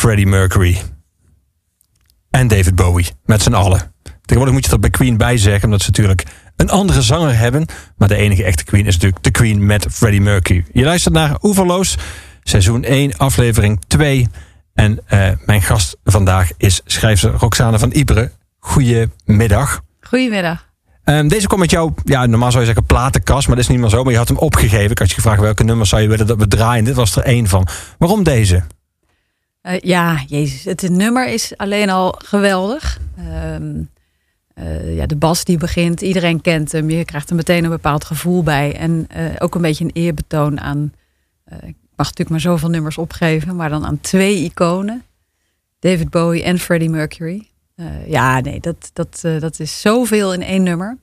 Freddie 0.00 0.26
Mercury. 0.26 0.82
En 2.30 2.48
David 2.48 2.74
Bowie, 2.74 3.06
met 3.24 3.42
z'n 3.42 3.52
allen. 3.52 3.94
Tegenwoordig 4.02 4.54
moet 4.54 4.64
je 4.64 4.70
dat 4.70 4.80
bij 4.80 4.90
Queen 4.90 5.16
bij 5.16 5.36
zeggen, 5.36 5.64
omdat 5.64 5.80
ze 5.80 5.86
natuurlijk 5.86 6.24
een 6.56 6.70
andere 6.70 7.02
zanger 7.02 7.38
hebben. 7.38 7.66
Maar 7.96 8.08
de 8.08 8.16
enige 8.16 8.44
echte 8.44 8.64
Queen 8.64 8.86
is 8.86 8.94
natuurlijk 8.94 9.22
de 9.22 9.30
Queen 9.30 9.66
met 9.66 9.86
Freddie 9.90 10.20
Mercury. 10.20 10.64
Je 10.72 10.84
luistert 10.84 11.14
naar 11.14 11.38
Oeverloos, 11.42 11.96
seizoen 12.42 12.84
1, 12.84 13.16
aflevering 13.16 13.80
2. 13.86 14.28
En 14.74 15.00
uh, 15.12 15.28
mijn 15.44 15.62
gast 15.62 15.96
vandaag 16.04 16.50
is 16.56 16.80
schrijfster 16.84 17.32
Roxane 17.32 17.78
van 17.78 17.92
Iberen. 17.92 18.32
Goedemiddag. 18.58 19.80
Goedemiddag. 20.00 20.68
Um, 21.04 21.28
deze 21.28 21.46
komt 21.46 21.60
met 21.60 21.70
jou, 21.70 21.92
ja, 22.04 22.26
normaal 22.26 22.50
zou 22.50 22.60
je 22.60 22.66
zeggen 22.66 22.86
platenkast, 22.86 23.46
maar 23.46 23.56
dat 23.56 23.64
is 23.64 23.70
niet 23.70 23.80
meer 23.80 23.90
zo. 23.90 24.02
Maar 24.02 24.12
je 24.12 24.18
had 24.18 24.28
hem 24.28 24.38
opgegeven. 24.38 24.90
Ik 24.90 24.98
had 24.98 25.08
je 25.08 25.14
gevraagd 25.14 25.40
welke 25.40 25.64
nummers 25.64 25.88
zou 25.88 26.02
je 26.02 26.08
willen 26.08 26.26
dat 26.26 26.38
we 26.38 26.48
draaien. 26.48 26.84
Dit 26.84 26.94
was 26.94 27.16
er 27.16 27.22
één 27.22 27.46
van. 27.46 27.66
Waarom 27.98 28.22
deze? 28.22 28.62
Uh, 29.62 29.78
ja, 29.78 30.22
jezus. 30.26 30.64
Het 30.64 30.88
nummer 30.88 31.28
is 31.28 31.56
alleen 31.56 31.90
al 31.90 32.14
geweldig. 32.24 32.98
Um, 33.54 33.90
uh, 34.58 34.96
ja, 34.96 35.06
de 35.06 35.16
bas 35.16 35.44
die 35.44 35.58
begint, 35.58 36.00
iedereen 36.00 36.40
kent 36.40 36.72
hem. 36.72 36.90
Je 36.90 37.04
krijgt 37.04 37.30
er 37.30 37.36
meteen 37.36 37.64
een 37.64 37.70
bepaald 37.70 38.04
gevoel 38.04 38.42
bij. 38.42 38.76
En 38.76 39.06
uh, 39.16 39.24
ook 39.38 39.54
een 39.54 39.60
beetje 39.60 39.84
een 39.84 39.90
eerbetoon 39.92 40.60
aan... 40.60 40.92
ik 41.44 41.76
mag 41.96 42.06
natuurlijk 42.06 42.30
maar 42.30 42.40
zoveel 42.40 42.68
nummers 42.68 42.98
opgeven... 42.98 43.56
maar 43.56 43.68
dan 43.68 43.86
aan 43.86 44.00
twee 44.00 44.44
iconen. 44.44 45.04
David 45.78 46.10
Bowie 46.10 46.42
en 46.42 46.58
Freddie 46.58 46.90
Mercury. 46.90 47.48
ja, 48.06 48.40
nee, 48.40 48.60
dat, 48.60 48.90
dat, 48.92 49.20
dat 49.40 49.60
is 49.60 49.80
zoveel 49.80 50.34
in 50.34 50.42
één 50.42 50.62
nummer. 50.62 50.98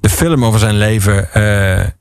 De 0.00 0.08
film 0.08 0.44
over 0.44 0.60
zijn 0.60 0.78
leven 0.78 1.28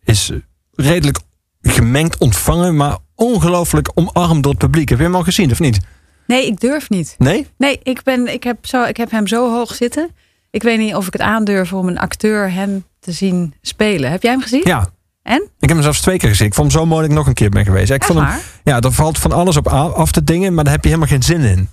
is 0.04 0.32
redelijk 0.72 1.20
gemengd 1.62 2.18
ontvangen... 2.18 2.76
maar 2.76 2.98
ongelooflijk 3.16 3.92
omarmd 3.94 4.44
door 4.44 4.52
het 4.52 4.62
publiek. 4.62 4.90
Heb 4.90 4.98
je 4.98 5.04
hem 5.04 5.16
al 5.16 5.24
gezien 5.24 5.52
of 5.52 5.60
niet? 5.60 5.80
Nee, 6.28 6.46
ik 6.48 6.60
durf 6.60 6.90
niet. 6.90 7.16
Nee? 7.18 7.48
Nee, 7.58 7.80
ik, 7.84 8.04
ben, 8.04 8.34
ik, 8.34 8.44
heb 8.44 8.66
zo, 8.66 8.84
ik 8.84 8.98
heb 8.98 9.12
hem 9.12 9.28
zo 9.28 9.52
hoog 9.52 9.76
zitten. 9.76 10.10
Ik 10.52 10.64
weet 10.64 10.78
niet 10.78 10.96
of 10.96 11.08
ik 11.08 11.14
het 11.14 11.22
aandurf 11.22 11.74
om 11.74 11.88
een 11.88 12.00
acteur 12.00 12.52
hem 12.52 12.86
te 13.00 13.12
zien 13.12 13.54
spelen. 13.62 14.12
Heb 14.12 14.22
jij 14.24 14.32
hem 14.32 14.42
gezien? 14.42 14.62
Ja. 14.64 14.88
En? 15.24 15.42
Ik 15.42 15.50
heb 15.60 15.70
hem 15.70 15.82
zelfs 15.82 16.02
twee 16.02 16.18
keer 16.18 16.30
gezien. 16.30 16.48
Ik 16.48 16.54
vond 16.54 16.72
hem 16.72 16.82
zo 16.82 16.88
mooi 16.88 17.02
dat 17.02 17.10
ik 17.10 17.18
nog 17.18 17.28
een 17.28 17.34
keer 17.34 17.50
ben 17.50 17.66
geweest. 17.66 17.90
Ik 17.90 17.96
Echt 17.96 18.06
vond 18.06 18.20
hem, 18.20 18.28
waar? 18.28 18.42
ja, 18.64 18.80
er 18.80 18.92
valt 18.92 19.18
van 19.18 19.32
alles 19.32 19.58
op 19.58 19.68
af 19.68 20.12
te 20.12 20.24
dingen, 20.24 20.54
maar 20.54 20.64
daar 20.64 20.74
heb 20.74 20.84
je 20.84 20.90
helemaal 20.90 21.10
geen 21.10 21.24
zin 21.24 21.42
in. 21.42 21.70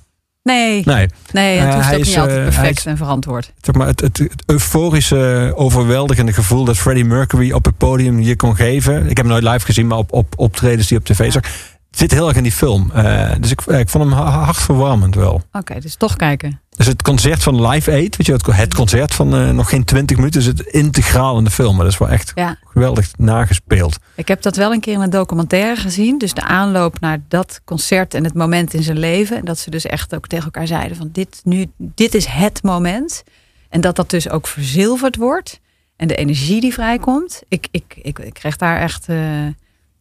Nee, 0.51 0.83
Nee. 0.85 1.07
nee 1.33 1.59
het 1.59 1.69
Eh, 1.69 1.75
hoeft 1.75 1.87
hij 1.87 1.95
ook 1.95 2.01
is, 2.01 2.09
niet 2.09 2.19
altijd 2.19 2.39
eh, 2.39 2.45
perfect 2.45 2.79
is- 2.79 2.87
en 2.87 2.97
verantwoord. 2.97 3.53
Zeg 3.61 3.75
maar, 3.75 3.87
het, 3.87 4.01
het, 4.01 4.19
het 4.19 4.43
euforische, 4.47 5.53
overweldigende 5.57 6.33
gevoel 6.33 6.65
dat 6.65 6.77
Freddie 6.79 7.05
Mercury 7.05 7.53
op 7.53 7.65
het 7.65 7.77
podium 7.77 8.21
je 8.21 8.37
kon 8.37 8.57
geven. 8.57 9.01
Ik 9.03 9.07
heb 9.17 9.17
hem 9.17 9.27
nooit 9.27 9.43
live 9.45 9.65
gezien, 9.65 9.87
maar 9.87 9.99
op, 9.99 10.13
op 10.13 10.33
optredens 10.37 10.89
die 10.89 10.99
op 10.99 11.05
tv 11.05 11.33
zag. 11.33 11.43
Zit 11.91 12.11
heel 12.11 12.29
erg 12.29 12.37
in 12.37 12.43
die 12.43 12.53
film. 12.53 12.91
Eh, 12.95 13.31
dus 13.41 13.51
ik, 13.51 13.61
ik 13.61 13.89
vond 13.89 14.05
hem 14.05 14.13
ha- 14.13 14.31
hartverwarmend 14.45 15.15
wel. 15.15 15.43
Oké, 15.53 15.81
dus 15.81 15.95
toch 15.97 16.17
kijken. 16.17 16.61
Dus 16.81 16.89
het 16.89 17.03
concert 17.03 17.43
van 17.43 17.67
Live 17.69 17.91
Aid, 17.91 18.17
weet 18.17 18.27
je, 18.27 18.33
het, 18.33 18.47
het 18.47 18.75
concert 18.75 19.15
van 19.15 19.35
eh, 19.35 19.51
nog 19.51 19.69
geen 19.69 19.85
20 19.85 20.17
minuten, 20.17 20.43
zit 20.43 20.61
integraal 20.61 21.39
in 21.39 21.45
de 21.45 21.51
film. 21.51 21.75
Maar 21.75 21.85
dat 21.85 21.93
is 21.93 21.99
wel 21.99 22.09
echt 22.09 22.33
Ja. 22.35 22.57
geweldig 22.65 23.11
nagespeeld. 23.17 23.99
Ik 24.15 24.29
heb 24.29 24.43
dat 24.43 24.57
wel 24.57 24.73
een 24.73 24.81
keer 24.81 24.93
in 24.95 25.01
een 25.01 25.11
documentaire 25.11 25.81
gezien. 25.81 26.19
Dus 26.19 26.35
de 26.35 26.43
aanloop 26.43 27.01
naar 27.01 27.19
dat 27.29 27.61
concert 27.65 28.15
en 28.15 28.25
het 28.25 28.35
moment 28.35 28.75
in 28.75 28.83
zijn 28.83 28.99
leven. 28.99 29.37
En 29.37 29.45
dat 29.45 29.59
ze 29.59 29.71
dus 29.71 29.87
echt 29.87 30.15
ook 30.15 30.27
tegen 30.27 30.45
elkaar 30.45 30.67
zeiden 30.67 30.97
van 30.97 31.09
dit, 31.13 31.41
nu, 31.45 31.67
dit 31.77 32.15
is 32.15 32.27
het 32.27 32.63
moment. 32.63 33.23
En 33.69 33.81
dat 33.81 33.97
dat 33.97 34.11
dus 34.11 34.29
ook 34.31 34.47
verzilverd 34.47 35.17
wordt. 35.17 35.61
En 35.97 36.09
de 36.09 36.17
energie 36.17 36.61
die 36.61 36.73
vrijkomt. 36.73 37.43
Ik, 37.49 37.69
ik, 37.71 37.99
ik, 38.03 38.19
ik 38.19 38.35
krijg 38.35 38.57
daar 38.57 38.81
echt... 38.81 39.09
eh, 39.09 39.19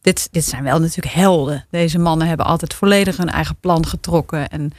dit, 0.01 0.27
dit 0.31 0.45
zijn 0.45 0.63
wel 0.63 0.79
natuurlijk 0.79 1.15
helden. 1.15 1.65
Deze 1.69 1.99
mannen 1.99 2.27
hebben 2.27 2.45
altijd 2.45 2.73
volledig 2.73 3.17
hun 3.17 3.29
eigen 3.29 3.55
plan 3.59 3.85
getrokken. 3.85 4.49
En 4.49 4.71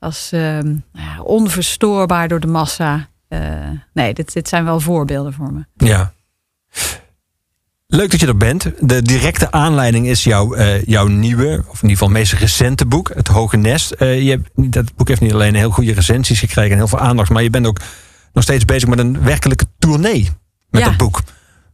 als 0.00 0.32
ehm, 0.32 0.74
nou 0.92 1.22
onverstoorbaar 1.24 2.28
door 2.28 2.40
de 2.40 2.46
massa. 2.46 3.08
Eh, 3.28 3.40
nee, 3.92 4.14
dit, 4.14 4.32
dit 4.32 4.48
zijn 4.48 4.64
wel 4.64 4.80
voorbeelden 4.80 5.32
voor 5.32 5.52
me. 5.52 5.86
Ja. 5.86 6.12
Leuk 7.86 8.10
dat 8.10 8.20
je 8.20 8.26
er 8.26 8.36
bent. 8.36 8.70
De 8.80 9.02
directe 9.02 9.50
aanleiding 9.50 10.06
is 10.06 10.24
jouw, 10.24 10.54
eh, 10.54 10.82
jouw 10.82 11.06
nieuwe, 11.06 11.64
of 11.68 11.82
in 11.82 11.88
ieder 11.88 11.90
geval 11.90 12.08
meest 12.08 12.32
recente 12.32 12.86
boek, 12.86 13.10
Het 13.14 13.28
Hoge 13.28 13.56
Nest. 13.56 13.90
Eh, 13.90 14.22
je 14.22 14.30
hebt, 14.30 14.72
dat 14.72 14.94
boek 14.96 15.08
heeft 15.08 15.20
niet 15.20 15.32
alleen 15.32 15.54
heel 15.54 15.70
goede 15.70 15.92
recensies 15.92 16.38
gekregen 16.38 16.70
en 16.70 16.76
heel 16.76 16.88
veel 16.88 16.98
aandacht, 16.98 17.30
maar 17.30 17.42
je 17.42 17.50
bent 17.50 17.66
ook 17.66 17.80
nog 18.32 18.42
steeds 18.42 18.64
bezig 18.64 18.88
met 18.88 18.98
een 18.98 19.22
werkelijke 19.22 19.66
tournee 19.78 20.30
met 20.70 20.80
Ja. 20.80 20.88
dat 20.88 20.96
boek. 20.96 21.20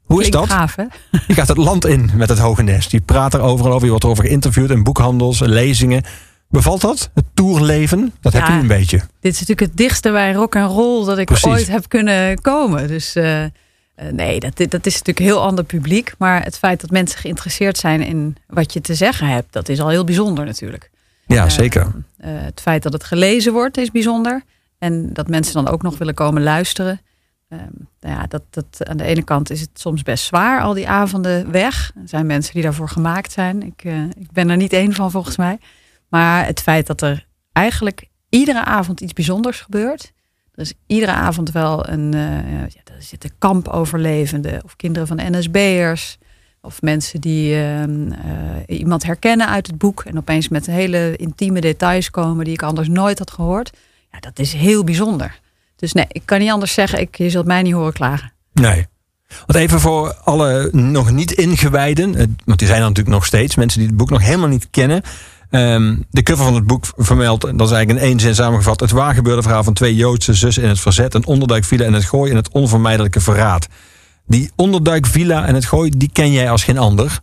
Hoe 0.02 0.23
is 0.23 0.31
dat? 0.31 0.49
gaaf, 0.49 0.75
hè? 0.76 0.84
Je 1.26 1.34
gaat 1.34 1.49
het 1.49 1.56
land 1.56 1.87
in 1.87 2.11
met 2.14 2.28
het 2.28 2.38
Hoge 2.38 2.62
Nest. 2.62 2.90
Je 2.90 3.00
praat 3.00 3.34
er 3.34 3.40
overal 3.40 3.73
over, 3.73 3.84
je 3.84 3.90
wordt 3.90 4.05
erover 4.05 4.25
geïnterviewd 4.25 4.70
in 4.70 4.82
boekhandels, 4.82 5.40
lezingen. 5.40 6.05
Bevalt 6.49 6.81
dat? 6.81 7.11
Het 7.15 7.25
tourleven? 7.35 8.13
Dat 8.21 8.33
heb 8.33 8.47
je 8.47 8.53
een 8.53 8.67
beetje. 8.67 8.97
Dit 9.21 9.33
is 9.33 9.41
natuurlijk 9.41 9.61
het 9.69 9.77
dichtste 9.77 10.11
bij 10.11 10.33
rock 10.33 10.55
en 10.55 10.67
roll 10.67 11.05
dat 11.07 11.19
ik 11.19 11.27
Precies. 11.27 11.47
ooit 11.47 11.67
heb 11.69 11.89
kunnen 11.89 12.41
komen. 12.41 12.89
Dus 12.89 13.15
eh, 13.15 13.45
eh, 13.45 13.51
nee, 14.13 14.41
dat, 14.41 14.57
dat 14.57 14.87
is 14.87 14.93
natuurlijk 14.93 15.19
een 15.19 15.25
heel 15.25 15.43
ander 15.43 15.65
publiek. 15.65 16.15
Maar 16.19 16.43
het 16.43 16.59
feit 16.59 16.81
dat 16.81 16.91
mensen 16.91 17.19
geïnteresseerd 17.19 17.77
zijn 17.79 18.03
in 18.03 18.37
wat 18.47 18.73
je 18.73 18.81
te 18.81 18.95
zeggen 18.95 19.27
hebt, 19.29 19.53
dat 19.53 19.69
is 19.69 19.81
al 19.81 19.89
heel 19.89 20.05
bijzonder 20.05 20.45
natuurlijk. 20.45 20.91
Ja, 21.27 21.45
Eh, 21.45 21.51
zeker. 21.51 21.83
eh, 22.17 22.31
het 22.33 22.61
feit 22.61 22.83
dat 22.83 22.93
het 22.93 23.05
gelezen 23.05 23.53
wordt 23.53 23.77
is 23.79 23.91
bijzonder. 23.91 24.43
En 24.79 25.13
dat 25.13 25.29
mensen 25.29 25.55
dan 25.55 25.69
ook 25.69 25.83
nog 25.83 25.99
willen 25.99 26.15
komen 26.15 26.43
luisteren. 26.43 27.01
Ehm, 27.49 27.61
nou 28.01 28.15
ja, 28.15 28.27
dat, 28.29 28.43
dat, 28.51 28.89
aan 28.89 28.97
de 28.97 29.05
ene 29.05 29.23
kant 29.23 29.51
is 29.51 29.61
het 29.61 29.71
soms 29.75 30.03
best 30.03 30.25
zwaar, 30.25 30.61
al 30.63 30.75
die 30.75 30.89
avonden 30.89 31.51
weg. 31.51 31.91
Er 32.03 32.09
zijn 32.09 32.27
mensen 32.27 32.55
die 32.55 32.63
daarvoor 32.63 32.89
gemaakt 32.89 33.33
zijn. 33.33 33.63
Ik, 33.63 33.85
ik 34.19 34.31
ben 34.33 34.51
er 34.51 34.57
niet 34.57 34.73
één 34.73 34.93
van 34.95 35.11
volgens 35.11 35.37
mij. 35.37 35.59
Maar 36.08 36.47
het 36.47 36.61
feit 36.61 36.87
dat 36.87 37.03
er 37.03 37.26
eigenlijk 37.53 38.08
iedere 38.29 38.64
avond 38.64 39.00
iets 39.00 39.12
bijzonders 39.12 39.61
gebeurt. 39.61 40.12
Er 40.55 40.62
is 40.62 40.73
iedere 40.87 41.12
avond 41.12 41.50
wel 41.50 41.88
een. 41.88 42.14
eh 42.14 42.20
ja, 42.61 42.81
er 42.94 43.03
zitten 43.03 43.31
kampoverlevenden 43.38 44.64
of 44.64 44.76
kinderen 44.76 45.08
van 45.08 45.20
NSB'ers. 45.31 46.19
Of 46.61 46.82
mensen 46.82 47.20
die 47.20 47.55
ehm, 47.55 48.12
eh, 48.12 48.79
iemand 48.79 49.05
herkennen 49.05 49.49
uit 49.49 49.67
het 49.67 49.79
boek. 49.79 50.05
En 50.05 50.17
opeens 50.17 50.49
met 50.49 50.67
hele 50.67 51.17
intieme 51.17 51.61
details 51.61 52.11
komen 52.11 52.44
die 52.44 52.55
ik 52.55 52.62
anders 52.62 52.88
nooit 52.88 53.19
had 53.19 53.31
gehoord. 53.31 53.73
Ja, 54.12 54.20
dat 54.20 54.38
is 54.38 54.52
heel 54.52 54.85
bijzonder. 54.85 55.41
Dus 55.76 55.93
nee, 55.93 56.06
ik 56.09 56.23
kan 56.25 56.38
niet 56.38 56.50
anders 56.50 56.75
zeggen. 56.75 57.00
Ik, 57.00 57.17
je 57.17 57.31
zult 57.31 57.47
mij 57.47 57.62
niet 57.62 57.73
horen 57.73 57.93
klagen. 57.93 58.32
Nee. 58.52 58.87
Want 59.47 59.59
even 59.59 59.81
voor 59.81 60.14
alle 60.14 60.69
nog 60.73 61.11
niet 61.11 61.32
ingewijden, 61.32 62.14
eh, 62.14 62.26
want 62.44 62.59
die 62.59 62.69
zijn 62.69 62.81
natuurlijk 62.81 63.09
nog 63.09 63.26
steeds, 63.26 63.56
mensen 63.56 63.79
die 63.79 63.88
het 63.88 63.97
boek 63.97 64.11
nog 64.11 64.23
helemaal 64.23 64.49
niet 64.49 64.69
kennen. 64.70 65.02
Ehm, 65.51 65.97
de 66.11 66.23
cover 66.23 66.45
van 66.45 66.55
het 66.55 66.67
boek 66.67 66.85
vermeldt, 66.97 67.43
dat 67.43 67.67
is 67.69 67.73
eigenlijk 67.75 67.91
in 68.05 68.09
één 68.11 68.21
zin 68.21 68.35
samengevat, 68.35 68.81
het 68.81 68.91
waargebeurde 68.91 69.43
verhaal 69.43 69.65
van 69.65 69.75
twee 69.75 69.95
Joodse 69.95 70.35
zussen 70.35 70.63
in 70.63 70.69
het 70.69 70.81
verzet, 70.81 71.15
een 71.15 71.27
onderduikvilla 71.27 71.85
en 71.85 71.93
het 71.93 72.05
gooi 72.05 72.31
en 72.31 72.37
het 72.37 72.49
onvermijdelijke 72.49 73.21
verraad. 73.21 73.67
Die 74.27 74.51
onderduikvilla 74.57 75.47
en 75.47 75.55
het 75.55 75.65
gooi, 75.65 75.91
die 75.97 76.11
ken 76.13 76.33
jij 76.33 76.51
als 76.51 76.65
geen 76.65 76.79
ander. 76.79 77.21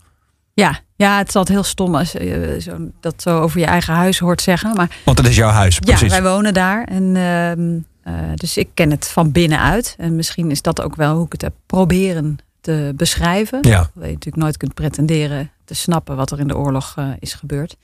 Ja, 0.53 0.79
ja 0.95 1.17
het 1.17 1.27
is 1.27 1.35
altijd 1.35 1.57
heel 1.57 1.67
stom 1.67 1.95
als 1.95 2.11
je 2.11 2.57
zo, 2.61 2.77
dat 2.99 3.21
zo 3.21 3.39
over 3.39 3.59
je 3.59 3.65
eigen 3.65 3.93
huis 3.93 4.19
hoort 4.19 4.41
zeggen. 4.41 4.75
Maar 4.75 4.97
Want 5.05 5.17
het 5.17 5.27
is 5.27 5.35
jouw 5.35 5.49
huis, 5.49 5.75
Ja, 5.75 5.81
precies. 5.81 6.09
wij 6.09 6.23
wonen 6.23 6.53
daar. 6.53 6.83
En, 6.83 7.15
ehm, 7.15 7.77
eh, 8.03 8.29
dus 8.35 8.57
ik 8.57 8.69
ken 8.73 8.91
het 8.91 9.07
van 9.07 9.31
binnenuit. 9.31 9.95
En 9.97 10.15
misschien 10.15 10.51
is 10.51 10.61
dat 10.61 10.81
ook 10.81 10.95
wel 10.95 11.15
hoe 11.15 11.25
ik 11.25 11.31
het 11.31 11.41
heb 11.41 11.53
proberen 11.65 12.37
te 12.61 12.93
beschrijven. 12.95 13.57
Ja. 13.61 13.77
Dat 13.77 13.89
je 13.93 13.99
natuurlijk 13.99 14.43
nooit 14.43 14.57
kunt 14.57 14.73
pretenderen 14.73 15.51
te 15.65 15.73
snappen 15.73 16.15
wat 16.15 16.31
er 16.31 16.39
in 16.39 16.47
de 16.47 16.57
oorlog 16.57 16.93
eh, 16.97 17.07
is 17.19 17.33
gebeurd. 17.33 17.75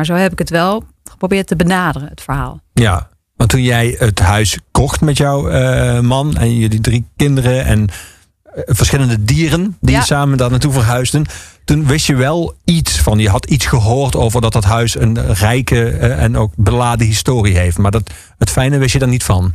Maar 0.00 0.08
zo 0.08 0.14
heb 0.14 0.32
ik 0.32 0.38
het 0.38 0.50
wel 0.50 0.84
geprobeerd 1.04 1.46
te 1.46 1.56
benaderen, 1.56 2.08
het 2.08 2.20
verhaal. 2.20 2.60
Ja, 2.72 3.08
want 3.36 3.50
toen 3.50 3.62
jij 3.62 3.94
het 3.98 4.18
huis 4.18 4.58
kocht 4.70 5.00
met 5.00 5.16
jouw 5.16 5.48
eh, 5.48 6.00
man 6.00 6.36
en 6.36 6.56
jullie 6.56 6.80
drie 6.80 7.04
kinderen 7.16 7.64
en 7.64 7.88
eh, 8.42 8.62
verschillende 8.66 9.24
dieren 9.24 9.76
die 9.80 9.94
Ja. 9.94 10.00
samen 10.02 10.38
daar 10.38 10.50
naartoe 10.50 10.72
verhuisden, 10.72 11.26
toen 11.64 11.86
wist 11.86 12.06
je 12.06 12.14
wel 12.14 12.54
iets 12.64 13.00
van. 13.00 13.18
Je 13.18 13.28
had 13.28 13.46
iets 13.46 13.66
gehoord 13.66 14.16
over 14.16 14.40
dat 14.40 14.52
dat 14.52 14.64
huis 14.64 14.94
een 14.94 15.32
rijke 15.34 15.90
eh, 15.90 16.22
en 16.22 16.36
ook 16.36 16.52
beladen 16.56 17.06
historie 17.06 17.58
heeft. 17.58 17.78
Maar 17.78 17.90
dat, 17.90 18.10
het 18.38 18.50
fijne 18.50 18.78
wist 18.78 18.92
je 18.92 18.98
daar 18.98 19.08
niet 19.08 19.24
van. 19.24 19.52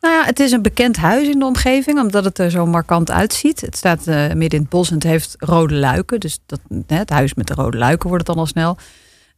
Nou 0.00 0.14
ja, 0.14 0.24
het 0.24 0.40
is 0.40 0.52
een 0.52 0.62
bekend 0.62 0.96
huis 0.96 1.28
in 1.28 1.38
de 1.38 1.44
omgeving, 1.44 2.00
omdat 2.00 2.24
het 2.24 2.38
er 2.38 2.50
zo 2.50 2.66
markant 2.66 3.10
uitziet. 3.10 3.60
Het 3.60 3.76
staat 3.76 4.06
midden 4.06 4.50
in 4.50 4.60
het 4.60 4.68
bos 4.68 4.88
en 4.88 4.94
het 4.94 5.02
heeft 5.02 5.34
rode 5.38 5.74
luiken. 5.74 6.20
Dus 6.20 6.38
dat, 6.46 6.60
het 6.86 7.10
huis 7.10 7.34
met 7.34 7.46
de 7.46 7.54
rode 7.54 7.78
luiken 7.78 8.08
wordt 8.08 8.26
het 8.26 8.36
dan 8.36 8.44
al 8.44 8.50
snel. 8.50 8.76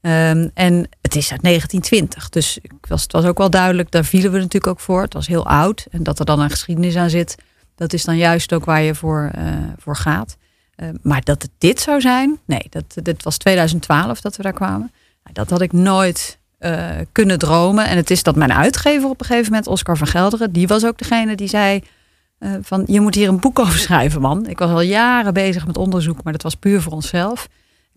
Ehm, 0.01 0.49
en 0.55 0.89
het 1.01 1.17
is 1.17 1.33
uit 1.33 1.43
1920. 1.43 2.29
Dus 2.29 2.59
ik 2.63 2.73
was, 2.89 3.03
het 3.03 3.13
was 3.13 3.25
ook 3.25 3.39
wel 3.39 3.51
duidelijk, 3.51 3.91
daar 3.91 4.05
vielen 4.05 4.33
we 4.33 4.39
natuurlijk 4.39 4.67
ook 4.67 4.81
voor. 4.81 5.03
Het 5.03 5.13
was 5.13 5.27
heel 5.27 5.47
oud. 5.47 5.87
En 5.91 6.03
dat 6.03 6.19
er 6.19 6.25
dan 6.25 6.41
een 6.41 6.51
geschiedenis 6.51 6.97
aan 6.97 7.11
zit, 7.11 7.35
dat 7.75 7.93
is 7.93 8.05
dan 8.05 8.17
juist 8.17 8.53
ook 8.53 8.65
waar 8.65 8.83
je 8.83 8.95
voor, 8.95 9.31
eh, 9.35 9.45
voor 9.79 9.97
gaat. 9.97 10.37
Eh, 10.75 10.89
maar 11.03 11.23
dat 11.25 11.43
het 11.43 11.51
dit 11.59 11.81
zou 11.81 12.01
zijn, 12.01 12.39
nee, 12.45 12.67
dat, 12.69 12.85
dit 13.03 13.23
was 13.23 13.37
2012 13.37 14.21
dat 14.21 14.37
we 14.37 14.43
daar 14.43 14.53
kwamen. 14.53 14.93
Nou, 15.23 15.33
Dat 15.33 15.51
had 15.51 15.61
ik 15.61 15.73
nooit 15.73 16.39
eh, 16.61 16.97
kunnen 17.13 17.39
dromen. 17.39 17.87
En 17.87 17.97
het 17.97 18.11
is 18.11 18.23
dat 18.23 18.37
mijn 18.37 18.53
uitgever 18.53 19.09
op 19.09 19.21
een 19.21 19.27
gegeven 19.27 19.51
moment, 19.51 19.67
Oscar 19.67 19.97
van 19.97 20.07
Gelderen, 20.07 20.53
die 20.53 20.67
was 20.67 20.85
ook 20.85 20.99
degene 20.99 21.37
die 21.37 21.49
zei 21.49 21.83
eh, 22.39 22.53
van 22.63 22.85
je 22.87 23.01
moet 23.01 23.15
hier 23.15 23.29
een 23.29 23.41
boek 23.41 23.59
over 23.59 23.79
schrijven, 23.79 24.21
man. 24.21 24.47
Ik 24.47 24.59
was 24.59 24.71
al 24.71 24.81
jaren 24.81 25.35
bezig 25.35 25.67
met 25.67 25.77
onderzoek, 25.77 26.23
maar 26.23 26.33
dat 26.33 26.43
was 26.43 26.55
puur 26.55 26.83
voor 26.83 26.93
onszelf. 26.93 27.49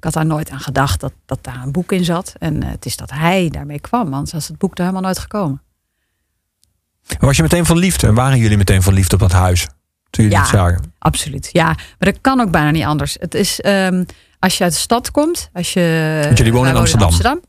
Ik 0.04 0.14
had 0.14 0.24
daar 0.24 0.34
nooit 0.34 0.50
aan 0.50 0.60
gedacht 0.60 1.00
dat, 1.00 1.14
dat 1.26 1.40
daar 1.42 1.62
een 1.64 1.72
boek 1.72 1.92
in 1.92 2.06
zat. 2.06 2.34
En 2.40 2.64
eh, 2.64 2.70
het 2.70 2.86
is 2.86 2.98
dat 2.98 3.12
hij 3.12 3.50
daarmee 3.50 3.80
kwam, 3.80 4.14
anders 4.14 4.32
was 4.32 4.48
het 4.48 4.58
boek 4.58 4.72
er 4.74 4.80
helemaal 4.80 5.02
nooit 5.02 5.20
gekomen. 5.20 5.62
Was 7.20 7.36
je 7.36 7.42
meteen 7.42 7.66
verliefd 7.66 8.04
en 8.04 8.14
waren 8.14 8.38
jullie 8.38 8.58
meteen 8.58 8.82
verliefd 8.82 9.14
op 9.14 9.20
dat 9.20 9.32
huis? 9.32 9.68
Toen 10.10 10.24
jullie 10.24 10.32
Ja. 10.32 10.40
het 10.40 10.50
zagen? 10.50 10.94
Absoluut, 11.00 11.50
ja. 11.52 11.66
Maar 11.66 11.96
dat 12.12 12.18
kan 12.22 12.40
ook 12.40 12.52
bijna 12.52 12.72
niet 12.72 12.84
anders. 12.84 13.18
Het 13.20 13.34
is, 13.34 13.62
ehm, 13.62 14.04
als 14.40 14.58
je 14.58 14.64
uit 14.64 14.74
de 14.74 14.80
stad 14.80 15.12
komt, 15.12 15.50
als 15.54 15.74
je... 15.74 16.20
Want 16.24 16.38
jullie 16.38 16.54
wonen 16.54 16.72
in 16.72 17.02
Amsterdam. 17.02 17.42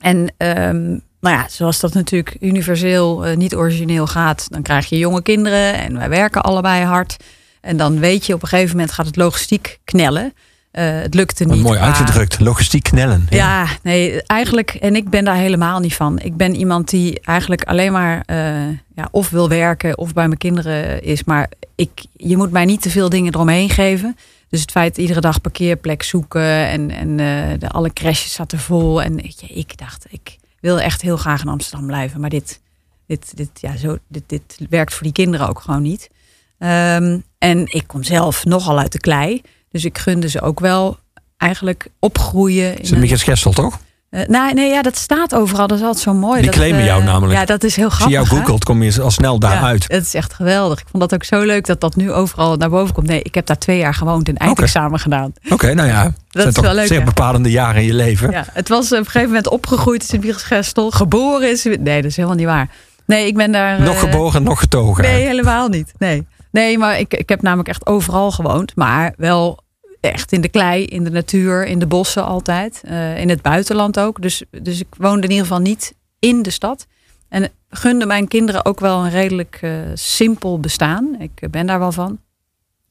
En 0.00 0.34
ehm, 0.36 0.88
nou 1.20 1.36
ja, 1.36 1.46
zoals 1.48 1.80
dat 1.80 1.94
natuurlijk 1.94 2.36
universeel 2.40 3.26
eh, 3.26 3.36
niet 3.36 3.54
origineel 3.54 4.06
gaat, 4.06 4.46
dan 4.50 4.62
krijg 4.62 4.88
je 4.88 4.98
jonge 4.98 5.22
kinderen 5.22 5.74
en 5.74 5.98
wij 5.98 6.08
werken 6.08 6.42
allebei 6.42 6.84
hard. 6.84 7.16
En 7.60 7.76
dan 7.76 7.98
weet 7.98 8.26
je 8.26 8.34
op 8.34 8.42
een 8.42 8.48
gegeven 8.48 8.76
moment 8.76 8.92
gaat 8.92 9.06
het 9.06 9.16
logistiek 9.16 9.78
knellen. 9.84 10.32
Eh, 10.76 11.00
het 11.00 11.14
lukte 11.14 11.44
niet. 11.44 11.62
mooi 11.62 11.78
uitgedrukt. 11.78 12.40
Logistiek 12.40 12.82
knellen. 12.82 13.26
Ja, 13.30 13.66
nee, 13.82 14.22
eigenlijk. 14.22 14.70
En 14.70 14.96
ik 14.96 15.10
ben 15.10 15.24
daar 15.24 15.36
helemaal 15.36 15.80
niet 15.80 15.94
van. 15.94 16.18
Ik 16.18 16.36
ben 16.36 16.54
iemand 16.54 16.88
die 16.88 17.20
eigenlijk 17.20 17.64
alleen 17.64 17.92
maar 17.92 18.22
eh, 18.26 18.68
ja, 18.94 19.08
of 19.10 19.30
wil 19.30 19.48
werken 19.48 19.98
of 19.98 20.12
bij 20.12 20.26
mijn 20.26 20.38
kinderen 20.38 21.02
is. 21.02 21.24
Maar 21.24 21.50
ik, 21.74 21.90
je 22.12 22.36
moet 22.36 22.50
mij 22.50 22.64
niet 22.64 22.82
te 22.82 22.90
veel 22.90 23.08
dingen 23.08 23.34
eromheen 23.34 23.70
geven. 23.70 24.16
Dus 24.48 24.60
het 24.60 24.70
feit 24.70 24.98
iedere 24.98 25.20
dag 25.20 25.40
parkeerplek 25.40 26.02
zoeken 26.02 26.68
en, 26.68 26.90
en 26.90 27.20
eh, 27.20 27.58
de, 27.58 27.68
alle 27.68 27.92
crashes 27.92 28.32
zaten 28.32 28.58
vol. 28.58 29.02
En 29.02 29.16
je, 29.16 29.46
ik 29.46 29.78
dacht, 29.78 30.06
ik 30.08 30.36
wil 30.60 30.80
echt 30.80 31.02
heel 31.02 31.16
graag 31.16 31.42
in 31.42 31.48
Amsterdam 31.48 31.86
blijven. 31.86 32.20
Maar 32.20 32.30
dit, 32.30 32.60
dit, 33.06 33.36
dit, 33.36 33.50
ja, 33.60 33.76
zo, 33.76 33.98
dit, 34.08 34.22
dit 34.26 34.58
werkt 34.70 34.94
voor 34.94 35.02
die 35.02 35.12
kinderen 35.12 35.48
ook 35.48 35.60
gewoon 35.60 35.82
niet. 35.82 36.10
Ehm, 36.58 37.18
en 37.38 37.62
ik 37.66 37.84
kom 37.86 38.02
zelf 38.02 38.44
nogal 38.44 38.78
uit 38.78 38.92
de 38.92 39.00
klei. 39.00 39.42
Dus 39.76 39.84
ik 39.84 39.98
gunde 39.98 40.28
ze 40.28 40.40
ook 40.40 40.60
wel 40.60 40.98
eigenlijk 41.36 41.86
opgroeien. 41.98 42.78
Is 42.78 42.90
het 42.90 42.98
Michiel 42.98 43.18
Schessel, 43.18 43.52
toch? 43.52 43.78
Uh, 44.10 44.26
nou, 44.26 44.54
nee, 44.54 44.70
ja, 44.70 44.82
dat 44.82 44.96
staat 44.96 45.34
overal. 45.34 45.66
Dat 45.66 45.78
is 45.78 45.84
altijd 45.84 46.02
zo 46.02 46.14
mooi. 46.14 46.40
Die 46.40 46.50
claimen 46.50 46.80
uh, 46.80 46.86
jou 46.86 47.04
namelijk. 47.04 47.38
Ja, 47.38 47.44
dat 47.44 47.64
is 47.64 47.76
heel 47.76 47.88
grappig. 47.88 48.18
Als 48.18 48.28
je 48.28 48.34
jou 48.34 48.40
googelt, 48.40 48.64
kom 48.64 48.82
je 48.82 49.02
al 49.02 49.10
snel 49.10 49.38
daaruit. 49.38 49.84
Ja, 49.88 49.94
het 49.96 50.06
is 50.06 50.14
echt 50.14 50.34
geweldig. 50.34 50.80
Ik 50.80 50.86
vond 50.90 51.02
dat 51.02 51.14
ook 51.14 51.24
zo 51.24 51.40
leuk 51.40 51.66
dat 51.66 51.80
dat 51.80 51.96
nu 51.96 52.12
overal 52.12 52.56
naar 52.56 52.70
boven 52.70 52.94
komt. 52.94 53.06
Nee, 53.06 53.22
ik 53.22 53.34
heb 53.34 53.46
daar 53.46 53.58
twee 53.58 53.78
jaar 53.78 53.94
gewoond 53.94 54.28
en 54.28 54.36
eindexamen 54.36 54.88
okay. 54.88 55.02
gedaan. 55.02 55.32
Oké, 55.44 55.52
okay, 55.54 55.72
nou 55.72 55.88
ja. 55.88 56.02
Dat 56.04 56.14
zijn 56.30 56.48
is 56.48 56.54
toch 56.54 56.64
wel 56.64 56.74
leuk. 56.74 56.86
zeer 56.86 56.98
ja. 56.98 57.04
bepalende 57.04 57.50
jaren 57.50 57.80
in 57.80 57.86
je 57.86 57.94
leven. 57.94 58.30
Ja, 58.30 58.44
het 58.52 58.68
was 58.68 58.92
op 58.92 58.98
een 58.98 59.04
gegeven 59.04 59.26
moment 59.26 59.48
opgegroeid 59.48 60.02
is 60.02 60.10
in 60.10 60.20
Wiegelsgestel. 60.20 60.90
Geboren 60.90 61.50
is... 61.50 61.64
Nee, 61.64 62.02
dat 62.02 62.10
is 62.10 62.16
helemaal 62.16 62.36
niet 62.36 62.46
waar. 62.46 62.68
Nee, 63.06 63.26
ik 63.26 63.36
ben 63.36 63.52
daar... 63.52 63.80
Nog 63.80 64.00
gebogen, 64.00 64.42
nog 64.42 64.58
getogen. 64.58 65.02
Nee, 65.02 65.26
helemaal 65.26 65.68
niet. 65.68 65.92
Nee, 65.98 66.26
nee 66.50 66.78
maar 66.78 66.98
ik, 66.98 67.14
ik 67.14 67.28
heb 67.28 67.42
namelijk 67.42 67.68
echt 67.68 67.86
overal 67.86 68.30
gewoond. 68.30 68.76
Maar 68.76 69.12
wel 69.16 69.64
echt 70.12 70.32
in 70.32 70.40
de 70.40 70.48
klei, 70.48 70.84
in 70.84 71.04
de 71.04 71.10
natuur, 71.10 71.66
in 71.66 71.78
de 71.78 71.86
bossen 71.86 72.24
altijd. 72.24 72.82
Uh, 72.84 73.20
in 73.20 73.28
het 73.28 73.42
buitenland 73.42 73.98
ook. 73.98 74.22
Dus, 74.22 74.42
dus 74.50 74.80
ik 74.80 74.86
woonde 74.98 75.22
in 75.22 75.30
ieder 75.30 75.46
geval 75.46 75.60
niet 75.60 75.94
in 76.18 76.42
de 76.42 76.50
stad. 76.50 76.86
En 77.28 77.50
gunde 77.70 78.06
mijn 78.06 78.28
kinderen 78.28 78.64
ook 78.64 78.80
wel 78.80 79.04
een 79.04 79.10
redelijk 79.10 79.58
uh, 79.62 79.80
simpel 79.94 80.60
bestaan. 80.60 81.16
Ik 81.18 81.50
ben 81.50 81.66
daar 81.66 81.78
wel 81.78 81.92
van. 81.92 82.18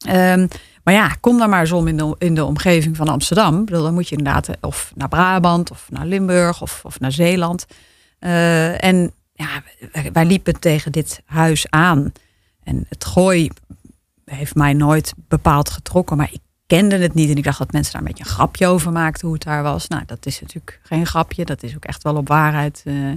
Um, 0.08 0.48
maar 0.84 0.94
ja, 0.94 1.08
kom 1.20 1.38
dan 1.38 1.50
maar 1.50 1.60
eens 1.60 1.72
om 1.72 1.88
in 1.88 1.96
de, 1.96 2.14
in 2.18 2.34
de 2.34 2.44
omgeving 2.44 2.96
van 2.96 3.08
Amsterdam. 3.08 3.64
Bedoel, 3.64 3.82
dan 3.82 3.94
moet 3.94 4.08
je 4.08 4.16
inderdaad 4.16 4.48
of 4.60 4.92
naar 4.94 5.08
Brabant 5.08 5.70
of 5.70 5.86
naar 5.90 6.06
Limburg 6.06 6.62
of, 6.62 6.80
of 6.84 7.00
naar 7.00 7.12
Zeeland. 7.12 7.66
En 8.18 9.12
ja, 9.32 9.62
wij 10.12 10.24
liepen 10.24 10.60
tegen 10.60 10.92
dit 10.92 11.22
huis 11.24 11.70
aan. 11.70 12.12
En 12.62 12.86
het 12.88 13.04
gooi 13.04 13.50
heeft 14.24 14.54
mij 14.54 14.72
nooit 14.72 15.14
bepaald 15.28 15.70
getrokken. 15.70 16.16
Maar 16.16 16.32
ik 16.32 16.40
kende 16.66 16.96
het 16.96 17.14
niet. 17.14 17.30
En 17.30 17.36
ik 17.36 17.44
dacht 17.44 17.58
dat 17.58 17.72
mensen 17.72 17.92
daar 17.92 18.02
een 18.02 18.08
beetje 18.08 18.24
een 18.24 18.30
grapje 18.30 18.66
over 18.66 18.92
maakten 18.92 19.26
hoe 19.26 19.34
het 19.34 19.44
daar 19.44 19.62
was. 19.62 19.88
Nou, 19.88 20.02
dat 20.06 20.26
is 20.26 20.40
natuurlijk 20.40 20.80
geen 20.82 21.06
grapje. 21.06 21.44
Dat 21.44 21.62
is 21.62 21.74
ook 21.74 21.84
echt 21.84 22.02
wel 22.02 22.16
op 22.16 22.28
waarheid 22.28 22.82
uh, 22.84 22.94
uh, 23.08 23.16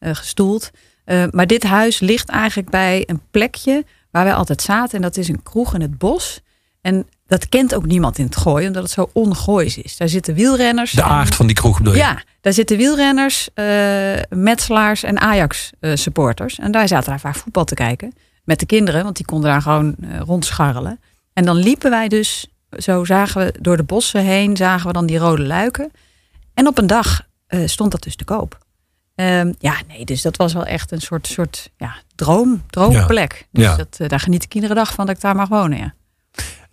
gestoeld. 0.00 0.70
Uh, 1.06 1.24
maar 1.30 1.46
dit 1.46 1.62
huis 1.62 2.00
ligt 2.00 2.28
eigenlijk 2.28 2.70
bij 2.70 3.02
een 3.06 3.20
plekje 3.30 3.84
waar 4.10 4.24
wij 4.24 4.34
altijd 4.34 4.62
zaten. 4.62 4.96
En 4.96 5.02
dat 5.02 5.16
is 5.16 5.28
een 5.28 5.42
kroeg 5.42 5.74
in 5.74 5.80
het 5.80 5.98
bos. 5.98 6.40
En 6.80 7.06
dat 7.26 7.48
kent 7.48 7.74
ook 7.74 7.86
niemand 7.86 8.18
in 8.18 8.24
het 8.24 8.36
gooi, 8.36 8.66
omdat 8.66 8.82
het 8.82 8.92
zo 8.92 9.10
ongoois 9.12 9.78
is. 9.78 9.96
Daar 9.96 10.08
zitten 10.08 10.34
wielrenners. 10.34 10.92
De 10.92 11.02
aard 11.02 11.28
en, 11.28 11.34
van 11.34 11.46
die 11.46 11.56
kroeg 11.56 11.78
bedoel 11.78 11.92
je? 11.92 11.98
Ja, 11.98 12.22
daar 12.40 12.52
zitten 12.52 12.76
wielrenners, 12.76 13.48
metselaars 14.28 15.02
en 15.02 15.20
Ajax-supporters. 15.20 16.58
en 16.58 16.72
daar 16.72 16.88
zaten 16.88 17.10
daar 17.10 17.20
vaak 17.20 17.36
voetbal 17.36 17.64
te 17.64 17.74
kijken. 17.74 18.12
Met 18.44 18.60
de 18.60 18.66
kinderen, 18.66 19.04
want 19.04 19.16
die 19.16 19.24
konden 19.24 19.50
daar 19.50 19.62
gewoon 19.62 19.96
rondscharrelen. 20.18 21.00
En 21.32 21.44
dan 21.44 21.56
liepen 21.56 21.90
wij 21.90 22.08
dus 22.08 22.48
zo 22.78 23.04
zagen 23.04 23.44
we 23.44 23.54
door 23.60 23.76
de 23.76 23.82
bossen 23.82 24.24
heen, 24.24 24.56
zagen 24.56 24.86
we 24.86 24.92
dan 24.92 25.06
die 25.06 25.18
rode 25.18 25.42
luiken. 25.42 25.90
En 26.54 26.66
op 26.66 26.78
een 26.78 26.86
dag 26.86 27.26
uh, 27.48 27.66
stond 27.66 27.90
dat 27.90 28.02
dus 28.02 28.16
te 28.16 28.24
koop. 28.24 28.58
Um, 29.14 29.54
ja, 29.58 29.74
nee, 29.88 30.04
dus 30.04 30.22
dat 30.22 30.36
was 30.36 30.52
wel 30.52 30.64
echt 30.64 30.92
een 30.92 31.00
soort, 31.00 31.26
soort 31.26 31.70
ja, 31.76 31.94
droom, 32.14 32.62
droomplek. 32.70 33.48
Ja. 33.50 33.60
Dus 33.60 33.64
ja. 33.64 33.76
Dat, 33.76 33.98
uh, 34.00 34.08
daar 34.08 34.20
geniet 34.20 34.44
ik 34.44 34.54
iedere 34.54 34.74
dag 34.74 34.94
van 34.94 35.06
dat 35.06 35.14
ik 35.14 35.20
daar 35.20 35.36
mag 35.36 35.48
wonen, 35.48 35.78
ja. 35.78 35.94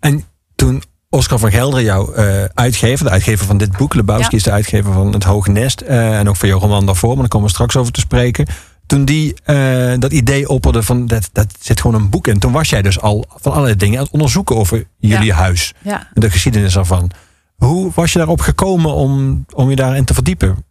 En 0.00 0.24
toen 0.54 0.82
Oscar 1.08 1.38
van 1.38 1.50
Gelder, 1.50 1.82
jouw 1.82 2.16
uh, 2.16 2.44
uitgever, 2.44 3.04
de 3.04 3.10
uitgever 3.10 3.46
van 3.46 3.58
dit 3.58 3.76
boek, 3.76 3.94
Lebowski 3.94 4.30
ja. 4.30 4.36
is 4.36 4.42
de 4.42 4.50
uitgever 4.50 4.92
van 4.92 5.12
Het 5.12 5.24
Hoge 5.24 5.50
Nest. 5.50 5.80
en 5.80 6.28
ook 6.28 6.36
van 6.36 6.48
jouw 6.48 6.58
roman 6.58 6.86
daarvoor, 6.86 7.10
maar 7.10 7.18
daar 7.18 7.28
komen 7.28 7.46
we 7.46 7.52
straks 7.52 7.76
over 7.76 7.92
te 7.92 8.00
spreken 8.00 8.46
toen 8.92 9.04
die 9.04 9.34
uh, 9.46 9.92
dat 9.98 10.12
idee 10.12 10.48
opperde 10.48 10.82
van 10.82 11.06
dat, 11.06 11.28
dat 11.32 11.46
zit 11.60 11.80
gewoon 11.80 12.00
een 12.00 12.10
boek 12.10 12.26
in. 12.26 12.38
Toen 12.38 12.52
was 12.52 12.68
jij 12.68 12.82
dus 12.82 13.00
al 13.00 13.24
van 13.28 13.52
allerlei 13.52 13.76
dingen 13.76 13.98
aan 13.98 14.04
het 14.04 14.12
onderzoeken 14.12 14.56
over 14.56 14.86
jullie 14.98 15.24
ja. 15.24 15.34
huis. 15.34 15.74
Ja. 15.78 16.08
De 16.12 16.30
geschiedenis 16.30 16.76
ervan. 16.76 17.10
Hoe 17.56 17.90
was 17.94 18.12
je 18.12 18.18
daarop 18.18 18.40
gekomen 18.40 18.94
om, 18.94 19.44
om 19.54 19.70
je 19.70 19.76
daarin 19.76 20.04
te 20.04 20.14
verdiepen? 20.14 20.64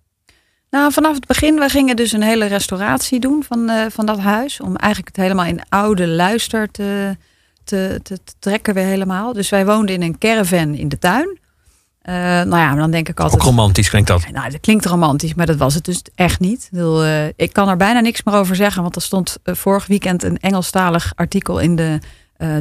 Nou, 0.70 0.92
vanaf 0.92 1.16
het 1.16 1.28
begin, 1.28 1.56
we 1.56 1.70
gingen 1.70 1.96
dus 1.96 2.12
een 2.12 2.22
hele 2.22 2.46
restauratie 2.46 3.20
doen 3.20 3.44
van, 3.48 3.70
uh, 3.70 3.86
van 3.90 4.06
dat 4.06 4.20
huis. 4.20 4.60
Om 4.60 4.76
eigenlijk 4.76 5.16
het 5.16 5.26
helemaal 5.26 5.46
in 5.46 5.62
oude 5.70 6.08
luister 6.08 6.72
te, 6.72 7.18
te, 7.64 8.00
te, 8.04 8.20
te 8.24 8.34
trekken 8.40 8.74
weer 8.74 8.86
helemaal. 8.86 9.34
Dus 9.34 9.50
wij 9.50 9.66
woonden 9.66 9.96
in 9.96 10.02
een 10.02 10.18
caravan 10.18 10.74
in 10.74 10.90
de 10.90 11.00
tuin. 11.00 11.40
Uh, 12.04 12.14
nou 12.16 12.50
ja, 12.50 12.68
maar 12.68 12.76
dan 12.76 12.92
denk 12.92 13.10
ik 13.10 13.20
altijd. 13.20 13.42
Ook 13.42 13.48
romantisch 13.48 13.90
klinkt 13.90 14.08
dat. 14.08 14.32
Nou, 14.32 14.52
dat 14.52 14.60
klinkt 14.60 14.86
romantisch, 14.86 15.34
maar 15.34 15.46
dat 15.46 15.58
was 15.58 15.74
het 15.74 15.86
dus 15.86 16.02
echt 16.16 16.40
niet. 16.40 16.64
Ik, 16.64 16.70
bedoel, 16.72 17.06
uh, 17.06 17.26
ik 17.36 17.54
kan 17.54 17.70
er 17.70 17.78
bijna 17.78 18.00
niks 18.00 18.24
meer 18.24 18.36
over 18.36 18.56
zeggen, 18.56 18.82
want 18.82 18.96
er 18.96 19.02
stond 19.02 19.38
uh, 19.44 19.56
vorig 19.56 19.88
weekend 19.88 20.24
een 20.24 20.38
Engelstalig 20.40 21.12
artikel 21.16 21.60
in 21.60 21.76
de 21.76 22.00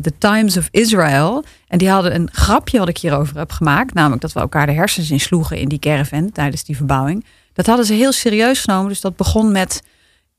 The 0.02 0.12
Times 0.18 0.56
of 0.56 0.68
Israel. 0.70 1.44
En 1.68 1.78
die 1.78 1.90
hadden 1.90 2.14
een 2.14 2.28
grapje 2.32 2.78
wat 2.78 2.88
ik 2.88 2.98
hierover 2.98 3.36
heb 3.36 3.52
gemaakt, 3.52 3.94
namelijk 3.94 4.22
dat 4.22 4.32
we 4.32 4.40
elkaar 4.40 4.66
de 4.66 4.72
hersens 4.72 5.10
insloegen 5.10 5.56
in 5.56 5.68
die 5.68 5.78
caravan 5.78 6.32
tijdens 6.32 6.64
die 6.64 6.76
verbouwing. 6.76 7.24
Dat 7.52 7.66
hadden 7.66 7.86
ze 7.86 7.94
heel 7.94 8.12
serieus 8.12 8.60
genomen, 8.60 8.88
dus 8.88 9.00
dat 9.00 9.16
begon 9.16 9.52
met 9.52 9.82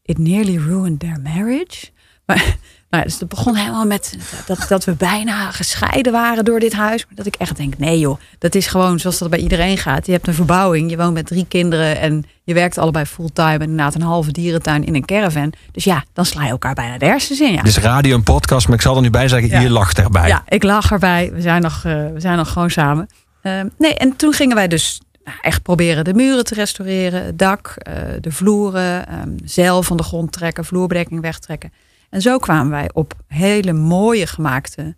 It 0.03 0.17
nearly 0.17 0.58
ruined 0.58 1.00
their 1.00 1.20
marriage. 1.24 1.89
Maar 2.25 2.55
nou, 2.91 3.03
dus 3.03 3.19
het 3.19 3.29
begon 3.29 3.55
helemaal 3.55 3.86
met 3.86 4.17
dat, 4.45 4.65
dat 4.69 4.86
we 4.86 4.93
bijna 4.93 5.51
gescheiden 5.51 6.12
waren 6.12 6.45
door 6.45 6.60
dit 6.60 6.74
huis. 6.74 7.05
Maar 7.05 7.15
dat 7.15 7.25
ik 7.25 7.36
echt 7.36 7.57
denk, 7.57 7.77
nee 7.77 8.00
joh, 8.00 8.19
dat 8.39 8.55
is 8.55 8.67
gewoon 8.67 9.00
zoals 9.00 9.17
dat 9.17 9.29
bij 9.29 9.39
iedereen 9.39 9.77
gaat. 9.77 10.05
Je 10.05 10.12
hebt 10.12 10.27
een 10.27 10.33
verbouwing, 10.33 10.89
je 10.89 10.98
woont 10.98 11.13
met 11.13 11.27
drie 11.27 11.45
kinderen 11.48 12.00
en 12.00 12.25
je 12.43 12.53
werkt 12.53 12.77
allebei 12.77 13.05
fulltime. 13.05 13.53
En 13.53 13.62
inderdaad 13.62 13.95
een 13.95 14.01
halve 14.01 14.31
dierentuin 14.31 14.86
in 14.86 14.95
een 14.95 15.05
caravan. 15.05 15.53
Dus 15.71 15.83
ja, 15.83 16.03
dan 16.13 16.25
sla 16.25 16.43
je 16.43 16.50
elkaar 16.50 16.74
bijna 16.74 16.98
de 16.98 17.05
hersens 17.05 17.39
in. 17.39 17.53
Ja. 17.53 17.62
Dus 17.62 17.77
radio 17.77 18.15
en 18.15 18.24
podcast, 18.24 18.67
maar 18.67 18.75
ik 18.75 18.81
zal 18.81 18.95
er 18.95 19.01
nu 19.01 19.10
bij 19.10 19.27
zeggen, 19.27 19.50
ja. 19.50 19.60
je 19.60 19.69
lacht 19.69 19.98
erbij. 19.98 20.27
Ja, 20.27 20.43
ik 20.48 20.63
lach 20.63 20.91
erbij. 20.91 21.31
We 21.33 21.41
zijn 21.41 21.62
nog, 21.62 21.83
uh, 21.86 21.93
we 22.13 22.19
zijn 22.19 22.38
nog 22.38 22.51
gewoon 22.51 22.69
samen. 22.69 23.10
Uh, 23.43 23.62
nee, 23.77 23.95
en 23.95 24.15
toen 24.15 24.33
gingen 24.33 24.55
wij 24.55 24.67
dus 24.67 25.01
nou, 25.24 25.38
echt 25.41 25.62
proberen 25.62 26.03
de 26.03 26.13
muren 26.13 26.43
te 26.43 26.53
restaureren. 26.53 27.25
Het 27.25 27.39
dak, 27.39 27.75
uh, 27.88 27.93
de 28.21 28.31
vloeren, 28.31 29.19
um, 29.19 29.36
zeil 29.43 29.83
van 29.83 29.98
de 29.98 30.03
grond 30.03 30.31
trekken, 30.31 30.65
vloerbedekking 30.65 31.21
wegtrekken. 31.21 31.71
En 32.12 32.22
zo 32.22 32.38
kwamen 32.38 32.72
wij 32.72 32.89
op 32.94 33.13
hele 33.27 33.74
mooie 33.74 34.27
gemaakte 34.27 34.96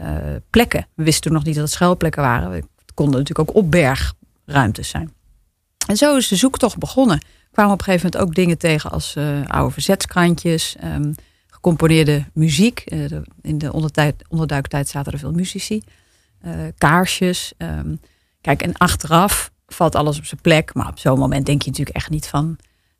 uh, 0.00 0.16
plekken. 0.50 0.86
We 0.94 1.04
wisten 1.04 1.22
toen 1.22 1.32
nog 1.32 1.44
niet 1.44 1.54
dat 1.54 1.64
het 1.64 1.72
schuilplekken 1.72 2.22
waren. 2.22 2.52
Het 2.52 2.94
konden 2.94 3.18
natuurlijk 3.18 3.48
ook 3.48 3.56
opbergruimtes 3.56 4.88
zijn. 4.88 5.12
En 5.86 5.96
zo 5.96 6.16
is 6.16 6.28
de 6.28 6.36
zoektocht 6.36 6.78
begonnen. 6.78 7.18
We 7.18 7.52
kwamen 7.52 7.72
op 7.72 7.78
een 7.78 7.84
gegeven 7.84 8.10
moment 8.10 8.28
ook 8.28 8.34
dingen 8.34 8.58
tegen 8.58 8.90
als 8.90 9.14
uh, 9.16 9.46
oude 9.46 9.72
verzetskrantjes, 9.72 10.76
um, 10.84 11.14
gecomponeerde 11.46 12.24
muziek. 12.32 12.82
De, 12.88 13.22
in 13.42 13.58
de 13.58 13.72
ondertijd, 13.72 14.24
onderduiktijd 14.28 14.88
zaten 14.88 15.12
er 15.12 15.18
veel 15.18 15.32
muzici. 15.32 15.82
kaarsjes. 16.78 17.52
Um, 17.58 18.00
kijk, 18.40 18.62
en 18.62 18.76
achteraf 18.76 19.50
valt 19.66 19.94
alles 19.94 20.18
op 20.18 20.24
zijn 20.24 20.40
plek. 20.40 20.74
Maar 20.74 20.88
op 20.88 20.98
zo'n 20.98 21.18
moment 21.18 21.46
denk 21.46 21.62
je 21.62 21.70
natuurlijk 21.70 21.96
echt 21.96 22.10
niet 22.10 22.26
van... 22.26 22.56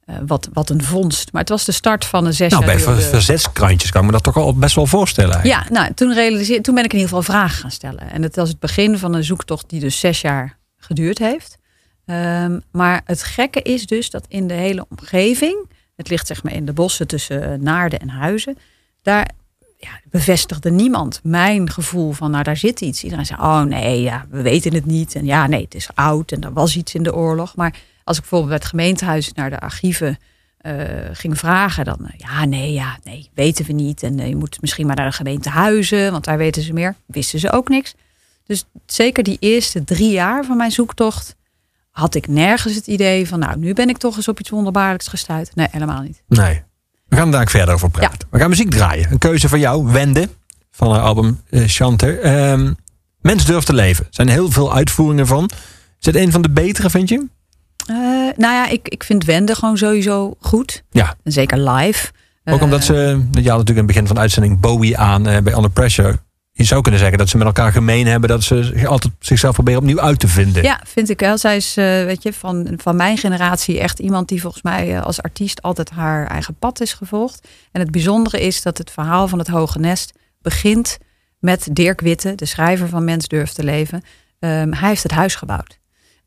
Uh, 0.07 0.17
wat, 0.27 0.49
wat 0.53 0.71
een 0.71 0.83
vondst. 0.83 1.33
Maar 1.33 1.41
het 1.41 1.51
was 1.51 1.65
de 1.65 1.73
start 1.73 2.05
van 2.05 2.27
een 2.27 2.35
zes 2.35 2.53
Nou, 2.53 2.65
bij 2.65 2.79
verzetskrantjes 2.79 3.91
kan 3.91 4.01
ik 4.01 4.07
me 4.07 4.13
dat 4.13 4.23
toch 4.23 4.37
al 4.37 4.55
best 4.55 4.75
wel 4.75 4.87
voorstellen. 4.87 5.35
Eigenlijk. 5.35 5.69
Ja, 5.69 5.81
nou, 5.81 5.95
toen, 5.95 6.15
realiseer, 6.15 6.63
toen 6.63 6.75
ben 6.75 6.85
ik 6.85 6.93
in 6.93 6.99
ieder 6.99 7.17
geval 7.17 7.35
vragen 7.35 7.59
gaan 7.59 7.71
stellen. 7.71 8.11
En 8.11 8.23
het 8.23 8.37
was 8.37 8.49
het 8.49 8.59
begin 8.59 8.99
van 8.99 9.15
een 9.15 9.25
zoektocht 9.25 9.71
die 9.71 9.81
dus 9.81 9.99
zes 9.99 10.21
jaar 10.21 10.59
geduurd 10.77 11.19
heeft. 11.19 11.59
Um, 12.05 12.63
maar 12.73 13.01
het 13.05 13.23
gekke 13.23 13.63
is 13.63 13.87
dus 13.87 14.11
dat 14.11 14.25
in 14.29 14.47
de 14.47 14.55
hele 14.55 14.87
omgeving... 14.89 15.69
het 15.97 16.09
ligt 16.09 16.27
zeg 16.27 16.43
maar 16.43 16.53
in 16.53 16.67
de 16.67 16.73
bossen 16.73 17.07
tussen 17.07 17.63
Naarden 17.63 18.01
en 18.01 18.09
Huizen... 18.09 18.59
daar 19.03 19.31
ja, 19.79 20.01
bevestigde 20.11 20.71
niemand 20.71 21.21
mijn 21.23 21.71
gevoel 21.71 22.13
van, 22.13 22.31
nou, 22.31 22.43
daar 22.43 22.57
zit 22.57 22.81
iets. 22.81 23.05
Iedereen 23.05 23.27
zei, 23.27 23.41
oh 23.41 23.63
nee, 23.63 24.03
ja, 24.03 24.27
we 24.31 24.43
weten 24.43 24.75
het 24.75 24.87
niet. 24.87 25.15
En 25.15 25.25
ja, 25.25 25.47
nee, 25.47 25.63
het 25.63 25.75
is 25.75 25.89
oud 25.95 26.33
en 26.33 26.41
er 26.43 26.53
was 26.53 26.77
iets 26.77 26.95
in 26.95 27.03
de 27.03 27.15
oorlog. 27.15 27.57
Maar 27.57 27.75
als 28.07 28.17
ik 28.17 28.23
bijvoorbeeld 28.23 28.51
bij 28.51 28.59
het 28.59 28.69
gemeentehuis 28.69 29.33
naar 29.33 29.51
de 29.51 29.61
archieven 29.61 30.19
uh, 30.67 30.73
ging 31.13 31.39
vragen, 31.39 31.85
dan 31.85 31.99
uh, 32.01 32.09
ja, 32.17 32.45
nee, 32.45 32.73
ja, 32.73 32.99
nee, 33.05 33.31
weten 33.35 33.65
we 33.65 33.73
niet. 33.73 34.03
En 34.03 34.19
uh, 34.19 34.29
je 34.29 34.37
moet 34.37 34.61
misschien 34.61 34.87
maar 34.87 34.97
naar 34.97 35.11
de 35.11 35.17
gemeente 35.17 35.49
Huizen, 35.49 36.13
want 36.13 36.25
daar 36.25 36.39
weten 36.39 36.63
ze 36.63 36.73
meer. 36.73 36.95
Wisten 37.07 37.39
ze 37.39 37.53
ook 37.53 37.69
niks. 37.69 37.95
Dus 38.45 38.65
zeker 38.87 39.23
die 39.23 39.37
eerste 39.41 39.85
drie 39.85 40.11
jaar 40.11 40.45
van 40.45 40.57
mijn 40.57 40.71
zoektocht 40.71 41.37
had 41.91 42.15
ik 42.15 42.27
nergens 42.27 42.75
het 42.75 42.87
idee 42.87 43.29
van, 43.29 43.39
nou, 43.39 43.59
nu 43.59 43.73
ben 43.73 43.89
ik 43.89 43.99
toch 43.99 44.17
eens 44.17 44.29
op 44.29 44.41
iets 44.41 44.51
wonderbaarlijks 44.51 45.09
gestuurd. 45.09 45.55
Nee, 45.55 45.69
helemaal 45.71 46.03
niet. 46.03 46.23
Nee. 46.29 46.63
We 47.09 47.17
gaan 47.17 47.31
daar 47.31 47.49
verder 47.49 47.75
over 47.75 47.91
praten. 47.91 48.19
Ja. 48.19 48.27
We 48.31 48.39
gaan 48.39 48.51
muziek 48.51 48.71
draaien. 48.71 49.11
Een 49.11 49.19
keuze 49.19 49.49
van 49.49 49.59
jou, 49.59 49.93
Wende, 49.93 50.29
van 50.71 50.91
haar 50.93 51.01
album 51.01 51.41
Chanter. 51.51 52.51
Um, 52.51 52.77
Mens 53.21 53.45
durft 53.45 53.67
te 53.67 53.73
leven. 53.73 54.05
Er 54.05 54.15
zijn 54.15 54.29
heel 54.29 54.51
veel 54.51 54.75
uitvoeringen 54.75 55.27
van. 55.27 55.51
Is 55.99 56.07
het 56.07 56.17
een 56.17 56.33
van 56.33 56.43
de 56.43 56.51
betere, 56.51 56.91
vind 56.91 57.09
je? 57.09 57.27
Uh, 57.91 57.97
nou 58.37 58.55
ja, 58.55 58.69
ik, 58.69 58.89
ik 58.89 59.05
vind 59.05 59.25
Wende 59.25 59.55
gewoon 59.55 59.79
sowieso 59.79 60.37
goed. 60.41 60.83
Ja. 60.91 61.15
En 61.25 61.33
zeker 61.33 61.71
live. 61.71 62.11
Ook 62.45 62.63
omdat 62.63 62.85
ze, 62.85 62.95
je 62.95 63.49
had 63.51 63.59
natuurlijk 63.59 63.69
in 63.69 63.77
het 63.77 63.87
begin 63.87 64.07
van 64.07 64.15
de 64.15 64.21
uitzending 64.21 64.61
Bowie 64.61 64.99
aan 64.99 65.29
uh, 65.29 65.39
bij 65.39 65.55
Under 65.55 65.71
Pressure. 65.71 66.19
Je 66.53 66.65
zou 66.65 66.83
kunnen 66.83 67.01
zeggen 67.01 67.19
dat 67.19 67.29
ze 67.29 67.37
met 67.37 67.47
elkaar 67.47 67.73
gemeen 67.73 68.07
hebben 68.07 68.29
dat 68.29 68.43
ze 68.43 68.85
altijd 68.87 69.13
zichzelf 69.19 69.55
proberen 69.55 69.81
opnieuw 69.81 70.01
uit 70.01 70.19
te 70.19 70.29
vinden. 70.29 70.63
Ja, 70.63 70.81
vind 70.85 71.11
ik 71.11 71.21
wel. 71.21 71.39
Zij 71.39 71.57
is, 71.57 71.75
weet 71.75 72.23
je, 72.23 72.33
van, 72.33 72.69
van 72.77 72.97
mijn 72.97 73.19
generatie 73.19 73.81
echt 73.81 73.99
iemand 73.99 74.29
die 74.29 74.41
volgens 74.41 74.63
mij 74.63 75.01
als 75.01 75.23
artiest 75.23 75.63
altijd 75.63 75.91
haar 75.91 76.27
eigen 76.27 76.55
pad 76.59 76.81
is 76.81 76.93
gevolgd. 76.93 77.49
En 77.73 77.81
het 77.81 77.91
bijzondere 77.91 78.41
is 78.41 78.63
dat 78.63 78.79
het 78.79 78.91
verhaal 78.91 79.29
van 79.29 79.39
het 79.39 79.49
Hoge 79.49 79.79
Nest 79.79 80.13
begint 80.43 80.99
met 81.39 81.69
Dirk 81.73 82.01
Witte, 82.01 82.35
de 82.35 82.45
schrijver 82.47 82.89
van 82.89 83.05
Mens 83.05 83.29
durft 83.29 83.55
te 83.55 83.65
leven. 83.65 84.03
Ehm, 84.39 84.73
hij 84.73 84.89
heeft 84.89 85.03
het 85.03 85.13
huis 85.13 85.35
gebouwd. 85.35 85.79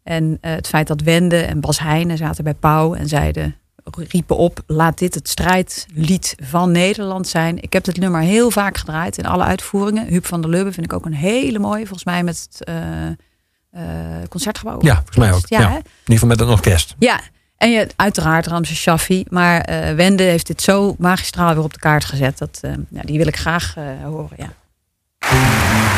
En 0.09 0.37
eh, 0.41 0.51
het 0.51 0.67
feit 0.67 0.87
dat 0.87 1.01
Wende 1.01 1.41
en 1.41 1.59
Bas 1.59 1.79
Heijnen 1.79 2.17
zaten 2.17 2.43
bij 2.43 2.53
Pauw 2.53 2.93
en 2.93 3.07
zeiden, 3.07 3.55
riepen 3.83 4.37
op, 4.37 4.63
laat 4.67 4.97
dit 4.97 5.15
het 5.15 5.29
strijdlied 5.29 6.35
van 6.43 6.71
Nederland 6.71 7.27
zijn. 7.27 7.61
Ik 7.61 7.73
heb 7.73 7.85
het 7.85 7.97
nummer 7.97 8.21
heel 8.21 8.51
vaak 8.51 8.77
gedraaid 8.77 9.17
in 9.17 9.25
alle 9.25 9.43
uitvoeringen. 9.43 10.07
Huub 10.07 10.25
van 10.25 10.41
der 10.41 10.49
Lubbe 10.49 10.71
vind 10.71 10.85
ik 10.85 10.93
ook 10.93 11.05
een 11.05 11.13
hele 11.13 11.59
mooie, 11.59 11.85
volgens 11.85 12.03
mij 12.03 12.23
met 12.23 12.47
het 12.49 12.69
uh, 12.69 13.81
concertgebouw. 14.29 14.77
Ja, 14.81 14.95
volgens 14.95 15.17
mij 15.17 15.33
ook. 15.33 15.47
Ja, 15.47 15.59
ja. 15.59 15.67
In 15.67 15.75
ieder 15.75 16.13
geval 16.13 16.27
met 16.27 16.39
een 16.39 16.47
orkest. 16.47 16.95
Ja, 16.99 17.19
en 17.57 17.71
je, 17.71 17.87
uiteraard 17.95 18.47
Ramse 18.47 18.75
Shaffi. 18.75 19.25
Maar 19.29 19.65
Wende 19.95 20.23
heeft 20.23 20.47
dit 20.47 20.61
zo 20.61 20.95
magistraal 20.97 21.53
weer 21.53 21.63
op 21.63 21.73
de 21.73 21.79
kaart 21.79 22.05
gezet. 22.05 22.37
Dat, 22.37 22.59
ja, 22.89 23.01
die 23.01 23.17
wil 23.17 23.27
ik 23.27 23.37
graag 23.37 23.75
horen. 24.03 24.37
Ja. 24.37 25.88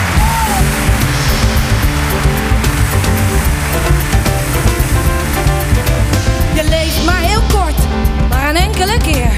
Je 6.53 6.63
leeft 6.69 7.05
maar 7.05 7.19
heel 7.19 7.41
kort, 7.53 7.77
maar 8.29 8.49
een 8.49 8.55
enkele 8.55 8.97
keer. 8.97 9.31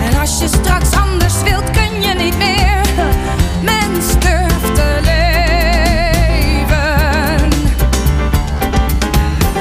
En 0.00 0.18
als 0.20 0.38
je 0.38 0.48
straks 0.48 0.92
anders 0.92 1.42
wilt, 1.42 1.70
kun 1.70 2.02
je 2.02 2.14
niet 2.14 2.38
meer. 2.38 2.80
Mens 3.62 4.18
durft 4.18 4.74
te 4.74 4.98
leven. 5.02 5.38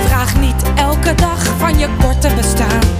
Vraag 0.08 0.40
niet 0.40 0.64
elke 0.76 1.16
dag 1.16 1.44
van 1.58 1.78
je 1.80 1.88
korte 2.02 2.30
bestaan. 2.36 2.97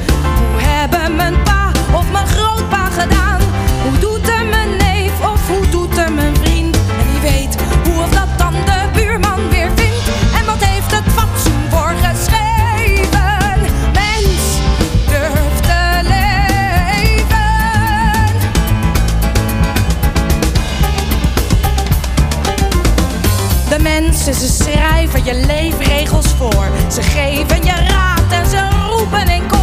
Ze 24.34 24.48
schrijven 24.48 25.24
je 25.24 25.46
leefregels 25.46 26.28
voor. 26.28 26.68
Ze 26.92 27.02
geven 27.02 27.64
je 27.64 27.72
raad 27.72 28.32
en 28.32 28.50
ze 28.50 28.68
roepen 28.90 29.30
in. 29.30 29.57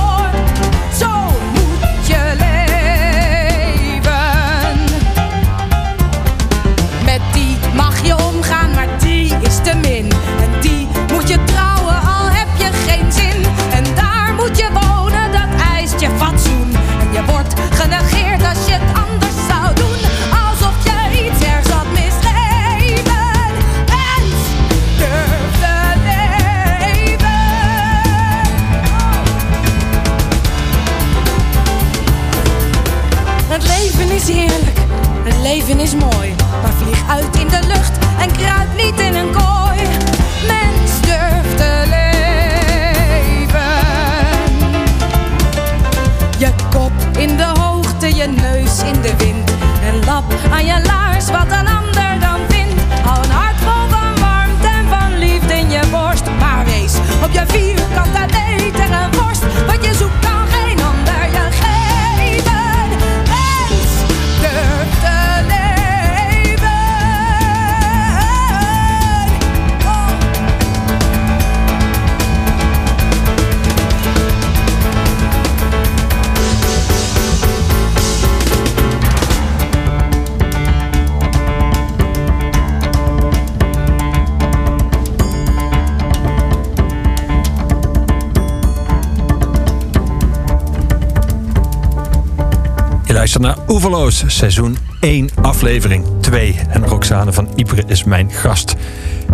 Leven 35.45 35.81
is 35.81 35.95
mooi. 35.95 36.35
Maar 36.63 36.73
vlieg 36.73 37.09
uit 37.09 37.37
in 37.37 37.49
de 37.49 37.61
lucht 37.67 37.99
en 38.19 38.33
kruip 38.33 38.69
niet 38.77 39.01
in 39.01 39.15
een 39.15 39.33
kooi. 39.33 39.79
Mens 40.47 40.91
durft 41.01 41.57
te 41.57 41.83
leven. 41.95 42.25
Je 46.39 46.51
kop 46.71 46.93
in 47.19 47.37
de 47.37 47.51
hoogte, 47.61 48.15
je 48.15 48.27
neus 48.27 48.83
in 48.83 49.01
de 49.01 49.17
wind. 49.17 49.51
En 49.85 50.05
lap 50.05 50.25
aan 50.51 50.65
je 50.65 50.83
laars 50.87 51.31
wat 51.31 51.47
een 51.59 51.69
ander 51.69 52.21
dan 52.21 52.41
vindt. 52.49 52.83
Al 53.07 53.25
een 53.25 53.31
hart 53.31 53.57
vol 53.57 53.89
van 53.89 54.21
warmte 54.21 54.67
en 54.67 54.89
van 54.89 55.19
liefde 55.19 55.55
in 55.55 55.71
je 55.71 55.81
borst. 55.91 56.25
Maar 56.39 56.65
wees 56.65 56.95
op 57.25 57.33
je 57.33 57.45
vierkante 57.47 57.84
luistert 93.25 93.57
naar 93.57 93.69
Oeverloos, 93.69 94.25
seizoen 94.27 94.77
1, 95.01 95.29
aflevering 95.43 96.05
2. 96.21 96.57
En 96.69 96.87
Roxane 96.87 97.33
van 97.33 97.49
Ypres 97.57 97.85
is 97.87 98.05
mijn 98.05 98.31
gast. 98.31 98.75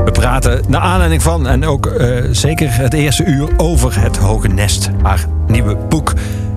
We 0.04 0.10
praten 0.10 0.62
naar 0.68 0.80
aanleiding 0.80 1.22
van 1.22 1.46
en 1.46 1.64
ook 1.64 1.86
eh, 1.86 2.24
zeker 2.30 2.76
het 2.76 2.94
eerste 2.94 3.24
uur 3.24 3.48
over 3.56 4.00
het 4.02 4.16
Hoge 4.16 4.48
Nest. 4.48 4.90
Haar 5.02 5.26
nieuwe 5.46 5.76
boek 5.76 6.12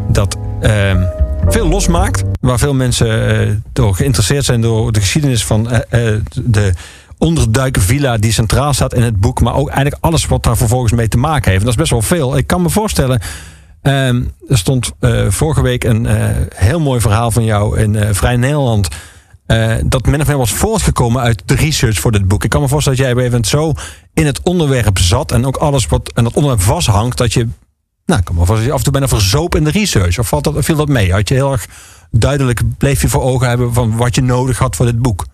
dat 0.08 0.38
eh, 0.62 1.02
veel 1.48 1.68
losmaakt. 1.68 2.24
Waar 2.40 2.60
veel 2.60 2.74
mensen 2.74 3.40
eh, 3.40 3.50
door 3.74 3.96
geïnteresseerd 3.96 4.46
zijn 4.46 4.62
door 4.62 4.92
de 4.92 5.00
geschiedenis 5.00 5.46
van 5.46 5.72
eh, 5.72 5.82
de 6.44 6.74
onderduiken 7.18 7.82
villa 7.82 8.18
die 8.18 8.32
centraal 8.32 8.74
staat 8.74 8.94
in 8.94 9.02
het 9.02 9.20
boek. 9.20 9.42
Maar 9.42 9.56
ook 9.56 9.68
eigenlijk 9.68 10.04
alles 10.04 10.26
wat 10.26 10.44
daar 10.44 10.58
vervolgens 10.58 10.92
mee 10.92 11.08
te 11.08 11.18
maken 11.18 11.52
heeft. 11.52 11.64
Dat 11.64 11.74
is 11.74 11.80
best 11.80 11.92
wel 11.92 12.02
veel. 12.02 12.38
Ik 12.38 12.48
kan 12.48 12.62
me 12.62 12.70
voorstellen... 12.70 13.22
Ehm, 13.84 14.24
er 14.48 14.58
stond 14.58 14.92
eh, 15.00 15.26
vorige 15.30 15.62
week 15.62 15.84
een 15.84 16.06
eh, 16.06 16.36
heel 16.56 16.80
mooi 16.80 17.02
verhaal 17.02 17.32
van 17.32 17.44
jou 17.44 17.80
in 17.80 17.96
eh, 17.96 18.10
Vrij 18.12 18.36
Nederland. 18.36 18.88
dat 19.86 20.06
min 20.06 20.22
of 20.22 20.28
meer 20.28 20.38
was 20.38 20.54
voortgekomen 20.54 21.22
uit 21.22 21.42
de 21.46 21.56
research 21.56 22.00
voor 22.00 22.12
dit 22.12 22.28
boek. 22.28 22.44
Ik 22.44 22.50
kan 22.50 22.62
me 22.62 22.68
voorstellen 22.68 23.00
dat 23.00 23.08
jij 23.08 23.24
moment 23.24 23.48
zo 23.48 23.74
in 24.14 24.26
het 24.26 24.42
onderwerp 24.44 24.98
zat. 24.98 25.32
En 25.32 25.46
ook 25.46 25.56
alles 25.56 25.88
wat 25.88 26.12
aan 26.14 26.26
het 26.26 26.34
onderwerp 26.34 26.62
vasthangt. 26.62 27.18
Dat 27.18 27.34
je, 27.34 27.48
nou, 28.06 28.20
ik 28.20 28.26
kan 28.26 28.36
me 28.36 28.46
voorstellen 28.46 28.56
dat 28.56 28.66
je 28.66 28.72
af 28.72 28.78
en 28.78 28.84
toe 28.84 28.92
bijna 28.92 29.08
verzoop 29.08 29.56
in 29.56 29.64
de 29.64 29.72
research. 29.72 30.20
Of 30.20 30.28
valt 30.28 30.44
dat, 30.44 30.66
viel 30.66 30.76
dat 30.76 30.88
mee? 30.88 31.12
Had 31.12 31.28
je 31.28 31.34
heel 31.36 31.52
erg 31.52 31.68
duidelijk, 32.12 32.62
bleef 32.78 33.02
je 33.02 33.10
voor 33.10 33.22
ogen 33.22 33.48
hebben 33.48 33.74
van 33.74 33.98
wat 33.98 34.16
je 34.16 34.22
nodig 34.22 34.58
had 34.58 34.76
voor 34.76 34.86
dit 34.86 35.02
boek? 35.02 35.26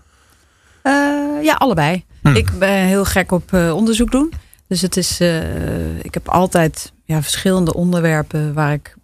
Ja, 1.41 1.53
allebei. 1.53 2.05
Hmm. 2.21 2.35
Ik 2.35 2.59
ben 2.59 2.85
heel 2.85 3.05
gek 3.05 3.31
op 3.31 3.53
onderzoek 3.53 4.11
doen. 4.11 4.33
Dus 4.69 4.81
het 4.81 4.97
is, 4.97 5.19
eh, 5.19 5.97
ik 5.97 6.13
heb 6.13 6.27
altijd 6.27 6.91
ja, 7.05 7.21
verschillende 7.21 7.73
onderwerpen 7.73 8.53
waar 8.53 8.73
ik 8.73 8.95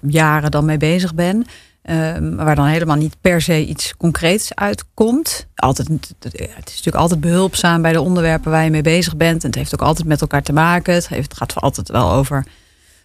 jaren 0.00 0.50
dan 0.50 0.64
mee 0.64 0.76
bezig 0.76 1.14
ben. 1.14 1.46
Ehm, 1.82 2.34
waar 2.34 2.54
dan 2.54 2.66
helemaal 2.66 2.96
niet 2.96 3.16
per 3.20 3.42
se 3.42 3.66
iets 3.66 3.96
concreets 3.96 4.54
uitkomt. 4.54 5.46
Altijd, 5.54 5.88
het 5.88 6.34
is 6.44 6.48
natuurlijk 6.54 6.96
altijd 6.96 7.20
behulpzaam 7.20 7.82
bij 7.82 7.92
de 7.92 8.00
onderwerpen 8.00 8.50
waar 8.50 8.64
je 8.64 8.70
mee 8.70 8.82
bezig 8.82 9.16
bent. 9.16 9.42
En 9.42 9.48
het 9.48 9.58
heeft 9.58 9.74
ook 9.74 9.82
altijd 9.82 10.06
met 10.08 10.20
elkaar 10.20 10.42
te 10.42 10.52
maken. 10.52 10.94
Het, 10.94 11.08
heeft, 11.08 11.36
gaat 11.36 11.54
altijd 11.54 11.88
wel 11.88 12.12
over 12.12 12.46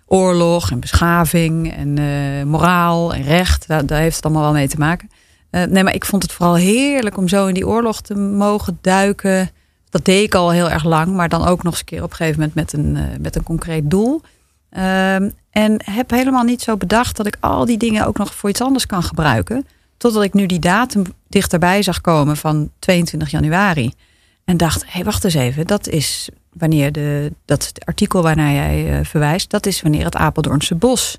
oorlog 0.06 0.72
en 0.72 0.80
beschaving 0.80 1.74
en 1.74 1.98
eh, 1.98 2.44
moraal 2.46 3.14
en 3.14 3.24
recht. 3.24 3.68
Daar, 3.68 3.86
daar 3.86 4.00
heeft 4.00 4.16
het 4.16 4.26
allemaal 4.26 4.44
wel 4.44 4.54
mee 4.54 4.68
te 4.68 4.78
maken. 4.78 5.10
Eh, 5.50 5.64
nee, 5.64 5.84
maar 5.84 5.96
ik 5.96 6.06
vond 6.06 6.24
het 6.24 6.32
vooral 6.32 6.56
heerlijk 6.56 7.18
om 7.18 7.28
zo 7.28 7.48
in 7.48 7.54
die 7.54 7.68
oorlog 7.68 8.02
te 8.02 8.16
mogen 8.16 8.78
duiken. 8.82 9.50
Dat 9.90 10.06
deed 10.06 10.24
ik 10.24 10.36
al 10.36 10.52
heel 10.52 10.70
erg 10.70 10.84
lang, 10.84 11.16
maar 11.16 11.30
dan 11.30 11.46
ook 11.46 11.64
nog 11.64 11.72
eens 11.72 11.80
een 11.80 11.86
keer 11.86 12.04
op 12.04 12.10
een 12.10 12.16
gegeven 12.16 12.40
moment 12.40 12.56
met 12.56 12.74
een, 12.74 12.96
eh, 12.96 13.20
met 13.20 13.36
een 13.36 13.44
concreet 13.44 13.90
doel. 13.90 14.22
Ehm, 14.70 15.30
en 15.50 15.82
heb 15.84 16.10
helemaal 16.10 16.44
niet 16.44 16.62
zo 16.62 16.78
bedacht 16.78 17.18
dat 17.18 17.28
ik 17.28 17.38
al 17.40 17.66
die 17.66 17.78
dingen 17.78 18.06
ook 18.06 18.18
nog 18.18 18.36
voor 18.36 18.50
iets 18.50 18.62
anders 18.62 18.86
kan 18.86 19.04
gebruiken. 19.04 19.68
Totdat 19.98 20.24
ik 20.24 20.34
nu 20.34 20.46
die 20.46 20.60
datum 20.60 21.04
dichterbij 21.28 21.82
zag 21.82 22.02
komen 22.02 22.38
van 22.38 22.72
22 22.80 23.30
januari. 23.30 23.94
En 24.46 24.58
dacht, 24.58 24.84
hé, 24.84 24.90
hey, 24.92 25.04
wacht 25.04 25.24
eens 25.24 25.34
even. 25.34 25.68
Dat 25.68 25.88
is 25.88 26.30
wanneer 26.54 26.92
de, 26.92 27.34
dat 27.46 27.72
artikel 27.86 28.22
waarnaar 28.22 28.54
jij 28.54 29.00
eh, 29.00 29.06
verwijst. 29.06 29.50
Dat 29.50 29.66
is 29.66 29.82
wanneer 29.82 30.06
het 30.06 30.16
Apeldoornse 30.16 30.76
bos, 30.76 31.18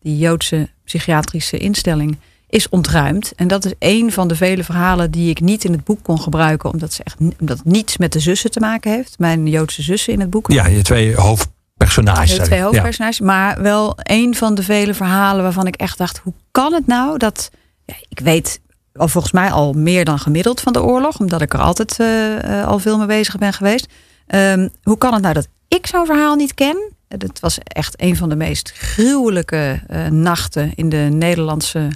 die 0.00 0.18
Joodse 0.18 0.68
psychiatrische 0.84 1.58
instelling, 1.58 2.18
is 2.48 2.68
ontruimd. 2.68 3.32
En 3.36 3.48
dat 3.48 3.64
is 3.64 3.72
een 3.78 4.12
van 4.12 4.28
de 4.28 4.36
vele 4.36 4.64
verhalen 4.64 5.10
die 5.10 5.30
ik 5.30 5.40
niet 5.40 5.64
in 5.64 5.72
het 5.72 5.84
boek 5.84 5.98
kon 6.02 6.20
gebruiken. 6.20 6.72
Omdat, 6.72 6.92
ze 6.92 7.02
echt, 7.04 7.16
omdat 7.40 7.58
het 7.58 7.66
niets 7.66 7.96
met 7.96 8.12
de 8.12 8.20
zussen 8.20 8.50
te 8.50 8.60
maken 8.60 8.92
heeft. 8.92 9.18
Mijn 9.18 9.46
Joodse 9.46 9.82
zussen 9.82 10.12
in 10.12 10.20
het 10.20 10.30
boek. 10.30 10.52
Ja, 10.52 10.66
je 10.66 10.82
twee 10.82 11.14
hoofdpersonages. 11.14 12.38
Twee 12.38 12.58
Ja. 12.58 12.64
hoofdpersonages. 12.64 13.20
Maar 13.20 13.62
wel 13.62 13.92
een 13.96 14.34
van 14.34 14.54
de 14.54 14.62
vele 14.62 14.94
verhalen 14.94 15.42
waarvan 15.42 15.66
ik 15.66 15.76
echt 15.76 15.98
dacht: 15.98 16.18
hoe 16.18 16.32
kan 16.50 16.72
het 16.72 16.86
nou 16.86 17.18
dat. 17.18 17.50
Ja, 17.84 17.94
ik 18.08 18.20
weet 18.20 18.60
al 18.92 19.08
volgens 19.08 19.32
mij 19.32 19.50
al 19.50 19.72
meer 19.72 20.04
dan 20.04 20.18
gemiddeld 20.18 20.60
van 20.60 20.72
de 20.72 20.82
oorlog, 20.82 21.18
omdat 21.18 21.40
ik 21.42 21.52
er 21.52 21.60
altijd 21.60 21.98
eh, 22.00 22.60
eh, 22.60 22.66
al 22.66 22.78
veel 22.78 22.98
mee 22.98 23.06
bezig 23.06 23.38
ben 23.38 23.52
geweest. 23.52 23.86
Ehm, 24.26 24.68
hoe 24.82 24.98
kan 24.98 25.12
het 25.12 25.22
nou 25.22 25.34
dat 25.34 25.48
ik 25.68 25.86
zo'n 25.86 26.06
verhaal 26.06 26.34
niet 26.34 26.54
ken? 26.54 26.92
Het 27.08 27.40
was 27.40 27.58
echt 27.62 28.02
een 28.02 28.16
van 28.16 28.28
de 28.28 28.36
meest 28.36 28.72
gruwelijke 28.76 29.80
uh, 29.90 30.06
nachten 30.06 30.72
in 30.74 30.88
de 30.88 31.08
Nederlandse 31.12 31.88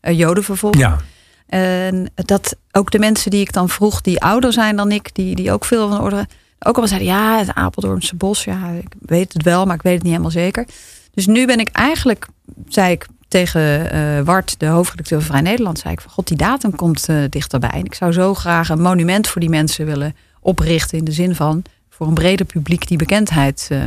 Jodenvervolging. 0.00 0.82
Ja. 0.82 0.98
En 1.46 2.10
dat 2.14 2.56
ook 2.72 2.90
de 2.90 2.98
mensen 2.98 3.30
die 3.30 3.40
ik 3.40 3.52
dan 3.52 3.68
vroeg, 3.68 4.00
die 4.00 4.20
ouder 4.20 4.52
zijn 4.52 4.76
dan 4.76 4.92
ik, 4.92 5.14
die, 5.14 5.34
die 5.34 5.52
ook 5.52 5.64
veel 5.64 5.88
van 5.88 5.96
de 5.96 6.02
orde. 6.02 6.26
Ook 6.58 6.78
al 6.78 6.86
zeiden, 6.86 7.08
ja, 7.08 7.38
het 7.38 7.54
Apeldoornse 7.54 8.16
bos, 8.16 8.44
ja, 8.44 8.68
ik 8.68 8.94
weet 9.00 9.32
het 9.32 9.42
wel, 9.42 9.66
maar 9.66 9.74
ik 9.74 9.82
weet 9.82 9.94
het 9.94 10.02
niet 10.02 10.12
helemaal 10.12 10.30
zeker. 10.30 10.66
Dus 11.14 11.26
nu 11.26 11.46
ben 11.46 11.60
ik 11.60 11.68
eigenlijk, 11.68 12.26
zei 12.68 12.92
ik 12.92 13.06
tegen 13.28 13.94
uh, 13.94 14.20
Wart, 14.20 14.60
de 14.60 14.66
hoofdredacteur 14.66 15.18
van 15.18 15.28
Vrij 15.28 15.40
Nederland, 15.40 15.78
zei 15.78 15.92
ik 15.92 16.00
van 16.00 16.10
god, 16.10 16.28
die 16.28 16.36
datum 16.36 16.76
komt 16.76 17.08
uh, 17.08 17.24
dichterbij. 17.30 17.70
En 17.70 17.84
ik 17.84 17.94
zou 17.94 18.12
zo 18.12 18.34
graag 18.34 18.68
een 18.68 18.80
monument 18.80 19.28
voor 19.28 19.40
die 19.40 19.50
mensen 19.50 19.86
willen 19.86 20.16
oprichten 20.40 20.98
in 20.98 21.04
de 21.04 21.12
zin 21.12 21.34
van 21.34 21.62
voor 21.90 22.06
een 22.06 22.14
breder 22.14 22.46
publiek 22.46 22.88
die 22.88 22.98
bekendheid. 22.98 23.68
Uh, 23.72 23.84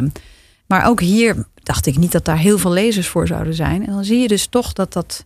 maar 0.66 0.86
ook 0.86 1.00
hier 1.00 1.46
dacht 1.64 1.86
ik 1.86 1.98
niet 1.98 2.12
dat 2.12 2.26
daar 2.26 2.38
heel 2.38 2.58
veel 2.58 2.72
lezers 2.72 3.08
voor 3.08 3.28
zouden 3.28 3.54
zijn. 3.54 3.86
En 3.86 3.94
dan 3.94 4.04
zie 4.04 4.20
je 4.20 4.28
dus 4.28 4.48
toch 4.48 4.74
dat 4.74 4.94
dat 4.94 5.26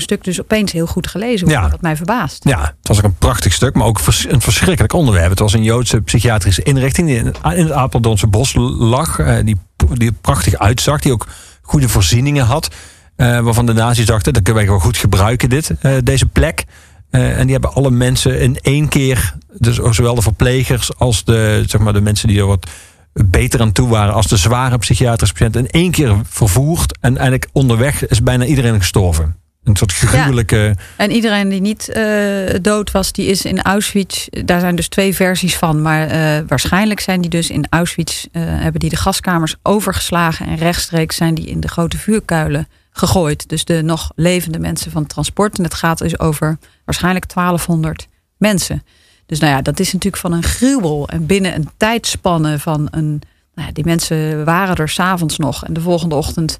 zo'n 0.00 0.16
stuk 0.16 0.24
dus 0.24 0.40
opeens 0.40 0.72
heel 0.72 0.86
goed 0.86 1.06
gelezen 1.06 1.46
wordt. 1.46 1.62
Ja. 1.62 1.70
Wat 1.70 1.80
mij 1.80 1.96
verbaast. 1.96 2.44
Ja, 2.44 2.60
het 2.60 2.88
was 2.88 2.98
ook 2.98 3.04
een 3.04 3.14
prachtig 3.14 3.52
stuk, 3.52 3.74
maar 3.74 3.86
ook 3.86 4.00
een 4.28 4.40
verschrikkelijk 4.40 4.92
onderwerp. 4.92 5.30
Het 5.30 5.38
was 5.38 5.52
een 5.52 5.62
Joodse 5.62 6.00
psychiatrische 6.00 6.62
inrichting 6.62 7.06
die 7.06 7.16
in 7.16 7.26
het 7.42 7.70
Apeldoornse 7.72 8.26
bos 8.26 8.54
lag. 8.78 9.16
Die, 9.44 9.56
die 9.92 10.12
prachtig 10.12 10.54
uitzag, 10.54 11.00
die 11.00 11.12
ook 11.12 11.26
goede 11.62 11.88
voorzieningen 11.88 12.44
had. 12.44 12.74
Uh, 13.16 13.40
waarvan 13.40 13.66
de 13.66 13.72
nazi's 13.72 14.06
dachten, 14.06 14.32
dat 14.32 14.42
kunnen 14.42 14.62
wij 14.62 14.72
wel 14.72 14.80
goed 14.80 14.96
gebruiken, 14.96 15.48
dit, 15.48 15.70
uh, 15.82 15.92
deze 16.02 16.26
plek. 16.26 16.64
Uh, 17.10 17.38
en 17.38 17.42
die 17.42 17.52
hebben 17.52 17.74
alle 17.74 17.90
mensen 17.90 18.40
in 18.40 18.58
één 18.60 18.88
keer, 18.88 19.34
dus 19.58 19.76
zowel 19.76 20.14
de 20.14 20.22
verplegers 20.22 20.98
als 20.98 21.24
de, 21.24 21.62
zeg 21.66 21.80
maar, 21.80 21.92
de 21.92 22.00
mensen 22.00 22.28
die 22.28 22.38
er 22.38 22.46
wat 22.46 22.66
beter 23.12 23.60
aan 23.60 23.72
toe 23.72 23.88
waren, 23.88 24.14
als 24.14 24.26
de 24.26 24.36
zware 24.36 24.78
psychiatrische 24.78 25.34
patiënten, 25.34 25.60
in 25.60 25.70
één 25.70 25.90
keer 25.90 26.16
vervoerd. 26.28 26.98
En 27.00 27.16
eigenlijk 27.16 27.48
onderweg 27.52 28.08
is 28.08 28.22
bijna 28.22 28.44
iedereen 28.44 28.78
gestorven. 28.78 29.36
Een 29.66 29.76
soort 29.76 29.92
gruwelijke. 29.92 30.76
En 30.96 31.10
iedereen 31.10 31.48
die 31.48 31.60
niet 31.60 31.90
uh, 31.96 32.54
dood 32.62 32.90
was, 32.90 33.12
die 33.12 33.26
is 33.26 33.44
in 33.44 33.62
Auschwitz. 33.62 34.26
Daar 34.44 34.60
zijn 34.60 34.76
dus 34.76 34.88
twee 34.88 35.14
versies 35.14 35.56
van. 35.56 35.82
Maar 35.82 36.12
uh, 36.12 36.48
waarschijnlijk 36.48 37.00
zijn 37.00 37.20
die 37.20 37.30
dus 37.30 37.50
in 37.50 37.66
Auschwitz. 37.70 38.24
Uh, 38.24 38.42
hebben 38.44 38.80
die 38.80 38.90
de 38.90 38.96
gaskamers 38.96 39.56
overgeslagen. 39.62 40.46
En 40.46 40.56
rechtstreeks 40.56 41.16
zijn 41.16 41.34
die 41.34 41.46
in 41.46 41.60
de 41.60 41.68
grote 41.68 41.98
vuurkuilen 41.98 42.68
gegooid. 42.90 43.48
Dus 43.48 43.64
de 43.64 43.82
nog 43.82 44.12
levende 44.14 44.58
mensen 44.58 44.90
van 44.90 45.02
het 45.02 45.10
transport. 45.10 45.58
En 45.58 45.64
het 45.64 45.74
gaat 45.74 45.98
dus 45.98 46.18
over 46.18 46.58
waarschijnlijk 46.84 47.34
1200 47.34 48.08
mensen. 48.36 48.82
Dus 49.26 49.38
nou 49.38 49.52
ja, 49.52 49.62
dat 49.62 49.80
is 49.80 49.92
natuurlijk 49.92 50.22
van 50.22 50.32
een 50.32 50.42
gruwel. 50.42 51.08
En 51.08 51.26
binnen 51.26 51.54
een 51.54 51.70
tijdspanne 51.76 52.58
van 52.58 52.88
een. 52.90 53.22
Nou 53.54 53.68
ja, 53.68 53.74
die 53.74 53.84
mensen 53.84 54.44
waren 54.44 54.76
er 54.76 54.88
s'avonds 54.88 55.38
nog. 55.38 55.64
En 55.64 55.72
de 55.72 55.80
volgende 55.80 56.14
ochtend 56.14 56.58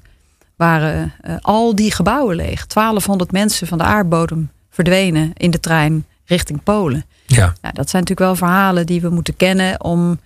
waren 0.57 1.13
uh, 1.27 1.35
al 1.41 1.75
die 1.75 1.91
gebouwen 1.91 2.35
leeg. 2.35 2.67
1200 2.67 3.31
mensen 3.31 3.67
van 3.67 3.77
de 3.77 3.83
aardbodem 3.83 4.49
verdwenen 4.69 5.31
in 5.33 5.51
de 5.51 5.59
trein 5.59 6.05
richting 6.25 6.63
Polen. 6.63 7.05
Ja. 7.25 7.53
Nou, 7.61 7.73
dat 7.73 7.89
zijn 7.89 8.03
natuurlijk 8.03 8.19
wel 8.19 8.35
verhalen 8.35 8.85
die 8.85 9.01
we 9.01 9.09
moeten 9.09 9.35
kennen 9.35 9.83
om. 9.83 10.19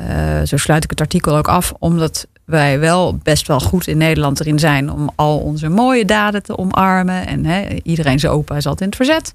Uh, 0.00 0.42
zo 0.42 0.56
sluit 0.56 0.84
ik 0.84 0.90
het 0.90 1.00
artikel 1.00 1.36
ook 1.36 1.48
af, 1.48 1.72
omdat 1.78 2.26
wij 2.44 2.78
wel 2.78 3.16
best 3.16 3.46
wel 3.46 3.60
goed 3.60 3.86
in 3.86 3.96
Nederland 3.96 4.40
erin 4.40 4.58
zijn 4.58 4.90
om 4.90 5.10
al 5.14 5.38
onze 5.38 5.68
mooie 5.68 6.04
daden 6.04 6.42
te 6.42 6.58
omarmen. 6.58 7.26
En 7.26 7.46
iedereen 7.82 8.18
zijn 8.18 8.32
opa 8.32 8.56
is 8.56 8.66
altijd 8.66 8.80
in 8.80 8.86
het 8.86 8.96
verzet. 8.96 9.34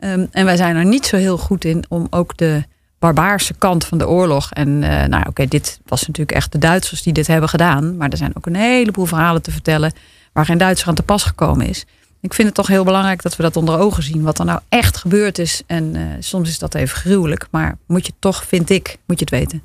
Um, 0.00 0.28
en 0.30 0.44
wij 0.44 0.56
zijn 0.56 0.76
er 0.76 0.84
niet 0.84 1.06
zo 1.06 1.16
heel 1.16 1.38
goed 1.38 1.64
in 1.64 1.84
om 1.88 2.06
ook 2.10 2.36
de 2.36 2.62
barbaarse 2.98 3.54
kant 3.54 3.84
van 3.84 3.98
de 3.98 4.08
oorlog. 4.08 4.50
En 4.52 4.68
uh, 4.68 4.88
nou 4.88 5.18
oké, 5.18 5.28
okay, 5.28 5.46
dit 5.46 5.80
was 5.86 6.06
natuurlijk 6.06 6.36
echt 6.36 6.52
de 6.52 6.58
Duitsers 6.58 7.02
die 7.02 7.12
dit 7.12 7.26
hebben 7.26 7.48
gedaan. 7.48 7.96
Maar 7.96 8.08
er 8.08 8.16
zijn 8.16 8.36
ook 8.36 8.46
een 8.46 8.56
heleboel 8.56 9.06
verhalen 9.06 9.42
te 9.42 9.50
vertellen 9.50 9.92
waar 10.32 10.44
geen 10.44 10.58
Duitser 10.58 10.88
aan 10.88 10.94
te 10.94 11.02
pas 11.02 11.22
gekomen 11.22 11.66
is. 11.66 11.86
Ik 12.20 12.34
vind 12.34 12.46
het 12.46 12.56
toch 12.56 12.66
heel 12.66 12.84
belangrijk 12.84 13.22
dat 13.22 13.36
we 13.36 13.42
dat 13.42 13.56
onder 13.56 13.78
ogen 13.78 14.02
zien. 14.02 14.22
Wat 14.22 14.38
er 14.38 14.44
nou 14.44 14.60
echt 14.68 14.96
gebeurd 14.96 15.38
is. 15.38 15.62
En 15.66 15.94
uh, 15.96 16.02
soms 16.18 16.48
is 16.48 16.58
dat 16.58 16.74
even 16.74 16.96
gruwelijk. 16.96 17.46
Maar 17.50 17.76
moet 17.86 18.06
je 18.06 18.12
toch, 18.18 18.44
vind 18.44 18.70
ik, 18.70 18.96
moet 19.06 19.18
je 19.18 19.24
het 19.24 19.34
weten. 19.40 19.62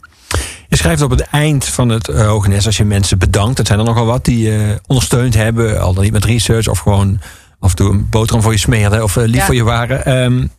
Je 0.67 0.75
schrijft 0.75 1.01
op 1.01 1.09
het 1.09 1.21
eind 1.21 1.65
van 1.65 1.89
het 1.89 2.07
uh, 2.07 2.27
Hogenes 2.27 2.65
als 2.65 2.77
je 2.77 2.85
mensen 2.85 3.17
bedankt. 3.17 3.57
Dat 3.57 3.67
zijn 3.67 3.79
er 3.79 3.85
nogal 3.85 4.05
wat 4.05 4.25
die 4.25 4.47
uh, 4.47 4.75
ondersteund 4.87 5.33
hebben. 5.33 5.81
Al 5.81 5.93
dan 5.93 6.03
niet 6.03 6.11
met 6.11 6.25
research 6.25 6.67
of 6.67 6.79
gewoon 6.79 7.19
af 7.59 7.69
en 7.69 7.75
toe 7.75 7.91
een 7.91 8.09
boterham 8.09 8.41
voor 8.41 8.51
je 8.51 8.57
smeerden. 8.57 9.03
Of 9.03 9.15
lief 9.15 9.35
ja. 9.35 9.45
voor 9.45 9.55
je 9.55 9.63
waren. 9.63 10.23
Um, 10.23 10.51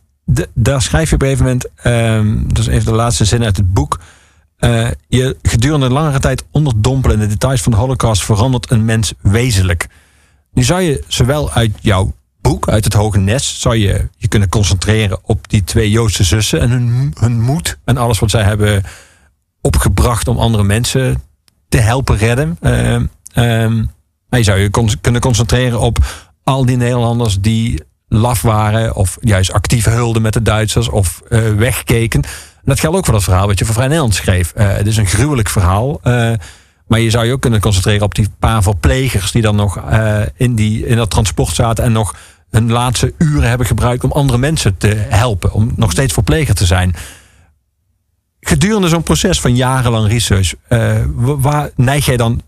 daar 0.53 0.81
schrijf 0.81 1.09
je 1.09 1.15
op 1.15 1.21
een 1.21 1.27
gegeven 1.27 1.45
moment. 1.45 1.67
Um, 1.83 2.47
dat 2.47 2.57
is 2.57 2.67
even 2.67 2.85
de 2.85 2.97
laatste 2.97 3.25
zin 3.25 3.43
uit 3.43 3.57
het 3.57 3.73
boek. 3.73 3.99
Uh, 4.59 4.87
je 5.07 5.37
gedurende 5.41 5.89
langere 5.89 6.19
tijd 6.19 6.43
onderdompelen 6.51 7.15
in 7.15 7.21
de 7.21 7.27
details 7.27 7.61
van 7.61 7.71
de 7.71 7.77
Holocaust 7.77 8.23
verandert 8.23 8.71
een 8.71 8.85
mens 8.85 9.13
wezenlijk. 9.21 9.87
Nu 10.53 10.63
zou 10.63 10.81
je 10.81 11.03
zowel 11.07 11.51
uit 11.51 11.71
jouw 11.81 12.13
boek, 12.41 12.69
uit 12.69 12.83
het 12.83 12.93
Hoge 12.93 13.19
Nest, 13.19 13.59
zou 13.59 13.75
je 13.75 14.09
je 14.17 14.27
kunnen 14.27 14.49
concentreren 14.49 15.19
op 15.23 15.49
die 15.49 15.63
twee 15.63 15.91
Joodse 15.91 16.23
zussen 16.23 16.59
en 16.59 16.69
hun, 16.69 17.13
hun 17.19 17.41
moed 17.41 17.77
en 17.83 17.97
alles 17.97 18.19
wat 18.19 18.29
zij 18.29 18.43
hebben 18.43 18.83
opgebracht 19.61 20.27
om 20.27 20.37
andere 20.37 20.63
mensen 20.63 21.23
te 21.69 21.77
helpen 21.77 22.17
redden. 22.17 22.57
Um, 23.33 23.91
maar 24.29 24.39
je 24.39 24.43
zou 24.43 24.59
je 24.59 24.97
kunnen 25.01 25.21
concentreren 25.21 25.79
op 25.79 25.97
al 26.43 26.65
die 26.65 26.77
Nederlanders 26.77 27.41
die 27.41 27.83
laf 28.07 28.41
waren 28.41 28.95
of 28.95 29.17
juist 29.19 29.51
actief 29.51 29.85
hulden 29.85 30.21
met 30.21 30.33
de 30.33 30.41
Duitsers 30.41 30.89
of 30.89 31.21
uh, 31.29 31.53
wegkeken. 31.53 32.21
En 32.23 32.71
dat 32.71 32.79
geldt 32.79 32.97
ook 32.97 33.05
voor 33.05 33.13
dat 33.13 33.23
verhaal 33.23 33.47
wat 33.47 33.59
je 33.59 33.65
voor 33.65 33.73
Vrij 33.73 33.87
Nederland 33.87 34.15
schreef. 34.15 34.53
Uh, 34.57 34.73
het 34.73 34.87
is 34.87 34.97
een 34.97 35.05
gruwelijk 35.05 35.49
verhaal. 35.49 35.99
Uh, 36.03 36.31
maar 36.87 36.99
je 36.99 37.09
zou 37.09 37.25
je 37.25 37.31
ook 37.31 37.41
kunnen 37.41 37.59
concentreren 37.59 38.01
op 38.01 38.15
die 38.15 38.29
paar 38.39 38.63
verplegers 38.63 39.31
die 39.31 39.41
dan 39.41 39.55
nog 39.55 39.79
in, 40.35 40.55
die, 40.55 40.85
in 40.85 40.97
dat 40.97 41.09
transport 41.09 41.55
zaten 41.55 41.83
en 41.83 41.91
nog 41.91 42.15
hun 42.49 42.71
laatste 42.71 43.13
uren 43.17 43.49
hebben 43.49 43.67
gebruikt 43.67 44.03
om 44.03 44.11
andere 44.11 44.37
mensen 44.37 44.77
te 44.77 44.87
helpen. 45.09 45.51
Om 45.51 45.71
nog 45.75 45.91
steeds 45.91 46.13
verpleger 46.13 46.55
te 46.55 46.65
zijn. 46.65 46.95
Gedurende 48.39 48.87
zo'n 48.87 49.03
proces 49.03 49.41
van 49.41 49.55
jarenlang 49.55 50.07
research, 50.07 50.53
waar 51.17 51.69
neig 51.75 52.05
jij 52.05 52.17
dan, 52.17 52.41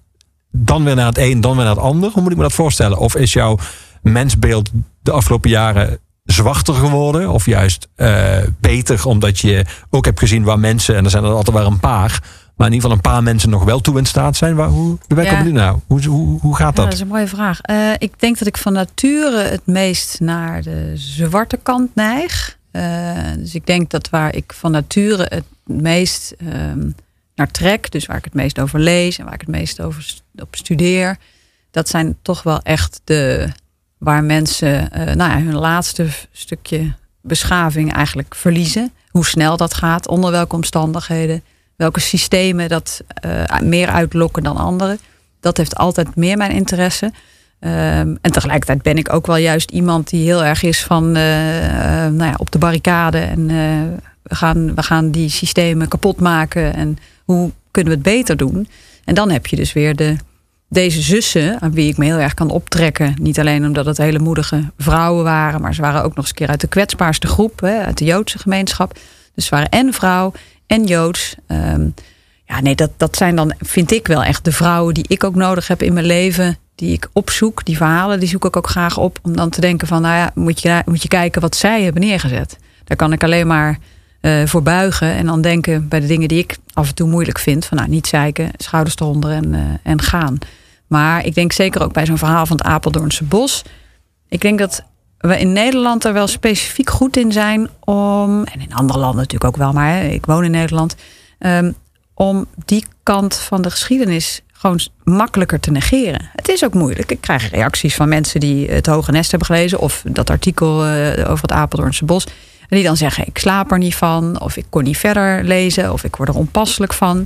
dan 0.51 0.83
weer 0.83 0.95
naar 0.95 1.05
het 1.05 1.17
een, 1.17 1.41
dan 1.41 1.55
weer 1.55 1.65
naar 1.65 1.75
het 1.75 1.83
ander? 1.83 2.11
Hoe 2.13 2.21
moet 2.21 2.31
ik 2.31 2.37
me 2.37 2.43
dat 2.43 2.53
voorstellen? 2.53 2.97
Of 2.97 3.15
is 3.15 3.33
jouw 3.33 3.57
mensbeeld 4.01 4.71
de 5.07 5.13
afgelopen 5.13 5.49
jaren 5.49 5.99
zwarter 6.23 6.73
geworden? 6.73 7.29
Of 7.29 7.45
juist 7.45 7.87
uh, 7.97 8.37
beter, 8.59 9.05
omdat 9.05 9.39
je 9.39 9.65
ook 9.89 10.05
hebt 10.05 10.19
gezien 10.19 10.43
waar 10.43 10.59
mensen, 10.59 10.95
en 10.95 11.03
er 11.03 11.09
zijn 11.09 11.23
er 11.23 11.31
altijd 11.31 11.57
wel 11.57 11.65
een 11.65 11.79
paar, 11.79 12.21
maar 12.55 12.67
in 12.67 12.73
ieder 12.73 12.89
geval 12.89 13.05
een 13.05 13.11
paar 13.11 13.23
mensen 13.23 13.49
nog 13.49 13.63
wel 13.63 13.79
toe 13.79 13.97
in 13.97 14.05
staat 14.05 14.35
zijn. 14.35 14.55
Waar, 14.55 14.67
hoe 14.67 14.97
waar 15.07 15.23
ja. 15.23 15.37
komen 15.37 15.53
nou? 15.53 15.79
Hoe, 15.87 16.05
hoe, 16.05 16.39
hoe 16.39 16.55
gaat 16.55 16.75
dat? 16.75 16.83
Ja, 16.83 16.83
dat 16.83 16.93
is 16.93 16.99
een 16.99 17.07
mooie 17.07 17.27
vraag. 17.27 17.59
Uh, 17.69 17.91
ik 17.97 18.19
denk 18.19 18.37
dat 18.37 18.47
ik 18.47 18.57
van 18.57 18.73
nature 18.73 19.41
het 19.41 19.65
meest 19.65 20.19
naar 20.19 20.61
de 20.61 20.91
zwarte 20.95 21.57
kant 21.57 21.95
neig. 21.95 22.57
Uh, 22.71 23.17
dus 23.37 23.55
ik 23.55 23.65
denk 23.65 23.89
dat 23.89 24.09
waar 24.09 24.35
ik 24.35 24.53
van 24.53 24.71
nature 24.71 25.25
het 25.29 25.45
meest 25.63 26.35
um, 26.41 26.95
naar 27.35 27.51
trek, 27.51 27.91
dus 27.91 28.05
waar 28.05 28.17
ik 28.17 28.23
het 28.23 28.33
meest 28.33 28.59
over 28.59 28.79
lees 28.79 29.17
en 29.17 29.25
waar 29.25 29.33
ik 29.33 29.41
het 29.41 29.49
meest 29.49 29.81
over 29.81 30.13
op 30.35 30.55
studeer, 30.55 31.17
dat 31.71 31.89
zijn 31.89 32.17
toch 32.21 32.43
wel 32.43 32.61
echt 32.61 33.01
de 33.03 33.49
waar 33.97 34.23
mensen 34.23 34.89
uh, 34.97 35.03
nou 35.03 35.31
ja, 35.31 35.41
hun 35.41 35.55
laatste 35.55 36.07
stukje 36.31 36.93
beschaving 37.21 37.93
eigenlijk 37.93 38.35
verliezen. 38.35 38.91
Hoe 39.09 39.25
snel 39.25 39.57
dat 39.57 39.73
gaat, 39.73 40.07
onder 40.07 40.31
welke 40.31 40.55
omstandigheden, 40.55 41.43
welke 41.75 41.99
systemen 41.99 42.69
dat 42.69 43.01
uh, 43.25 43.59
meer 43.61 43.87
uitlokken 43.89 44.43
dan 44.43 44.57
andere. 44.57 44.97
Dat 45.39 45.57
heeft 45.57 45.75
altijd 45.75 46.15
meer 46.15 46.37
mijn 46.37 46.51
interesse. 46.51 47.05
Um, 47.05 48.17
en 48.21 48.31
tegelijkertijd 48.31 48.81
ben 48.81 48.97
ik 48.97 49.13
ook 49.13 49.27
wel 49.27 49.35
juist 49.35 49.71
iemand 49.71 50.09
die 50.09 50.23
heel 50.23 50.43
erg 50.43 50.63
is 50.63 50.83
van 50.83 51.03
uh, 51.07 51.13
nou 52.07 52.23
ja, 52.23 52.33
op 52.37 52.51
de 52.51 52.57
barricade 52.57 53.19
en 53.19 53.47
we, 54.21 54.35
gaan, 54.35 54.75
we 54.75 54.83
gaan 54.83 55.11
die 55.11 55.29
systemen 55.29 55.87
kapot 55.87 56.19
maken 56.19 56.73
en 56.73 56.97
hoe 57.25 57.51
kunnen 57.71 57.91
we 57.91 57.99
het 57.99 58.15
beter 58.15 58.37
doen. 58.37 58.67
En 59.03 59.15
dan 59.15 59.29
heb 59.29 59.47
je 59.47 59.55
dus 59.55 59.73
weer 59.73 59.95
de, 59.95 60.15
deze 60.69 61.01
zussen, 61.01 61.61
aan 61.61 61.71
wie 61.71 61.89
ik 61.89 61.97
me 61.97 62.05
heel 62.05 62.17
erg 62.17 62.33
kan 62.33 62.49
optrekken. 62.49 63.13
Niet 63.21 63.39
alleen 63.39 63.65
omdat 63.65 63.85
het 63.85 63.97
hele 63.97 64.19
moedige 64.19 64.71
vrouwen 64.77 65.23
waren, 65.23 65.61
maar 65.61 65.73
ze 65.73 65.81
waren 65.81 66.03
ook 66.03 66.15
nog 66.15 66.17
eens 66.17 66.29
een 66.29 66.35
keer 66.35 66.47
uit 66.47 66.61
de 66.61 66.67
kwetsbaarste 66.67 67.27
groep, 67.27 67.59
hè, 67.59 67.83
uit 67.83 67.97
de 67.97 68.05
Joodse 68.05 68.39
gemeenschap. 68.39 68.99
Dus 69.35 69.45
ze 69.45 69.55
waren 69.55 69.69
en 69.69 69.93
vrouw 69.93 70.31
en 70.67 70.83
Joods. 70.85 71.35
Um, 71.47 71.93
ja, 72.45 72.61
nee, 72.61 72.75
dat, 72.75 72.91
dat 72.97 73.17
zijn 73.17 73.35
dan, 73.35 73.53
vind 73.59 73.91
ik 73.91 74.07
wel 74.07 74.23
echt 74.23 74.45
de 74.45 74.51
vrouwen 74.51 74.93
die 74.93 75.05
ik 75.07 75.23
ook 75.23 75.35
nodig 75.35 75.67
heb 75.67 75.81
in 75.81 75.93
mijn 75.93 76.05
leven. 76.05 76.57
Die 76.75 76.93
ik 76.93 77.09
opzoek, 77.13 77.65
die 77.65 77.77
verhalen, 77.77 78.19
die 78.19 78.29
zoek 78.29 78.45
ik 78.45 78.57
ook 78.57 78.69
graag 78.69 78.97
op. 78.97 79.19
Om 79.21 79.35
dan 79.35 79.49
te 79.49 79.61
denken 79.61 79.87
van, 79.87 80.01
nou 80.01 80.15
ja, 80.15 80.31
moet 80.33 80.61
je, 80.61 80.81
moet 80.85 81.01
je 81.01 81.07
kijken 81.07 81.41
wat 81.41 81.55
zij 81.55 81.83
hebben 81.83 82.01
neergezet. 82.01 82.57
Daar 82.83 82.97
kan 82.97 83.13
ik 83.13 83.23
alleen 83.23 83.47
maar 83.47 83.79
uh, 84.21 84.45
voor 84.45 84.63
buigen. 84.63 85.13
En 85.13 85.25
dan 85.25 85.41
denken 85.41 85.87
bij 85.87 85.99
de 85.99 86.07
dingen 86.07 86.27
die 86.27 86.39
ik 86.39 86.57
af 86.73 86.87
en 86.87 86.95
toe 86.95 87.09
moeilijk 87.09 87.39
vind. 87.39 87.65
Van 87.65 87.77
nou, 87.77 87.89
niet 87.89 88.07
zeiken, 88.07 88.51
schouders 88.57 88.95
eronder 88.95 89.31
en, 89.31 89.53
uh, 89.53 89.59
en 89.83 90.01
gaan. 90.01 90.37
Maar 90.87 91.25
ik 91.25 91.35
denk 91.35 91.51
zeker 91.51 91.83
ook 91.83 91.93
bij 91.93 92.05
zo'n 92.05 92.17
verhaal 92.17 92.45
van 92.45 92.57
het 92.57 92.65
Apeldoornse 92.65 93.23
bos. 93.23 93.63
Ik 94.29 94.41
denk 94.41 94.59
dat 94.59 94.83
we 95.17 95.39
in 95.39 95.53
Nederland 95.53 96.03
er 96.03 96.13
wel 96.13 96.27
specifiek 96.27 96.89
goed 96.89 97.17
in 97.17 97.31
zijn 97.31 97.69
om. 97.79 98.43
En 98.43 98.61
in 98.61 98.73
andere 98.73 98.99
landen 98.99 99.17
natuurlijk 99.17 99.51
ook 99.51 99.57
wel, 99.57 99.73
maar 99.73 100.03
ik 100.03 100.25
woon 100.25 100.43
in 100.43 100.51
Nederland. 100.51 100.95
Ehm, 101.39 101.71
om 102.13 102.45
die 102.65 102.85
kant 103.03 103.35
van 103.35 103.61
de 103.61 103.71
geschiedenis 103.71 104.41
gewoon 104.51 104.79
makkelijker 105.03 105.59
te 105.59 105.71
negeren. 105.71 106.29
Het 106.35 106.47
is 106.47 106.65
ook 106.65 106.73
moeilijk. 106.73 107.11
Ik 107.11 107.21
krijg 107.21 107.49
reacties 107.49 107.95
van 107.95 108.09
mensen 108.09 108.39
die 108.39 108.69
het 108.69 108.85
Hoge 108.85 109.11
Nest 109.11 109.29
hebben 109.31 109.47
gelezen... 109.47 109.79
of 109.79 110.03
dat 110.05 110.29
artikel 110.29 110.85
eh, 110.85 111.31
over 111.31 111.41
het 111.41 111.51
Apeldoornse 111.51 112.05
bos... 112.05 112.27
en 112.69 112.75
die 112.75 112.83
dan 112.83 112.97
zeggen, 112.97 113.27
ik 113.27 113.37
slaap 113.37 113.71
er 113.71 113.77
niet 113.77 113.95
van... 113.95 114.41
of 114.41 114.57
ik 114.57 114.65
kon 114.69 114.83
niet 114.83 114.97
verder 114.97 115.43
lezen... 115.43 115.93
of 115.93 116.03
ik 116.03 116.15
word 116.15 116.29
er 116.29 116.35
onpasselijk 116.35 116.93
van. 116.93 117.25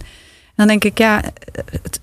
Dan 0.55 0.67
denk 0.67 0.83
ik, 0.83 0.97
ja, 0.97 1.21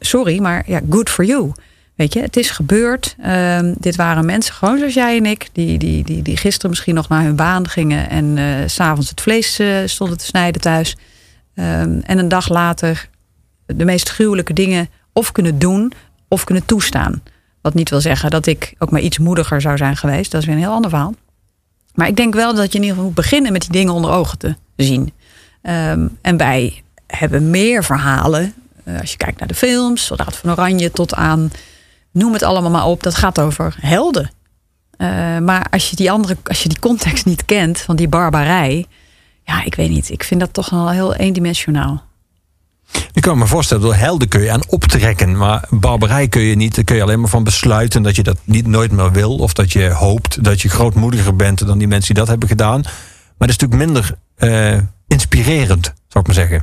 sorry, 0.01 0.39
maar 0.39 0.63
ja, 0.67 0.81
good 0.91 1.11
for 1.11 1.25
you... 1.25 1.53
Weet 1.99 2.13
je, 2.13 2.21
het 2.21 2.37
is 2.37 2.51
gebeurd. 2.51 3.17
Ehm, 3.23 3.75
dit 3.79 3.97
waren 3.97 4.27
mensen, 4.27 4.55
gewoon 4.55 4.79
zoals 4.79 4.95
jij 4.95 5.17
en 5.17 5.27
ik, 5.27 5.49
die, 5.53 5.79
die, 5.79 6.05
die, 6.05 6.23
die 6.23 6.37
gisteren 6.37 6.71
misschien 6.71 6.95
nog 6.95 7.09
naar 7.09 7.23
hun 7.23 7.37
baan 7.37 7.69
gingen 7.69 8.11
en 8.11 8.37
uh, 8.37 8.45
s'avonds 8.67 9.11
het 9.11 9.21
vlees 9.21 9.61
uh, 9.61 9.77
stonden 9.85 10.19
te 10.19 10.25
snijden 10.25 10.61
thuis. 10.61 10.97
Um, 11.55 12.01
en 12.01 12.19
een 12.19 12.29
dag 12.29 12.49
later 12.49 13.09
de 13.67 13.85
meest 13.85 14.09
gruwelijke 14.09 14.53
dingen 14.53 14.89
of 15.13 15.33
kunnen 15.33 15.59
doen 15.59 15.93
of 16.29 16.45
kunnen 16.45 16.67
toestaan. 16.67 17.23
Wat 17.63 17.75
niet 17.75 17.91
wil 17.91 18.01
zeggen 18.01 18.31
dat 18.31 18.47
ik 18.47 18.75
ook 18.79 18.91
maar 18.91 19.01
iets 19.01 19.19
moediger 19.19 19.61
zou 19.61 19.77
zijn 19.77 19.97
geweest. 19.97 20.31
Dat 20.31 20.41
is 20.41 20.47
weer 20.47 20.57
een 20.57 20.63
heel 20.63 20.73
ander 20.73 20.91
verhaal. 20.91 21.15
Maar 21.99 22.09
ik 22.09 22.17
denk 22.17 22.35
wel 22.35 22.55
dat 22.55 22.73
je 22.73 22.79
in 22.79 22.85
ieder 22.85 22.89
geval 22.89 23.05
moet 23.05 23.15
beginnen 23.15 23.53
met 23.53 23.61
die 23.61 23.71
dingen 23.71 23.93
onder 23.93 24.11
ogen 24.11 24.39
te 24.39 24.55
zien. 24.77 25.13
Um, 25.63 26.19
en 26.21 26.37
wij 26.37 26.83
hebben 27.07 27.51
meer 27.51 27.85
verhalen. 27.85 28.55
Uh, 28.85 29.01
als 29.01 29.11
je 29.11 29.17
kijkt 29.17 29.39
naar 29.39 29.49
de 29.49 29.55
films, 29.55 30.05
Soldaat 30.05 30.37
van 30.37 30.51
Oranje 30.51 30.91
tot 30.91 31.15
aan 31.15 31.51
noem 32.11 32.33
het 32.33 32.43
allemaal 32.43 32.71
maar 32.71 32.87
op. 32.87 33.03
Dat 33.03 33.15
gaat 33.15 33.41
over 33.41 33.77
helden. 33.81 34.31
Uh, 34.99 35.39
maar 35.39 35.67
als 35.71 35.91
je 35.91 35.97
die 35.97 36.11
andere, 36.11 36.37
als 36.45 36.63
je 36.63 36.69
die 36.69 36.79
context 36.79 37.25
niet 37.25 37.45
kent 37.45 37.79
van 37.81 37.97
die 37.97 38.09
barbarij, 38.09 38.87
ja, 39.43 39.65
ik 39.65 39.75
weet 39.75 39.91
niet. 39.91 40.11
Ik 40.11 40.25
vind 40.25 40.41
dat 40.41 40.53
toch 40.53 40.71
wel 40.71 40.91
heel 40.91 41.15
eendimensionaal. 41.15 42.05
Ik 43.13 43.23
kan 43.23 43.39
me 43.39 43.47
voorstellen, 43.47 43.83
door 43.83 43.95
helden 43.95 44.29
kun 44.29 44.41
je 44.41 44.51
aan 44.51 44.69
optrekken. 44.69 45.37
Maar 45.37 45.65
barbarij 45.71 46.29
kun 46.29 46.43
je 46.43 46.55
niet. 46.55 46.75
Daar 46.75 46.85
kun 46.85 46.97
je 46.97 47.03
alleen 47.03 47.21
maar 47.21 47.29
van 47.29 47.45
besluiten 47.45 48.03
dat 48.03 48.17
je 48.17 48.23
dat 48.23 48.37
niet 48.45 48.67
nooit 48.67 48.93
meer 48.93 49.13
wil. 49.13 49.37
Of 49.37 49.53
dat 49.53 49.73
je 49.73 49.91
hoopt 49.91 50.45
dat 50.45 50.61
je 50.61 50.69
grootmoediger 50.69 51.37
bent 51.37 51.67
dan 51.67 51.79
die 51.79 51.89
mensen 51.89 52.15
die 52.15 52.23
dat 52.23 52.31
hebben 52.31 52.49
gedaan. 52.49 52.81
Maar 53.39 53.49
dat 53.49 53.49
is 53.49 53.57
natuurlijk 53.57 53.91
minder 53.91 54.17
uh, 54.39 54.79
inspirerend, 55.07 55.85
zou 55.85 56.25
ik 56.25 56.27
maar 56.27 56.35
zeggen. 56.35 56.63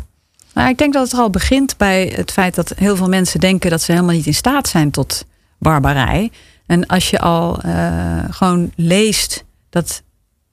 Nou, 0.54 0.70
ik 0.70 0.78
denk 0.78 0.94
dat 0.94 1.12
het 1.12 1.20
al 1.20 1.30
begint 1.30 1.78
bij 1.78 2.14
het 2.16 2.32
feit 2.32 2.56
dat 2.56 2.74
heel 2.76 2.96
veel 2.96 3.10
mensen 3.10 3.40
denken 3.40 3.70
dat 3.70 3.82
ze 3.82 3.92
helemaal 3.92 4.16
niet 4.16 4.26
in 4.26 4.34
staat 4.34 4.68
zijn 4.68 4.92
tot 4.92 5.26
barbarij. 5.60 6.32
En 6.66 6.86
als 6.86 7.10
je 7.10 7.20
al 7.20 7.60
uh, 7.66 8.24
gewoon 8.30 8.72
leest 8.76 9.46
dat 9.70 10.04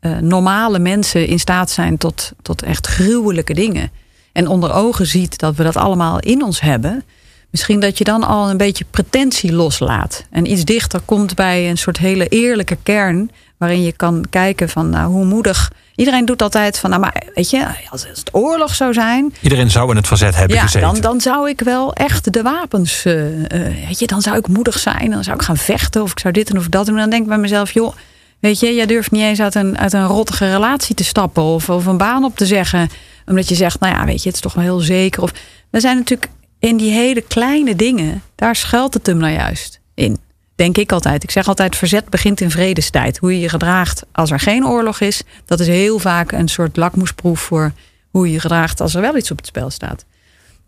uh, 0.01 0.19
normale 0.19 0.79
mensen 0.79 1.27
in 1.27 1.39
staat 1.39 1.71
zijn 1.71 1.99
tot, 1.99 2.33
tot 2.43 2.63
echt 2.63 2.87
gruwelijke 2.87 3.55
dingen. 3.55 3.91
En 4.33 4.49
onder 4.49 4.73
ogen 4.73 5.07
ziet 5.07 5.39
dat 5.39 5.57
we 5.57 5.63
dat 5.63 5.77
allemaal 5.77 6.21
in 6.21 6.43
ons 6.43 6.61
hebben. 6.61 7.05
Misschien 7.51 7.81
dat 7.81 7.99
je 7.99 8.05
dan 8.05 8.25
al 8.25 8.51
een 8.51 8.57
beetje 8.57 8.85
pretentie 8.91 9.53
loslaat. 9.53 10.25
En 10.31 10.51
iets 10.51 10.65
dichter 10.65 11.01
komt 11.01 11.35
bij 11.35 11.71
een 11.71 11.79
soort 11.79 11.99
hele 11.99 12.29
eerlijke 12.29 12.77
kern. 12.83 13.31
Waarin 13.57 13.83
je 13.83 13.93
kan 13.93 14.25
kijken 14.31 14.69
van 14.69 14.91
nou, 14.91 15.13
hoe 15.13 15.25
moedig 15.25 15.71
Iedereen 15.95 16.25
doet 16.25 16.43
altijd 16.43 16.79
van, 16.79 16.91
nou 16.91 17.03
maar 17.03 17.23
weet 17.35 17.51
je, 17.51 17.67
als 17.91 18.07
het 18.07 18.29
oorlog 18.33 18.75
zou 18.75 18.93
zijn. 18.93 19.35
Iedereen 19.41 19.71
zou 19.71 19.91
in 19.91 19.97
het 19.97 20.07
verzet 20.07 20.37
hebben 20.37 20.57
ja, 20.57 20.63
gezeten. 20.63 20.93
Dan, 20.93 21.01
dan 21.01 21.21
zou 21.21 21.49
ik 21.49 21.61
wel 21.61 21.93
echt 21.93 22.33
de 22.33 22.43
wapens, 22.43 23.05
uh, 23.05 23.39
uh, 23.39 23.45
weet 23.87 23.99
je, 23.99 24.07
dan 24.07 24.23
zou 24.23 24.37
ik 24.37 24.49
moedig 24.49 24.79
zijn. 24.79 25.11
Dan 25.11 25.25
zou 25.25 25.37
ik 25.37 25.43
gaan 25.43 25.57
vechten 25.57 26.03
of 26.03 26.11
ik 26.11 26.19
zou 26.19 26.35
dit 26.35 26.51
en 26.51 26.59
of 26.59 26.69
dat 26.69 26.87
doen. 26.87 26.95
En 26.95 27.01
dan 27.01 27.11
denk 27.11 27.23
ik 27.23 27.29
bij 27.29 27.39
mezelf, 27.39 27.73
joh, 27.73 27.95
weet 28.39 28.61
je, 28.61 28.75
jij 28.75 28.87
durft 28.87 29.11
niet 29.11 29.23
eens 29.23 29.41
uit 29.41 29.55
een, 29.55 29.79
uit 29.79 29.93
een 29.93 30.07
rottige 30.07 30.51
relatie 30.51 30.95
te 30.95 31.05
stappen. 31.05 31.43
Of, 31.43 31.71
of 31.71 31.87
een 31.87 31.97
baan 31.97 32.25
op 32.25 32.37
te 32.37 32.47
zeggen. 32.47 32.91
Omdat 33.27 33.49
je 33.49 33.55
zegt, 33.55 33.81
nou 33.81 33.95
ja, 33.95 34.05
weet 34.05 34.23
je, 34.23 34.27
het 34.27 34.35
is 34.35 34.43
toch 34.43 34.55
wel 34.55 34.65
heel 34.65 34.81
zeker. 34.81 35.23
Of, 35.23 35.33
we 35.71 35.81
zijn 35.81 35.97
natuurlijk 35.97 36.31
in 36.59 36.77
die 36.77 36.93
hele 36.93 37.21
kleine 37.21 37.77
dingen, 37.77 38.23
daar 38.35 38.57
schuilt 38.57 38.95
het 38.95 39.07
hem 39.07 39.17
nou 39.17 39.33
juist 39.33 39.81
in 39.95 40.19
denk 40.55 40.79
ik 40.79 40.93
altijd. 40.93 41.23
Ik 41.23 41.31
zeg 41.31 41.49
altijd, 41.49 41.77
verzet 41.77 42.09
begint 42.09 42.41
in 42.41 42.51
vredestijd. 42.51 43.19
Hoe 43.19 43.33
je 43.33 43.41
je 43.41 43.49
gedraagt 43.49 44.05
als 44.13 44.31
er 44.31 44.41
geen 44.41 44.67
oorlog 44.67 45.01
is, 45.01 45.23
dat 45.45 45.61
is 45.61 45.67
heel 45.67 45.99
vaak 45.99 46.33
een 46.33 46.49
soort 46.49 46.77
lakmoesproef 46.77 47.41
voor 47.41 47.73
hoe 48.11 48.27
je 48.27 48.33
je 48.33 48.41
gedraagt 48.41 48.81
als 48.81 48.95
er 48.95 49.01
wel 49.01 49.17
iets 49.17 49.31
op 49.31 49.37
het 49.37 49.47
spel 49.47 49.71
staat. 49.71 50.05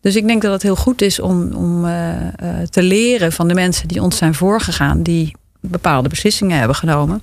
Dus 0.01 0.17
ik 0.17 0.27
denk 0.27 0.43
dat 0.43 0.53
het 0.53 0.63
heel 0.63 0.77
goed 0.77 1.03
is 1.03 1.21
om, 1.21 1.53
om 1.53 1.85
uh, 1.85 2.11
uh, 2.13 2.27
te 2.71 2.83
leren 2.83 3.33
van 3.33 3.49
de 3.49 3.55
mensen 3.55 3.89
die 3.89 4.03
ons 4.03 4.17
zijn 4.17 4.35
voorgegaan, 4.35 5.03
die 5.03 5.37
bepaalde 5.61 6.09
beslissingen 6.09 6.59
hebben 6.59 6.77
genomen. 6.77 7.23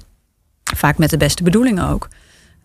Vaak 0.75 0.97
met 0.97 1.09
de 1.09 1.17
beste 1.17 1.43
bedoelingen 1.43 1.87
ook. 1.87 2.07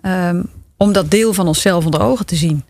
Um, 0.02 0.50
om 0.76 0.92
dat 0.92 1.10
deel 1.10 1.32
van 1.32 1.46
onszelf 1.46 1.84
onder 1.84 2.00
ogen 2.00 2.26
te 2.26 2.36
zien. 2.36 2.64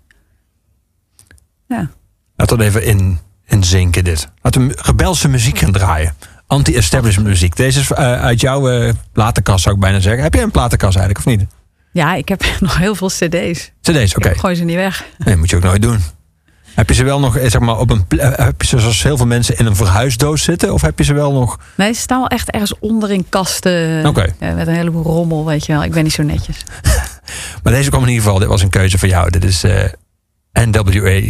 Ja. 1.68 1.90
Laat 2.36 2.48
dat 2.48 2.60
even 2.60 2.84
in, 2.84 3.18
in 3.46 3.64
zinken 3.64 4.04
dit. 4.04 4.28
Laten 4.42 4.68
we 4.68 4.78
rebelse 4.82 5.28
muziek 5.28 5.58
gaan 5.58 5.72
draaien 5.72 6.14
anti-establishment 6.46 7.28
muziek. 7.28 7.56
Deze 7.56 7.80
is 7.80 7.90
uh, 7.90 7.96
uit 7.98 8.40
jouw 8.40 8.70
uh, 8.70 8.92
platenkast, 9.12 9.62
zou 9.62 9.74
ik 9.74 9.80
bijna 9.80 10.00
zeggen. 10.00 10.22
Heb 10.22 10.34
je 10.34 10.40
een 10.40 10.50
platenkast 10.50 10.96
eigenlijk, 10.96 11.26
of 11.26 11.36
niet? 11.36 11.48
Ja, 11.92 12.14
ik 12.14 12.28
heb 12.28 12.44
nog 12.60 12.76
heel 12.76 12.94
veel 12.94 13.08
cd's. 13.08 13.70
Cd's, 13.80 14.14
oké. 14.14 14.26
Okay. 14.26 14.34
Gooi 14.34 14.54
ze 14.54 14.64
niet 14.64 14.76
weg. 14.76 15.04
Nee, 15.18 15.36
moet 15.36 15.50
je 15.50 15.56
ook 15.56 15.62
nooit 15.62 15.82
doen. 15.82 15.98
Heb 16.74 16.88
je 16.88 16.94
ze 16.94 17.04
wel 17.04 17.20
nog, 17.20 17.38
zeg 17.42 17.60
maar, 17.60 17.78
op 17.78 17.90
een. 17.90 18.04
Heb 18.18 18.62
je 18.62 18.66
ze 18.66 18.78
zoals 18.78 19.02
heel 19.02 19.16
veel 19.16 19.26
mensen 19.26 19.58
in 19.58 19.66
een 19.66 19.76
verhuisdoos 19.76 20.42
zitten? 20.42 20.72
Of 20.72 20.82
heb 20.82 20.98
je 20.98 21.04
ze 21.04 21.14
wel 21.14 21.32
nog. 21.32 21.58
Nee, 21.74 21.92
ze 21.92 22.00
staan 22.00 22.18
wel 22.18 22.28
echt 22.28 22.50
ergens 22.50 22.78
onder 22.78 23.10
in 23.10 23.26
kasten. 23.28 24.06
Okay. 24.06 24.34
Ja, 24.40 24.52
met 24.52 24.66
een 24.66 24.74
heleboel 24.74 25.02
rommel, 25.02 25.44
weet 25.44 25.66
je 25.66 25.72
wel. 25.72 25.84
Ik 25.84 25.92
ben 25.92 26.02
niet 26.02 26.12
zo 26.12 26.22
netjes. 26.22 26.64
Maar 27.62 27.72
deze 27.72 27.88
kwam 27.88 28.02
in 28.02 28.08
ieder 28.08 28.24
geval, 28.24 28.38
dit 28.38 28.48
was 28.48 28.62
een 28.62 28.70
keuze 28.70 28.98
voor 28.98 29.08
jou. 29.08 29.30
Dit 29.30 29.44
is 29.44 29.64
uh, 29.64 29.84
NWA, 30.52 31.20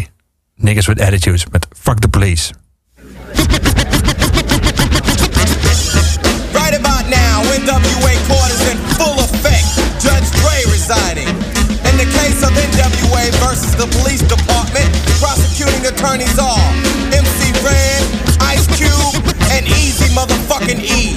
Niggas 0.54 0.86
with 0.86 1.00
Attitudes, 1.00 1.46
met 1.50 1.66
Fuck 1.78 1.98
the 1.98 2.08
Police. 2.08 2.52
Right 6.52 6.74
about 6.74 7.08
now, 7.08 7.42
NWA 7.42 8.12
court 8.28 8.50
is 8.52 8.68
in 8.70 8.78
full 8.96 9.18
effect. 9.18 9.66
Judge 10.02 10.30
Dre 10.40 10.56
resigning. 10.70 11.28
In 11.88 11.96
the 11.96 12.08
case 12.18 12.42
of 12.42 12.50
NWA 12.50 13.30
versus 13.44 13.74
the 13.76 13.86
police 13.98 14.22
department, 14.22 14.88
prosecuting 15.20 15.86
attorneys 15.86 16.38
are 16.38 16.72
MC 17.12 17.52
Red, 17.64 18.02
Ice 18.40 18.66
Cube, 18.76 19.24
and 19.50 19.66
Easy 19.66 20.08
motherfucking 20.14 20.80
E. 20.80 21.15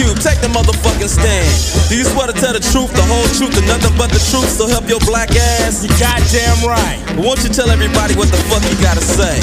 Cube, 0.00 0.16
take 0.16 0.40
the 0.40 0.48
motherfucking 0.48 1.12
stand. 1.12 1.44
Do 1.92 1.94
you 2.00 2.08
swear 2.08 2.24
to 2.24 2.32
tell 2.32 2.56
the 2.56 2.64
truth, 2.72 2.88
the 2.96 3.04
whole 3.04 3.28
truth, 3.36 3.52
and 3.60 3.68
nothing 3.68 3.92
but 4.00 4.08
the 4.08 4.22
truth? 4.32 4.48
So 4.48 4.64
help 4.64 4.88
your 4.88 5.02
black 5.04 5.28
ass. 5.60 5.84
You 5.84 5.92
goddamn 6.00 6.64
right. 6.64 6.96
But 7.12 7.20
won't 7.20 7.44
you 7.44 7.52
tell 7.52 7.68
everybody 7.68 8.16
what 8.16 8.32
the 8.32 8.40
fuck 8.48 8.64
you 8.64 8.80
gotta 8.80 9.04
say? 9.04 9.36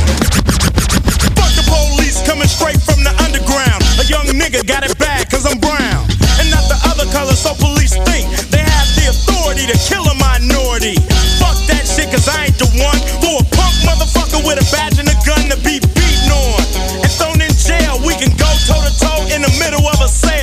Fuck 1.37 1.53
the 1.53 1.61
police 1.61 2.25
coming 2.25 2.49
straight 2.49 2.81
from 2.81 3.05
the 3.05 3.13
underground. 3.21 3.85
A 4.01 4.05
young 4.09 4.25
nigga 4.33 4.65
got 4.65 4.81
it 4.81 4.97
bad 4.97 5.29
cause 5.29 5.45
I'm 5.45 5.61
brown. 5.61 6.09
And 6.41 6.49
not 6.49 6.65
the 6.65 6.79
other 6.89 7.05
color, 7.13 7.37
so 7.37 7.53
police 7.53 7.93
think 8.09 8.25
they 8.49 8.65
have 8.65 8.89
the 8.97 9.13
authority 9.13 9.69
to 9.69 9.77
kill 9.77 10.09
a 10.09 10.15
minority. 10.17 10.97
Fuck 11.37 11.61
that 11.69 11.85
shit 11.85 12.09
cause 12.09 12.25
I 12.25 12.49
ain't 12.49 12.57
the 12.57 12.65
one 12.81 12.97
for 13.21 13.45
a 13.45 13.47
punk 13.53 13.77
motherfucker 13.85 14.41
with 14.41 14.57
a 14.57 14.65
badge 14.73 14.97
and 14.97 15.05
a 15.05 15.17
gun 15.21 15.53
to 15.53 15.57
be 15.61 15.77
beaten 15.93 16.33
on. 16.33 16.65
And 17.05 17.11
thrown 17.13 17.37
in 17.45 17.53
jail, 17.53 18.01
we 18.01 18.17
can 18.17 18.33
go 18.41 18.49
toe 18.65 18.81
to 18.81 18.93
toe 18.97 19.21
in 19.29 19.45
the 19.45 19.53
middle 19.61 19.85
of 19.85 20.01
a 20.01 20.09
sale. 20.09 20.36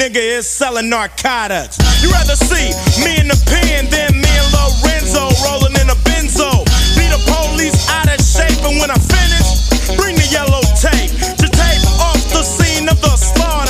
Nigga 0.00 0.16
is 0.16 0.48
selling 0.48 0.88
narcotics. 0.88 1.76
You 2.00 2.10
rather 2.10 2.34
see 2.34 2.72
me 3.04 3.20
in 3.20 3.28
the 3.28 3.36
pen 3.44 3.84
than 3.92 4.16
me 4.16 4.32
and 4.32 4.48
Lorenzo 4.56 5.28
rolling 5.44 5.76
in 5.76 5.92
a 5.92 5.98
benzo. 6.08 6.64
Be 6.96 7.04
the 7.12 7.20
police 7.28 7.76
out 7.92 8.08
of 8.08 8.16
shape, 8.24 8.64
and 8.64 8.80
when 8.80 8.88
I 8.88 8.96
finish, 8.96 9.68
bring 10.00 10.16
the 10.16 10.24
yellow 10.32 10.64
tape 10.80 11.12
to 11.36 11.46
tape 11.52 11.84
off 12.00 12.16
the 12.32 12.40
scene 12.40 12.88
of 12.88 12.96
the 13.02 13.12
slaughter. 13.12 13.69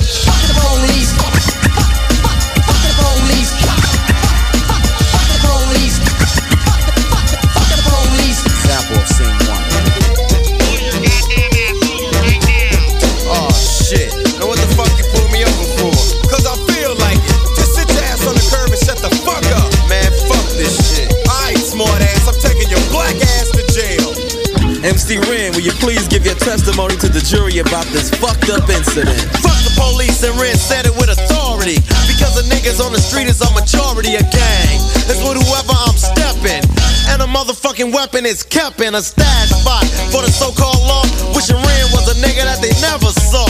Testimony 26.41 26.97
to 26.97 27.07
the 27.07 27.21
jury 27.21 27.61
about 27.61 27.85
this 27.93 28.09
fucked 28.17 28.49
up 28.49 28.65
incident? 28.69 29.17
Fuck 29.45 29.61
the 29.61 29.73
police 29.77 30.25
and 30.25 30.33
Ren 30.41 30.57
said 30.57 30.89
it 30.89 30.95
with 30.97 31.09
authority. 31.13 31.77
Because 32.09 32.33
the 32.33 32.45
niggas 32.49 32.81
on 32.81 32.91
the 32.91 33.01
street 33.01 33.29
is 33.29 33.41
a 33.41 33.49
majority 33.53 34.17
of 34.17 34.25
gang. 34.33 34.77
It's 35.05 35.21
with 35.21 35.37
whoever 35.37 35.73
I'm 35.73 35.97
stepping. 35.97 36.65
And 37.13 37.21
a 37.21 37.29
motherfucking 37.29 37.93
weapon 37.93 38.25
is 38.25 38.41
kept 38.41 38.81
in 38.81 38.95
a 38.95 39.01
stash 39.01 39.49
spot 39.53 39.85
for 40.09 40.25
the 40.25 40.31
so-called 40.33 40.81
law. 40.85 41.05
Wishing 41.37 41.61
Ren 41.61 41.85
was 41.93 42.09
a 42.09 42.17
nigga 42.17 42.41
that 42.45 42.59
they 42.59 42.73
never 42.81 43.13
saw. 43.13 43.45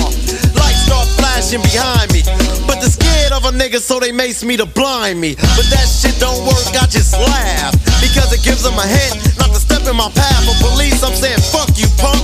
Lights 0.60 0.84
start 0.84 1.08
flashing 1.15 1.63
behind 1.63 2.12
me. 2.12 2.27
But 2.67 2.84
they're 2.84 2.91
scared 2.91 3.32
of 3.32 3.47
a 3.47 3.54
nigga 3.56 3.80
so 3.80 3.99
they 3.99 4.12
mace 4.12 4.43
me 4.43 4.58
to 4.58 4.67
blind 4.67 5.19
me. 5.19 5.36
But 5.56 5.67
that 5.71 5.88
shit 5.88 6.19
don't 6.19 6.43
work, 6.43 6.67
I 6.75 6.88
just 6.91 7.15
laugh. 7.15 7.71
Because 8.04 8.36
it 8.36 8.43
gives 8.43 8.63
them 8.63 8.75
a 8.75 8.88
hint 8.88 9.15
not 9.39 9.56
to 9.56 9.60
step 9.62 9.88
in 9.88 9.95
my 9.95 10.12
path. 10.12 10.43
For 10.43 10.75
police, 10.75 11.04
I'm 11.04 11.15
saying 11.15 11.39
fuck 11.54 11.71
you 11.80 11.88
punk. 11.95 12.19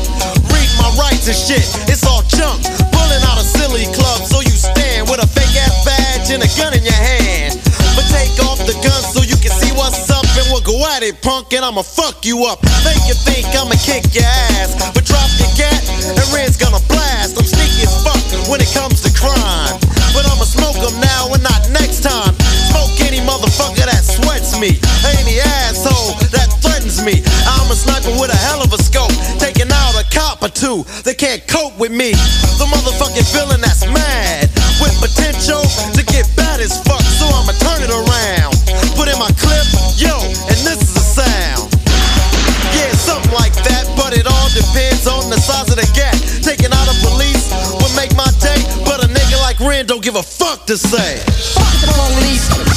My 0.80 0.90
rights 0.98 1.28
and 1.28 1.38
shit, 1.38 1.66
it's 1.90 2.06
all 2.06 2.24
junk. 2.28 2.64
Pulling 2.94 3.24
out 3.28 3.38
a 3.40 3.46
silly 3.46 3.86
club 3.94 4.22
so 4.26 4.42
you 4.42 4.54
stand 4.54 5.10
with 5.10 5.24
a 5.24 5.28
fake 5.28 5.56
ass 5.58 5.74
badge 5.86 6.30
and 6.32 6.42
a 6.44 6.50
gun 6.58 6.74
in 6.74 6.84
your 6.84 6.98
hand. 6.98 7.60
But 7.96 8.06
take 8.14 8.34
off 8.46 8.60
the 8.66 8.78
gun 8.86 9.02
so 9.02 9.22
you 9.24 9.38
can 9.38 9.52
see 9.52 9.72
what's 9.74 10.10
up 10.10 10.26
and 10.38 10.46
we'll 10.52 10.66
go 10.66 10.78
at 10.94 11.02
it, 11.04 11.22
punk, 11.22 11.54
and 11.54 11.66
I'ma 11.66 11.82
fuck 11.82 12.26
you 12.26 12.46
up. 12.46 12.62
Make 12.86 13.02
you 13.10 13.18
think 13.26 13.48
I'ma 13.56 13.78
kick 13.82 14.06
your 14.14 14.28
ass, 14.54 14.76
but 14.94 15.06
drop 15.06 15.30
your 15.42 15.50
cat 15.58 15.82
and 16.06 16.26
Red's 16.34 16.58
gonna 16.58 16.82
blast. 16.88 17.38
I'm 17.38 17.46
sneaky 17.46 17.86
as 17.90 17.94
fuck 18.06 18.22
when 18.50 18.62
it 18.62 18.70
comes 18.74 19.02
to 19.02 19.12
crime, 19.14 19.78
but 20.14 20.26
I'ma 20.30 20.46
smoke 20.46 20.78
'em 20.78 20.94
now 21.02 21.34
or. 30.68 30.84
They 31.08 31.16
can't 31.16 31.42
cope 31.48 31.80
with 31.80 31.92
me. 31.92 32.12
The 32.60 32.68
motherfucking 32.68 33.28
villain 33.32 33.62
that's 33.64 33.88
mad 33.88 34.52
with 34.84 34.94
potential 35.00 35.64
to 35.96 36.02
get 36.04 36.28
bad 36.36 36.60
as 36.60 36.76
fuck. 36.84 37.02
So 37.02 37.26
I'ma 37.32 37.56
turn 37.64 37.82
it 37.82 37.92
around. 37.92 38.54
Put 39.00 39.08
in 39.08 39.18
my 39.18 39.32
clip, 39.40 39.66
yo, 39.96 40.20
and 40.20 40.60
this 40.68 40.84
is 40.84 40.94
the 40.94 41.06
sound. 41.06 41.72
Yeah, 42.76 42.92
something 43.00 43.32
like 43.32 43.56
that, 43.64 43.88
but 43.96 44.12
it 44.12 44.28
all 44.28 44.50
depends 44.52 45.08
on 45.08 45.32
the 45.32 45.40
size 45.40 45.72
of 45.72 45.80
the 45.80 45.88
gap. 45.96 46.14
Taking 46.44 46.72
out 46.76 46.88
a 46.92 46.96
police 47.08 47.48
would 47.80 47.96
make 47.96 48.14
my 48.16 48.30
day, 48.44 48.60
but 48.84 49.04
a 49.04 49.08
nigga 49.08 49.40
like 49.42 49.60
Ren 49.60 49.86
don't 49.86 50.04
give 50.04 50.16
a 50.16 50.24
fuck 50.24 50.66
to 50.68 50.78
say. 50.78 51.18
Fuck 51.56 51.74
the 51.82 51.88
police. 51.96 52.77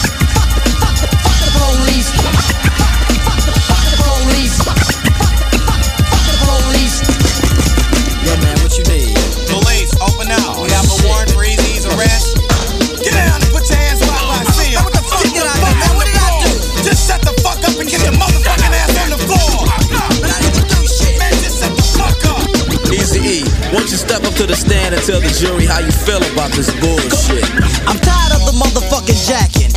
Won't 23.70 23.86
you 23.94 24.02
step 24.02 24.26
up 24.26 24.34
to 24.34 24.50
the 24.50 24.58
stand 24.58 24.98
and 24.98 25.02
tell 25.06 25.22
the 25.22 25.30
jury 25.30 25.62
how 25.62 25.78
you 25.78 25.94
feel 25.94 26.18
about 26.34 26.50
this 26.58 26.74
bullshit? 26.82 27.46
I'm 27.86 28.02
tired 28.02 28.34
of 28.34 28.42
the 28.42 28.54
motherfucking 28.58 29.14
jacking. 29.30 29.70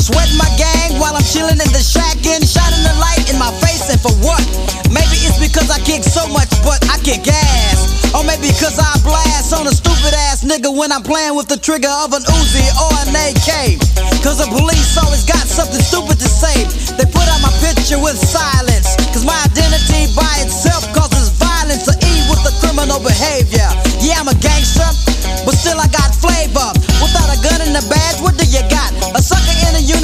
Sweating 0.00 0.40
my 0.40 0.48
gang 0.56 0.96
while 0.96 1.12
I'm 1.12 1.26
chilling 1.28 1.60
in 1.60 1.68
the 1.68 1.84
shack 1.84 2.16
and 2.24 2.40
shining 2.40 2.80
the 2.80 2.96
light 2.96 3.28
in 3.28 3.36
my 3.36 3.52
face 3.60 3.92
and 3.92 4.00
for 4.00 4.16
what? 4.24 4.40
Maybe 4.88 5.20
it's 5.28 5.36
because 5.36 5.68
I 5.68 5.76
kick 5.84 6.00
so 6.00 6.24
much 6.32 6.48
but 6.64 6.80
I 6.88 6.96
kick 7.04 7.28
gas. 7.28 8.08
Or 8.16 8.24
maybe 8.24 8.48
because 8.48 8.80
I 8.80 8.88
blast 9.04 9.52
on 9.52 9.68
a 9.68 9.74
stupid 9.76 10.16
ass 10.32 10.40
nigga 10.40 10.72
when 10.72 10.88
I'm 10.88 11.04
playing 11.04 11.36
with 11.36 11.52
the 11.52 11.60
trigger 11.60 11.92
of 11.92 12.16
an 12.16 12.24
Uzi 12.24 12.64
or 12.80 12.88
an 13.04 13.12
AK. 13.12 13.76
Cause 14.24 14.40
the 14.40 14.48
police 14.48 14.96
always 14.96 15.28
got 15.28 15.44
something 15.44 15.84
stupid 15.84 16.16
to 16.24 16.28
say. 16.28 16.56
They 16.96 17.04
put 17.04 17.28
out 17.28 17.44
my 17.44 17.52
picture 17.60 18.00
with 18.00 18.16
silence. 18.16 18.65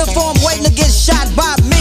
Uniform 0.03 0.35
waiting 0.43 0.67
to 0.67 0.75
get 0.75 0.91
shot 0.91 1.31
by 1.38 1.55
me 1.71 1.79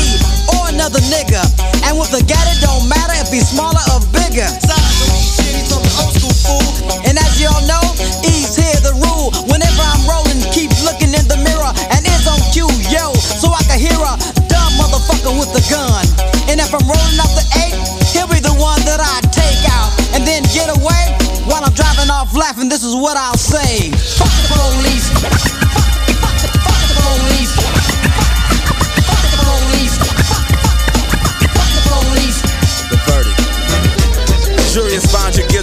or 0.54 0.70
another 0.70 1.02
nigga. 1.10 1.42
And 1.90 1.98
with 1.98 2.14
a 2.14 2.22
gat, 2.30 2.46
it 2.54 2.62
don't 2.62 2.86
matter 2.86 3.18
if 3.18 3.34
he's 3.34 3.50
smaller 3.50 3.82
or 3.90 4.00
bigger. 4.14 4.46
And 7.02 7.18
as 7.18 7.34
y'all 7.42 7.66
know, 7.66 7.82
E's 8.22 8.54
here 8.54 8.78
the 8.86 8.94
rule. 9.02 9.34
Whenever 9.50 9.82
I'm 9.82 10.06
rolling, 10.06 10.38
keep 10.54 10.70
looking 10.86 11.10
in 11.18 11.26
the 11.26 11.40
mirror 11.42 11.74
and 11.98 12.06
it's 12.06 12.30
on 12.30 12.38
cue, 12.54 12.70
yo, 12.94 13.10
so 13.18 13.50
I 13.50 13.62
can 13.66 13.82
hear 13.82 13.98
a 13.98 14.14
dumb 14.46 14.74
motherfucker 14.78 15.34
with 15.34 15.50
a 15.58 15.64
gun. 15.66 16.06
And 16.46 16.62
if 16.62 16.70
I'm 16.78 16.86
rolling 16.86 17.18
up 17.18 17.32
the 17.34 17.46
eight, 17.66 17.74
he'll 18.14 18.30
be 18.30 18.38
the 18.38 18.54
one 18.62 18.86
that 18.86 19.02
I 19.02 19.18
take 19.34 19.66
out 19.74 19.90
and 20.14 20.22
then 20.30 20.46
get 20.54 20.70
away 20.70 21.04
while 21.50 21.66
I'm 21.66 21.74
driving 21.74 22.14
off 22.14 22.38
laughing. 22.38 22.70
This 22.70 22.84
is 22.84 22.94
what 22.94 23.18
I'll 23.18 23.40
say. 23.40 23.90
Fuck 24.22 24.30
the 24.30 24.48
police. 24.54 25.61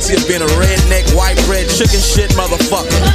Guilty 0.09 0.23
of 0.23 0.29
being 0.29 0.42
a 0.42 0.47
redneck, 0.55 1.14
white 1.14 1.37
bread, 1.47 1.68
chicken 1.68 2.01
shit 2.01 2.31
motherfucker. 2.31 3.08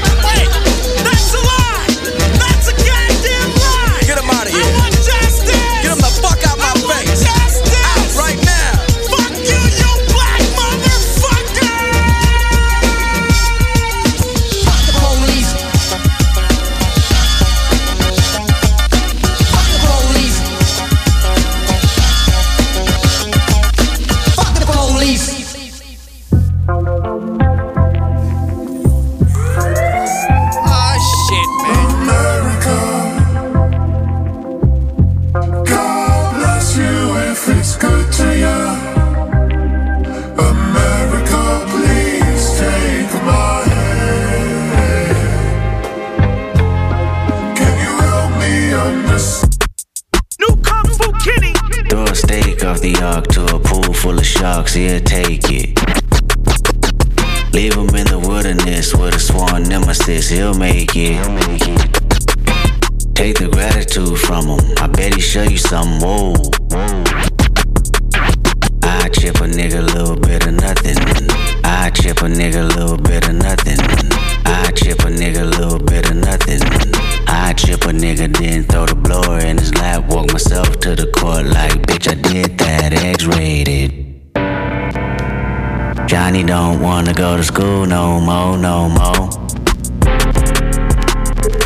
Wanna 87.05 87.13
go 87.15 87.35
to 87.35 87.43
school 87.43 87.85
no 87.85 88.17
more, 88.21 88.57
no 88.57 88.87
more. 88.87 89.29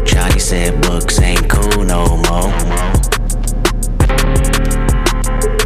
Johnny 0.03 0.39
said 0.39 0.81
books 0.81 1.21
ain't 1.21 1.47
cool 1.47 1.83
no 1.83 2.17
more. 2.27 2.51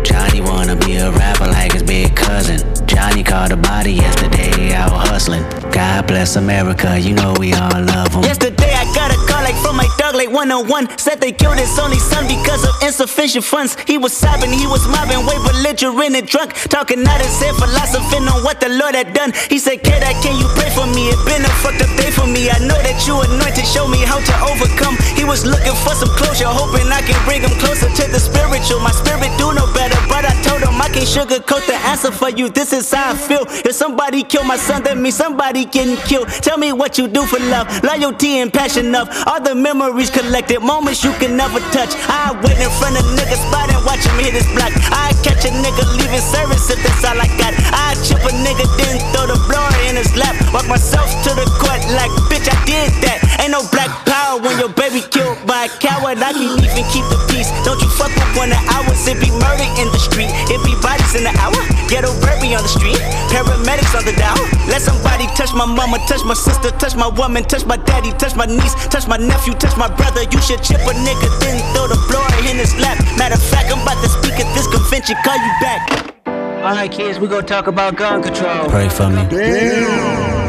Johnny 0.04 0.42
wanna 0.42 0.76
be 0.76 0.98
a 0.98 1.10
rapper 1.12 1.48
like 1.48 1.72
his 1.72 1.84
big 1.84 2.14
cousin. 2.18 2.60
Johnny 2.86 3.24
caught 3.24 3.54
a 3.54 3.56
body 3.56 3.94
yesterday 3.94 4.74
out 4.74 4.92
hustling. 4.92 5.44
God 5.72 6.06
bless 6.06 6.36
America. 6.36 7.00
You 7.00 7.14
know 7.14 7.34
we 7.40 7.54
all 7.54 7.82
love 7.82 8.12
them. 8.12 8.24
Yesterday 8.24 8.61
like 10.22 10.30
101 10.30 11.00
Said 11.02 11.18
they 11.18 11.32
killed 11.32 11.58
his 11.58 11.74
only 11.80 11.98
son 11.98 12.28
because 12.30 12.62
of 12.62 12.78
insufficient 12.86 13.44
funds. 13.44 13.76
He 13.88 13.98
was 13.98 14.14
sobbing, 14.14 14.54
he 14.54 14.68
was 14.68 14.86
mobbing, 14.88 15.26
way 15.26 15.38
belligerent 15.42 16.14
and 16.14 16.28
drunk. 16.28 16.54
Talking 16.70 17.02
out 17.08 17.22
his 17.22 17.34
head, 17.42 17.56
philosophing 17.58 18.30
on 18.30 18.44
what 18.46 18.62
the 18.62 18.70
Lord 18.70 18.94
had 18.94 19.14
done. 19.14 19.34
He 19.50 19.58
said, 19.58 19.82
kid, 19.82 20.04
can 20.22 20.38
you 20.38 20.46
pray 20.54 20.70
for 20.70 20.86
me? 20.86 21.10
It 21.10 21.18
been 21.26 21.42
a 21.42 21.50
fucked 21.66 21.82
up 21.82 21.90
day 21.98 22.12
for 22.14 22.28
me. 22.30 22.54
I 22.54 22.60
know 22.62 22.78
that 22.78 23.02
you 23.10 23.18
anointed, 23.18 23.66
show 23.66 23.88
me 23.88 24.06
how 24.06 24.22
to 24.22 24.36
overcome. 24.46 24.94
He 25.18 25.26
was 25.26 25.42
looking 25.46 25.74
for 25.82 25.98
some 25.98 26.14
closure, 26.14 26.46
hoping 26.46 26.86
I 26.94 27.02
can 27.02 27.18
bring 27.26 27.42
him 27.42 27.54
closer 27.58 27.90
to 27.90 28.04
the 28.12 28.22
spiritual. 28.22 28.80
My 28.86 28.94
spirit 28.94 29.34
do 29.42 29.50
know 29.58 29.66
better, 29.74 29.98
but 30.06 30.22
I 30.22 30.38
told 30.46 30.62
him 30.62 30.78
I 30.78 30.90
can't 30.94 31.10
sugarcoat 31.10 31.66
the 31.66 31.78
answer 31.90 32.12
for 32.12 32.30
you. 32.30 32.50
This 32.50 32.74
is 32.74 32.92
how 32.92 33.14
I 33.14 33.18
feel. 33.18 33.46
If 33.66 33.74
somebody 33.74 34.22
kill 34.22 34.44
my 34.44 34.58
son, 34.58 34.84
that 34.84 34.98
means 34.98 35.18
somebody 35.18 35.66
getting 35.66 35.98
killed. 36.06 36.30
Tell 36.46 36.58
me 36.58 36.74
what 36.74 36.98
you 36.98 37.08
do 37.08 37.26
for 37.26 37.40
love, 37.50 37.66
loyalty 37.84 38.38
and 38.38 38.54
passion 38.54 38.94
of 38.94 39.10
All 39.26 39.42
the 39.42 39.56
memories 39.56 40.11
collected, 40.12 40.60
moments 40.62 41.04
you 41.04 41.12
can 41.18 41.36
never 41.36 41.60
touch. 41.72 41.96
I 42.08 42.36
wait 42.44 42.60
in 42.60 42.72
front 42.80 43.00
of 43.00 43.04
niggas 43.16 43.42
spot 43.48 43.72
and 43.72 43.82
watch 43.88 44.04
him 44.04 44.20
hit 44.20 44.36
his 44.36 44.48
block. 44.54 44.72
I 44.92 45.16
catch 45.24 45.44
a 45.48 45.52
nigga 45.52 45.84
leaving 45.98 46.22
service 46.22 46.70
if 46.70 46.80
that's 46.84 47.04
all 47.04 47.18
I 47.18 47.28
got. 47.40 47.56
I 47.72 47.96
chip 48.04 48.22
a 48.22 48.32
nigga, 48.32 48.68
then 48.78 49.00
throw 49.12 49.28
the 49.28 49.40
blower 49.48 49.76
in 49.88 49.96
his 49.96 50.12
lap. 50.16 50.36
Walk 50.54 50.68
myself 50.68 51.08
to 51.26 51.32
the 51.36 51.48
court 51.58 51.82
like, 51.96 52.12
bitch, 52.30 52.48
I 52.48 52.58
did 52.68 52.92
that. 53.08 53.20
Ain't 53.42 53.52
no 53.52 53.64
black 53.72 53.90
power 54.06 54.40
when 54.40 54.60
your 54.60 54.70
baby 54.70 55.02
killed 55.02 55.41
by 55.62 55.70
a 55.70 55.78
coward 55.78 56.18
I 56.18 56.34
can 56.34 56.58
even 56.58 56.86
keep 56.90 57.06
the 57.14 57.20
peace. 57.30 57.50
Don't 57.62 57.78
you 57.82 57.90
fuck 57.94 58.10
with 58.10 58.34
one 58.34 58.50
of 58.50 58.62
ours 58.74 59.06
It 59.06 59.22
be 59.22 59.30
murder 59.30 59.68
in 59.78 59.88
the 59.94 60.02
street. 60.02 60.30
It 60.50 60.58
be 60.66 60.74
bodies 60.82 61.14
in 61.14 61.24
the 61.24 61.34
hour 61.38 61.62
Ghetto 61.86 62.10
baby 62.26 62.58
on 62.58 62.66
the 62.66 62.72
street. 62.72 62.98
Paramedics 63.30 63.94
on 63.94 64.04
the 64.06 64.16
down 64.18 64.42
Let 64.66 64.82
somebody 64.82 65.30
touch 65.38 65.54
my 65.54 65.66
mama 65.66 66.02
Touch 66.10 66.26
my 66.26 66.34
sister 66.34 66.72
Touch 66.82 66.96
my 66.96 67.08
woman 67.08 67.44
Touch 67.46 67.66
my 67.66 67.78
daddy 67.78 68.10
Touch 68.18 68.36
my 68.36 68.46
niece 68.46 68.74
Touch 68.90 69.06
my 69.06 69.18
nephew 69.18 69.54
Touch 69.54 69.78
my 69.78 69.90
brother. 69.90 70.26
You 70.26 70.42
should 70.42 70.64
chip 70.66 70.82
a 70.82 70.94
nigga 70.98 71.30
Then 71.38 71.62
throw 71.78 71.86
the 71.86 72.00
blower 72.10 72.34
in 72.50 72.58
his 72.58 72.74
lap. 72.82 72.98
Matter 73.18 73.38
of 73.38 73.44
fact 73.44 73.70
I'm 73.70 73.82
about 73.86 74.02
to 74.02 74.10
speak 74.10 74.42
at 74.42 74.50
this 74.58 74.66
convention 74.66 75.16
Call 75.22 75.38
you 75.38 75.54
back. 75.62 76.10
All 76.62 76.78
right, 76.78 76.92
kids, 76.92 77.20
we 77.20 77.28
gonna 77.28 77.42
talk 77.42 77.66
about 77.66 77.96
gun 77.96 78.22
control. 78.22 78.70
Pray 78.70 78.88
for 78.88 79.10
me. 79.10 79.26
It's 79.32 80.41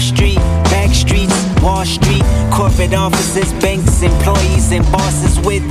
street, 0.00 0.36
back 0.70 0.94
streets, 0.94 1.34
Wall 1.62 1.84
Street, 1.84 2.22
corporate 2.52 2.94
offices, 2.94 3.52
banks, 3.62 4.02
employees, 4.02 4.72
and 4.72 4.84
bosses 4.92 5.38
with 5.40 5.62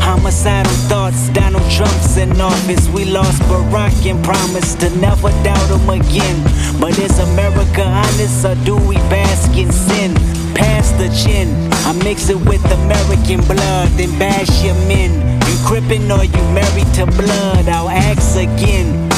homicidal 0.00 0.72
thoughts. 0.88 1.28
Donald 1.30 1.68
Trump's 1.70 2.16
in 2.16 2.40
office. 2.40 2.88
We 2.88 3.04
lost 3.04 3.40
Barack 3.42 4.10
and 4.10 4.22
promised 4.24 4.80
to 4.80 4.90
never 4.98 5.30
doubt 5.44 5.70
him 5.70 5.88
again. 5.90 6.38
But 6.80 6.98
is 6.98 7.18
America 7.18 7.82
honest 7.82 8.44
or 8.44 8.54
do 8.64 8.76
we 8.76 8.96
bask 9.12 9.56
in 9.56 9.70
sin? 9.70 10.14
Past 10.54 10.96
the 10.98 11.08
chin. 11.10 11.48
I 11.86 11.92
mix 12.04 12.30
it 12.30 12.40
with 12.48 12.64
American 12.72 13.40
blood, 13.46 13.88
then 13.98 14.18
bash 14.18 14.64
your 14.64 14.74
men. 14.86 15.12
You 15.46 15.56
crippin' 15.66 16.10
or 16.10 16.24
you 16.24 16.42
married 16.52 16.92
to 16.94 17.06
blood? 17.06 17.68
I'll 17.68 17.90
ask 17.90 18.36
again. 18.36 19.08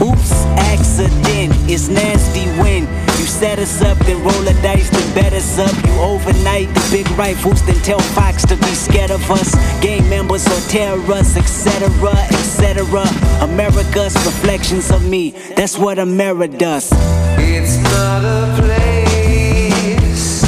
Oops, 0.00 0.32
accident. 0.72 1.54
It's 1.68 1.88
nasty 1.88 2.44
when 2.60 2.86
you 3.26 3.32
set 3.32 3.58
us 3.58 3.82
up, 3.82 3.98
then 4.06 4.22
roll 4.22 4.42
the 4.42 4.54
dice, 4.62 4.88
then 4.90 5.14
bet 5.14 5.32
us 5.32 5.58
up. 5.58 5.74
You 5.84 5.92
overnight 6.00 6.68
the 6.74 6.88
big 6.90 7.10
rifles, 7.18 7.60
then 7.66 7.76
tell 7.82 7.98
Fox 7.98 8.44
to 8.46 8.56
be 8.56 8.74
scared 8.74 9.10
of 9.10 9.28
us. 9.30 9.54
Gang 9.82 10.08
members 10.08 10.46
or 10.46 10.60
terrorists, 10.68 11.36
etc., 11.36 11.88
etc. 12.30 13.04
America's 13.40 14.14
reflections 14.24 14.90
of 14.90 15.04
me. 15.04 15.30
That's 15.56 15.76
what 15.76 15.98
America 15.98 16.56
does. 16.56 16.92
It's 17.38 17.76
not 17.90 18.22
a 18.24 18.54
place. 18.60 20.42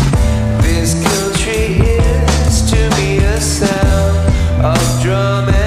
This 0.62 0.94
country 1.02 1.82
is 1.82 2.70
to 2.70 2.80
me 2.96 3.18
a 3.18 3.40
sound 3.40 4.16
of 4.64 5.02
drum 5.02 5.57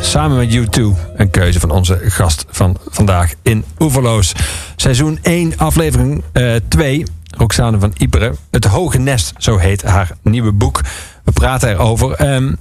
samen 0.00 0.36
met 0.36 0.56
U2. 0.56 0.82
Een 1.16 1.30
keuze 1.30 1.60
van 1.60 1.70
onze 1.70 2.00
gast 2.02 2.44
van 2.50 2.76
vandaag 2.88 3.32
in 3.42 3.64
Oeverloos. 3.78 4.32
Seizoen 4.76 5.18
1, 5.22 5.58
aflevering 5.58 6.24
2. 6.68 7.04
Roxane 7.36 7.78
van 7.78 7.92
Iperen. 7.96 8.36
Het 8.50 8.64
Hoge 8.64 8.98
Nest, 8.98 9.32
zo 9.38 9.56
heet 9.56 9.82
haar 9.82 10.10
nieuwe 10.22 10.52
boek. 10.52 10.80
We 11.24 11.32
praten 11.32 11.68
erover. 11.68 12.34
Um, 12.34 12.56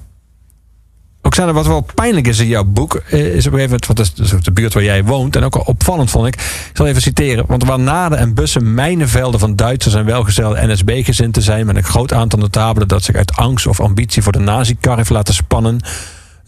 Roxane, 1.21 1.53
wat 1.53 1.67
wel 1.67 1.85
pijnlijk 1.95 2.27
is 2.27 2.39
in 2.39 2.47
jouw 2.47 2.63
boek, 2.63 2.95
eh, 2.95 3.19
is 3.19 3.47
op 3.47 3.53
een 3.53 3.59
gegeven 3.59 3.79
moment, 3.87 3.99
is 3.99 4.13
dus 4.13 4.43
de 4.43 4.51
buurt 4.51 4.73
waar 4.73 4.83
jij 4.83 5.03
woont, 5.03 5.35
en 5.35 5.43
ook 5.43 5.55
al 5.55 5.63
opvallend 5.65 6.11
vond 6.11 6.27
ik. 6.27 6.35
Ik 6.35 6.71
zal 6.73 6.87
even 6.87 7.01
citeren, 7.01 7.45
want 7.47 7.63
waar 7.63 7.79
naden 7.79 8.17
en 8.17 8.33
bussen 8.33 8.73
mijnenvelden 8.73 9.39
van 9.39 9.55
Duitsers 9.55 9.93
en 9.93 10.05
welgestelde 10.05 10.67
NSB-gezinten 10.67 11.41
zijn, 11.41 11.65
met 11.65 11.75
een 11.75 11.83
groot 11.83 12.13
aantal 12.13 12.39
notabelen 12.39 12.87
dat 12.87 13.03
zich 13.03 13.15
uit 13.15 13.35
angst 13.35 13.67
of 13.67 13.79
ambitie 13.79 14.21
voor 14.21 14.31
de 14.31 14.39
nazi-kar 14.39 14.97
heeft 14.97 15.09
laten 15.09 15.33
spannen, 15.33 15.79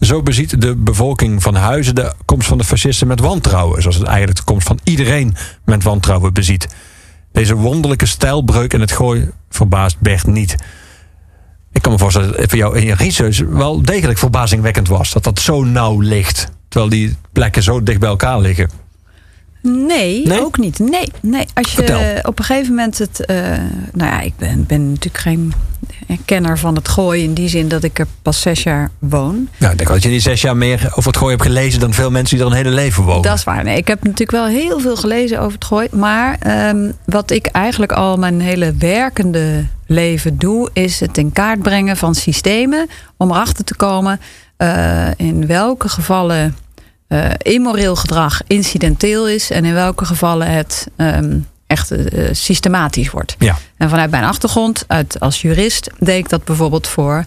zo 0.00 0.22
beziet 0.22 0.60
de 0.60 0.76
bevolking 0.76 1.42
van 1.42 1.54
Huizen 1.54 1.94
de 1.94 2.12
komst 2.24 2.48
van 2.48 2.58
de 2.58 2.64
fascisten 2.64 3.06
met 3.06 3.20
wantrouwen, 3.20 3.82
zoals 3.82 3.96
het 3.96 4.06
eigenlijk 4.06 4.38
de 4.38 4.44
komst 4.44 4.66
van 4.66 4.78
iedereen 4.84 5.36
met 5.64 5.82
wantrouwen 5.82 6.32
beziet. 6.32 6.68
Deze 7.32 7.54
wonderlijke 7.54 8.06
stijlbreuk 8.06 8.72
in 8.72 8.80
het 8.80 8.92
gooi 8.92 9.30
verbaast 9.50 10.00
Bert 10.00 10.26
niet. 10.26 10.56
Ik 11.72 11.82
kan 11.82 11.92
me 11.92 11.98
voorstellen 11.98 12.30
dat 12.30 12.40
het 12.40 12.50
voor 12.50 12.58
jou 12.58 12.78
in 12.78 12.86
je 12.86 13.46
wel 13.50 13.82
degelijk 13.82 14.18
verbazingwekkend 14.18 14.88
was. 14.88 15.12
Dat 15.12 15.24
dat 15.24 15.40
zo 15.40 15.64
nauw 15.64 16.00
ligt. 16.00 16.48
Terwijl 16.68 16.90
die 16.90 17.16
plekken 17.32 17.62
zo 17.62 17.82
dicht 17.82 18.00
bij 18.00 18.08
elkaar 18.08 18.40
liggen. 18.40 18.70
Nee, 19.66 20.26
Nee? 20.26 20.44
ook 20.44 20.58
niet. 20.58 20.78
Nee, 20.78 21.08
nee. 21.22 21.46
Als 21.54 21.70
je 21.72 21.76
Vertel. 21.76 22.18
op 22.22 22.38
een 22.38 22.44
gegeven 22.44 22.68
moment 22.74 22.98
het. 22.98 23.24
eh, 23.24 23.36
nou 23.92 24.10
ja, 24.10 24.20
ik 24.20 24.32
ben, 24.38 24.64
ben 24.66 24.88
natuurlijk 24.88 25.18
geen 25.22 25.52
kenner 26.24 26.58
van 26.58 26.74
het 26.74 26.88
gooien. 26.88 27.24
In 27.24 27.34
die 27.34 27.48
zin 27.48 27.68
dat 27.68 27.82
ik 27.82 27.98
er 27.98 28.06
pas 28.22 28.40
zes 28.40 28.62
jaar 28.62 28.90
woon. 28.98 29.48
Nou, 29.58 29.72
ik 29.72 29.78
denk 29.78 29.90
dat 29.90 30.02
je 30.02 30.08
die 30.08 30.20
zes 30.20 30.40
jaar 30.40 30.56
meer 30.56 30.88
over 30.90 31.06
het 31.06 31.16
gooi 31.16 31.30
hebt 31.34 31.46
gelezen 31.46 31.80
dan 31.80 31.92
veel 31.92 32.10
mensen 32.10 32.36
die 32.36 32.46
er 32.46 32.50
een 32.52 32.56
hele 32.56 32.70
leven 32.74 33.02
wonen. 33.04 33.22
Dat 33.22 33.36
is 33.36 33.44
waar. 33.44 33.64
Nee, 33.64 33.76
ik 33.76 33.88
heb 33.88 34.02
natuurlijk 34.02 34.30
wel 34.30 34.46
heel 34.46 34.80
veel 34.80 34.96
gelezen 34.96 35.40
over 35.40 35.52
het 35.52 35.64
gooi. 35.64 35.88
Maar 35.90 36.36
ehm, 36.40 36.90
wat 37.04 37.30
ik 37.30 37.46
eigenlijk 37.46 37.92
al 37.92 38.16
mijn 38.16 38.40
hele 38.40 38.74
werkende 38.78 39.66
leven 39.86 40.38
doe, 40.38 40.70
is 40.72 41.00
het 41.00 41.18
in 41.18 41.32
kaart 41.32 41.62
brengen 41.62 41.96
van 41.96 42.14
systemen. 42.14 42.88
Om 43.16 43.30
erachter 43.30 43.64
te 43.64 43.74
komen 43.76 44.20
eh, 44.56 45.06
in 45.16 45.46
welke 45.46 45.88
gevallen 45.88 46.56
eh, 47.08 47.30
immoreel 47.38 47.96
gedrag 47.96 48.40
incidenteel 48.46 49.28
is. 49.28 49.50
En 49.50 49.64
in 49.64 49.74
welke 49.74 50.04
gevallen 50.04 50.50
het 50.50 50.86
ehm, 50.96 51.38
echt 51.66 51.90
eh, 51.90 52.28
systematisch 52.32 53.10
wordt. 53.10 53.36
Ja. 53.38 53.56
En 53.76 53.88
vanuit 53.88 54.10
mijn 54.10 54.24
achtergrond, 54.24 54.84
uit, 54.86 55.20
als 55.20 55.42
jurist, 55.42 55.90
deed 55.98 56.18
ik 56.18 56.28
dat 56.28 56.44
bijvoorbeeld 56.44 56.86
voor 56.86 57.24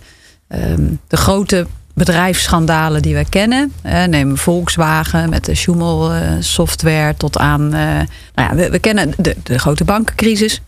ehm, 0.47 0.87
de 1.07 1.17
grote 1.17 1.67
bedrijfsschandalen 1.93 3.01
die 3.01 3.15
we 3.15 3.29
kennen. 3.29 3.73
Eh, 3.81 4.03
neem 4.03 4.37
Volkswagen 4.37 5.29
met 5.29 5.45
de 5.45 5.55
Schumel 5.55 6.11
software 6.39 7.13
tot 7.17 7.37
aan. 7.37 7.69
nou 7.69 8.07
ja, 8.35 8.55
we, 8.55 8.69
we 8.69 8.79
kennen 8.79 9.13
de, 9.17 9.35
de 9.43 9.59
grote 9.59 9.83
bankencrisis. 9.83 10.61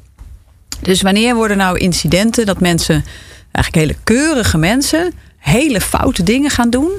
Dus 0.81 1.01
wanneer 1.01 1.35
worden 1.35 1.57
nou 1.57 1.77
incidenten 1.77 2.45
dat 2.45 2.59
mensen, 2.59 3.05
eigenlijk 3.51 3.85
hele 3.85 3.99
keurige 4.03 4.57
mensen, 4.57 5.13
hele 5.37 5.81
foute 5.81 6.23
dingen 6.23 6.49
gaan 6.49 6.69
doen? 6.69 6.91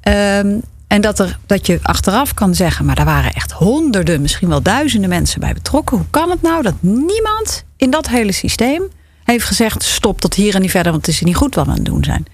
Ehm, 0.00 0.58
en 0.86 1.00
dat, 1.00 1.18
er, 1.18 1.38
dat 1.46 1.66
je 1.66 1.78
achteraf 1.82 2.34
kan 2.34 2.54
zeggen, 2.54 2.84
maar 2.84 2.94
daar 2.94 3.04
waren 3.04 3.32
echt 3.32 3.52
honderden, 3.52 4.20
misschien 4.20 4.48
wel 4.48 4.62
duizenden 4.62 5.08
mensen 5.08 5.40
bij 5.40 5.52
betrokken. 5.52 5.96
Hoe 5.96 6.06
kan 6.10 6.30
het 6.30 6.42
nou 6.42 6.62
dat 6.62 6.74
niemand 6.80 7.64
in 7.76 7.90
dat 7.90 8.08
hele 8.08 8.32
systeem 8.32 8.82
heeft 9.24 9.44
gezegd: 9.44 9.82
stop 9.82 10.20
tot 10.20 10.34
hier 10.34 10.54
en 10.54 10.60
niet 10.60 10.70
verder, 10.70 10.92
want 10.92 11.06
het 11.06 11.14
is 11.14 11.20
niet 11.20 11.36
goed 11.36 11.54
wat 11.54 11.64
we 11.64 11.70
aan 11.70 11.76
het 11.76 11.86
doen 11.86 12.04
zijn? 12.04 12.26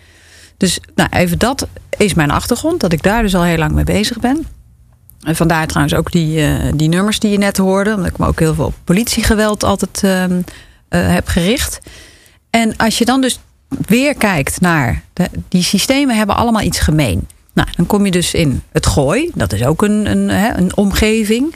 Dus 0.56 0.80
nou, 0.94 1.08
even 1.12 1.38
dat 1.38 1.66
is 1.96 2.14
mijn 2.14 2.30
achtergrond. 2.30 2.80
Dat 2.80 2.92
ik 2.92 3.02
daar 3.02 3.22
dus 3.22 3.34
al 3.34 3.42
heel 3.42 3.56
lang 3.56 3.72
mee 3.72 3.84
bezig 3.84 4.18
ben. 4.20 4.46
En 5.22 5.36
vandaar 5.36 5.66
trouwens 5.66 5.94
ook 5.94 6.12
die, 6.12 6.46
eh, 6.46 6.72
die 6.74 6.88
nummers 6.88 7.18
die 7.18 7.30
je 7.30 7.38
net 7.38 7.56
hoorde. 7.56 7.94
Omdat 7.94 8.10
ik 8.10 8.18
me 8.18 8.26
ook 8.26 8.38
heel 8.38 8.54
veel 8.54 8.64
op 8.64 8.74
politiegeweld 8.84 9.64
altijd 9.64 10.02
ehm, 10.02 10.42
eh, 10.88 11.12
heb 11.12 11.28
gericht. 11.28 11.78
En 12.50 12.76
als 12.76 12.98
je 12.98 13.04
dan 13.04 13.20
dus 13.20 13.38
weer 13.86 14.14
kijkt 14.14 14.60
naar... 14.60 15.02
Die 15.48 15.62
systemen 15.62 16.16
hebben 16.16 16.36
allemaal 16.36 16.62
iets 16.62 16.78
gemeen. 16.78 17.26
Nou, 17.54 17.68
dan 17.76 17.86
kom 17.86 18.04
je 18.04 18.10
dus 18.10 18.34
in 18.34 18.62
het 18.72 18.86
gooi. 18.86 19.30
Dat 19.34 19.52
is 19.52 19.64
ook 19.64 19.82
een, 19.82 20.06
een, 20.10 20.28
hè, 20.28 20.56
een 20.56 20.76
omgeving. 20.76 21.54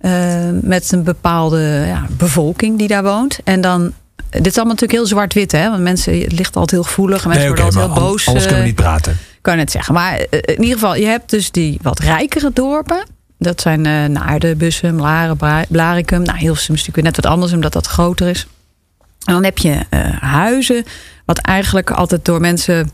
eh, 0.00 0.12
met 0.60 0.92
een 0.92 1.02
bepaalde 1.02 1.84
ja, 1.86 2.06
bevolking 2.16 2.78
die 2.78 2.88
daar 2.88 3.02
woont. 3.02 3.38
En 3.44 3.60
dan... 3.60 3.92
Dit 4.30 4.46
is 4.46 4.54
allemaal 4.56 4.72
natuurlijk 4.74 4.98
heel 4.98 5.06
zwart-wit, 5.08 5.52
hè? 5.52 5.70
Want 5.70 5.82
mensen, 5.82 6.20
het 6.20 6.32
ligt 6.32 6.56
altijd 6.56 6.70
heel 6.70 6.82
gevoelig. 6.82 7.22
En 7.22 7.28
mensen 7.28 7.44
Nee, 7.48 7.52
oké, 7.52 7.62
worden 7.62 7.80
maar 7.80 7.88
altijd 7.88 8.06
heel 8.06 8.12
boos. 8.12 8.26
anders 8.26 8.44
kunnen 8.46 8.62
we 8.62 8.68
eh, 8.70 8.74
niet 8.76 8.84
praten. 8.84 9.16
kan 9.40 9.56
net 9.56 9.70
zeggen. 9.70 9.94
Maar 9.94 10.14
eh, 10.18 10.26
in 10.30 10.60
ieder 10.62 10.78
geval, 10.78 10.94
je 10.96 11.06
hebt 11.06 11.30
dus 11.30 11.50
die 11.50 11.78
wat 11.82 11.98
rijkere 11.98 12.50
dorpen. 12.54 13.06
Dat 13.38 13.60
zijn 13.60 13.86
eh 13.86 14.04
Naarden, 14.04 14.58
Bussum, 14.58 15.00
Laren, 15.00 15.36
Blarikum. 15.68 16.22
Nou, 16.22 16.38
Hilversum 16.38 16.74
is 16.74 16.80
natuurlijk 16.80 16.94
weer 16.96 17.04
net 17.04 17.16
wat 17.16 17.26
anders, 17.26 17.52
omdat 17.52 17.72
dat 17.72 17.86
groter 17.86 18.28
is. 18.28 18.46
En 19.24 19.32
dan 19.34 19.44
heb 19.44 19.58
je 19.58 19.78
huizen, 20.20 20.84
wat 21.24 21.38
eigenlijk 21.38 21.90
altijd 21.90 22.24
door 22.24 22.40
mensen 22.40 22.90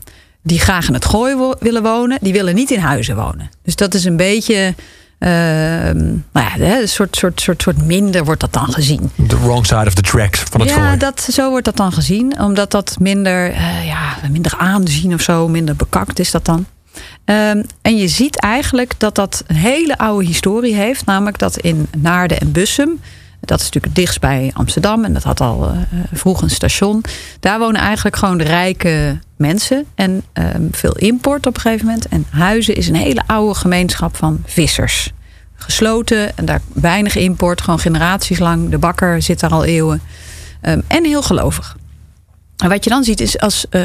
die 0.49 0.59
graag 0.59 0.87
in 0.87 0.93
het 0.93 1.05
gooi 1.05 1.35
wo- 1.35 1.55
willen 1.59 1.83
wonen, 1.83 2.17
die 2.21 2.33
willen 2.33 2.55
niet 2.55 2.71
in 2.71 2.79
huizen 2.79 3.15
wonen. 3.15 3.49
Dus 3.63 3.75
dat 3.75 3.93
is 3.93 4.05
een 4.05 4.17
beetje, 4.17 4.75
ehm, 5.19 5.97
nou 6.33 6.47
ja, 6.59 6.59
een 6.59 6.89
soort, 6.89 7.15
soort, 7.15 7.41
soort, 7.41 7.61
soort 7.61 7.85
minder 7.85 8.25
wordt 8.25 8.41
dat 8.41 8.53
dan 8.53 8.73
gezien. 8.73 9.11
The 9.27 9.39
wrong 9.39 9.65
side 9.65 9.85
of 9.85 9.93
the 9.93 10.01
tracks 10.01 10.39
van 10.51 10.59
het 10.61 10.69
ja, 10.69 10.75
gooi. 10.85 10.97
dat, 10.97 11.27
zo 11.31 11.49
wordt 11.49 11.65
dat 11.65 11.77
dan 11.77 11.91
gezien. 11.91 12.39
Omdat 12.41 12.71
dat 12.71 12.95
minder, 12.99 13.51
eh, 13.51 13.85
ja, 13.85 14.15
minder 14.31 14.55
aanzien 14.57 15.13
of 15.13 15.21
zo, 15.21 15.47
minder 15.47 15.75
bekakt 15.75 16.19
is 16.19 16.31
dat 16.31 16.45
dan. 16.45 16.65
Ehm, 17.25 17.63
en 17.81 17.97
je 17.97 18.07
ziet 18.07 18.39
eigenlijk 18.39 18.93
dat 18.97 19.15
dat 19.15 19.43
een 19.47 19.55
hele 19.55 19.97
oude 19.97 20.25
historie 20.25 20.75
heeft. 20.75 21.05
Namelijk 21.05 21.37
dat 21.39 21.57
in 21.57 21.87
Naarden 21.97 22.39
en 22.39 22.51
Bussum, 22.51 22.99
dat 23.39 23.59
is 23.59 23.65
natuurlijk 23.65 23.95
dichtst 23.95 24.19
bij 24.19 24.51
Amsterdam 24.53 25.05
en 25.05 25.13
dat 25.13 25.23
had 25.23 25.41
al 25.41 25.69
eh, 25.69 25.77
vroeg 26.13 26.41
een 26.41 26.49
station. 26.49 27.03
Daar 27.39 27.59
wonen 27.59 27.81
eigenlijk 27.81 28.15
gewoon 28.15 28.37
de 28.37 28.43
rijke 28.43 29.19
mensen 29.37 29.85
en 29.95 30.21
ehm, 30.33 30.61
veel 30.71 30.95
import 30.97 31.47
op 31.47 31.55
een 31.55 31.61
gegeven 31.61 31.85
moment. 31.85 32.07
En 32.07 32.25
Huizen 32.29 32.75
is 32.75 32.87
een 32.87 32.95
hele 32.95 33.23
oude 33.25 33.53
gemeenschap 33.59 34.15
van 34.15 34.41
vissers. 34.45 35.11
Gesloten 35.55 36.37
en 36.37 36.45
daar 36.45 36.61
weinig 36.73 37.15
import, 37.15 37.61
gewoon 37.61 37.79
generaties 37.79 38.39
lang. 38.39 38.69
De 38.69 38.77
bakker 38.77 39.21
zit 39.21 39.39
daar 39.39 39.49
al 39.51 39.65
eeuwen. 39.65 40.01
Ehm, 40.61 40.79
en 40.87 41.05
heel 41.05 41.21
gelovig. 41.21 41.77
En 42.57 42.69
wat 42.69 42.83
je 42.83 42.89
dan 42.89 43.03
ziet 43.03 43.19
is 43.19 43.39
als 43.39 43.65
eh, 43.69 43.81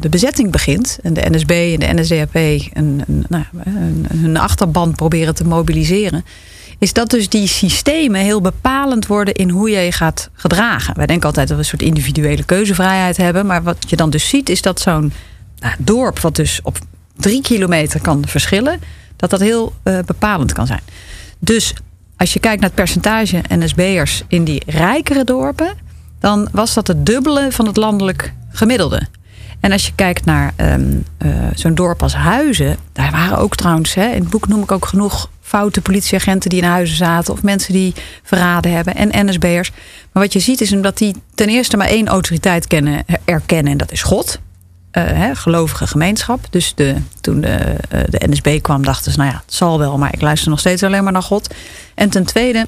de 0.00 0.08
bezetting 0.10 0.50
begint 0.50 0.98
en 1.02 1.14
de 1.14 1.30
NSB 1.30 1.50
en 1.50 1.78
de 1.96 2.00
NSDAP 2.02 2.34
een, 2.34 3.02
nou, 3.28 3.44
een- 3.64 4.06
hun 4.14 4.36
achterban 4.36 4.94
proberen 4.94 5.34
te 5.34 5.44
mobiliseren, 5.44 6.24
is 6.78 6.92
dat 6.92 7.10
dus 7.10 7.28
die 7.28 7.46
systemen 7.46 8.20
heel 8.20 8.40
bepalend 8.40 9.06
worden 9.06 9.34
in 9.34 9.50
hoe 9.50 9.70
je 9.70 9.78
je 9.78 9.92
gaat 9.92 10.30
gedragen. 10.34 10.96
Wij 10.96 11.06
denken 11.06 11.26
altijd 11.26 11.48
dat 11.48 11.56
we 11.56 11.62
een 11.62 11.68
soort 11.68 11.82
individuele 11.82 12.44
keuzevrijheid 12.44 13.16
hebben, 13.16 13.46
maar 13.46 13.62
wat 13.62 13.76
je 13.86 13.96
dan 13.96 14.10
dus 14.10 14.28
ziet 14.28 14.48
is 14.48 14.62
dat 14.62 14.80
zo'n 14.80 15.12
nou, 15.58 15.74
dorp, 15.78 16.18
wat 16.18 16.36
dus 16.36 16.60
op 16.62 16.78
drie 17.16 17.42
kilometer 17.42 18.00
kan 18.00 18.24
verschillen, 18.26 18.80
dat 19.16 19.30
dat 19.30 19.40
heel 19.40 19.72
eh, 19.82 19.98
bepalend 20.06 20.52
kan 20.52 20.66
zijn. 20.66 20.82
Dus 21.38 21.74
als 22.16 22.32
je 22.32 22.40
kijkt 22.40 22.60
naar 22.60 22.70
het 22.70 22.78
percentage 22.78 23.42
NSB'ers 23.48 24.22
in 24.28 24.44
die 24.44 24.62
rijkere 24.66 25.24
dorpen, 25.24 25.74
dan 26.18 26.48
was 26.52 26.74
dat 26.74 26.86
het 26.86 27.06
dubbele 27.06 27.52
van 27.52 27.66
het 27.66 27.76
landelijk 27.76 28.32
gemiddelde. 28.50 29.02
En 29.60 29.72
als 29.72 29.86
je 29.86 29.92
kijkt 29.94 30.24
naar 30.24 30.52
ehm, 30.56 30.96
eh, 31.18 31.30
zo'n 31.54 31.74
dorp 31.74 32.02
als 32.02 32.14
Huizen, 32.14 32.76
daar 32.92 33.10
waren 33.10 33.38
ook 33.38 33.56
trouwens, 33.56 33.94
hè, 33.94 34.06
in 34.06 34.20
het 34.20 34.30
boek 34.30 34.48
noem 34.48 34.62
ik 34.62 34.72
ook 34.72 34.86
genoeg 34.86 35.30
foute 35.44 35.80
politieagenten 35.80 36.50
die 36.50 36.62
in 36.62 36.68
huizen 36.68 36.96
zaten, 36.96 37.32
of 37.32 37.42
mensen 37.42 37.72
die 37.72 37.94
verraden 38.22 38.72
hebben, 38.72 38.94
en 38.94 39.26
NSB'ers. 39.26 39.70
Maar 40.12 40.22
wat 40.22 40.32
je 40.32 40.38
ziet 40.38 40.60
is 40.60 40.72
omdat 40.72 40.98
die 40.98 41.14
ten 41.34 41.48
eerste 41.48 41.76
maar 41.76 41.88
één 41.88 42.08
autoriteit 42.08 42.66
kennen, 42.66 43.04
erkennen, 43.24 43.72
en 43.72 43.78
dat 43.78 43.92
is 43.92 44.02
God. 44.02 44.40
Eh, 44.90 45.04
hè, 45.06 45.34
gelovige 45.34 45.86
gemeenschap. 45.86 46.46
Dus 46.50 46.74
de, 46.74 46.96
toen 47.20 47.40
de, 47.40 47.76
eh, 47.88 48.00
de 48.08 48.28
NSB 48.28 48.60
kwam, 48.62 48.84
dachten 48.84 49.12
ze, 49.12 49.18
nou 49.18 49.30
ja, 49.30 49.42
het 49.44 49.54
zal 49.54 49.78
wel, 49.78 49.98
maar 49.98 50.14
ik 50.14 50.20
luister 50.20 50.50
nog 50.50 50.58
steeds 50.58 50.82
alleen 50.82 51.04
maar 51.04 51.12
naar 51.12 51.22
God. 51.22 51.54
En 51.94 52.10
ten 52.10 52.24
tweede, 52.24 52.66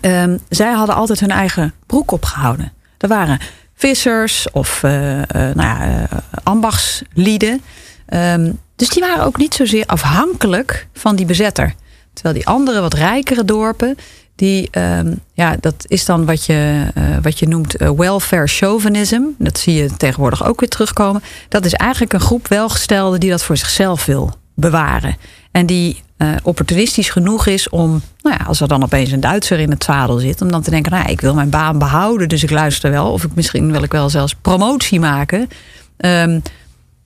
Ehm, 0.00 0.36
zij 0.48 0.72
hadden 0.72 0.94
altijd 0.94 1.20
hun 1.20 1.30
eigen 1.30 1.74
broek 1.86 2.10
opgehouden. 2.10 2.72
Er 2.98 3.08
waren 3.08 3.40
vissers 3.74 4.50
of 4.52 4.82
eh, 4.82 4.92
nou 5.32 5.62
ja, 5.62 6.08
ambachtslieden. 6.42 7.62
Ehm, 8.06 8.52
dus 8.76 8.88
die 8.88 9.02
waren 9.02 9.24
ook 9.24 9.36
niet 9.36 9.54
zozeer 9.54 9.86
afhankelijk 9.86 10.86
van 10.94 11.16
die 11.16 11.26
bezetter. 11.26 11.74
Terwijl 12.12 12.34
die 12.34 12.46
andere, 12.46 12.80
wat 12.80 12.94
rijkere 12.94 13.44
dorpen, 13.44 13.96
die, 14.42 14.68
ehm, 14.70 15.14
ja, 15.32 15.56
dat 15.60 15.84
is 15.86 16.04
dan 16.04 16.24
wat 16.26 16.44
je, 16.44 16.86
eh, 16.94 17.04
wat 17.22 17.38
je 17.38 17.48
noemt 17.48 17.76
eh, 17.76 17.90
welfare 17.90 18.46
chauvinism. 18.46 19.22
Dat 19.38 19.58
zie 19.58 19.74
je 19.74 19.96
tegenwoordig 19.96 20.44
ook 20.44 20.60
weer 20.60 20.68
terugkomen. 20.68 21.22
Dat 21.48 21.64
is 21.64 21.72
eigenlijk 21.72 22.12
een 22.12 22.20
groep 22.20 22.48
welgestelden 22.48 23.20
die 23.20 23.30
dat 23.30 23.42
voor 23.42 23.56
zichzelf 23.56 24.04
wil 24.04 24.34
bewaren. 24.54 25.16
En 25.50 25.66
die 25.66 26.02
eh, 26.16 26.28
opportunistisch 26.42 27.10
genoeg 27.10 27.46
is 27.46 27.68
om, 27.68 28.02
nou 28.22 28.36
ja, 28.38 28.44
als 28.44 28.60
er 28.60 28.68
dan 28.68 28.82
opeens 28.82 29.10
een 29.10 29.20
Duitser 29.20 29.58
in 29.58 29.70
het 29.70 29.84
zadel 29.84 30.18
zit, 30.18 30.40
om 30.40 30.50
dan 30.50 30.62
te 30.62 30.70
denken, 30.70 30.92
nou, 30.92 31.10
ik 31.10 31.20
wil 31.20 31.34
mijn 31.34 31.50
baan 31.50 31.78
behouden, 31.78 32.28
dus 32.28 32.42
ik 32.42 32.50
luister 32.50 32.90
wel. 32.90 33.12
Of 33.12 33.24
ik, 33.24 33.34
misschien 33.34 33.72
wil 33.72 33.82
ik 33.82 33.92
wel 33.92 34.10
zelfs 34.10 34.34
promotie 34.34 35.00
maken. 35.00 35.48
Ehm, 35.96 36.40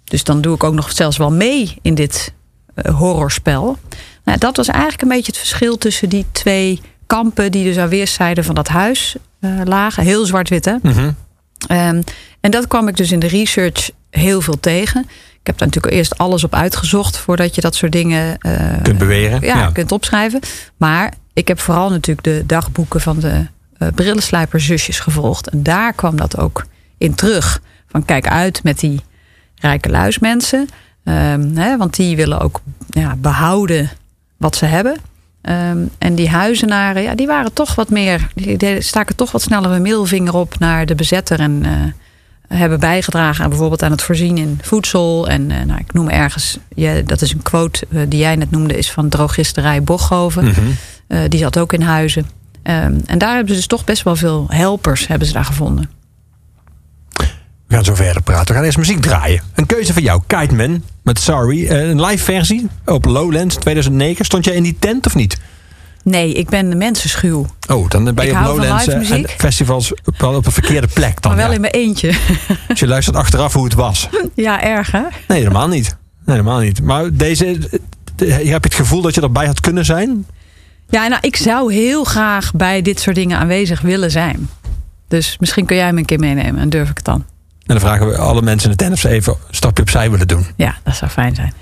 dus 0.04 0.24
dan 0.24 0.40
doe 0.40 0.54
ik 0.54 0.64
ook 0.64 0.74
nog 0.74 0.92
zelfs 0.92 1.16
wel 1.16 1.32
mee 1.32 1.78
in 1.82 1.94
dit 1.94 2.32
horrorspel. 2.92 3.78
Nou, 4.26 4.38
dat 4.38 4.56
was 4.56 4.68
eigenlijk 4.68 5.02
een 5.02 5.08
beetje 5.08 5.32
het 5.32 5.38
verschil 5.40 5.78
tussen 5.78 6.08
die 6.08 6.26
twee 6.32 6.80
kampen 7.06 7.50
die 7.50 7.64
dus 7.64 7.76
aan 7.78 7.88
weerszijden 7.88 8.44
van 8.44 8.54
dat 8.54 8.68
huis 8.68 9.16
eh, 9.40 9.50
lagen. 9.64 10.02
Heel 10.02 10.26
zwart-wit, 10.26 10.64
hè? 10.64 10.74
Mhm. 10.82 11.10
Ehm, 11.66 12.02
en 12.40 12.50
dat 12.50 12.66
kwam 12.68 12.88
ik 12.88 12.96
dus 12.96 13.12
in 13.12 13.18
de 13.18 13.26
research 13.26 13.90
heel 14.10 14.40
veel 14.40 14.60
tegen. 14.60 15.00
Ik 15.40 15.46
heb 15.52 15.58
daar 15.58 15.68
natuurlijk 15.68 15.94
eerst 15.94 16.18
alles 16.18 16.44
op 16.44 16.54
uitgezocht 16.54 17.16
voordat 17.18 17.54
je 17.54 17.60
dat 17.60 17.74
soort 17.74 17.92
dingen 17.92 18.38
eh, 18.38 18.82
Kunt 18.82 18.98
beweren. 18.98 19.40
ja, 19.40 19.58
Ja. 19.58 19.70
kunt 19.72 19.92
opschrijven. 19.92 20.40
Maar 20.76 21.12
ik 21.32 21.48
heb 21.48 21.60
vooral 21.60 21.90
natuurlijk 21.90 22.26
de 22.26 22.42
dagboeken 22.46 23.00
van 23.00 23.18
de 23.20 23.46
eh 23.78 23.88
brillenslijperzusjes 23.94 25.00
gevolgd. 25.00 25.48
En 25.48 25.62
daar 25.62 25.92
kwam 25.92 26.16
dat 26.16 26.38
ook 26.38 26.66
in 26.98 27.14
terug. 27.14 27.60
Van 27.88 28.04
kijk 28.04 28.28
uit 28.28 28.62
met 28.62 28.78
die 28.80 29.00
rijke 29.54 29.88
luismensen. 29.88 30.68
Ehm, 31.04 31.56
hè, 31.56 31.76
want 31.76 31.96
die 31.96 32.16
willen 32.16 32.40
ook 32.40 32.60
ja, 32.88 33.16
behouden 33.16 33.90
wat 34.36 34.56
ze 34.56 34.64
hebben. 34.64 34.96
Ehm, 35.46 35.78
en 35.98 36.14
die 36.14 36.28
huizenaren, 36.28 37.02
ja, 37.02 37.14
die 37.14 37.26
waren 37.26 37.52
toch 37.52 37.74
wat 37.74 37.90
meer. 37.90 38.28
Die 38.34 38.80
staken 38.80 39.16
toch 39.16 39.32
wat 39.32 39.42
sneller 39.42 39.70
een 39.70 39.82
middelvinger 39.82 40.34
op 40.34 40.58
naar 40.58 40.86
de 40.86 40.94
bezetter. 40.94 41.40
En 41.40 41.64
eh, 41.64 42.58
hebben 42.58 42.80
bijgedragen 42.80 43.44
aan 43.44 43.50
bijvoorbeeld 43.50 43.82
aan 43.82 43.90
het 43.90 44.02
voorzien 44.02 44.38
in 44.38 44.58
voedsel. 44.62 45.28
En 45.28 45.50
eh, 45.50 45.62
nou, 45.62 45.80
ik 45.80 45.92
noem 45.92 46.08
ergens, 46.08 46.58
ja, 46.74 47.00
dat 47.00 47.22
is 47.22 47.32
een 47.32 47.42
quote 47.42 47.86
eh, 47.90 48.00
die 48.08 48.18
jij 48.18 48.36
net 48.36 48.50
noemde, 48.50 48.78
is 48.78 48.90
van 48.90 49.08
drogisterij 49.08 49.82
Bochhoven. 49.82 50.44
Mhm. 50.44 51.28
Die 51.28 51.38
zat 51.40 51.58
ook 51.58 51.72
in 51.72 51.82
huizen. 51.82 52.26
Ehm, 52.62 52.98
en 53.06 53.18
daar 53.18 53.34
hebben 53.34 53.48
ze 53.48 53.54
dus 53.54 53.66
toch 53.66 53.84
best 53.84 54.02
wel 54.02 54.16
veel 54.16 54.46
helpers 54.48 55.06
hebben 55.06 55.26
ze 55.26 55.32
daar 55.32 55.44
gevonden. 55.44 55.90
We 57.66 57.74
gaan 57.74 57.84
zo 57.84 57.94
verder 57.94 58.22
praten. 58.22 58.46
We 58.46 58.54
gaan 58.54 58.64
eerst 58.64 58.78
muziek 58.78 59.00
draaien. 59.00 59.42
Een 59.54 59.66
keuze 59.66 59.92
van 59.92 60.02
jou. 60.02 60.22
Kite 60.26 60.54
Man 60.54 60.82
met 61.02 61.18
Sorry. 61.18 61.66
Eh, 61.66 61.88
Een 61.88 62.04
live 62.04 62.24
versie 62.24 62.68
op 62.84 63.04
Lowlands 63.04 63.54
2009. 63.56 64.24
Stond 64.24 64.44
jij 64.44 64.54
in 64.54 64.62
die 64.62 64.76
tent 64.78 65.06
of 65.06 65.14
niet? 65.14 65.36
Nee, 66.02 66.32
ik 66.32 66.48
ben 66.48 66.70
de 66.70 66.76
mensenschuw. 66.76 67.46
Oh, 67.68 67.88
dan 67.88 68.14
ben 68.14 68.24
je 68.24 68.30
Ik 68.30 68.38
op 68.38 68.44
Lowlands 68.44 68.86
eh, 68.86 69.10
en 69.10 69.28
festivals 69.28 69.92
op, 69.94 70.22
op 70.22 70.46
een 70.46 70.52
verkeerde 70.52 70.86
plek 70.86 71.22
dan. 71.22 71.30
maar 71.30 71.40
wel 71.40 71.48
ja. 71.48 71.54
in 71.54 71.60
mijn 71.60 71.72
eentje. 71.72 72.12
Dus 72.68 72.80
je 72.80 72.86
luistert 72.86 73.16
achteraf 73.16 73.52
hoe 73.52 73.64
het 73.64 73.74
was. 73.74 74.08
ja, 74.34 74.62
erg 74.62 74.90
hè? 74.90 75.02
Nee, 75.28 75.38
helemaal 75.38 75.68
niet. 75.68 75.96
Nee, 76.24 76.36
helemaal 76.36 76.60
niet. 76.60 76.82
Maar 76.82 77.12
deze, 77.12 77.46
eh, 78.16 78.44
je 78.44 78.50
hebt 78.50 78.64
het 78.64 78.74
gevoel 78.74 79.00
dat 79.00 79.14
je 79.14 79.20
erbij 79.20 79.46
had 79.46 79.60
kunnen 79.60 79.84
zijn? 79.84 80.26
Ja, 80.88 81.06
nou, 81.08 81.20
ik 81.20 81.36
zou 81.36 81.72
heel 81.72 82.04
graag 82.04 82.52
bij 82.54 82.82
dit 82.82 83.00
soort 83.00 83.16
dingen 83.16 83.38
aanwezig 83.38 83.80
willen 83.80 84.10
zijn. 84.10 84.48
Dus 85.08 85.36
misschien 85.40 85.66
kun 85.66 85.76
jij 85.76 85.92
me 85.92 85.98
een 85.98 86.04
keer 86.04 86.18
meenemen 86.18 86.60
en 86.60 86.70
durf 86.70 86.90
ik 86.90 86.96
het 86.96 87.04
dan. 87.04 87.24
En 87.66 87.74
dan 87.74 87.80
vragen 87.80 88.06
we 88.06 88.16
alle 88.16 88.42
mensen 88.42 88.70
in 88.70 88.76
de 88.76 88.96
ze 88.96 89.08
even 89.08 89.32
een 89.32 89.54
stapje 89.54 89.82
opzij 89.82 90.10
willen 90.10 90.28
doen. 90.28 90.46
Ja, 90.56 90.74
dat 90.82 90.96
zou 90.96 91.10
fijn 91.10 91.34
zijn. 91.34 91.52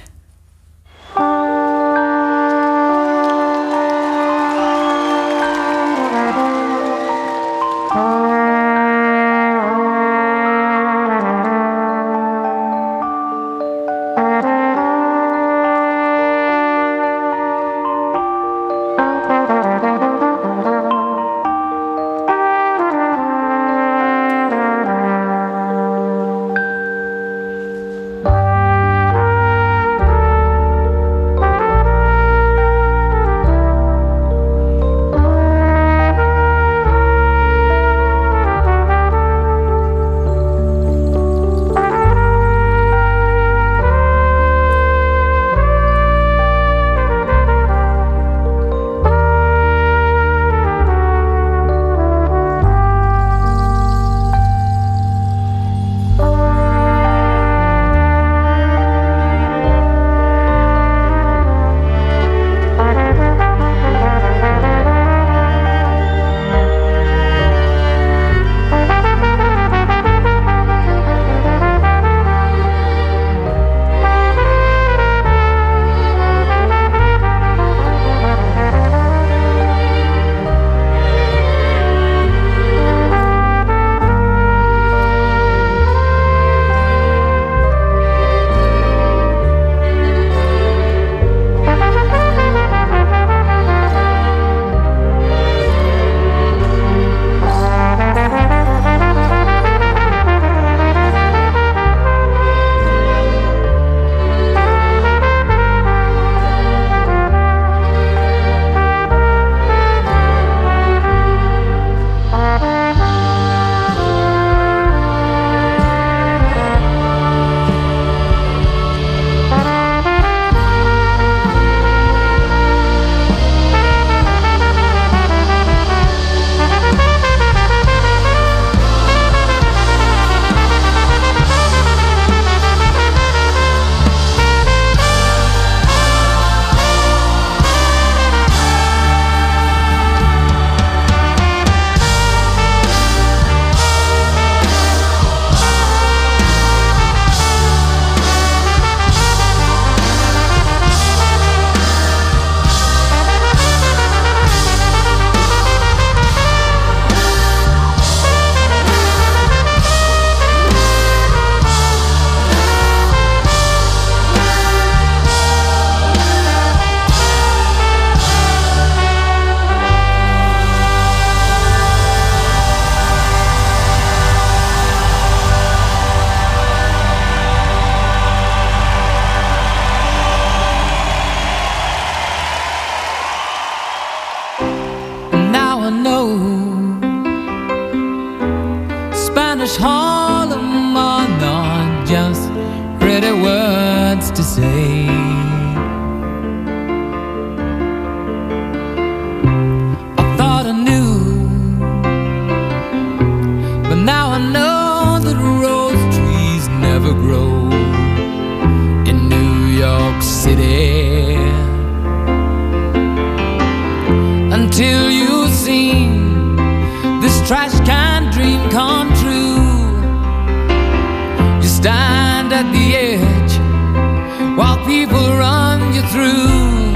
people 224.86 225.26
run 225.44 225.94
you 225.94 226.02
through. 226.12 226.94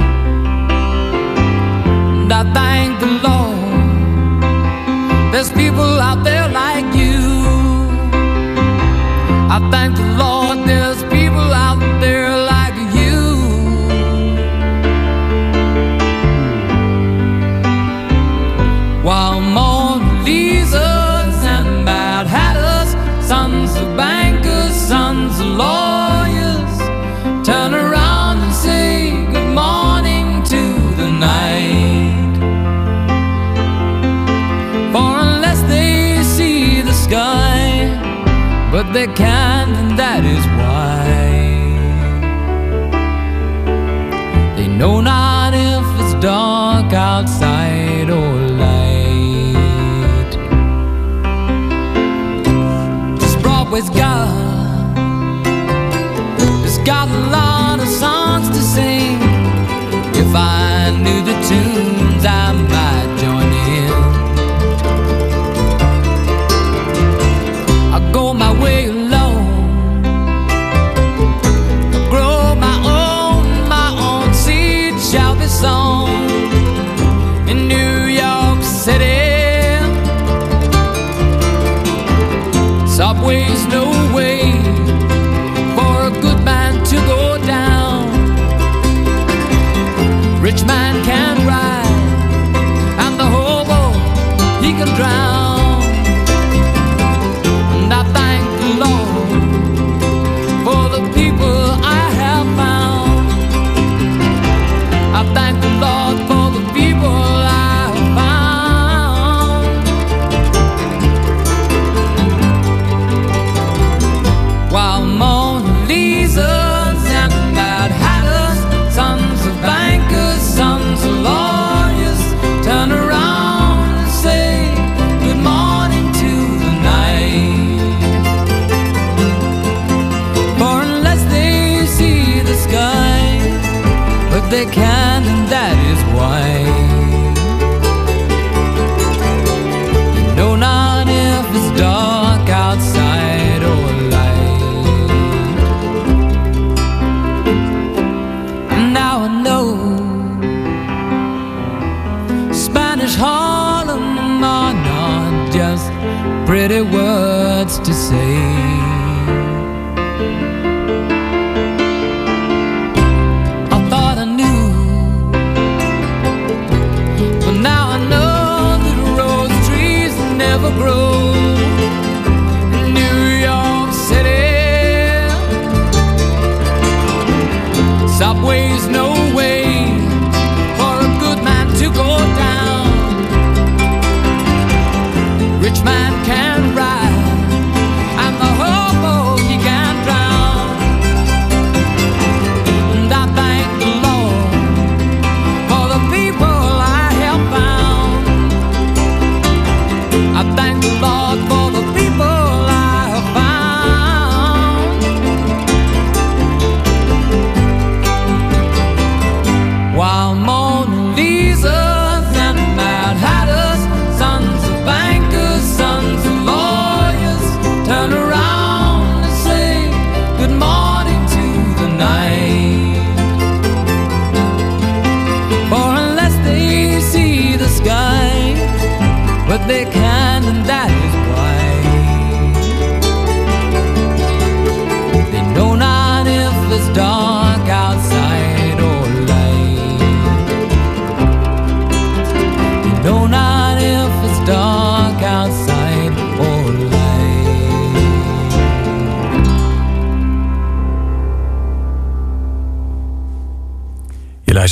And 2.20 2.32
I 2.32 2.43
thank 2.53 3.01
the 3.01 3.11
Lord. 3.26 3.59
There's 5.32 5.51
people 5.53 6.01
out 6.01 6.22
there. 6.24 6.38
Sim. 61.49 61.88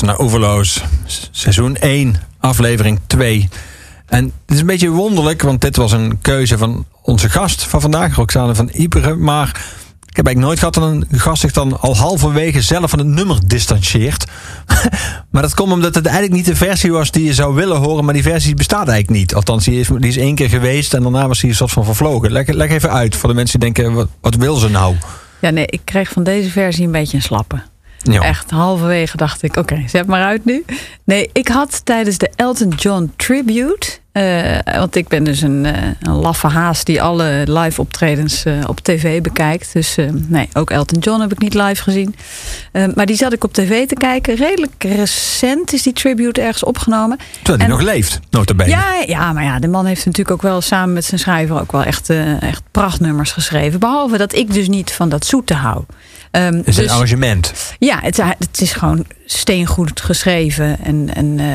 naar 0.01 0.19
Overloos, 0.19 0.83
seizoen 1.31 1.77
1, 1.77 2.17
aflevering 2.41 3.01
2. 3.07 3.49
En 4.07 4.25
het 4.25 4.55
is 4.55 4.61
een 4.61 4.67
beetje 4.67 4.89
wonderlijk, 4.89 5.43
want 5.43 5.61
dit 5.61 5.77
was 5.77 5.93
een 5.93 6.19
keuze 6.21 6.59
van 6.59 6.85
onze 7.03 7.29
gast 7.29 7.65
van 7.65 7.81
vandaag, 7.81 8.15
Roxane 8.15 8.55
van 8.55 8.71
Iperen. 8.73 9.23
Maar 9.23 9.49
ik 10.17 10.17
heb 10.17 10.27
eigenlijk 10.27 10.47
nooit 10.47 10.59
gehad 10.59 10.75
dat 10.75 11.11
een 11.13 11.21
gast 11.21 11.41
zich 11.41 11.53
dan 11.53 11.81
al 11.81 11.97
halverwege 11.97 12.63
zelf 12.63 12.91
van 12.91 12.99
het 12.99 13.09
nummer 13.09 13.39
distancieert. 13.47 14.25
maar 15.31 15.43
dat 15.43 15.55
komt 15.55 15.73
omdat 15.73 15.95
het 15.95 16.07
eigenlijk 16.07 16.37
niet 16.37 16.47
de 16.47 16.57
versie 16.57 16.93
was 16.93 17.11
die 17.11 17.25
je 17.25 17.35
zou 17.35 17.55
willen 17.55 17.77
horen, 17.77 18.05
maar 18.05 18.15
die 18.15 18.23
versie 18.23 18.55
bestaat 18.55 18.89
eigenlijk 18.89 19.19
niet. 19.19 19.35
Althans, 19.35 19.65
die 19.65 19.81
is, 19.81 19.89
die 19.89 20.09
is 20.09 20.17
één 20.17 20.35
keer 20.35 20.49
geweest 20.49 20.95
en 20.95 21.03
daarna 21.03 21.29
was 21.29 21.43
hij 21.43 21.53
soort 21.53 21.71
van 21.73 21.85
vervlogen. 21.85 22.33
Leg, 22.33 22.47
leg 22.47 22.71
even 22.71 22.91
uit 22.91 23.17
voor 23.17 23.29
de 23.29 23.35
mensen 23.35 23.61
die 23.61 23.73
denken, 23.73 23.95
wat, 23.95 24.09
wat 24.21 24.35
wil 24.35 24.57
ze 24.57 24.69
nou? 24.69 24.95
Ja, 25.41 25.51
nee, 25.51 25.67
ik 25.67 25.81
krijg 25.85 26.09
van 26.09 26.23
deze 26.23 26.51
versie 26.51 26.85
een 26.85 26.93
beetje 26.93 27.17
een 27.17 27.23
slappen. 27.23 27.63
Ja. 28.13 28.21
Echt 28.21 28.51
halverwege 28.51 29.17
dacht 29.17 29.43
ik, 29.43 29.57
oké, 29.57 29.73
okay, 29.73 29.89
zet 29.89 30.07
maar 30.07 30.25
uit 30.25 30.45
nu. 30.45 30.65
Nee, 31.05 31.31
ik 31.33 31.49
had 31.49 31.85
tijdens 31.85 32.19
de 32.19 32.31
Elton 32.37 32.69
John 32.69 33.13
Tribute. 33.17 33.99
Eh, 34.17 34.79
want 34.79 34.97
ik 34.97 35.09
ben 35.09 35.25
dus 35.25 35.41
een, 35.41 35.65
uh, 35.65 35.73
een, 36.01 36.15
laffe 36.15 36.47
haas 36.47 36.85
die 36.85 37.03
alle 37.03 37.43
live 37.47 37.81
optredens 37.81 38.45
eh, 38.45 38.55
op 38.67 38.81
tv 38.81 39.21
bekijkt. 39.21 39.73
Dus 39.73 39.97
nee, 40.13 40.49
ook 40.53 40.71
Elton 40.71 40.99
John 40.99 41.21
heb 41.21 41.33
ik 41.33 41.39
niet 41.39 41.55
live 41.55 41.83
gezien. 41.83 42.15
maar 42.95 43.07
die 43.07 43.17
zat 43.17 43.33
ik 43.33 43.45
op 43.45 43.53
tv 43.53 43.87
te 43.87 43.95
kijken. 43.95 44.35
Redelijk 44.35 44.85
recent 44.85 45.73
is 45.73 45.83
die 45.83 45.93
tribute 45.93 46.41
ergens 46.41 46.65
opgenomen. 46.65 47.19
Terwijl 47.43 47.59
hij 47.59 47.69
nog 47.69 47.81
leeft, 47.81 48.21
notabene. 48.31 48.71
Ja, 48.71 49.03
ja, 49.07 49.33
maar 49.33 49.45
ja, 49.45 49.59
de 49.59 49.69
man 49.69 49.87
heeft 49.87 50.05
natuurlijk 50.05 50.37
ook 50.37 50.43
wel 50.43 50.61
samen 50.61 50.95
met 50.95 51.05
zijn 51.05 51.21
schrijver... 51.21 51.61
ook 51.61 51.73
wel 51.73 51.83
echt, 51.83 52.11
echt 52.41 52.63
prachtnummers 52.71 53.33
geschreven. 53.33 53.81
Behalve 53.81 54.17
dat 54.17 54.35
ik 54.35 54.53
dus 54.53 54.69
niet 54.69 54.93
van 54.93 55.09
dat 55.09 55.27
zoete 55.27 55.55
hou. 55.55 55.85
Ehm, 56.37 56.55
Het 56.57 56.69
is 56.69 56.77
een 56.77 56.83
dus- 56.83 56.93
arrangement. 56.93 57.53
ja, 57.79 57.99
het, 58.03 58.17
het 58.17 58.61
is 58.61 58.73
gewoon 58.73 59.07
steengoed 59.27 60.01
geschreven. 60.01 60.79
En, 60.85 61.15
en 61.15 61.39
eh, 61.39 61.47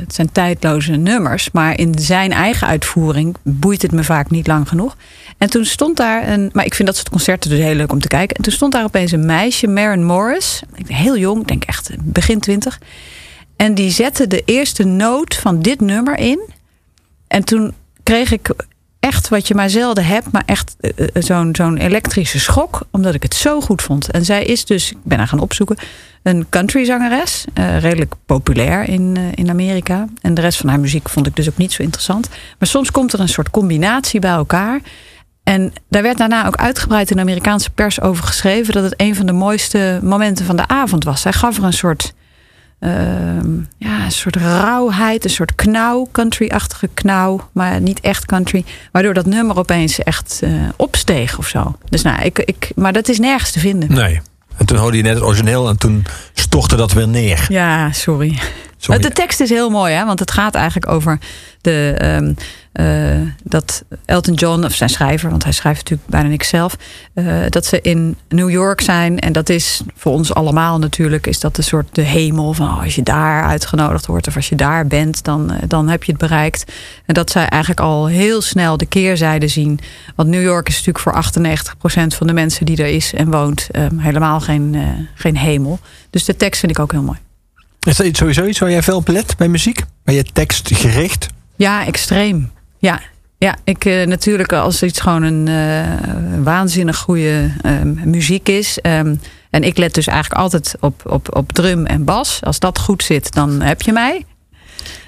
het 0.00 0.14
zijn 0.14 0.32
tijdloze 0.32 0.92
nummers. 0.92 1.50
Maar 1.52 1.78
in 1.78 1.98
zijn 1.98 2.32
eigen 2.32 2.66
uitvoering 2.66 3.36
boeit 3.42 3.82
het 3.82 3.92
me 3.92 4.04
vaak 4.04 4.30
niet 4.30 4.46
lang 4.46 4.68
genoeg. 4.68 4.96
En 5.38 5.50
toen 5.50 5.64
stond 5.64 5.96
daar 5.96 6.28
een. 6.28 6.50
Maar 6.52 6.64
ik 6.64 6.74
vind 6.74 6.88
dat 6.88 6.96
soort 6.96 7.08
concerten 7.08 7.50
dus 7.50 7.58
heel 7.58 7.74
leuk 7.74 7.92
om 7.92 8.00
te 8.00 8.08
kijken. 8.08 8.36
En 8.36 8.42
toen 8.42 8.52
stond 8.52 8.72
daar 8.72 8.84
opeens 8.84 9.12
een 9.12 9.26
meisje, 9.26 9.66
Maren 9.66 10.04
Morris. 10.04 10.62
Heel 10.86 11.18
jong, 11.18 11.40
ik 11.40 11.48
denk 11.48 11.64
echt 11.64 11.90
begin 11.98 12.40
twintig. 12.40 12.78
En 13.56 13.74
die 13.74 13.90
zette 13.90 14.26
de 14.26 14.42
eerste 14.44 14.84
noot 14.84 15.34
van 15.34 15.62
dit 15.62 15.80
nummer 15.80 16.18
in. 16.18 16.40
En 17.28 17.44
toen 17.44 17.74
kreeg 18.02 18.32
ik 18.32 18.50
echt 19.08 19.28
wat 19.28 19.48
je 19.48 19.54
maar 19.54 19.70
zelden 19.70 20.04
hebt, 20.04 20.32
maar 20.32 20.42
echt 20.46 20.76
eh, 20.80 20.90
eh, 20.98 21.22
zo'n 21.22 21.54
zo'n 21.56 21.76
elektrische 21.76 22.40
schok, 22.40 22.80
omdat 22.90 23.14
ik 23.14 23.22
het 23.22 23.34
zo 23.34 23.60
goed 23.60 23.82
vond. 23.82 24.10
En 24.10 24.24
zij 24.24 24.44
is 24.44 24.64
dus, 24.64 24.90
ik 24.90 24.98
ben 25.02 25.18
haar 25.18 25.28
gaan 25.28 25.38
opzoeken, 25.38 25.76
een 26.22 26.46
countryzangeres, 26.48 27.44
eh 27.54 27.80
redelijk 27.80 28.14
populair 28.26 28.88
in, 28.88 29.16
eh, 29.16 29.22
in 29.34 29.50
Amerika. 29.50 30.06
En 30.20 30.34
de 30.34 30.40
rest 30.40 30.58
van 30.58 30.68
haar 30.68 30.80
muziek 30.80 31.08
vond 31.08 31.26
ik 31.26 31.36
dus 31.36 31.48
ook 31.48 31.56
niet 31.56 31.72
zo 31.72 31.82
interessant. 31.82 32.28
Maar 32.58 32.68
soms 32.68 32.90
komt 32.90 33.12
er 33.12 33.20
een 33.20 33.28
soort 33.28 33.50
combinatie 33.50 34.20
bij 34.20 34.30
elkaar. 34.30 34.80
En 35.42 35.72
daar 35.88 36.02
werd 36.02 36.18
daarna 36.18 36.46
ook 36.46 36.56
uitgebreid 36.56 37.10
in 37.10 37.16
de 37.16 37.22
Amerikaanse 37.22 37.70
pers 37.70 38.00
over 38.00 38.24
geschreven 38.24 38.74
dat 38.74 38.82
het 38.82 38.94
een 38.96 39.14
van 39.14 39.26
de 39.26 39.32
mooiste 39.32 40.00
momenten 40.02 40.44
van 40.44 40.56
de 40.56 40.68
avond 40.68 41.04
was. 41.04 41.20
Zij 41.20 41.32
gaf 41.32 41.56
er 41.56 41.64
een 41.64 41.72
soort 41.72 42.12
ja, 43.78 44.04
een 44.04 44.12
soort 44.12 44.36
rauwheid, 44.36 45.24
een 45.24 45.30
soort 45.30 45.54
knauw, 45.54 46.08
country-achtige 46.12 46.88
knauw, 46.94 47.48
maar 47.52 47.80
niet 47.80 48.00
echt 48.00 48.24
country. 48.24 48.64
Waardoor 48.92 49.14
dat 49.14 49.26
nummer 49.26 49.58
opeens 49.58 49.98
echt 49.98 50.40
eh, 50.42 50.50
opsteeg 50.76 51.38
of 51.38 51.48
zo. 51.48 51.76
Dus 51.88 52.02
nou, 52.02 52.22
ik, 52.22 52.38
ik, 52.38 52.70
maar 52.74 52.92
dat 52.92 53.08
is 53.08 53.18
nergens 53.18 53.50
te 53.50 53.60
vinden. 53.60 53.92
Nee. 53.92 54.20
En 54.56 54.66
toen 54.66 54.78
hoorde 54.78 54.96
je 54.96 55.02
net 55.02 55.14
het 55.14 55.22
origineel 55.22 55.68
en 55.68 55.78
toen 55.78 56.04
stortte 56.32 56.76
dat 56.76 56.92
weer 56.92 57.08
neer. 57.08 57.46
Ja, 57.48 57.92
sorry. 57.92 58.38
Sorry. 58.76 59.00
De 59.00 59.10
tekst 59.10 59.40
is 59.40 59.48
heel 59.48 59.70
mooi, 59.70 59.94
hè? 59.94 60.04
want 60.04 60.18
het 60.18 60.30
gaat 60.30 60.54
eigenlijk 60.54 60.88
over 60.88 61.18
de, 61.60 61.94
ehm, 61.98 62.24
eh, 62.24 62.34
dat 63.42 63.84
Elton 64.04 64.34
John, 64.34 64.64
of 64.64 64.74
zijn 64.74 64.90
schrijver, 64.90 65.30
want 65.30 65.44
hij 65.44 65.52
schrijft 65.52 65.78
natuurlijk 65.78 66.10
bijna 66.10 66.28
niks 66.28 66.48
zelf, 66.48 66.76
eh, 67.14 67.26
dat 67.48 67.66
ze 67.66 67.80
in 67.80 68.16
New 68.28 68.50
York 68.50 68.80
zijn. 68.80 69.18
En 69.18 69.32
dat 69.32 69.48
is 69.48 69.80
voor 69.94 70.12
ons 70.12 70.34
allemaal 70.34 70.78
natuurlijk, 70.78 71.26
is 71.26 71.40
dat 71.40 71.58
een 71.58 71.64
soort 71.64 71.94
de 71.94 72.02
hemel 72.02 72.52
van 72.52 72.68
oh, 72.68 72.82
als 72.82 72.94
je 72.94 73.02
daar 73.02 73.44
uitgenodigd 73.44 74.06
wordt 74.06 74.26
of 74.28 74.36
als 74.36 74.48
je 74.48 74.56
daar 74.56 74.86
bent, 74.86 75.24
dan, 75.24 75.52
eh, 75.52 75.62
dan 75.68 75.88
heb 75.88 76.04
je 76.04 76.12
het 76.12 76.20
bereikt. 76.20 76.72
En 77.06 77.14
dat 77.14 77.30
zij 77.30 77.46
eigenlijk 77.46 77.80
al 77.80 78.06
heel 78.06 78.40
snel 78.40 78.76
de 78.76 78.86
keerzijde 78.86 79.48
zien. 79.48 79.78
Want 80.14 80.28
New 80.28 80.42
York 80.42 80.68
is 80.68 80.74
natuurlijk 80.74 80.98
voor 80.98 81.12
98% 81.12 82.14
van 82.14 82.26
de 82.26 82.32
mensen 82.32 82.66
die 82.66 82.76
er 82.76 82.94
is 82.94 83.14
en 83.14 83.30
woont 83.30 83.68
helemaal 83.96 84.40
geen, 84.40 84.74
eh, 84.74 84.82
geen 85.14 85.36
hemel. 85.36 85.78
Dus 86.10 86.24
de 86.24 86.36
tekst 86.36 86.60
vind 86.60 86.72
ik 86.72 86.78
ook 86.78 86.92
heel 86.92 87.02
mooi. 87.02 87.18
Is 87.80 87.96
dat 87.96 88.16
sowieso 88.16 88.44
iets 88.44 88.58
waar 88.58 88.70
jij 88.70 88.82
veel 88.82 88.96
op 88.96 89.08
let 89.08 89.36
bij 89.36 89.48
muziek? 89.48 89.84
Ben 90.04 90.14
je 90.14 90.24
tekstgericht? 90.32 91.26
Ja, 91.56 91.86
extreem. 91.86 92.50
Ja, 92.78 93.00
ja 93.38 93.56
ik 93.64 93.84
eh, 93.84 94.06
natuurlijk 94.06 94.52
als 94.52 94.82
iets 94.82 95.00
gewoon 95.00 95.22
een 95.22 95.48
eh, 95.48 96.42
waanzinnig 96.42 96.96
goede 96.96 97.50
ehm, 97.62 98.10
muziek 98.10 98.48
is. 98.48 98.78
ehm, 98.78 99.14
en 99.50 99.62
ik 99.62 99.76
let 99.78 99.94
dus 99.94 100.06
eigenlijk 100.06 100.40
altijd 100.40 100.76
op, 100.80 101.02
op, 101.06 101.36
op 101.36 101.52
drum 101.52 101.86
en 101.86 102.04
bas. 102.04 102.40
Als 102.42 102.58
dat 102.58 102.78
goed 102.78 103.02
zit, 103.02 103.32
dan 103.32 103.60
heb 103.60 103.82
je 103.82 103.92
mij. 103.92 104.24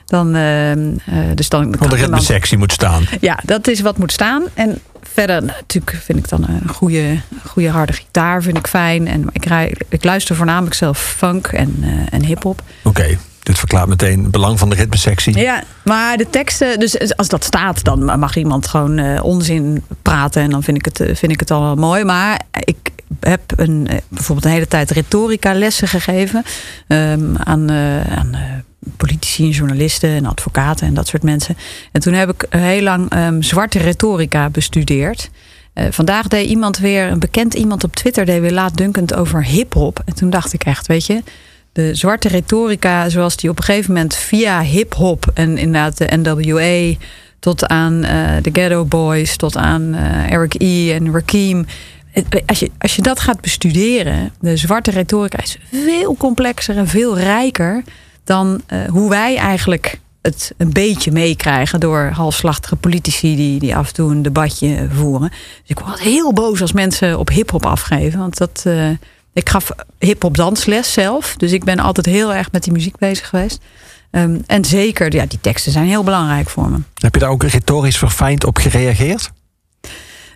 Dan, 0.07 0.35
ehm, 0.35 0.93
eh, 1.07 1.17
dus 1.35 1.49
dan 1.49 1.77
Want 1.79 1.91
de 1.91 1.97
ritmesectie 1.97 2.59
moet 2.59 2.73
staan. 2.73 3.05
ja, 3.21 3.39
dat 3.45 3.69
is 3.69 3.81
wat 3.81 3.99
moet 3.99 4.13
staan. 4.13 4.43
En 4.55 4.79
verder 5.03 5.43
natuurlijk 5.43 5.97
vind 6.03 6.19
ik 6.19 6.29
dan 6.29 6.47
een 6.49 6.69
goede, 6.69 7.21
goede 7.47 7.69
harde 7.71 7.93
gitaar 7.93 8.43
vind 8.43 8.57
ik 8.57 8.67
fijn. 8.67 9.07
En 9.07 9.27
ik, 9.33 9.45
rij, 9.45 9.75
ik 9.89 10.05
luister 10.05 10.37
voornamelijk 10.37 10.75
zelf 10.75 10.99
funk 10.99 11.47
en, 11.47 11.85
en 12.11 12.25
hip-hop. 12.25 12.63
Oké, 12.83 13.19
dit 13.43 13.59
verklaart 13.59 13.89
meteen 13.89 14.23
het 14.23 14.31
belang 14.31 14.59
van 14.59 14.69
de 14.69 14.75
ritmesectie. 14.75 15.39
Ja, 15.39 15.63
maar 15.85 16.17
de 16.17 16.31
teksten, 16.31 16.79
dus 16.79 17.17
als 17.17 17.29
dat 17.29 17.45
staat, 17.45 17.85
dan 17.85 18.19
mag 18.19 18.37
iemand 18.37 18.67
gewoon 18.67 18.99
eh, 18.99 19.25
onzin 19.25 19.85
praten 20.03 20.43
en 20.43 20.51
dan 20.51 20.63
vind 20.63 20.77
ik 20.77 20.85
het, 20.85 21.01
eh, 21.01 21.15
vind 21.15 21.33
ik 21.33 21.41
het 21.41 21.51
al 21.51 21.63
wel 21.63 21.75
mooi. 21.75 22.05
Maar 22.05 22.41
ik 22.65 22.77
heb 23.21 23.41
een, 23.57 23.87
eh, 23.89 23.97
bijvoorbeeld 24.09 24.47
een 24.47 24.53
hele 24.53 24.69
tijd 24.69 24.91
retorica 24.91 25.55
lessen 25.55 25.89
gegeven 25.89 26.43
ehm, 26.87 27.37
aan, 27.37 27.71
aan 28.11 28.37
politici 28.97 29.45
en 29.45 29.51
journalisten 29.51 30.11
en 30.11 30.27
advocaten 30.27 30.87
en 30.87 30.95
dat 30.95 31.09
soort 31.09 31.23
mensen. 31.23 31.57
En 31.93 32.01
toen 32.01 32.13
heb 32.13 32.31
ik 32.31 32.47
heel 32.49 32.83
lang 32.83 33.11
ehm, 33.11 33.43
zwarte 33.43 33.79
retorica 33.79 34.51
bestudeerd. 34.51 35.31
Vandaag 35.91 36.29
deed 36.29 36.49
iemand 36.49 36.79
weer, 36.79 37.11
een 37.11 37.19
bekend 37.19 37.55
iemand 37.55 37.85
op 37.85 37.97
Twitter, 37.97 38.25
deed 38.25 38.41
weer 38.41 38.53
laatdunkend 38.53 39.15
over 39.15 39.45
hip-hop. 39.45 40.03
En 40.05 40.15
toen 40.15 40.31
dacht 40.31 40.53
ik 40.53 40.65
echt, 40.65 40.87
weet 40.87 41.07
je, 41.07 41.23
de 41.73 41.95
zwarte 41.95 42.29
retorica, 42.29 43.09
zoals 43.09 43.37
die 43.37 43.51
op 43.51 43.59
een 43.59 43.65
gegeven 43.65 43.93
moment 43.93 44.17
via 44.17 44.63
hip-hop 44.63 45.31
en 45.35 45.59
inderdaad 45.59 45.99
de 45.99 46.17
NWA 46.17 46.97
tot 47.39 47.67
aan 47.67 48.05
eh, 48.05 48.37
de 48.43 48.51
Ghetto 48.53 48.85
Boys, 48.85 49.37
tot 49.37 49.57
aan 49.57 49.95
eh, 49.95 50.33
Eric 50.33 50.55
E. 50.59 50.93
en 50.93 51.13
Rakim. 51.13 51.67
Eh, 52.13 52.25
Als 52.47 52.59
je, 52.59 52.71
als 52.79 52.97
je 52.97 53.03
dat 53.03 53.21
gaat 53.21 53.41
bestuderen, 53.41 54.33
de 54.41 54.57
zwarte 54.57 54.91
retorica 54.91 55.43
is 55.43 55.59
veel 55.73 56.17
complexer 56.17 56.77
en 56.77 56.89
veel 56.89 57.19
rijker 57.19 57.83
dan 58.25 58.63
hoe 58.91 59.11
wij 59.11 59.37
eigenlijk 59.37 59.99
het 60.23 60.53
een 60.57 60.73
beetje 60.73 61.13
meekrijgen 61.13 61.81
door 61.81 62.11
halfslachtige 62.13 62.77
politici 62.77 63.37
die, 63.37 63.59
die 63.59 63.77
af 63.77 63.89
en 63.89 63.95
toe 63.95 64.11
een 64.11 64.23
debatje 64.23 64.89
voeren. 64.93 65.29
Dus 65.29 65.39
ik 65.67 65.79
word 65.79 66.01
heel 66.01 66.33
boos 66.33 66.61
als 66.61 66.73
mensen 66.73 67.19
op 67.19 67.29
hip-hop 67.29 67.67
afgeven. 67.67 68.19
Want 68.19 68.37
dat, 68.39 68.67
ik 69.33 69.49
gaf 69.49 69.71
hip-hop 69.99 70.37
dansles 70.37 70.93
zelf. 70.93 71.35
Dus 71.37 71.53
ik 71.53 71.65
ben 71.65 71.79
altijd 71.79 72.07
heel 72.07 72.35
erg 72.35 72.53
met 72.53 72.65
die 72.65 72.73
muziek 72.73 72.97
bezig 72.97 73.29
geweest. 73.29 73.61
Ehm, 74.11 74.39
en 74.47 74.65
zeker, 74.65 75.15
ja, 75.15 75.27
die 75.27 75.41
teksten 75.41 75.73
zijn 75.73 75.87
heel 75.87 76.05
belangrijk 76.05 76.49
voor 76.49 76.71
me. 76.71 76.79
Heb 76.95 77.15
je 77.15 77.21
daar 77.21 77.31
ook 77.31 77.43
retorisch 77.43 77.99
verfijnd 77.99 78.45
op 78.45 78.57
gereageerd? 78.57 79.31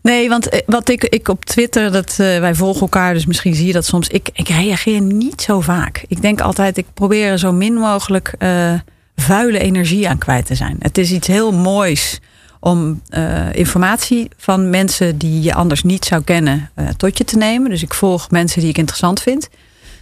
Nee, 0.03 0.29
want 0.29 0.49
eh, 0.49 0.61
wat 0.67 0.89
ik, 0.89 1.05
ik 1.05 1.29
op 1.29 1.45
Twitter, 1.45 1.93
dat, 1.93 2.11
eh, 2.11 2.17
wij 2.17 2.55
volgen 2.55 2.81
elkaar, 2.81 3.15
dus 3.15 3.27
misschien 3.27 3.55
zie 3.55 3.67
je 3.67 3.73
dat 3.73 3.85
soms. 3.85 4.09
Ik, 4.09 4.29
ik 4.33 4.49
reageer 4.49 5.01
niet 5.01 5.43
zo 5.43 5.61
vaak. 5.61 6.05
Ik 6.09 6.23
denk 6.23 6.41
altijd, 6.41 6.79
ik 6.79 6.87
probeer 6.95 7.31
er 7.31 7.39
zo 7.39 7.53
min 7.53 7.75
mogelijk 7.75 8.35
eh, 8.39 8.73
vuile 9.17 9.59
energie 9.59 10.09
aan 10.09 10.19
kwijt 10.19 10.47
te 10.47 10.55
zijn. 10.55 10.77
Het 10.79 10.99
is 10.99 11.11
iets 11.11 11.27
heel 11.27 11.53
moois 11.53 12.21
om 12.65 13.01
eh, 13.09 13.53
informatie 13.53 14.29
van 14.37 14.71
mensen 14.71 15.19
die 15.19 15.43
je 15.43 15.55
anders 15.55 15.83
niet 15.83 16.05
zou 16.05 16.23
kennen 16.23 16.71
eh, 16.75 16.89
tot 16.97 17.19
je 17.19 17.25
te 17.25 17.37
nemen. 17.37 17.71
Dus 17.71 17.83
ik 17.83 17.95
volg 17.95 18.31
mensen 18.31 18.61
die 18.61 18.69
ik 18.69 18.79
interessant 18.79 19.21
vind. 19.21 19.49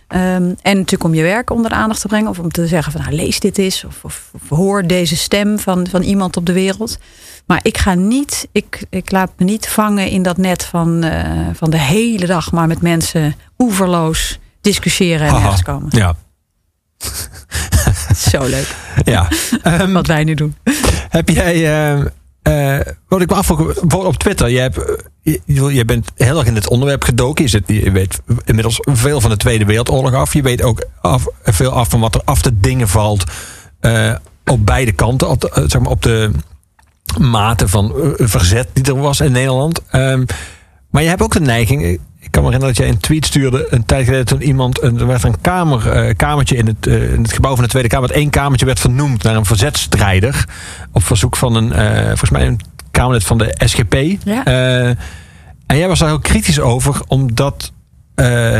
Ehm, 0.08 0.54
en 0.62 0.76
natuurlijk 0.76 1.04
om 1.04 1.14
je 1.14 1.22
werk 1.22 1.50
onder 1.50 1.70
de 1.70 1.76
aandacht 1.76 2.00
te 2.00 2.08
brengen. 2.08 2.30
Of 2.30 2.38
om 2.38 2.50
te 2.50 2.66
zeggen 2.66 2.92
van 2.92 3.00
nou, 3.00 3.14
lees 3.14 3.40
dit 3.40 3.58
eens. 3.58 3.84
Of, 3.84 4.04
of, 4.04 4.30
of 4.32 4.58
hoor 4.58 4.86
deze 4.86 5.16
stem 5.16 5.58
van, 5.58 5.86
van 5.86 6.02
iemand 6.02 6.36
op 6.36 6.46
de 6.46 6.52
wereld. 6.52 6.98
Maar 7.46 7.60
ik 7.62 7.78
ga 7.78 7.94
niet, 7.94 8.48
ik, 8.52 8.84
ik 8.90 9.10
laat 9.10 9.30
me 9.36 9.44
niet 9.44 9.68
vangen 9.68 10.08
in 10.08 10.22
dat 10.22 10.36
net 10.36 10.64
van, 10.64 11.02
eh, 11.02 11.48
van 11.52 11.70
de 11.70 11.78
hele 11.78 12.26
dag 12.26 12.52
maar 12.52 12.66
met 12.66 12.82
mensen 12.82 13.34
oeverloos 13.58 14.38
discussiëren 14.60 15.26
en 15.26 15.32
Haha, 15.32 15.40
nergens 15.40 15.62
komen. 15.62 15.88
Ja. 15.90 16.14
Zo 18.30 18.44
leuk. 18.44 18.76
ja. 19.04 19.28
Ehm, 19.62 19.92
Wat 19.92 20.06
wij 20.06 20.24
nu 20.24 20.34
doen. 20.34 20.56
Heb 21.08 21.28
jij, 21.28 21.66
eh, 22.42 22.78
wat 23.08 23.20
ik 23.20 23.28
me 23.28 23.34
afvroeg, 23.34 23.82
op 23.92 24.16
Twitter, 24.16 24.50
hebt, 24.50 24.76
eh, 25.22 25.36
je, 25.44 25.74
je 25.74 25.84
bent 25.84 26.10
heel 26.16 26.38
erg 26.38 26.46
in 26.46 26.54
het 26.54 26.68
onderwerp 26.68 27.04
gedoken. 27.04 27.44
Je, 27.44 27.50
zit, 27.50 27.62
je 27.66 27.90
weet 27.90 28.20
inmiddels 28.44 28.80
veel 28.84 29.20
van 29.20 29.30
de 29.30 29.36
Tweede 29.36 29.64
Wereldoorlog 29.64 30.14
af. 30.14 30.34
Je 30.34 30.42
weet 30.42 30.62
ook 30.62 30.84
af, 31.00 31.26
veel 31.42 31.70
af 31.70 31.88
van 31.88 32.00
wat 32.00 32.14
er 32.14 32.22
af 32.24 32.42
te 32.42 32.60
dingen 32.60 32.88
valt 32.88 33.24
eh, 33.80 34.14
op 34.44 34.66
beide 34.66 34.92
kanten. 34.92 35.28
Op 35.28 35.40
de, 35.40 35.64
zeg 35.66 35.80
maar 35.80 35.90
op 35.90 36.02
de 36.02 36.30
mate 37.18 37.68
van 37.68 37.92
verzet 38.16 38.68
die 38.72 38.84
er 38.84 39.00
was 39.00 39.20
in 39.20 39.32
Nederland. 39.32 39.80
Ehm, 39.90 40.24
maar 40.90 41.02
je 41.02 41.08
hebt 41.08 41.22
ook 41.22 41.32
de 41.32 41.40
neiging. 41.40 42.00
Ik 42.24 42.30
kan 42.30 42.42
me 42.42 42.48
herinneren 42.50 42.74
dat 42.76 42.76
jij 42.76 42.88
een 42.94 43.00
tweet 43.00 43.26
stuurde 43.26 43.66
een 43.70 43.84
tijd 43.84 44.04
geleden 44.04 44.26
toen 44.26 44.42
iemand. 44.42 44.82
een- 44.82 44.98
Er 45.00 45.06
werd 45.06 45.22
een 45.24 45.40
kamer, 45.40 45.90
eh, 45.90 46.16
kamertje 46.16 46.56
in 46.56 46.66
het, 46.66 46.86
eh, 46.86 47.12
in 47.12 47.22
het 47.22 47.32
gebouw 47.32 47.54
van 47.54 47.64
de 47.64 47.70
Tweede 47.70 47.88
Kamer. 47.88 48.08
Het 48.08 48.16
één 48.18 48.30
kamertje 48.30 48.66
werd 48.66 48.80
vernoemd 48.80 49.22
naar 49.22 49.36
een 49.36 49.44
verzetstrijder. 49.44 50.44
Op 50.92 51.04
verzoek 51.04 51.36
van 51.36 51.54
een, 51.54 51.72
eh, 51.72 52.06
volgens 52.06 52.30
mij 52.30 52.46
een 52.46 52.60
Kamerlid 52.90 53.24
van 53.24 53.38
de 53.38 53.54
SGP. 53.56 53.94
Ja. 54.24 54.44
En 55.66 55.76
jij 55.78 55.88
was 55.88 55.98
daar 55.98 56.08
heel 56.08 56.18
kritisch 56.18 56.60
over, 56.60 57.00
omdat 57.06 57.72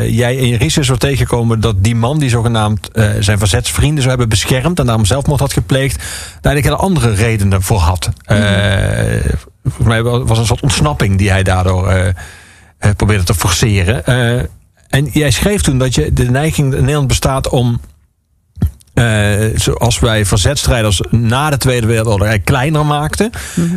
jij 0.07 0.37
in 0.37 0.49
je 0.49 0.57
research 0.57 0.87
wordt 0.87 1.03
tegengekomen 1.03 1.61
dat 1.61 1.85
die 1.85 1.95
man 1.97 2.19
die 2.19 2.29
zogenaamd 2.29 2.89
eh, 2.91 3.11
zijn 3.21 3.39
verzetsvrienden 3.39 3.99
zou 3.99 4.09
hebben 4.09 4.29
beschermd 4.29 4.79
en 4.79 4.87
daarom 4.87 5.05
zelfmoord 5.05 5.41
had 5.41 5.53
gepleegd, 5.53 5.97
daar 5.97 6.53
eigenlijk 6.53 6.65
hele 6.65 6.77
andere 6.77 7.15
redenen 7.15 7.63
voor 7.63 7.79
had. 7.79 8.09
Eh, 8.25 8.39
volgens 9.65 9.87
mij 9.87 10.03
was 10.03 10.39
een 10.39 10.47
soort 10.47 10.63
ontsnapping 10.63 11.19
die 11.19 11.31
hij 11.31 11.43
daardoor 11.43 12.13
probeerde 12.97 13.25
te 13.25 13.35
forceren. 13.35 14.07
Eh, 14.07 14.43
en 14.89 15.05
jij 15.13 15.31
schreef 15.31 15.63
toen 15.63 15.79
dat 15.79 15.95
je 15.95 16.13
de 16.13 16.31
neiging 16.31 16.73
in 16.75 16.81
Nederland 16.81 17.09
bestaat 17.09 17.49
om 17.49 17.81
eh, 18.95 19.35
zoals 19.55 19.99
wij 19.99 20.25
verzetstrijders 20.27 21.01
na 21.11 21.51
de 21.51 21.57
Tweede 21.57 21.87
Wereldoorlog 21.87 22.37
kleiner 22.45 22.87
maakten, 22.87 23.31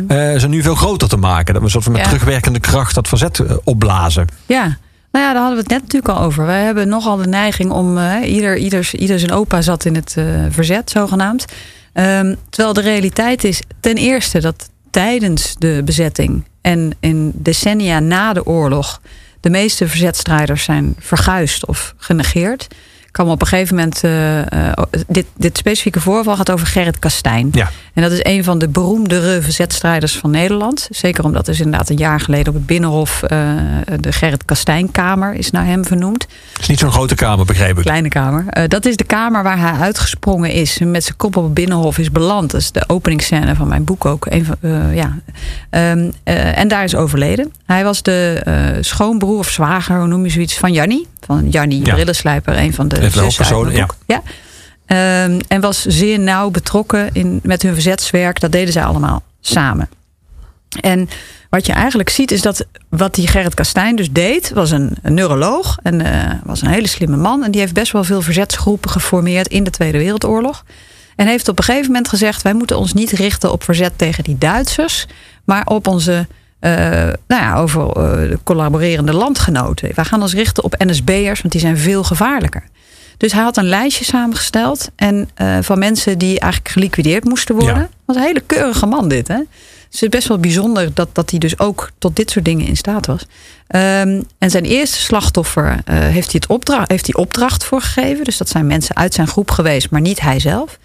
eh, 0.08 0.36
ze 0.38 0.48
nu 0.48 0.62
veel 0.62 0.74
groter 0.74 1.08
te 1.08 1.16
maken. 1.16 1.46
Dat 1.46 1.56
we 1.56 1.62
een 1.64 1.70
soort 1.70 1.84
van 1.84 1.92
met 1.92 2.02
Ja. 2.02 2.08
terugwerkende 2.08 2.60
kracht 2.60 2.94
dat 2.94 3.08
verzet 3.08 3.38
eh, 3.38 3.56
opblazen. 3.64 4.26
Ja, 4.46 4.62
nou 5.12 5.24
ja, 5.24 5.32
daar 5.32 5.42
hadden 5.42 5.56
we 5.56 5.62
het 5.62 5.68
net 5.70 5.80
natuurlijk 5.82 6.18
al 6.18 6.24
over. 6.24 6.46
Wij 6.46 6.62
hebben 6.62 6.88
nogal 6.88 7.16
de 7.16 7.26
neiging 7.26 7.70
om, 7.70 7.98
eh, 7.98 8.32
ieder, 8.34 8.56
ieder, 8.56 8.88
ieder 8.92 9.18
zijn 9.18 9.32
opa 9.32 9.62
zat 9.62 9.84
in 9.84 9.94
het 9.94 10.14
eh, 10.18 10.24
verzet, 10.50 10.90
zogenaamd. 10.90 11.44
Ehm, 11.92 12.34
terwijl 12.50 12.74
de 12.74 12.80
realiteit 12.80 13.44
is 13.44 13.62
ten 13.80 13.94
eerste 13.96 14.40
dat 14.40 14.68
tijdens 14.96 15.54
de 15.58 15.82
bezetting 15.84 16.44
en 16.60 16.92
in 17.00 17.32
decennia 17.34 18.00
na 18.00 18.32
de 18.32 18.46
oorlog 18.46 19.00
de 19.40 19.50
meeste 19.50 19.88
verzetstrijders 19.88 20.64
zijn 20.64 20.94
verguisd 20.98 21.66
of 21.66 21.94
genegeerd. 21.96 22.66
Kwam 23.16 23.28
op 23.28 23.40
een 23.40 23.46
gegeven 23.46 23.76
moment. 23.76 24.00
eh, 24.04 24.66
eh, 24.66 24.72
dit, 25.06 25.26
dit 25.36 25.56
specifieke 25.58 26.00
voorval 26.00 26.36
gaat 26.36 26.50
over 26.50 26.66
Gerrit 26.66 26.98
Kastijn. 26.98 27.48
Ja. 27.52 27.70
En 27.94 28.02
dat 28.02 28.12
is 28.12 28.18
een 28.22 28.44
van 28.44 28.58
de 28.58 28.68
beroemdere 28.68 29.42
verzetstrijders 29.42 30.16
van 30.16 30.30
Nederland. 30.30 30.88
Zeker 30.90 31.24
omdat 31.24 31.48
is 31.48 31.60
inderdaad 31.60 31.88
een 31.88 31.96
jaar 31.96 32.20
geleden 32.20 32.48
op 32.48 32.54
het 32.54 32.66
Binnenhof 32.66 33.22
eh, 33.22 33.38
de 34.00 34.12
Gerrit 34.12 34.44
Kastijnkamer 34.44 35.34
is 35.34 35.50
naar 35.50 35.64
hem 35.66 35.84
vernoemd. 35.84 36.26
Het 36.52 36.60
is 36.60 36.66
niet 36.68 36.78
zo'n 36.78 36.92
grote 36.92 37.14
kamer, 37.14 37.44
begreep 37.44 37.76
ik. 37.76 37.82
Kleine 37.84 38.08
kamer. 38.08 38.68
Dat 38.68 38.84
is 38.86 38.96
de 38.96 39.04
kamer 39.04 39.42
waar 39.42 39.58
hij 39.58 39.80
uitgesprongen 39.80 40.50
is. 40.50 40.78
en 40.80 40.90
Met 40.90 41.04
zijn 41.04 41.16
kop 41.16 41.36
op 41.36 41.44
het 41.44 41.54
Binnenhof 41.54 41.98
is 41.98 42.10
beland. 42.10 42.50
Dat 42.50 42.60
is 42.60 42.72
de 42.72 42.84
openingsscène 42.86 43.54
van 43.54 43.68
mijn 43.68 43.84
boek 43.84 44.04
ook. 44.04 44.26
Een 44.28 44.44
van, 44.44 44.56
ja. 44.94 45.18
Ehm, 45.70 46.10
eh, 46.24 46.58
en 46.58 46.68
daar 46.68 46.84
is 46.84 46.94
overleden. 46.94 47.52
Hij 47.66 47.84
was 47.84 48.02
de 48.02 48.76
schoonbroer 48.80 49.38
of 49.38 49.48
zwager, 49.48 49.98
hoe 49.98 50.06
noem 50.06 50.24
je 50.24 50.30
zoiets, 50.30 50.58
van 50.58 50.72
Jannie. 50.72 51.06
Van 51.26 51.48
Jannie 51.48 51.84
Ja. 51.86 51.94
Brillenslijper, 51.94 52.58
een 52.58 52.74
van 52.74 52.88
de 52.88 53.05
Uit 53.14 53.24
hoofdpersonen, 53.24 53.72
mijn 53.72 53.86
boek. 53.86 53.96
Ja. 54.06 54.22
Ehm, 54.86 55.40
en 55.48 55.60
was 55.60 55.84
zeer 55.84 56.18
nauw 56.18 56.50
betrokken 56.50 57.10
in, 57.12 57.40
met 57.42 57.62
hun 57.62 57.72
verzetswerk. 57.72 58.40
Dat 58.40 58.52
deden 58.52 58.72
zij 58.72 58.84
allemaal 58.84 59.22
samen. 59.40 59.88
En 60.80 61.08
wat 61.50 61.66
je 61.66 61.72
eigenlijk 61.72 62.08
ziet 62.08 62.30
is 62.30 62.42
dat 62.42 62.66
wat 62.88 63.14
die 63.14 63.28
Gerrit 63.28 63.54
Kastijn 63.54 63.96
dus 63.96 64.10
deed, 64.10 64.50
was 64.50 64.70
een, 64.70 64.96
een 65.02 65.14
neuroloog 65.14 65.78
en 65.82 66.00
eh, 66.00 66.34
was 66.44 66.62
een 66.62 66.68
hele 66.68 66.86
slimme 66.86 67.16
man. 67.16 67.44
En 67.44 67.50
die 67.50 67.60
heeft 67.60 67.72
best 67.72 67.92
wel 67.92 68.04
veel 68.04 68.22
verzetsgroepen 68.22 68.90
geformeerd 68.90 69.48
in 69.48 69.64
de 69.64 69.70
Tweede 69.70 69.98
Wereldoorlog. 69.98 70.64
En 71.16 71.26
heeft 71.26 71.48
op 71.48 71.58
een 71.58 71.64
gegeven 71.64 71.86
moment 71.86 72.08
gezegd: 72.08 72.42
wij 72.42 72.54
moeten 72.54 72.78
ons 72.78 72.92
niet 72.92 73.10
richten 73.10 73.52
op 73.52 73.62
verzet 73.62 73.92
tegen 73.96 74.24
die 74.24 74.38
Duitsers, 74.38 75.06
maar 75.44 75.66
op 75.66 75.86
onze 75.86 76.26
eh, 76.58 76.72
nou 77.26 77.42
ja, 77.42 77.56
over 77.56 77.94
de 78.28 78.38
collaborerende 78.44 79.12
landgenoten. 79.12 79.90
Wij 79.94 80.04
gaan 80.04 80.22
ons 80.22 80.34
richten 80.34 80.64
op 80.64 80.74
NSB'ers, 80.78 81.40
want 81.40 81.52
die 81.52 81.60
zijn 81.60 81.78
veel 81.78 82.04
gevaarlijker. 82.04 82.64
Dus 83.16 83.32
hij 83.32 83.42
had 83.42 83.56
een 83.56 83.68
lijstje 83.68 84.04
samengesteld 84.04 84.90
en, 84.96 85.30
eh, 85.34 85.58
van 85.60 85.78
mensen 85.78 86.18
die 86.18 86.40
eigenlijk 86.40 86.72
geliquideerd 86.72 87.24
moesten 87.24 87.54
worden. 87.54 87.76
Ja. 87.76 87.88
was 88.04 88.16
een 88.16 88.22
hele 88.22 88.42
keurige 88.46 88.86
man 88.86 89.08
dit, 89.08 89.28
hè? 89.28 89.36
Dus 89.90 90.00
het 90.00 90.02
is 90.02 90.08
best 90.08 90.28
wel 90.28 90.38
bijzonder 90.38 90.94
dat, 90.94 91.08
dat 91.12 91.30
hij 91.30 91.38
dus 91.38 91.58
ook 91.58 91.90
tot 91.98 92.16
dit 92.16 92.30
soort 92.30 92.44
dingen 92.44 92.66
in 92.66 92.76
staat 92.76 93.06
was. 93.06 93.26
Ehm, 93.66 94.22
en 94.38 94.50
zijn 94.50 94.64
eerste 94.64 94.98
slachtoffer 94.98 95.80
eh, 95.84 95.98
heeft, 95.98 96.32
hij 96.32 96.40
het 96.40 96.46
opdracht, 96.46 96.90
heeft 96.90 97.06
hij 97.06 97.14
opdracht 97.14 97.64
voor 97.64 97.80
gegeven. 97.80 98.24
Dus 98.24 98.36
dat 98.36 98.48
zijn 98.48 98.66
mensen 98.66 98.96
uit 98.96 99.14
zijn 99.14 99.26
groep 99.26 99.50
geweest, 99.50 99.90
maar 99.90 100.00
niet 100.00 100.20
hij 100.20 100.40
zelf. 100.40 100.78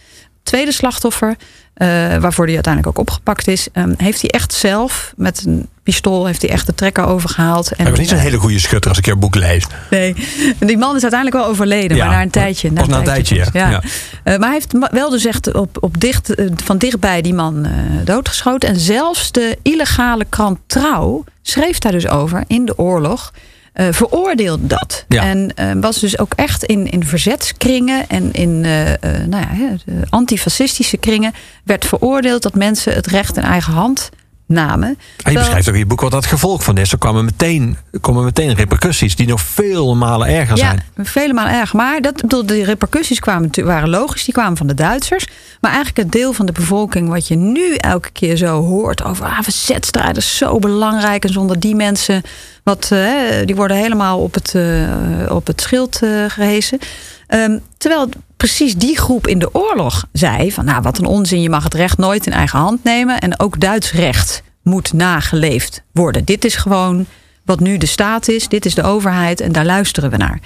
Tweede 0.44 0.72
slachtoffer, 0.72 1.36
eh, 1.74 1.88
waarvoor 2.18 2.46
hij 2.46 2.54
uiteindelijk 2.54 2.98
ook 2.98 3.08
opgepakt 3.08 3.48
is, 3.48 3.68
ehm, 3.74 3.94
heeft 3.98 4.22
hij 4.22 4.30
echt 4.30 4.54
zelf 4.54 5.14
met 5.16 5.44
een 5.46 5.68
pistool 5.84 6.26
heeft 6.26 6.42
hij 6.42 6.52
echt 6.52 6.66
de 6.66 6.76
trekker 6.76 7.06
overgehaald. 7.06 7.72
En, 7.72 7.76
Hij 7.78 7.89
was 7.89 8.00
niet 8.00 8.10
zo'n 8.10 8.18
hele 8.18 8.38
goede 8.38 8.60
schutter 8.60 8.89
als 8.89 9.00
ik 9.00 9.06
jouw 9.06 9.16
boek 9.16 9.36
lees. 9.36 9.66
Nee, 9.89 10.16
die 10.60 10.78
man 10.78 10.96
is 10.96 11.02
uiteindelijk 11.02 11.44
wel 11.44 11.46
overleden, 11.46 11.98
Ja, 11.98 12.06
maar 12.06 12.16
na 12.16 12.22
een 12.22 12.30
tijdje. 12.30 12.72
pas 12.72 12.88
na 12.88 12.98
een 12.98 13.04
tijdje, 13.04 13.46
ja. 13.54 13.82
Eh, 14.24 14.38
maar 14.38 14.50
hij 14.50 14.52
heeft 14.52 14.89
wel 14.92 15.10
dus 15.10 15.26
echt 15.26 15.54
op, 15.54 15.78
op 15.80 16.00
dicht, 16.00 16.36
eh, 16.36 16.46
van 16.64 16.78
dichtbij 16.78 17.22
die 17.22 17.34
man 17.34 17.66
eh, 17.66 17.72
doodgeschoten. 18.04 18.70
En 18.70 18.80
zelfs 18.80 19.32
de 19.32 19.58
illegale 19.62 20.26
krant 20.30 20.60
Trouw 20.66 21.24
schreef 21.42 21.80
daar 21.80 21.92
dus 21.92 22.08
over 22.08 22.44
in 22.48 22.66
de 22.66 22.78
oorlog. 22.78 23.34
Eh 23.74 23.88
veroordeelde 23.91 24.67
dat. 24.67 25.05
Ja. 25.07 25.24
En 25.24 25.53
eh, 25.55 25.72
was 25.82 25.99
dus 25.99 26.17
ook 26.17 26.34
echt 26.36 26.63
in, 26.63 26.89
in 26.89 27.05
verzetskringen 27.05 28.09
en 28.09 28.34
in 28.34 28.65
eh, 28.65 29.09
nou 29.28 29.45
ja, 29.53 29.76
antifascistische 30.09 30.97
kringen 30.97 31.34
werd 31.63 31.86
veroordeeld 31.86 32.41
dat 32.41 32.55
mensen 32.55 32.93
het 32.93 33.07
recht 33.07 33.38
in 33.38 33.43
eigen 33.43 33.74
hand 33.74 34.09
namen. 34.52 34.88
En 34.88 34.95
je 34.97 35.14
Terwijl- 35.16 35.38
beschrijft 35.39 35.68
ook 35.68 35.74
in 35.74 35.80
je 35.80 35.86
boek 35.86 36.02
wat 36.02 36.12
dat 36.12 36.26
gevolg 36.26 36.64
van 36.64 36.78
is. 36.78 36.91
Er 36.91 36.97
kwamen 36.97 37.26
meteen, 37.26 37.78
komen 38.02 38.24
meteen 38.24 38.54
repercussies 38.54 39.16
die 39.16 39.28
nog 39.28 39.41
veel 39.41 39.95
malen 39.95 40.28
erger 40.28 40.58
zijn. 40.58 40.84
Ja, 40.95 41.04
vele 41.04 41.34
malen 41.34 41.54
erg. 41.54 41.74
Maar 41.74 42.02
dat, 42.02 42.22
bedoel, 42.22 42.45
de 42.45 42.64
repercussies 42.64 43.20
kwamen, 43.20 43.49
waren 43.64 43.89
logisch. 43.89 44.26
Die 44.26 44.34
kwamen 44.34 44.58
van 44.58 44.68
de 44.68 44.74
Duitsers. 44.74 45.28
Maar 45.62 45.72
eigenlijk 45.72 46.04
het 46.04 46.12
deel 46.12 46.34
van 46.34 46.45
de 46.45 46.52
bevolking 46.52 47.10
wat 47.10 47.28
je 47.28 47.36
nu 47.36 47.76
elke 47.76 48.10
keer 48.12 48.36
zo 48.36 48.62
hoort 48.62 49.04
over 49.04 49.26
ah, 49.26 49.41
verzetstrijders 49.41 50.38
zo 50.38 50.60
belangrijk. 50.60 51.24
En 51.24 51.34
zonder 51.34 51.60
die 51.60 51.76
mensen, 51.76 52.22
wat, 52.64 52.89
eh, 52.91 53.10
die 53.45 53.56
worden 53.56 53.78
helemaal 53.78 54.20
op 54.20 54.34
het, 54.34 54.56
eh, 54.56 54.89
op 55.30 55.47
het 55.47 55.62
schild 55.62 56.02
eh 56.02 56.10
gehesen. 56.28 56.80
Ehm, 57.28 57.58
terwijl 57.78 58.10
precies 58.42 58.76
die 58.76 58.98
groep 58.98 59.28
in 59.28 59.39
de 59.39 59.54
oorlog 59.54 60.08
zei 60.12 60.52
van 60.52 60.66
nou 60.66 60.82
wat 60.82 60.98
een 60.98 61.06
onzin, 61.06 61.42
je 61.42 61.50
mag 61.50 61.64
het 61.64 61.74
recht 61.74 61.98
nooit 61.98 62.26
in 62.26 62.32
eigen 62.32 62.60
hand 62.60 62.84
nemen. 62.84 63.20
En 63.20 63.39
ook 63.39 63.60
Duits 63.60 63.92
recht 63.92 64.44
moet 64.64 64.94
nageleefd 64.94 65.84
worden. 65.92 66.26
Dit 66.26 66.46
is 66.46 66.56
gewoon 66.56 67.06
wat 67.46 67.60
nu 67.60 67.78
de 67.78 67.86
staat 67.86 68.28
is, 68.28 68.48
dit 68.48 68.66
is 68.66 68.76
de 68.76 68.84
overheid 68.84 69.42
en 69.42 69.52
daar 69.52 69.66
luisteren 69.66 70.10
we 70.10 70.18
naar. 70.18 70.39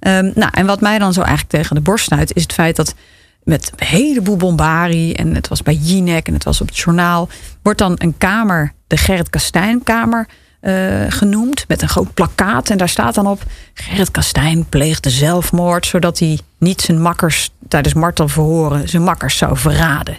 Ehm, 0.00 0.30
nou, 0.34 0.50
en 0.52 0.66
wat 0.66 0.80
mij 0.80 0.98
dan 0.98 1.12
zo 1.12 1.20
eigenlijk 1.20 1.50
tegen 1.50 1.74
de 1.74 1.80
borst 1.80 2.04
stuit, 2.04 2.34
is 2.34 2.42
het 2.42 2.52
feit 2.52 2.76
dat 2.76 2.94
met 3.42 3.72
een 3.76 3.86
heleboel 3.86 4.36
bombarie, 4.36 5.14
en 5.14 5.34
het 5.34 5.48
was 5.48 5.62
bij 5.62 5.74
Jinek 5.74 6.26
en 6.26 6.34
het 6.34 6.44
was 6.44 6.60
op 6.60 6.66
het 6.66 6.78
journaal, 6.78 7.28
wordt 7.62 7.78
dan 7.78 7.94
een 7.98 8.18
kamer, 8.18 8.72
de 8.86 8.96
Gerrit 8.96 9.30
Kastijnkamer, 9.30 10.28
eh, 10.60 11.04
genoemd. 11.08 11.64
Met 11.68 11.82
een 11.82 11.88
groot 11.88 12.14
plakkaat. 12.14 12.70
En 12.70 12.78
daar 12.78 12.88
staat 12.88 13.14
dan 13.14 13.26
op: 13.26 13.42
Gerrit 13.74 14.10
Kastijn 14.10 14.66
pleegde 14.68 15.10
zelfmoord, 15.10 15.86
zodat 15.86 16.18
hij 16.18 16.38
niet 16.58 16.80
zijn 16.80 17.00
makkers 17.02 17.50
tijdens 17.68 17.94
martelverhoren 17.94 18.88
zijn 18.88 19.02
makkers 19.02 19.36
zou 19.36 19.56
verraden. 19.56 20.16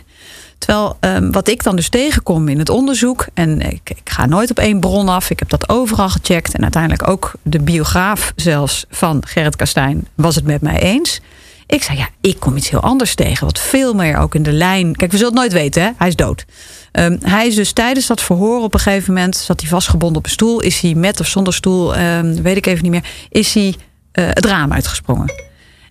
Terwijl 0.58 0.98
ehm, 1.00 1.32
wat 1.32 1.48
ik 1.48 1.64
dan 1.64 1.76
dus 1.76 1.90
tegenkom 1.90 2.48
in 2.48 2.60
het 2.60 2.70
onderzoek, 2.70 3.28
en 3.34 3.62
ik, 3.62 3.90
ik 3.90 4.10
ga 4.10 4.26
nooit 4.26 4.50
op 4.50 4.60
één 4.60 4.80
bron 4.80 5.10
af, 5.10 5.30
ik 5.30 5.40
heb 5.40 5.50
dat 5.50 5.70
overal 5.70 6.10
gecheckt 6.10 6.54
en 6.54 6.62
uiteindelijk 6.62 7.08
ook 7.08 7.32
de 7.42 7.60
biograaf 7.60 8.34
zelfs 8.36 8.86
van 8.90 9.24
Gerrit 9.28 9.56
Kastijn 9.56 10.08
was 10.16 10.36
het 10.36 10.46
met 10.46 10.62
mij 10.62 10.80
eens. 10.80 11.22
Ik 11.70 11.84
zei, 11.84 11.98
ja, 11.98 12.10
ik 12.22 12.40
kom 12.40 12.58
iets 12.58 12.70
heel 12.70 12.80
anders 12.80 13.16
tegen, 13.16 13.46
wat 13.46 13.60
veel 13.60 13.94
meer 13.94 14.18
ook 14.18 14.36
in 14.36 14.44
de 14.44 14.52
lijn. 14.52 14.96
Kijk, 14.96 15.12
we 15.12 15.18
zullen 15.18 15.32
het 15.32 15.42
nooit 15.42 15.54
weten, 15.54 15.82
hè? 15.84 15.90
hij 15.98 16.08
is 16.08 16.16
dood. 16.16 16.46
Ehm, 16.92 17.18
hij 17.22 17.48
is 17.48 17.56
dus 17.56 17.72
tijdens 17.72 18.08
dat 18.08 18.22
verhoor 18.22 18.62
op 18.62 18.74
een 18.74 18.80
gegeven 18.80 19.14
moment, 19.14 19.36
zat 19.36 19.60
hij 19.62 19.70
vastgebonden 19.70 20.18
op 20.18 20.26
een 20.26 20.32
stoel, 20.32 20.60
is 20.60 20.80
hij 20.80 20.94
met 20.94 21.20
of 21.20 21.28
zonder 21.28 21.54
stoel, 21.54 21.96
ehm, 21.96 22.42
weet 22.42 22.58
ik 22.58 22.66
even 22.66 22.84
niet 22.84 22.92
meer, 22.92 23.06
is 23.30 23.54
hij 23.54 23.76
eh, 24.12 24.26
het 24.28 24.46
raam 24.46 24.74
uitgesprongen. 24.74 25.34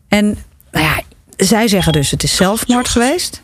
En 0.08 0.24
nou 0.72 0.84
ja, 0.84 1.00
zij 1.36 1.68
zeggen 1.68 1.92
dus, 1.92 2.10
het 2.10 2.22
is 2.22 2.36
zelfmoord 2.36 2.88
geweest. 2.88 3.42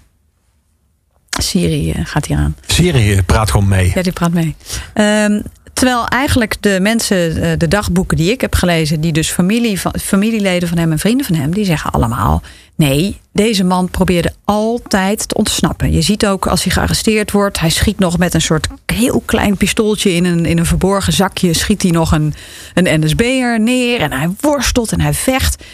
Siri 1.42 1.92
eh, 1.92 2.00
gaat 2.04 2.26
hier 2.26 2.36
aan. 2.36 2.56
Syrië 2.66 3.22
praat 3.22 3.50
gewoon 3.50 3.68
mee. 3.68 3.92
Ja, 3.94 4.02
die 4.02 4.12
praat 4.12 4.32
mee. 4.32 4.56
Ehm, 4.94 5.40
terwijl 5.74 6.06
eigenlijk 6.08 6.56
de 6.60 6.78
mensen, 6.80 7.42
eh, 7.42 7.58
de 7.58 7.68
dagboeken 7.68 8.16
die 8.16 8.30
ik 8.30 8.40
heb 8.40 8.54
gelezen, 8.54 9.00
die 9.00 9.12
dus 9.12 9.30
familie 9.30 9.78
familieleden 10.02 10.68
van 10.68 10.78
hem 10.78 10.92
en 10.92 10.98
vrienden 10.98 11.26
van 11.26 11.34
hem, 11.34 11.54
die 11.54 11.64
zeggen 11.64 11.90
allemaal: 11.90 12.42
nee, 12.74 13.20
deze 13.32 13.64
man 13.64 13.90
probeerde 13.90 14.32
altijd 14.44 15.28
te 15.28 15.34
ontsnappen. 15.34 15.92
Je 15.92 16.00
ziet 16.00 16.26
ook 16.26 16.46
als 16.46 16.64
hij 16.64 16.72
gearresteerd 16.72 17.30
wordt, 17.30 17.60
hij 17.60 17.70
schiet 17.70 17.98
nog 17.98 18.18
met 18.18 18.34
een 18.34 18.40
soort 18.40 18.66
heel 18.86 19.22
klein 19.24 19.56
pistooltje 19.56 20.12
in 20.12 20.24
een, 20.24 20.46
in 20.46 20.58
een 20.58 20.66
verborgen 20.66 21.12
zakje, 21.12 21.54
schiet 21.54 21.82
hij 21.82 21.90
nog 21.90 22.12
een, 22.12 22.34
een 22.74 23.00
NSB'er 23.00 23.60
neer 23.60 24.00
en 24.00 24.12
hij 24.12 24.30
worstelt 24.40 24.92
en 24.92 25.00
hij 25.00 25.14
vecht. 25.14 25.64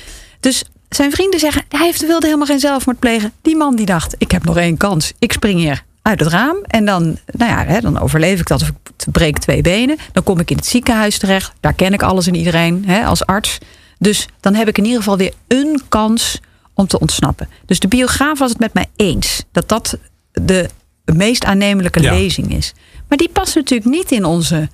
Dus 0.40 0.64
zijn 0.88 1.10
vrienden 1.10 1.40
zeggen, 1.40 1.64
hij 1.68 1.94
wilde 2.06 2.26
helemaal 2.26 2.46
geen 2.46 2.60
zelfmoord 2.60 2.98
plegen. 2.98 3.32
Die 3.42 3.56
man 3.56 3.76
die 3.76 3.86
dacht, 3.86 4.14
ik 4.18 4.30
heb 4.30 4.44
nog 4.44 4.56
één 4.56 4.76
kans. 4.76 5.12
Ik 5.18 5.32
spring 5.32 5.58
hier 5.58 5.82
uit 6.02 6.20
het 6.20 6.28
raam. 6.28 6.56
En 6.66 6.84
dan, 6.84 7.02
nou 7.26 7.50
ja, 7.50 7.64
hè, 7.64 7.80
dan 7.80 7.98
overleef 7.98 8.40
ik 8.40 8.46
dat 8.46 8.62
of 8.62 8.68
ik 8.68 8.74
breek 9.12 9.38
twee 9.38 9.62
benen. 9.62 9.96
Dan 10.12 10.22
kom 10.22 10.40
ik 10.40 10.50
in 10.50 10.56
het 10.56 10.66
ziekenhuis 10.66 11.18
terecht. 11.18 11.52
Daar 11.60 11.72
ken 11.74 11.92
ik 11.92 12.02
alles 12.02 12.26
en 12.26 12.34
iedereen 12.34 12.84
hè, 12.86 13.04
als 13.04 13.26
arts. 13.26 13.58
Dus 13.98 14.28
dan 14.40 14.54
heb 14.54 14.68
ik 14.68 14.78
in 14.78 14.84
ieder 14.84 14.98
geval 14.98 15.16
weer 15.16 15.32
een 15.48 15.80
kans 15.88 16.40
om 16.74 16.86
te 16.86 16.98
ontsnappen. 17.00 17.48
Dus 17.66 17.78
de 17.80 17.88
biograaf 17.88 18.38
was 18.38 18.50
het 18.50 18.58
met 18.58 18.74
mij 18.74 18.86
eens. 18.96 19.42
Dat 19.52 19.68
dat 19.68 19.98
de 20.32 20.68
meest 21.04 21.44
aannemelijke 21.44 22.02
Ja. 22.02 22.12
lezing 22.12 22.54
is. 22.56 22.72
Maar 23.08 23.18
die 23.18 23.28
past 23.32 23.54
natuurlijk 23.54 23.90
niet 23.90 24.10
in 24.10 24.24
onze 24.24 24.68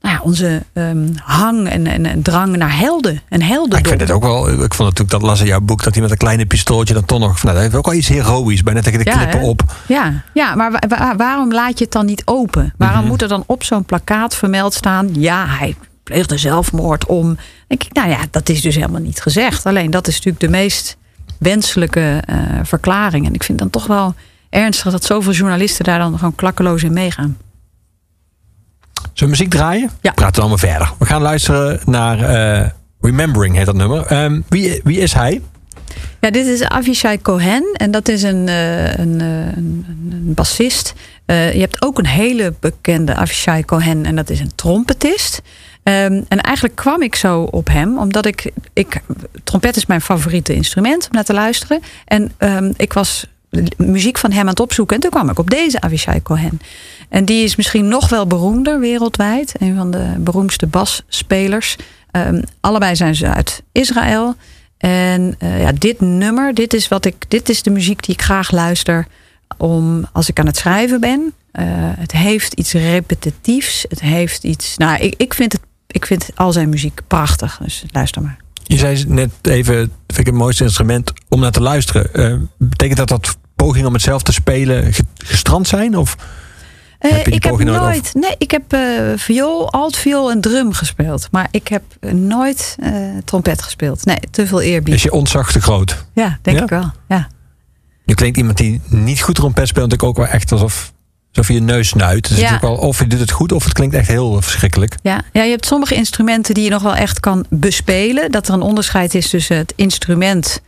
nou 0.00 0.14
ja, 0.14 0.20
onze 0.22 0.62
ehm, 0.72 1.06
hang 1.22 1.68
en, 1.68 1.86
en, 1.86 2.06
en 2.06 2.22
drang 2.22 2.56
naar 2.56 2.78
helden. 2.78 3.20
En 3.28 3.42
heldendom. 3.42 3.78
ik 3.78 3.86
vind 3.88 4.00
het 4.00 4.10
ook 4.10 4.22
wel. 4.22 4.48
Ik 4.50 4.74
vond 4.74 4.78
natuurlijk 4.88 5.10
dat 5.10 5.22
las 5.22 5.40
in 5.40 5.46
jouw 5.46 5.60
boek 5.60 5.82
dat 5.82 5.92
hij 5.92 6.02
met 6.02 6.10
een 6.10 6.16
kleine 6.16 6.46
pistooltje 6.46 6.94
dan 6.94 7.04
toch 7.04 7.18
nog. 7.18 7.42
Nou, 7.42 7.54
dat 7.54 7.62
heeft 7.64 7.74
ook 7.74 7.86
wel 7.86 7.94
iets 7.94 8.08
heroïs. 8.08 8.62
Bijna 8.62 8.80
tegen 8.80 8.98
de 9.04 9.10
Ja, 9.10 9.16
klippen 9.16 9.40
hè? 9.40 9.46
op. 9.46 9.62
Ja, 9.88 10.22
ja 10.34 10.54
maar 10.54 10.70
wa- 10.70 10.82
wa- 10.88 11.16
waarom 11.16 11.52
laat 11.52 11.78
je 11.78 11.84
het 11.84 11.92
dan 11.92 12.06
niet 12.06 12.22
open? 12.24 12.72
Waarom 12.76 12.98
Mhm. 13.00 13.08
moet 13.08 13.22
er 13.22 13.28
dan 13.28 13.44
op 13.46 13.64
zo'n 13.64 13.84
plakkaat 13.84 14.34
vermeld 14.36 14.74
staan... 14.74 15.08
ja, 15.12 15.46
hij 15.48 15.74
pleegde 16.02 16.38
zelfmoord 16.38 17.06
om... 17.06 17.24
Dan 17.24 17.36
denk 17.66 17.82
ik, 17.84 17.92
nou 17.92 18.08
ja, 18.10 18.18
dat 18.30 18.48
is 18.48 18.60
dus 18.60 18.74
helemaal 18.74 19.00
niet 19.00 19.20
gezegd. 19.20 19.66
Alleen 19.66 19.90
dat 19.90 20.06
is 20.08 20.14
natuurlijk 20.14 20.40
de 20.44 20.48
meest 20.50 20.96
wenselijke 21.38 22.22
eh, 22.26 22.36
verklaring. 22.62 23.26
En 23.26 23.34
ik 23.34 23.42
vind 23.42 23.58
dan 23.58 23.70
toch 23.70 23.86
wel 23.86 24.14
ernstig 24.50 24.90
dat 24.92 25.04
zoveel 25.04 25.32
journalisten... 25.32 25.84
daar 25.84 25.98
dan 25.98 26.18
gewoon 26.18 26.34
klakkeloos 26.34 26.82
in 26.82 26.92
meegaan. 26.92 27.36
We 29.20 29.26
muziek 29.26 29.50
draaien? 29.50 29.90
Ja. 30.00 30.12
Praten 30.12 30.34
we 30.34 30.40
allemaal 30.40 30.58
verder. 30.58 30.92
We 30.98 31.04
gaan 31.06 31.22
luisteren 31.22 31.80
naar 31.84 32.18
eh, 32.62 32.68
Remembering, 33.00 33.56
heet 33.56 33.66
dat 33.66 33.74
nummer. 33.74 34.06
Ehm, 34.06 34.40
wie, 34.48 34.80
wie 34.84 34.98
is 34.98 35.12
hij? 35.12 35.40
Ja, 36.20 36.30
dit 36.30 36.46
is 36.46 36.62
Avishai 36.62 37.20
Cohen 37.22 37.72
en 37.72 37.90
dat 37.90 38.08
is 38.08 38.22
een, 38.22 38.48
eh, 38.48 38.84
een, 38.98 39.20
eh, 39.20 39.36
een, 39.56 39.84
een- 39.88 40.10
een 40.12 40.34
bassist. 40.34 40.94
Je 41.26 41.58
hebt 41.60 41.82
ook 41.82 41.98
een 41.98 42.06
hele 42.06 42.54
bekende 42.60 43.14
Avishai 43.14 43.64
Cohen 43.64 44.04
en 44.06 44.16
dat 44.16 44.30
is 44.30 44.40
een 44.40 44.54
trompetist. 44.54 45.42
Ehm, 45.82 46.22
en 46.28 46.40
eigenlijk 46.40 46.76
kwam 46.76 47.02
ik 47.02 47.14
zo 47.14 47.42
op 47.42 47.68
hem, 47.68 47.98
omdat 47.98 48.26
ik, 48.26 48.50
ik. 48.72 49.00
Trompet 49.44 49.76
is 49.76 49.86
mijn 49.86 50.00
favoriete 50.00 50.54
instrument 50.54 51.04
om 51.04 51.14
naar 51.14 51.24
te 51.24 51.32
luisteren. 51.32 51.80
En 52.04 52.32
ehm, 52.38 52.72
ik 52.76 52.92
was 52.92 53.26
muziek 53.76 54.18
van 54.18 54.30
hem 54.30 54.40
aan 54.40 54.46
het 54.46 54.60
opzoeken. 54.60 54.96
En 54.96 55.02
toen 55.02 55.10
kwam 55.10 55.30
ik 55.30 55.38
op 55.38 55.50
deze 55.50 55.80
Avishai 55.80 56.22
Cohen. 56.22 56.60
En 57.08 57.24
die 57.24 57.44
is 57.44 57.56
misschien 57.56 57.88
nog 57.88 58.08
wel 58.08 58.26
beroemder 58.26 58.80
wereldwijd. 58.80 59.54
Een 59.58 59.76
van 59.76 59.90
de 59.90 60.14
beroemdste 60.18 60.66
basspelers. 60.66 61.76
Ehm, 62.10 62.42
allebei 62.60 62.96
zijn 62.96 63.14
ze 63.14 63.26
uit 63.26 63.62
Israël. 63.72 64.34
En 64.78 65.34
eh, 65.38 65.60
ja, 65.60 65.72
dit 65.72 66.00
nummer, 66.00 66.54
dit 66.54 66.74
is, 66.74 66.88
wat 66.88 67.04
ik, 67.04 67.14
dit 67.28 67.48
is 67.48 67.62
de 67.62 67.70
muziek 67.70 68.04
die 68.04 68.14
ik 68.14 68.22
graag 68.22 68.50
luister 68.50 69.06
om 69.56 70.06
als 70.12 70.28
ik 70.28 70.38
aan 70.38 70.46
het 70.46 70.56
schrijven 70.56 71.00
ben. 71.00 71.32
Eh, 71.52 71.64
het 71.74 72.12
heeft 72.12 72.52
iets 72.52 72.72
repetitiefs. 72.72 73.84
Het 73.88 74.00
heeft 74.00 74.44
iets. 74.44 74.76
Nou, 74.76 74.98
ik, 75.00 75.14
ik, 75.16 75.34
vind 75.34 75.52
het, 75.52 75.62
ik 75.86 76.06
vind 76.06 76.30
al 76.34 76.52
zijn 76.52 76.68
muziek 76.68 77.00
prachtig. 77.06 77.58
Dus 77.62 77.84
luister 77.90 78.22
maar. 78.22 78.36
Je 78.62 78.76
zei 78.76 79.04
net 79.08 79.30
even, 79.42 79.76
vind 80.06 80.18
ik 80.18 80.26
het 80.26 80.34
mooiste 80.34 80.64
instrument 80.64 81.12
om 81.28 81.40
naar 81.40 81.50
te 81.50 81.60
luisteren. 81.60 82.14
Eh, 82.14 82.34
betekent 82.56 82.98
dat 82.98 83.08
dat 83.08 83.36
pogingen 83.62 83.86
om 83.86 83.92
het 83.92 84.02
zelf 84.02 84.22
te 84.22 84.32
spelen 84.32 84.92
ge- 84.92 85.04
gestrand 85.24 85.68
zijn? 85.68 85.96
Of 85.96 86.16
Eh, 86.98 87.10
heb 87.10 87.26
ik 87.26 87.42
heb 87.42 87.52
poging 87.52 87.70
nooit? 87.70 88.10
Nee, 88.14 88.34
ik 88.38 88.50
heb 88.50 88.72
eh 88.72 88.80
viool, 89.16 89.70
altviool 89.72 90.30
en 90.30 90.40
drum 90.40 90.72
gespeeld. 90.72 91.28
Maar 91.30 91.48
ik 91.50 91.68
heb 91.68 91.82
eh, 92.00 92.12
nooit 92.12 92.76
trompet 93.24 93.62
gespeeld. 93.62 94.04
Nee, 94.04 94.16
te 94.30 94.46
veel 94.46 94.60
eerbied. 94.60 94.94
is 94.94 95.02
je 95.02 95.12
ontzag 95.12 95.52
te 95.52 95.60
groot? 95.60 96.04
Ja, 96.14 96.38
denk 96.42 96.56
Ja? 96.56 96.62
ik 96.62 96.68
wel. 96.70 96.90
Ja. 97.08 97.28
Je 98.04 98.14
klinkt 98.14 98.36
iemand 98.38 98.56
die 98.56 98.80
niet 98.88 99.22
goed 99.22 99.34
trompet 99.34 99.68
speelt, 99.68 99.90
natuurlijk 99.90 100.18
ook 100.18 100.24
wel 100.24 100.34
echt 100.34 100.52
alsof, 100.52 100.92
alsof 101.28 101.48
je 101.48 101.54
je 101.54 101.60
neus 101.60 101.88
snuit. 101.88 102.28
Dus 102.28 102.38
Ja. 102.38 102.58
wel, 102.60 102.74
of 102.74 102.98
je 102.98 103.06
doet 103.06 103.20
het 103.20 103.30
goed, 103.30 103.52
of 103.52 103.64
het 103.64 103.72
klinkt 103.72 103.94
echt 103.94 104.08
heel 104.08 104.42
verschrikkelijk. 104.42 104.94
Ja, 105.02 105.22
ja, 105.32 105.42
je 105.42 105.50
hebt 105.50 105.66
sommige 105.66 105.94
instrumenten 105.94 106.54
die 106.54 106.64
je 106.64 106.70
nog 106.70 106.82
wel 106.82 106.94
echt 106.94 107.20
kan 107.20 107.44
bespelen. 107.50 108.30
Dat 108.30 108.48
er 108.48 108.54
een 108.54 108.60
onderscheid 108.62 109.14
is 109.14 109.28
tussen 109.30 109.56
het 109.56 109.72
instrument 109.76 110.60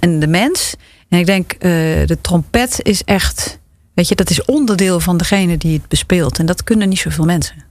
en 0.00 0.18
de 0.20 0.26
mens. 0.26 0.74
En 1.12 1.18
ik 1.18 1.26
denk, 1.26 1.52
eh, 1.52 1.60
de 2.06 2.18
trompet 2.20 2.80
is 2.82 3.04
echt, 3.04 3.58
weet 3.94 4.08
je, 4.08 4.14
dat 4.14 4.30
is 4.30 4.44
onderdeel 4.44 5.00
van 5.00 5.16
degene 5.16 5.58
die 5.58 5.72
het 5.72 5.88
bespeelt. 5.88 6.38
En 6.38 6.46
dat 6.46 6.64
kunnen 6.64 6.88
niet 6.88 6.98
zoveel 6.98 7.24
mensen. 7.24 7.64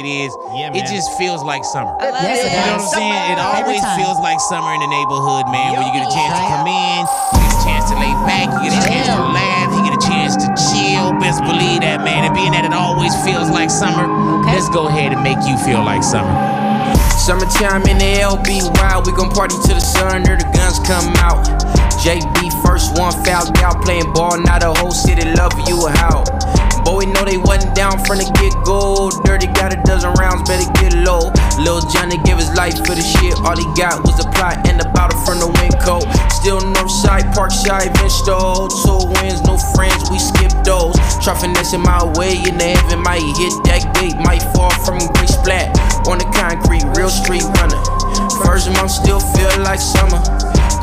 It 0.00 0.08
is, 0.08 0.32
Yeah, 0.56 0.72
it 0.72 0.88
just 0.88 1.12
feels 1.20 1.44
like 1.44 1.60
summer. 1.64 1.92
I 2.00 2.08
love 2.08 2.24
Yes, 2.24 2.40
it. 2.40 2.48
it 2.48 2.56
you 2.56 2.56
know 2.56 2.80
what. 2.80 2.80
I'm 2.80 2.88
saying? 2.96 3.24
It 3.36 3.38
always 3.38 3.84
feels 4.00 4.18
like 4.24 4.40
summer 4.48 4.72
in 4.72 4.80
the 4.80 4.88
neighborhood, 4.88 5.44
man, 5.52 5.76
When 5.76 5.84
you 5.84 5.92
get 5.92 6.08
a 6.08 6.12
chance 6.12 6.32
to 6.40 6.44
come 6.48 6.64
in, 6.64 7.00
you 7.04 7.38
get 7.44 7.52
a 7.52 7.60
chance 7.68 7.84
to 7.92 7.96
lay 8.00 8.14
back, 8.24 8.48
you 8.64 8.72
get 8.72 8.80
a 8.80 8.88
chance 8.88 9.06
to 9.12 9.20
laugh, 9.28 9.68
you 9.76 9.80
get 9.84 9.92
a 9.92 10.02
chance 10.08 10.32
to 10.40 10.48
chill. 10.56 11.12
Best 11.20 11.44
believe 11.44 11.84
that, 11.84 12.00
man. 12.00 12.24
And 12.24 12.32
being 12.32 12.52
that 12.56 12.64
it 12.64 12.72
always 12.72 13.12
feels 13.28 13.52
like 13.52 13.68
summer, 13.68 14.08
let's 14.48 14.72
go 14.72 14.88
ahead 14.88 15.12
and 15.12 15.20
make 15.20 15.38
you 15.44 15.60
feel 15.60 15.84
like 15.84 16.00
summer. 16.00 16.32
Summertime 17.20 17.84
in 17.86 17.98
the 18.00 18.24
LB, 18.24 18.64
wild. 18.80 19.04
We 19.06 19.12
gon' 19.12 19.28
party 19.30 19.54
till 19.68 19.76
the 19.76 19.84
sun 19.84 20.24
or 20.24 20.36
the 20.40 20.48
guns 20.56 20.80
come 20.88 21.04
out. 21.20 21.44
JB 22.00 22.48
first 22.64 22.96
one 22.98 23.12
fouled 23.28 23.52
out, 23.60 23.84
playing 23.84 24.10
ball. 24.16 24.40
Now 24.40 24.58
the 24.58 24.72
whole 24.80 24.90
city 24.90 25.28
love 25.36 25.52
you 25.68 25.86
how. 26.00 26.24
We 27.00 27.06
know 27.06 27.24
they 27.24 27.40
wasn't 27.40 27.72
down 27.74 27.96
from 28.04 28.20
the 28.20 28.28
get 28.36 28.52
go. 28.60 29.08
Dirty 29.24 29.48
got 29.56 29.72
a 29.72 29.80
dozen 29.88 30.12
rounds, 30.20 30.44
better 30.44 30.68
get 30.84 30.92
low. 31.00 31.32
Lil 31.56 31.80
Johnny 31.88 32.20
gave 32.28 32.36
his 32.36 32.52
life 32.52 32.76
for 32.84 32.92
the 32.92 33.00
shit. 33.00 33.40
All 33.40 33.56
he 33.56 33.64
got 33.72 34.04
was 34.04 34.20
a 34.20 34.28
plot 34.36 34.68
and 34.68 34.76
a 34.76 34.84
bottle 34.92 35.16
from 35.24 35.40
the 35.40 35.48
Winco. 35.48 36.04
Still 36.28 36.60
Northside, 36.60 37.32
Parkside, 37.32 37.88
Vinstall. 37.96 38.68
Two 38.84 39.08
wins, 39.16 39.40
no 39.48 39.56
friends, 39.72 40.12
we 40.12 40.20
skip 40.20 40.52
those. 40.60 40.92
Try 41.24 41.32
finessing 41.40 41.80
my 41.80 42.04
way 42.20 42.36
in 42.36 42.60
the 42.60 42.76
heaven, 42.76 43.00
might 43.00 43.24
hit 43.24 43.56
that 43.64 43.80
gate, 43.96 44.20
might 44.20 44.44
fall 44.52 44.68
from 44.84 45.00
great 45.16 45.32
splat. 45.32 45.72
On 46.04 46.20
the 46.20 46.28
concrete, 46.36 46.84
real 47.00 47.08
street 47.08 47.48
runner. 47.56 47.80
First 48.44 48.68
month 48.76 48.92
still 48.92 49.24
feel 49.24 49.48
like 49.64 49.80
summer. 49.80 50.20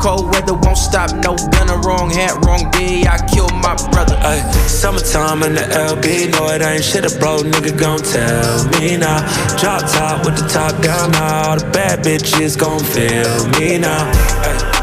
Cold 0.00 0.30
weather 0.30 0.54
won't 0.54 0.78
stop, 0.78 1.12
no 1.16 1.34
gunner, 1.50 1.78
wrong 1.78 2.10
hat, 2.10 2.44
wrong 2.44 2.70
day. 2.70 3.04
I 3.06 3.18
killed 3.26 3.54
my 3.54 3.74
brother. 3.90 4.16
Ay, 4.22 4.40
summertime 4.66 5.42
in 5.42 5.54
the 5.54 5.62
LB, 5.62 6.30
no 6.30 6.48
it 6.50 6.62
ain't 6.62 6.84
shit, 6.84 7.04
a 7.04 7.18
bro, 7.18 7.38
nigga 7.38 7.76
gon' 7.76 7.98
tell 7.98 8.64
me 8.78 8.96
now. 8.96 9.20
Drop 9.58 9.82
top 9.90 10.24
with 10.24 10.36
the 10.38 10.48
top 10.48 10.80
down 10.82 11.10
now, 11.10 11.50
all 11.50 11.58
the 11.58 11.68
bad 11.70 12.04
bitches 12.04 12.56
gon' 12.56 12.82
feel 12.84 13.48
me 13.58 13.78
now. 13.78 14.10
Ay, 14.46 14.77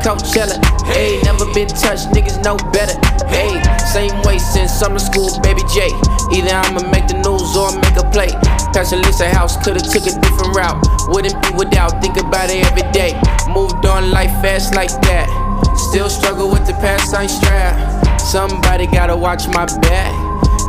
Coachella. 0.00 0.56
Hey, 0.86 1.20
never 1.22 1.44
been 1.52 1.68
touched, 1.68 2.08
niggas 2.10 2.42
know 2.42 2.56
better. 2.72 2.94
Hey, 3.28 3.60
same 3.92 4.14
way 4.22 4.38
since 4.38 4.72
summer 4.72 4.98
school, 4.98 5.38
baby 5.40 5.62
J. 5.72 5.90
Either 6.32 6.54
I'ma 6.54 6.88
make 6.90 7.08
the 7.08 7.18
news 7.20 7.56
or 7.56 7.72
make 7.76 7.96
a 7.96 8.06
play. 8.10 8.32
Pastor 8.72 8.96
Lisa 8.96 9.28
house 9.28 9.56
could've 9.62 9.82
took 9.82 10.06
a 10.06 10.14
different 10.20 10.54
route. 10.54 10.80
Wouldn't 11.08 11.40
be 11.42 11.50
without, 11.56 12.00
think 12.02 12.16
about 12.16 12.50
it 12.50 12.64
every 12.64 12.90
day. 12.92 13.18
Moved 13.48 13.84
on 13.86 14.10
life 14.10 14.32
fast 14.40 14.74
like 14.74 14.90
that. 15.08 15.28
Still 15.76 16.10
struggle 16.10 16.50
with 16.50 16.66
the 16.66 16.74
past, 16.74 17.14
I 17.14 17.22
ain't 17.22 17.30
strapped. 17.30 18.20
Somebody 18.20 18.86
gotta 18.86 19.16
watch 19.16 19.48
my 19.48 19.66
back. 19.80 20.12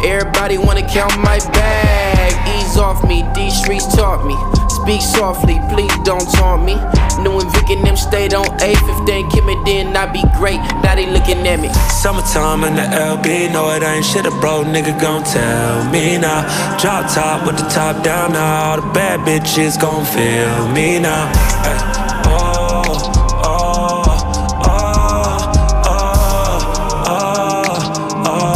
Everybody 0.04 0.58
wanna 0.58 0.88
count 0.88 1.18
my 1.20 1.40
bag. 1.52 2.32
Ease 2.56 2.78
off 2.78 3.06
me, 3.08 3.28
these 3.36 3.58
streets 3.58 3.86
taught 3.88 4.26
me. 4.26 4.59
Speak 4.84 5.02
softly, 5.02 5.60
please 5.70 5.92
don't 6.04 6.28
taunt 6.34 6.64
me. 6.64 6.76
New 7.22 7.40
and 7.40 7.52
Vic 7.52 7.70
and 7.70 7.86
them 7.86 7.98
stayed 7.98 8.34
on 8.34 8.46
8th. 8.60 8.88
If 8.90 9.06
they 9.06 9.18
ain't 9.18 9.46
me, 9.46 9.56
then 9.66 9.96
I 9.96 10.06
be 10.06 10.24
great. 10.38 10.60
Now 10.84 10.96
they 10.96 11.06
looking 11.06 11.46
at 11.48 11.60
me. 11.60 11.70
Summertime 12.02 12.64
in 12.64 12.76
the 12.76 12.82
LB, 12.82 13.52
no 13.52 13.70
it 13.72 13.84
ain't 13.84 14.06
shit, 14.06 14.26
a 14.26 14.32
bro, 14.32 14.64
nigga 14.64 15.00
gon' 15.00 15.24
tell 15.24 15.84
me 15.92 16.18
now. 16.18 16.42
Drop 16.80 17.12
top 17.14 17.46
with 17.46 17.58
the 17.58 17.68
top 17.68 18.04
down 18.04 18.32
now, 18.34 18.72
all 18.72 18.82
the 18.82 18.88
bad 18.94 19.20
bitches 19.28 19.80
gon' 19.80 20.06
feel 20.06 20.68
me 20.70 21.00
now. 21.00 21.30
Ay, 21.66 21.78
oh 22.26 23.20
oh, 23.44 24.04
oh, 24.64 24.64
oh, 24.64 25.52
oh, 25.86 26.04
oh, 27.06 27.24
oh, 28.26 28.54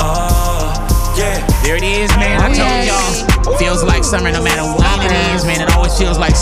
oh, 0.00 1.16
yeah. 1.18 1.44
There 1.64 1.76
it 1.76 1.82
is, 1.82 2.10
man. 2.16 2.40
I 2.40 2.54
told 2.54 2.86
y'all. 2.86 3.24
Feels 3.58 3.84
like 3.84 4.02
summer 4.02 4.32
no 4.32 4.42
matter 4.42 4.63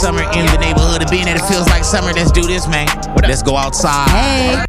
summer 0.03 0.23
in 0.33 0.47
the 0.47 0.59
neighborhood. 0.59 1.01
And 1.01 1.11
being 1.11 1.29
it 1.29 1.41
feels 1.41 1.69
like 1.69 1.85
summer, 1.85 2.13
let's 2.13 2.33
do 2.33 2.43
this, 2.43 2.67
man. 2.67 2.87
Let's 3.23 3.43
go 3.43 3.57
outside. 3.57 4.67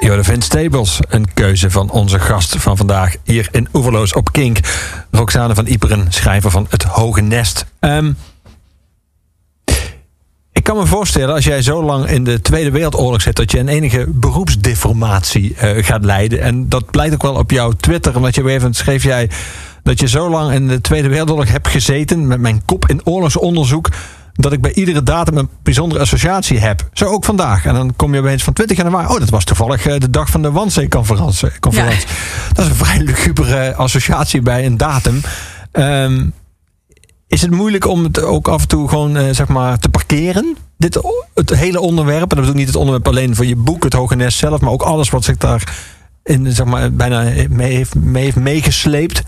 Jorde 0.00 0.24
Vince 0.24 0.46
Stables, 0.46 1.00
een 1.08 1.34
keuze 1.34 1.70
van 1.70 1.90
onze 1.90 2.18
gast 2.18 2.56
van 2.58 2.76
vandaag 2.76 3.16
hier 3.24 3.48
in 3.50 3.68
Oeverloos 3.72 4.12
op 4.12 4.32
Kink. 4.32 4.58
Roxane 5.10 5.54
van 5.54 5.66
Iperen, 5.66 6.06
schrijver 6.08 6.50
van 6.50 6.66
Het 6.68 6.82
Hoge 6.82 7.20
Nest. 7.20 7.64
Ehm, 7.78 8.12
ik 10.52 10.64
kan 10.64 10.76
me 10.76 10.86
voorstellen, 10.86 11.34
als 11.34 11.44
jij 11.44 11.62
zo 11.62 11.82
lang 11.82 12.10
in 12.10 12.24
de 12.24 12.40
Tweede 12.40 12.70
Wereldoorlog 12.70 13.22
zit, 13.22 13.36
dat 13.36 13.50
je 13.52 13.58
een 13.58 13.68
enige 13.68 14.06
beroepsdeformatie 14.08 15.54
eh, 15.54 15.84
gaat 15.84 16.04
leiden. 16.04 16.40
En 16.40 16.68
dat 16.68 16.90
blijkt 16.90 17.14
ook 17.14 17.22
wel 17.22 17.34
op 17.34 17.50
jouw 17.50 17.72
Twitter, 17.72 18.16
omdat 18.16 18.34
je 18.34 18.50
even 18.50 18.74
schreef 18.74 19.02
jij 19.02 19.30
dat 19.88 20.00
je 20.00 20.08
zo 20.08 20.30
lang 20.30 20.52
in 20.52 20.68
de 20.68 20.80
Tweede 20.80 21.08
Wereldoorlog 21.08 21.48
hebt 21.48 21.68
gezeten 21.68 22.26
met 22.26 22.40
mijn 22.40 22.62
kop 22.64 22.88
in 22.88 23.06
oorlogsonderzoek. 23.06 23.88
Dat 24.32 24.52
ik 24.52 24.60
bij 24.60 24.72
iedere 24.72 25.02
datum 25.02 25.36
een 25.36 25.48
bijzondere 25.62 26.00
associatie 26.00 26.58
heb. 26.58 26.88
Zo 26.92 27.04
ook 27.04 27.24
vandaag. 27.24 27.64
En 27.64 27.74
dan 27.74 27.96
kom 27.96 28.14
je 28.14 28.20
opeens 28.20 28.44
van 28.44 28.52
20 28.52 28.76
januari. 28.76 29.06
Oh, 29.06 29.18
dat 29.18 29.28
was 29.28 29.44
toevallig 29.44 29.86
eh, 29.86 30.00
de 30.00 30.10
dag 30.10 30.30
van 30.30 30.42
de 30.42 30.50
Wannsee-conferentie. 30.50 31.60
conferentie. 31.60 32.08
Dat 32.54 32.64
is 32.64 32.70
een 32.70 32.76
vrij 32.76 32.98
lugubere 32.98 33.74
associatie 33.74 34.42
bij 34.42 34.66
een 34.66 34.76
datum. 34.76 35.20
Ehm, 35.72 36.26
is 37.26 37.42
het 37.42 37.50
moeilijk 37.50 37.86
om 37.86 38.04
het 38.04 38.22
ook 38.22 38.48
af 38.48 38.62
en 38.62 38.68
toe 38.68 38.88
gewoon 38.88 39.16
eh, 39.16 39.24
zeg 39.30 39.48
maar 39.48 39.78
te 39.78 39.88
parkeren? 39.88 40.56
Dit, 40.78 41.00
het 41.34 41.50
hele 41.54 41.80
onderwerp, 41.80 42.22
en 42.22 42.28
dat 42.28 42.38
bedoel 42.38 42.50
ik 42.50 42.56
niet 42.56 42.66
het 42.66 42.76
onderwerp 42.76 43.08
alleen 43.08 43.34
van 43.34 43.46
je 43.46 43.56
boek, 43.56 43.84
het 43.84 43.92
Hoge 43.92 44.16
Nest 44.16 44.38
zelf, 44.38 44.60
maar 44.60 44.72
ook 44.72 44.82
alles 44.82 45.10
wat 45.10 45.24
zich 45.24 45.36
daar 45.36 45.76
in, 46.22 46.52
zeg 46.52 46.66
maar, 46.66 46.92
bijna 46.92 47.32
mee 47.50 47.74
heeft, 47.74 47.94
mee 47.94 48.22
heeft 48.22 48.36
meegesleept. 48.36 49.22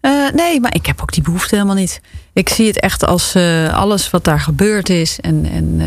Eh, 0.00 0.30
nee, 0.34 0.60
maar 0.60 0.74
ik 0.74 0.86
heb 0.86 1.02
ook 1.02 1.12
die 1.12 1.22
behoefte 1.22 1.54
helemaal 1.54 1.76
niet. 1.76 2.00
Ik 2.32 2.48
zie 2.48 2.66
het 2.66 2.80
echt 2.80 3.04
als 3.04 3.34
eh, 3.34 3.74
alles 3.74 4.10
wat 4.10 4.24
daar 4.24 4.40
gebeurd 4.40 4.88
is. 4.88 5.20
En, 5.20 5.46
en 5.50 5.76
eh, 5.80 5.86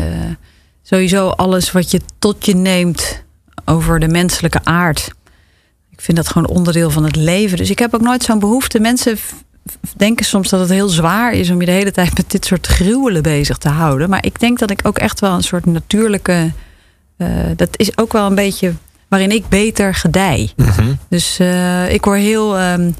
sowieso 0.82 1.28
alles 1.28 1.72
wat 1.72 1.90
je 1.90 2.00
tot 2.18 2.46
je 2.46 2.54
neemt 2.54 3.22
over 3.64 4.00
de 4.00 4.08
menselijke 4.08 4.60
aard. 4.64 5.10
Ik 5.90 6.00
vind 6.00 6.16
dat 6.16 6.28
gewoon 6.28 6.48
onderdeel 6.48 6.90
van 6.90 7.04
het 7.04 7.16
leven. 7.16 7.56
Dus 7.56 7.70
ik 7.70 7.78
heb 7.78 7.94
ook 7.94 8.00
nooit 8.00 8.22
zo'n 8.22 8.38
behoefte. 8.38 8.80
Mensen 8.80 9.18
denken 9.96 10.24
soms 10.24 10.48
dat 10.48 10.60
het 10.60 10.68
heel 10.68 10.88
zwaar 10.88 11.32
is 11.32 11.50
om 11.50 11.60
je 11.60 11.66
de 11.66 11.72
hele 11.72 11.92
tijd 11.92 12.16
met 12.16 12.30
dit 12.30 12.44
soort 12.44 12.66
gruwelen 12.66 13.22
bezig 13.22 13.58
te 13.58 13.68
houden. 13.68 14.10
Maar 14.10 14.24
ik 14.24 14.40
denk 14.40 14.58
dat 14.58 14.70
ik 14.70 14.80
ook 14.82 14.98
echt 14.98 15.20
wel 15.20 15.34
een 15.34 15.42
soort 15.42 15.66
natuurlijke. 15.66 16.52
dat 17.56 17.68
is 17.76 17.98
ook 17.98 18.12
wel 18.12 18.26
een 18.26 18.34
beetje 18.34 18.72
waarin 19.12 19.30
ik 19.30 19.48
beter 19.48 19.94
gedij. 19.94 20.50
Dus 21.08 21.38
eh, 21.38 21.92
ik 21.92 22.04
word 22.04 22.18
heel, 22.18 22.58
ehm, 22.58 22.90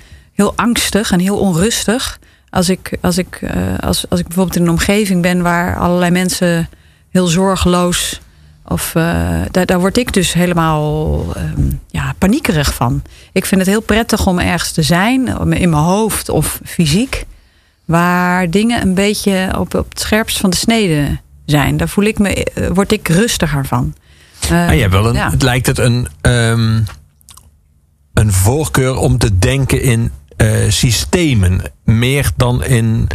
heel 0.43 0.53
angstig 0.57 1.11
en 1.11 1.21
heel 1.21 1.39
onrustig. 1.39 2.19
Als 2.51 2.69
ik, 2.69 2.97
als, 3.01 3.19
ik, 3.19 3.39
eh, 3.43 3.79
als, 3.81 4.05
als 4.09 4.21
ik 4.21 4.27
bijvoorbeeld 4.27 4.57
in 4.57 4.63
een 4.63 4.71
omgeving 4.71 5.23
ben 5.23 5.43
waar 5.43 5.79
allerlei 5.79 6.11
mensen 6.11 6.69
heel 7.11 7.27
zorgeloos. 7.27 8.21
Of 8.65 8.95
eh, 8.95 9.41
daar, 9.51 9.67
daar 9.67 9.81
word 9.81 9.97
ik 9.97 10.13
dus 10.13 10.33
helemaal 10.33 11.25
ehm, 11.35 11.71
ja, 11.91 12.15
paniekerig 12.19 12.75
van. 12.75 13.03
Ik 13.33 13.47
vind 13.47 13.61
het 13.61 13.71
heel 13.71 13.81
prettig 13.81 14.27
om 14.27 14.39
ergens 14.39 14.73
te 14.73 14.83
zijn, 14.83 15.27
in 15.39 15.71
mijn 15.71 15.83
hoofd 15.83 16.29
of 16.29 16.61
fysiek, 16.65 17.25
waar 17.85 18.51
dingen 18.51 18.83
een 18.83 18.95
beetje 18.95 19.55
op, 19.59 19.75
op 19.75 19.89
het 19.89 20.01
scherpst 20.01 20.39
van 20.39 20.51
de 20.51 20.57
snede 20.57 21.19
zijn. 21.45 21.77
Daar 21.77 21.89
voel 21.89 22.05
ik 22.05 22.19
me, 22.19 22.45
eh, 22.45 22.69
word 22.73 22.93
ik 22.93 23.09
rustiger 23.09 23.67
van. 23.67 23.95
En 24.51 24.75
je 24.75 24.81
hebt 24.81 24.93
wel 24.93 25.07
een, 25.07 25.15
ja. 25.15 25.31
het 25.31 25.43
lijkt 25.43 25.67
het 25.67 25.79
een, 25.79 26.09
ehm, 26.21 26.81
een 28.13 28.33
voorkeur 28.33 28.97
om 28.97 29.19
te 29.19 29.39
denken 29.39 29.83
in 29.83 30.11
systemen. 30.69 31.63
Meer 31.85 32.31
dan 32.37 32.65
in 32.65 33.09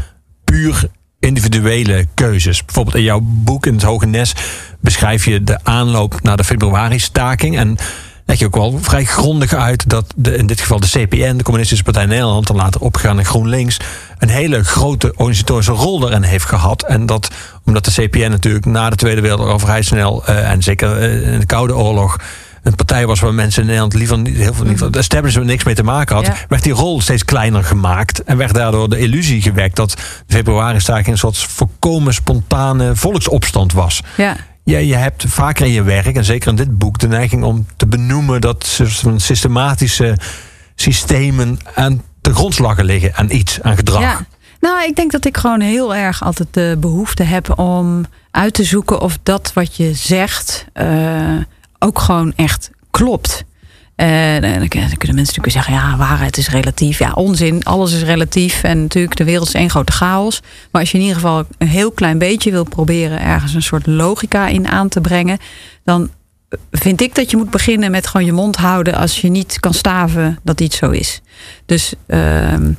puur 0.44 0.90
individuele 1.20 2.06
keuzes. 2.14 2.66
Bijvoorbeeld 2.66 2.96
in 2.96 3.04
jouw 3.04 3.20
boek 3.24 3.66
in 3.66 3.74
het 3.74 3.84
Hoge 3.84 4.06
Nes 4.06 4.36
beschrijf 4.80 5.26
je 5.26 5.44
de 5.44 5.60
aanloop 5.64 6.22
naar 6.22 6.38
de 6.38 6.44
februari-staking. 6.44 7.58
En 7.58 7.78
leg 8.26 8.40
je 8.40 8.46
ook 8.46 8.56
wel 8.56 8.80
vrij 8.82 9.06
grondig 9.06 9.54
uit 9.54 9.90
dat 9.90 10.14
de, 10.16 10.36
in 10.36 10.48
dit 10.48 10.62
geval 10.62 10.80
de 10.80 10.88
CPN, 10.88 11.38
de 11.38 11.44
Communistische 11.44 11.84
Partij 11.84 12.06
Nederland, 12.06 12.50
en 12.50 12.56
later 12.56 12.82
opgegaan 12.82 13.20
in 13.20 13.26
GroenLinks, 13.26 13.78
een 14.18 14.30
hele 14.30 14.64
grote 14.64 15.14
organisatorische 15.16 15.72
rol 15.72 16.00
daarin 16.00 16.24
heeft 16.24 16.46
gehad. 16.46 16.84
En 16.84 17.06
dat 17.06 17.32
omdat 17.66 17.86
de 17.86 17.92
CPN 17.92 18.30
natuurlijk 18.30 18.66
na 18.66 18.90
de 18.90 18.96
Tweede 18.96 19.22
Wereldoorlog 19.22 19.62
vrij 19.62 19.82
snel, 19.82 20.26
eh, 20.26 20.52
en 20.52 20.64
zeker 20.64 20.98
eh, 20.98 21.34
in 21.34 21.40
de 21.40 21.46
Koude 21.46 21.76
Oorlog, 21.76 22.18
een 22.68 22.76
partij 22.76 23.06
was 23.08 23.20
waar 23.20 23.34
mensen 23.34 23.62
in 23.62 23.66
Nederland 23.68 23.94
liever 23.94 24.18
niet, 24.18 24.36
heel 24.38 24.54
veel 24.54 24.66
niet, 24.66 24.80
het 24.80 24.96
establishment 24.96 25.48
niks 25.48 25.64
mee 25.64 25.76
te 25.76 25.84
maken 25.84 26.16
had, 26.16 26.26
Ja. 26.26 26.36
werd 26.48 26.64
die 26.64 26.74
rol 26.74 27.02
steeds 27.02 27.26
kleiner 27.26 27.64
gemaakt. 27.64 28.24
En 28.24 28.38
werd 28.38 28.54
daardoor 28.54 28.90
de 28.90 29.00
illusie 29.00 29.42
gewekt 29.42 29.76
dat 29.76 29.90
de 29.92 29.98
februari-staking 30.34 31.08
een 31.08 31.18
soort 31.18 31.38
volkomen 31.38 32.14
spontane 32.14 32.96
volksopstand 32.96 33.74
was. 33.74 34.02
Ja. 34.18 34.36
Ja, 34.64 34.78
je 34.78 34.96
hebt 34.96 35.24
vaker 35.28 35.66
in 35.66 35.72
je 35.72 35.84
werk, 35.84 36.16
en 36.16 36.26
zeker 36.26 36.50
in 36.50 36.56
dit 36.56 36.78
boek, 36.78 37.00
de 37.00 37.08
neiging 37.08 37.44
om 37.44 37.66
te 37.78 37.86
benoemen 37.88 38.42
dat 38.42 38.80
van 38.84 39.20
systematische 39.20 40.18
systemen 40.76 41.60
aan 41.76 42.02
de 42.22 42.34
grondslagen 42.34 42.86
liggen 42.86 43.16
aan 43.16 43.32
iets, 43.32 43.62
aan 43.62 43.76
gedrag. 43.76 44.02
Ja. 44.02 44.26
Nou, 44.60 44.84
ik 44.84 44.96
denk 44.96 45.12
dat 45.12 45.26
ik 45.26 45.38
gewoon 45.38 45.62
heel 45.62 45.96
erg 45.96 46.24
altijd 46.24 46.48
de 46.52 46.78
behoefte 46.80 47.24
heb 47.24 47.60
om 47.60 48.06
uit 48.32 48.54
te 48.54 48.64
zoeken 48.64 49.02
of 49.02 49.18
dat 49.24 49.52
wat 49.54 49.76
je 49.76 49.94
zegt 49.94 50.66
eh, 50.74 50.88
ook 51.80 52.00
gewoon 52.00 52.34
echt 52.36 52.70
klopt. 52.92 53.46
En 53.96 54.42
dan 54.42 54.68
kunnen 54.68 54.98
mensen 54.98 55.16
natuurlijk 55.16 55.52
zeggen, 55.52 55.74
ja, 55.74 55.98
waarheid 55.98 56.38
is 56.38 56.50
relatief. 56.50 57.00
Ja, 57.00 57.12
onzin, 57.12 57.64
alles 57.64 57.94
is 57.94 58.04
relatief. 58.04 58.64
En 58.64 58.82
natuurlijk, 58.82 59.16
de 59.16 59.24
wereld 59.24 59.48
is 59.48 59.54
één 59.54 59.70
grote 59.70 59.92
chaos. 59.92 60.42
Maar 60.72 60.82
als 60.82 60.92
je 60.92 60.98
in 60.98 61.04
ieder 61.04 61.22
geval 61.22 61.46
een 61.58 61.68
heel 61.68 61.92
klein 61.92 62.18
beetje 62.18 62.52
wil 62.52 62.64
proberen 62.64 63.22
ergens 63.22 63.54
een 63.54 63.62
soort 63.62 63.88
logica 63.88 64.48
in 64.48 64.68
aan 64.68 64.90
te 64.90 65.02
brengen, 65.02 65.38
dan 65.84 66.10
vind 66.72 67.02
ik 67.02 67.16
dat 67.16 67.32
je 67.32 67.38
moet 67.38 67.50
beginnen 67.50 67.92
met 67.92 68.08
gewoon 68.08 68.26
je 68.26 68.32
mond 68.34 68.56
houden 68.56 68.96
als 68.96 69.22
je 69.22 69.30
niet 69.30 69.60
kan 69.60 69.74
staven 69.74 70.40
dat 70.44 70.62
iets 70.62 70.78
zo 70.78 70.90
is. 70.90 71.22
Dus 71.66 71.94
ehm, 72.08 72.72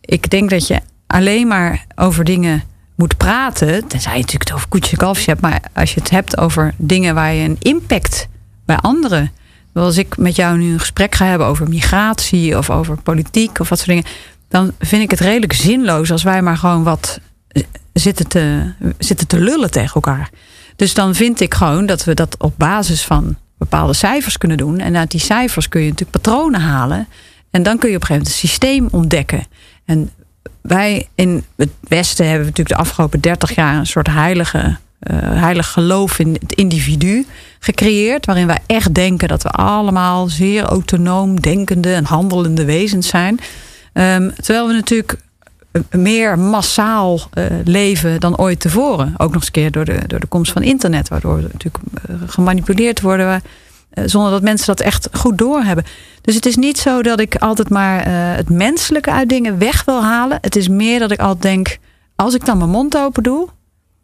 ik 0.00 0.30
denk 0.30 0.50
dat 0.50 0.66
je 0.66 0.80
alleen 1.06 1.46
maar 1.46 1.86
over 1.94 2.24
dingen 2.24 2.62
moet 2.94 3.16
praten, 3.16 3.86
tenzij 3.86 4.12
je 4.12 4.18
natuurlijk 4.18 4.48
het 4.48 4.56
over 4.56 4.68
koetjes 4.68 4.92
en 4.92 4.98
kalfjes 4.98 5.26
hebt, 5.26 5.40
maar 5.40 5.60
als 5.72 5.94
je 5.94 6.00
het 6.00 6.10
hebt 6.10 6.38
over 6.38 6.74
dingen 6.76 7.14
waar 7.14 7.32
je 7.32 7.44
een 7.44 7.56
impact 7.58 8.28
bij 8.70 8.90
anderen. 8.90 9.32
Als 9.72 9.96
ik 9.96 10.16
met 10.16 10.36
jou 10.36 10.58
nu 10.58 10.72
een 10.72 10.78
gesprek 10.78 11.14
ga 11.14 11.24
hebben 11.24 11.46
over 11.46 11.68
migratie 11.68 12.58
of 12.58 12.70
over 12.70 13.02
politiek 13.02 13.58
of 13.58 13.68
wat 13.68 13.78
soort 13.78 13.90
dingen, 13.90 14.04
dan 14.48 14.72
vind 14.78 15.02
ik 15.02 15.10
het 15.10 15.20
redelijk 15.20 15.52
zinloos 15.52 16.12
als 16.12 16.22
wij 16.22 16.42
maar 16.42 16.56
gewoon 16.56 16.82
wat 16.82 17.20
eh, 17.48 17.62
zitten 17.92 18.28
te, 18.28 18.72
zitten 18.98 19.26
te 19.26 19.40
lullen 19.40 19.70
tegen 19.70 19.94
elkaar. 19.94 20.30
Dus 20.76 20.94
dan 20.94 21.14
vind 21.14 21.40
ik 21.40 21.54
gewoon 21.54 21.86
dat 21.86 22.04
we 22.04 22.14
dat 22.14 22.36
op 22.38 22.54
basis 22.56 23.04
van 23.04 23.36
bepaalde 23.58 23.92
cijfers 23.92 24.38
kunnen 24.38 24.56
doen. 24.56 24.78
En 24.78 24.96
uit 24.96 25.10
die 25.10 25.20
cijfers 25.20 25.68
kun 25.68 25.80
je 25.80 25.88
natuurlijk 25.88 26.22
patronen 26.22 26.60
halen. 26.60 27.08
En 27.50 27.62
dan 27.62 27.78
kun 27.78 27.90
je 27.90 27.96
op 27.96 28.00
een 28.00 28.06
gegeven 28.06 28.30
moment 28.30 28.42
een 28.42 28.48
systeem 28.48 28.88
ontdekken. 28.90 29.46
En 29.84 30.10
wij 30.60 31.08
in 31.14 31.44
het 31.56 31.70
Westen 31.80 32.26
hebben 32.26 32.46
natuurlijk 32.46 32.76
de 32.76 32.82
afgelopen 32.82 33.20
30 33.20 33.54
jaar 33.54 33.74
een 33.74 33.86
soort 33.86 34.06
heilige, 34.06 34.76
heilig 35.24 35.66
geloof 35.72 36.18
in 36.18 36.36
het 36.40 36.52
individu 36.52 37.26
gecreëerd. 37.58 38.26
Waarin 38.26 38.46
wij 38.46 38.58
echt 38.66 38.94
denken 38.94 39.28
dat 39.28 39.42
we 39.42 39.48
allemaal 39.50 40.28
zeer 40.28 40.62
autonoom 40.62 41.40
denkende 41.40 41.92
en 41.92 42.04
handelende 42.04 42.64
wezens 42.64 43.08
zijn. 43.08 43.38
Ehm, 43.92 44.30
terwijl 44.42 44.66
we 44.66 44.72
natuurlijk 44.72 45.16
meer 45.90 46.38
massaal 46.38 47.20
eh, 47.32 47.44
leven 47.64 48.20
dan 48.20 48.36
ooit 48.38 48.60
tevoren. 48.60 49.14
Ook 49.16 49.32
nog 49.32 49.34
eens 49.34 49.46
een 49.46 49.52
keer 49.52 49.70
door 49.70 49.84
de, 49.84 50.00
door 50.06 50.20
de 50.20 50.26
komst 50.26 50.52
van 50.52 50.62
internet, 50.62 51.08
waardoor 51.08 51.36
we 51.36 51.42
natuurlijk 51.42 51.84
eh, 52.08 52.14
gemanipuleerd 52.26 53.00
worden. 53.00 53.42
eh, 53.90 54.04
zonder 54.06 54.30
dat 54.30 54.42
mensen 54.42 54.66
dat 54.66 54.80
echt 54.80 55.08
goed 55.12 55.38
doorhebben. 55.38 55.84
Dus 56.22 56.34
het 56.34 56.46
is 56.46 56.56
niet 56.56 56.78
zo 56.78 57.02
dat 57.02 57.20
ik 57.20 57.36
altijd 57.36 57.68
maar 57.70 58.00
eh, 58.00 58.12
het 58.36 58.50
menselijke 58.50 59.10
uit 59.10 59.28
dingen 59.28 59.58
weg 59.58 59.84
wil 59.84 60.02
halen. 60.02 60.38
Het 60.40 60.56
is 60.56 60.68
meer 60.68 60.98
dat 60.98 61.10
ik 61.10 61.20
altijd 61.20 61.42
denk, 61.42 61.78
als 62.16 62.34
ik 62.34 62.44
dan 62.44 62.58
mijn 62.58 62.70
mond 62.70 62.96
open 62.96 63.22
doe, 63.22 63.48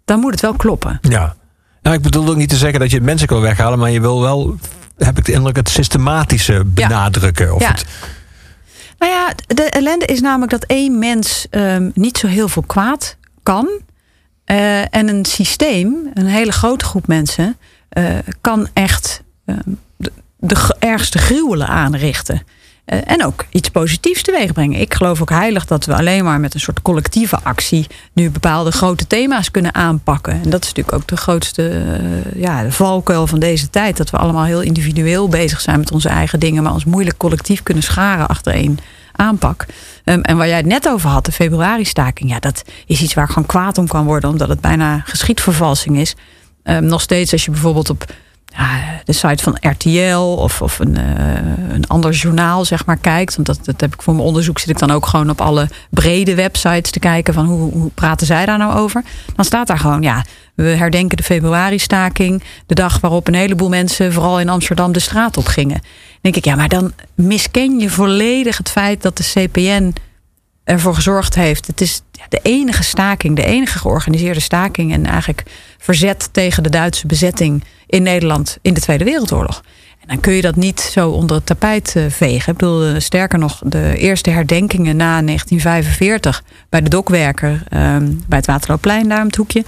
dan 0.06 0.20
moet 0.20 0.30
het 0.30 0.40
wel 0.40 0.54
kloppen. 0.54 0.98
Ja. 1.00 1.36
Nou, 1.82 1.96
ik 1.96 2.02
bedoel 2.02 2.28
ook 2.28 2.36
niet 2.36 2.48
te 2.48 2.56
zeggen 2.56 2.80
dat 2.80 2.90
je 2.90 3.00
menselijk 3.00 3.32
wil 3.32 3.40
weghalen, 3.40 3.78
maar 3.78 3.90
je 3.90 4.00
wil 4.00 4.20
wel, 4.20 4.56
heb 4.98 5.18
ik 5.18 5.24
de 5.24 5.32
indruk, 5.32 5.56
het 5.56 5.68
systematische 5.68 6.62
benadrukken. 6.64 7.54
Of 7.54 7.62
Ja. 7.62 7.68
het, 7.68 7.84
Nou 8.98 9.12
ja, 9.12 9.32
de 9.46 9.62
ellende 9.62 10.06
is 10.06 10.20
namelijk 10.20 10.50
dat 10.50 10.64
één 10.64 10.98
mens 10.98 11.46
ehm, 11.50 11.90
niet 11.94 12.18
zo 12.18 12.26
heel 12.26 12.48
veel 12.48 12.62
kwaad 12.66 13.16
kan. 13.42 13.68
Eh, 14.44 14.94
en 14.94 15.08
een 15.08 15.24
systeem, 15.24 16.10
een 16.14 16.26
hele 16.26 16.52
grote 16.52 16.84
groep 16.84 17.06
mensen, 17.06 17.56
eh, 17.88 18.04
kan 18.40 18.68
echt 18.72 19.22
ehm, 19.44 19.70
de, 20.36 20.74
ergste 20.78 21.18
gruwelen 21.18 21.66
aanrichten. 21.68 22.42
Eh, 22.86 22.98
en 23.04 23.24
ook 23.24 23.44
iets 23.50 23.68
positiefs 23.68 24.22
teweeg 24.22 24.52
brengen. 24.52 24.80
Ik 24.80 24.94
geloof 24.94 25.20
ook 25.20 25.30
heilig 25.30 25.66
dat 25.66 25.84
we 25.84 25.94
alleen 25.94 26.24
maar 26.24 26.40
met 26.40 26.54
een 26.54 26.60
soort 26.60 26.82
collectieve 26.82 27.38
actie 27.42 27.86
nu 28.12 28.30
bepaalde 28.30 28.72
grote 28.72 29.06
thema's 29.06 29.50
kunnen 29.50 29.74
aanpakken. 29.74 30.32
En 30.32 30.50
dat 30.50 30.62
is 30.62 30.72
natuurlijk 30.72 30.96
ook 30.96 31.08
de 31.08 31.16
grootste 31.16 31.68
eh, 31.68 32.40
ja, 32.42 32.62
de 32.62 32.72
valkuil 32.72 33.26
van 33.26 33.38
deze 33.38 33.70
tijd. 33.70 33.96
Dat 33.96 34.10
we 34.10 34.16
allemaal 34.16 34.44
heel 34.44 34.60
individueel 34.60 35.28
bezig 35.28 35.60
zijn 35.60 35.78
met 35.78 35.92
onze 35.92 36.08
eigen 36.08 36.40
dingen, 36.40 36.62
maar 36.62 36.72
ons 36.72 36.84
moeilijk 36.84 37.16
collectief 37.16 37.62
kunnen 37.62 37.82
scharen 37.82 38.28
achter 38.28 38.52
één 38.52 38.78
aanpak. 39.12 39.66
Ehm, 40.04 40.20
en 40.20 40.36
waar 40.36 40.48
jij 40.48 40.56
het 40.56 40.66
net 40.66 40.88
over 40.88 41.08
had, 41.08 41.24
de 41.24 41.32
februari-staking, 41.32 42.30
ja, 42.30 42.38
dat 42.38 42.62
is 42.86 43.02
iets 43.02 43.14
waar 43.14 43.24
ik 43.24 43.30
gewoon 43.30 43.48
kwaad 43.48 43.78
om 43.78 43.86
kan 43.86 44.04
worden, 44.04 44.30
omdat 44.30 44.48
het 44.48 44.60
bijna 44.60 45.02
geschiedvervalsing 45.04 45.98
is. 45.98 46.14
Ehm, 46.62 46.84
nog 46.84 47.00
steeds 47.00 47.32
als 47.32 47.44
je 47.44 47.50
bijvoorbeeld 47.50 47.90
op 47.90 48.04
de 49.04 49.12
site 49.12 49.42
van 49.42 49.56
RTL 49.60 50.16
of, 50.16 50.62
of 50.62 50.78
een, 50.78 50.96
eh, 50.96 51.72
een 51.72 51.86
ander 51.86 52.12
journaal 52.12 52.64
zeg 52.64 52.86
maar 52.86 52.96
kijkt. 52.96 53.34
Want 53.34 53.46
dat, 53.46 53.58
dat 53.64 53.80
heb 53.80 53.94
ik 53.94 54.02
voor 54.02 54.14
mijn 54.14 54.26
onderzoek 54.26 54.58
zit 54.58 54.68
ik 54.68 54.78
dan 54.78 54.90
ook 54.90 55.06
gewoon 55.06 55.30
op 55.30 55.40
alle 55.40 55.68
brede 55.90 56.34
websites 56.34 56.90
te 56.90 56.98
kijken 56.98 57.34
van 57.34 57.46
hoe, 57.46 57.72
hoe 57.72 57.90
praten 57.94 58.26
zij 58.26 58.46
daar 58.46 58.58
nou 58.58 58.78
over. 58.78 59.02
Dan 59.34 59.44
staat 59.44 59.66
daar 59.66 59.78
gewoon, 59.78 60.02
ja, 60.02 60.24
we 60.54 60.62
herdenken 60.62 61.16
de 61.16 61.22
februari-staking. 61.22 62.42
De 62.66 62.74
dag 62.74 63.00
waarop 63.00 63.28
een 63.28 63.34
heleboel 63.34 63.68
mensen, 63.68 64.12
vooral 64.12 64.40
in 64.40 64.48
Amsterdam, 64.48 64.92
de 64.92 65.00
straat 65.00 65.36
op 65.36 65.46
gingen. 65.46 65.80
Dan 65.80 66.20
denk 66.20 66.36
ik, 66.36 66.44
ja, 66.44 66.54
maar 66.54 66.68
dan 66.68 66.92
misken 67.14 67.78
je 67.78 67.90
volledig 67.90 68.58
het 68.58 68.70
feit 68.70 69.02
dat 69.02 69.16
de 69.16 69.24
CPN 69.34 69.94
ervoor 70.66 70.94
gezorgd 70.94 71.34
heeft. 71.34 71.66
Het 71.66 71.80
is 71.80 72.02
de 72.28 72.40
enige 72.42 72.82
staking, 72.82 73.36
de 73.36 73.44
enige 73.44 73.78
georganiseerde 73.78 74.40
staking 74.40 74.92
en 74.92 75.06
eigenlijk 75.06 75.42
verzet 75.78 76.28
tegen 76.32 76.62
de 76.62 76.68
Duitse 76.68 77.06
bezetting 77.06 77.64
in 77.86 78.02
Nederland 78.02 78.58
in 78.62 78.74
de 78.74 78.80
Tweede 78.80 79.04
Wereldoorlog. 79.04 79.62
En 80.00 80.08
dan 80.08 80.20
kun 80.20 80.32
je 80.32 80.42
dat 80.42 80.56
niet 80.56 80.80
zo 80.80 81.10
onder 81.10 81.36
het 81.36 81.46
tapijt 81.46 81.96
eh, 81.96 82.04
vegen. 82.08 82.52
Ik 82.52 82.58
bedoel, 82.58 82.84
eh, 82.84 82.94
sterker 82.98 83.38
nog, 83.38 83.60
de 83.64 83.96
eerste 83.96 84.30
herdenkingen 84.30 84.96
na 84.96 85.20
1945 85.20 86.42
bij 86.68 86.80
de 86.80 86.88
dokwerker 86.88 87.62
ehm, 87.68 88.12
bij 88.28 88.38
het 88.38 88.46
Waterloopplein, 88.46 89.08
daar 89.08 89.20
om 89.20 89.26
het 89.26 89.36
hoekje. 89.36 89.64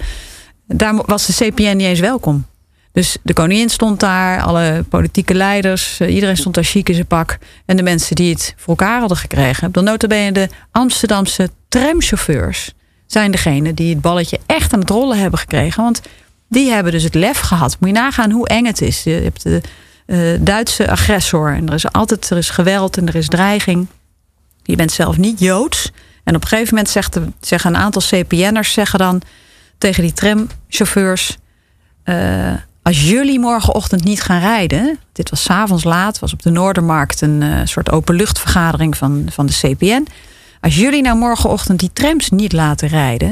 Daar 0.67 0.95
was 1.05 1.25
de 1.25 1.33
CPN 1.33 1.75
niet 1.75 1.87
eens 1.87 1.99
welkom. 1.99 2.45
Dus 2.91 3.17
de 3.23 3.33
koningin 3.33 3.69
stond 3.69 3.99
daar, 3.99 4.41
alle 4.41 4.85
politieke 4.89 5.33
leiders, 5.33 5.99
eh, 5.99 6.13
iedereen 6.13 6.37
stond 6.37 6.55
daar 6.55 6.63
chic 6.63 6.89
in 6.89 6.95
zijn 6.95 7.07
pak. 7.07 7.37
En 7.65 7.77
de 7.77 7.83
mensen 7.83 8.15
die 8.15 8.33
het 8.33 8.53
voor 8.57 8.75
elkaar 8.77 8.99
hadden 8.99 9.17
gekregen. 9.17 9.71
Dan 9.71 9.83
notabene 9.83 10.31
de 10.31 10.49
Amsterdamse 10.71 11.49
tramchauffeurs 11.67 12.73
zijn 13.05 13.31
degene 13.31 13.73
die 13.73 13.93
het 13.93 14.01
balletje 14.01 14.39
echt 14.45 14.73
aan 14.73 14.79
het 14.79 14.89
rollen 14.89 15.17
hebben 15.17 15.39
gekregen. 15.39 15.83
Want 15.83 16.01
die 16.47 16.71
hebben 16.71 16.91
dus 16.91 17.03
het 17.03 17.15
lef 17.15 17.39
gehad. 17.39 17.77
Moet 17.79 17.89
je 17.89 17.95
nagaan 17.95 18.31
hoe 18.31 18.47
eng 18.47 18.65
het 18.65 18.81
is. 18.81 19.03
Je 19.03 19.11
hebt 19.11 19.43
de 19.43 19.61
eh, 20.05 20.17
Duitse 20.39 20.89
agressor 20.89 21.53
en 21.53 21.67
er 21.67 21.73
is 21.73 21.91
altijd 21.91 22.29
er 22.29 22.37
is 22.37 22.49
geweld 22.49 22.97
en 22.97 23.07
er 23.07 23.15
is 23.15 23.27
dreiging. 23.27 23.87
Je 24.63 24.75
bent 24.75 24.91
zelf 24.91 25.17
niet 25.17 25.39
Joods. 25.39 25.91
En 26.23 26.35
op 26.35 26.41
een 26.41 26.47
gegeven 26.47 26.73
moment 26.73 26.89
zegt 26.91 27.13
de, 27.13 27.21
zeggen 27.39 27.73
een 27.73 27.81
aantal 27.81 28.01
CPN'ers 28.01 28.73
zeggen 28.73 28.99
dan 28.99 29.21
tegen 29.77 30.03
die 30.03 30.13
tramchauffeurs... 30.13 31.37
eh, 32.03 32.53
als 32.89 33.09
jullie 33.09 33.39
morgenochtend 33.39 34.03
niet 34.03 34.21
gaan 34.21 34.39
rijden... 34.39 34.99
dit 35.11 35.29
was 35.29 35.43
s'avonds 35.43 35.83
laat, 35.83 36.19
was 36.19 36.33
op 36.33 36.41
de 36.41 36.49
Noordermarkt... 36.49 37.21
een 37.21 37.41
eh, 37.41 37.61
soort 37.63 37.91
openluchtvergadering 37.91 38.97
van, 38.97 39.25
van 39.31 39.45
de 39.45 39.53
CPN... 39.53 40.07
als 40.61 40.75
jullie 40.75 41.01
nou 41.01 41.17
morgenochtend 41.17 41.79
die 41.79 41.93
trams 41.93 42.29
niet 42.29 42.53
laten 42.53 42.87
rijden... 42.87 43.29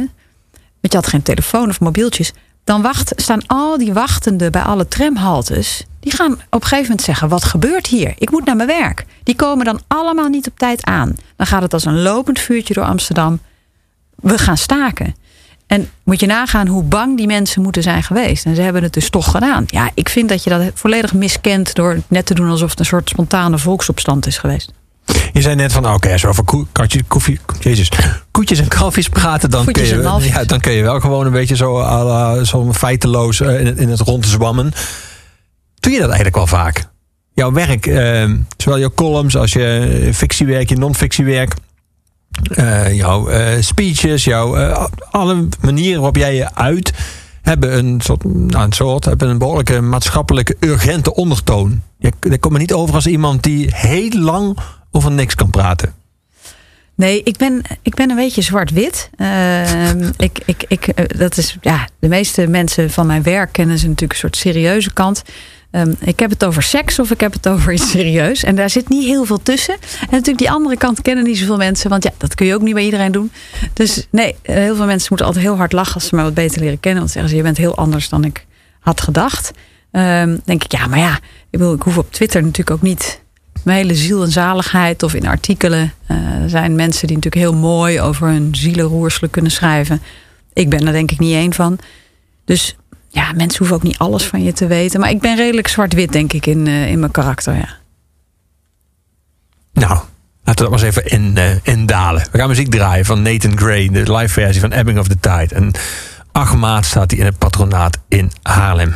want 0.52 0.94
je 0.94 0.96
had 0.96 1.08
geen 1.08 1.22
telefoon 1.22 1.70
of 1.70 1.80
mobieltjes... 1.80 2.32
dan 2.64 2.82
wacht, 2.82 3.14
staan 3.16 3.48
al 3.48 3.78
die 3.78 3.94
wachtenden 3.94 4.52
bij 4.52 4.62
alle 4.62 4.88
tramhaltes... 4.88 5.86
die 6.00 6.12
gaan 6.12 6.34
op 6.34 6.40
een 6.50 6.62
gegeven 6.62 6.82
moment 6.82 7.02
zeggen... 7.02 7.30
wat 7.30 7.44
gebeurt 7.44 7.88
hier? 7.88 8.14
Ik 8.18 8.32
moet 8.32 8.46
naar 8.46 8.56
mijn 8.56 8.68
werk. 8.68 9.06
Die 9.24 9.36
komen 9.36 9.66
dan 9.66 9.82
allemaal 9.88 10.30
niet 10.30 10.48
op 10.48 10.58
tijd 10.58 10.86
aan. 10.86 11.16
Dan 11.36 11.48
gaat 11.48 11.62
het 11.62 11.74
als 11.74 11.86
een 11.86 12.02
lopend 12.02 12.40
vuurtje 12.40 12.74
door 12.74 12.86
Amsterdam. 12.86 13.40
We 14.16 14.38
gaan 14.38 14.58
staken. 14.58 15.16
En 15.68 15.90
moet 16.04 16.20
je 16.20 16.26
nagaan 16.26 16.68
hoe 16.68 16.84
bang 16.84 17.18
die 17.18 17.28
mensen 17.28 17.62
moeten 17.62 17.84
zijn 17.84 18.04
geweest. 18.04 18.46
En 18.46 18.56
ze 18.56 18.62
hebben 18.62 18.84
het 18.84 18.94
dus 18.94 19.10
toch 19.10 19.32
gedaan. 19.32 19.64
Ja, 19.68 19.92
ik 19.94 20.10
vind 20.10 20.30
dat 20.30 20.44
je 20.44 20.50
dat 20.50 20.62
volledig 20.74 21.14
miskent... 21.14 21.76
door 21.76 22.02
net 22.08 22.26
te 22.26 22.34
doen 22.34 22.50
alsof 22.50 22.70
het 22.70 22.80
een 22.80 22.86
soort 22.86 23.10
spontane 23.10 23.58
volksopstand 23.58 24.28
is 24.28 24.38
geweest. 24.38 24.74
je 25.34 25.42
zei 25.42 25.56
net 25.56 25.72
van, 25.72 25.82
nou, 25.82 25.96
oké, 25.96 26.12
als 26.12 26.22
we 26.22 26.28
over 26.28 26.44
koe, 26.44 26.66
katje, 26.72 27.04
koffie, 27.08 27.40
jezus, 27.60 27.92
koetjes 28.32 28.60
en 28.60 28.68
kalfjes 28.68 29.10
praten, 29.10 29.50
dan 29.50 29.66
kun, 29.66 29.74
Voetjes 29.74 29.90
je, 29.90 30.30
ja, 30.34 30.44
dan 30.44 30.60
kun 30.60 30.72
je 30.72 30.82
wel 30.82 31.00
gewoon 31.00 31.26
een 31.26 31.32
beetje 31.32 31.56
zo, 31.56 31.84
zo 32.44 32.74
feiteloos 32.74 33.42
eh, 33.42 33.60
in 33.60 33.66
het, 33.66 33.78
in 33.78 33.90
het 33.90 34.00
rond 34.00 34.26
zwammen. 34.26 34.72
Doe 35.80 35.92
je 35.92 35.98
dat 35.98 36.08
eigenlijk 36.08 36.36
wel 36.36 36.48
vaak? 36.48 36.90
Jouw 37.34 37.52
werk, 37.52 37.86
eh, 37.86 38.32
zowel 38.58 38.80
jouw 38.80 38.92
columns 38.96 39.38
als 39.38 39.54
je 39.54 40.10
fictiewerk, 40.14 40.70
je 40.70 40.76
non-fictiewerk, 40.76 41.54
eh, 42.44 42.94
jouw 42.94 43.28
eh, 43.28 43.62
speeches, 43.62 44.24
jouw 44.24 44.56
eh, 44.56 44.86
alle 45.12 45.48
manieren 45.62 45.96
waarop 45.96 46.16
jij 46.16 46.36
je 46.36 46.56
uit, 46.56 46.94
hebben 47.42 47.78
een 47.78 48.02
soort, 48.02 48.24
nou, 48.24 48.66
een 48.66 48.74
soort, 48.74 49.06
hebben 49.06 49.30
een 49.30 49.38
behoorlijke 49.38 49.82
maatschappelijke 49.82 50.56
urgente 50.60 51.14
ondertoon. 51.14 51.82
Je, 51.98 52.38
komt 52.40 52.54
me 52.54 52.60
niet 52.60 52.74
over 52.74 52.96
als 52.96 53.08
iemand 53.08 53.44
die 53.44 53.70
heel 53.76 54.10
lang 54.10 54.58
over 54.92 55.12
niks 55.12 55.36
kan 55.36 55.50
praten. 55.50 55.94
Nee, 56.96 57.24
ik 57.24 57.38
ben, 57.38 57.62
ik 57.82 57.96
ben 57.96 58.10
een 58.10 58.16
beetje 58.16 58.42
zwart-wit. 58.42 59.10
Ehm, 59.16 60.12
ik, 60.18 60.40
ik, 60.46 60.66
ik, 60.68 61.18
dat 61.18 61.38
is, 61.38 61.58
ja, 61.62 61.88
de 62.00 62.08
meeste 62.08 62.48
mensen 62.48 62.90
van 62.90 63.08
mijn 63.08 63.24
werk 63.24 63.52
kennen 63.52 63.78
ze 63.78 63.86
natuurlijk 63.86 64.14
een 64.14 64.20
soort 64.20 64.36
serieuze 64.36 64.94
kant. 64.94 65.24
Ehm, 65.72 65.94
ik 66.00 66.20
heb 66.20 66.30
het 66.30 66.46
over 66.46 66.64
seks 66.64 67.00
of 67.00 67.12
ik 67.12 67.20
heb 67.20 67.34
het 67.34 67.48
over 67.48 67.74
iets 67.74 67.90
serieus. 67.90 68.44
En 68.44 68.56
daar 68.56 68.70
zit 68.70 68.90
niet 68.90 69.06
heel 69.06 69.26
veel 69.26 69.42
tussen. 69.44 69.74
En 69.74 70.08
natuurlijk 70.10 70.38
die 70.38 70.52
andere 70.52 70.78
kant 70.78 71.02
kennen 71.02 71.24
niet 71.24 71.38
zoveel 71.38 71.58
mensen. 71.58 71.90
Want 71.90 72.04
ja, 72.04 72.12
dat 72.18 72.36
kun 72.36 72.46
je 72.46 72.54
ook 72.54 72.62
niet 72.62 72.74
bij 72.74 72.84
iedereen 72.84 73.12
doen. 73.12 73.32
Dus 73.74 74.08
nee, 74.10 74.36
eh, 74.42 74.56
heel 74.56 74.76
veel 74.76 74.86
mensen 74.86 75.08
moeten 75.10 75.28
altijd 75.28 75.46
heel 75.46 75.58
hard 75.58 75.72
lachen 75.72 75.94
als 75.94 76.08
ze 76.08 76.16
mij 76.16 76.24
wat 76.24 76.34
beter 76.34 76.62
leren 76.62 76.80
kennen. 76.80 77.00
Want 77.00 77.12
zeggen 77.12 77.30
ze, 77.30 77.38
je 77.38 77.44
bent 77.44 77.58
heel 77.58 77.76
anders 77.76 78.10
dan 78.10 78.24
ik 78.24 78.46
had 78.80 79.02
gedacht. 79.02 79.52
Ehm, 79.92 80.38
denk 80.46 80.64
ik, 80.64 80.72
ja, 80.72 80.88
maar 80.88 81.00
ja, 81.00 81.16
ik, 81.50 81.60
bedoel, 81.60 81.74
ik 81.74 81.82
hoef 81.82 81.98
op 81.98 82.12
Twitter 82.12 82.42
natuurlijk 82.42 82.72
ook 82.72 82.82
niet 82.82 83.22
mijn 83.64 83.78
hele 83.78 83.96
ziel 83.96 84.24
en 84.24 84.32
zaligheid. 84.32 85.04
Of 85.04 85.14
in 85.14 85.28
artikelen 85.28 85.94
er 86.42 86.50
zijn 86.50 86.76
mensen 86.76 87.08
die 87.08 87.16
natuurlijk 87.16 87.44
heel 87.44 87.60
mooi 87.60 88.02
over 88.02 88.28
hun 88.28 88.56
zielenroerselen 88.56 89.30
kunnen 89.30 89.52
schrijven. 89.52 90.02
Ik 90.54 90.70
ben 90.70 90.88
er 90.88 90.92
denk 90.92 91.12
ik 91.12 91.20
niet 91.20 91.34
één 91.34 91.54
van. 91.54 91.80
Dus 92.46 92.76
ja, 93.10 93.32
mensen 93.36 93.58
hoeven 93.58 93.76
ook 93.76 93.84
niet 93.84 93.98
alles 93.98 94.24
van 94.24 94.44
je 94.44 94.54
te 94.54 94.68
weten. 94.68 95.00
Maar 95.00 95.10
ik 95.10 95.20
ben 95.20 95.36
redelijk 95.36 95.68
zwart-wit, 95.68 96.12
denk 96.12 96.34
ik, 96.34 96.46
in, 96.46 96.68
eh, 96.68 96.90
in 96.90 97.00
mijn 97.00 97.12
karakter. 97.12 97.56
Ja. 97.56 97.70
Nou, 99.74 99.92
laten 99.92 100.06
we 100.44 100.54
dat 100.54 100.70
maar 100.70 100.84
eens 100.84 100.98
even 100.98 101.06
in, 101.06 101.38
eh, 101.38 101.56
indalen. 101.64 102.28
We 102.32 102.38
gaan 102.38 102.48
muziek 102.48 102.72
draaien 102.72 103.06
van 103.06 103.22
Nathan 103.22 103.58
Gray, 103.58 103.90
de 103.90 104.14
live 104.14 104.34
versie 104.34 104.62
van 104.62 104.72
Ebbing 104.72 105.00
of 105.00 105.08
the 105.08 105.20
Tide. 105.20 105.56
En 105.56 105.72
8 106.32 106.56
maart 106.56 106.86
staat 106.86 107.12
hij 107.12 107.20
in 107.20 107.26
het 107.26 107.38
patronaat 107.38 107.98
in 108.08 108.32
Haarlem. 108.42 108.96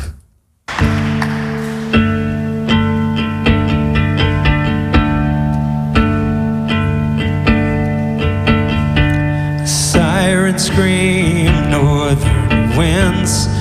Sirens 9.64 10.64
scream, 10.64 11.68
northern 11.68 12.76
winds 12.76 13.51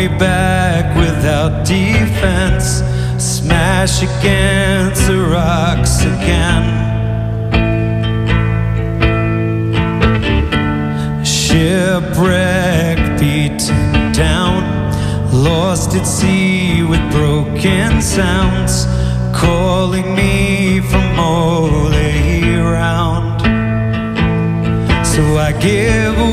me 0.00 0.08
back 0.18 0.96
without 0.96 1.66
defense. 1.66 2.82
Smash 3.22 4.02
against 4.02 5.06
the 5.06 5.18
rocks 5.18 6.00
again. 6.02 6.64
Shipwreck 11.22 12.98
beaten 13.20 14.12
down, 14.12 14.62
lost 15.32 15.94
at 15.94 16.06
sea 16.06 16.82
with 16.82 17.04
broken 17.10 18.00
sounds, 18.00 18.86
calling 19.36 20.14
me 20.14 20.80
from 20.80 21.18
all 21.18 21.92
around. 21.92 23.40
So 25.04 25.22
I 25.36 25.52
give 25.60 26.29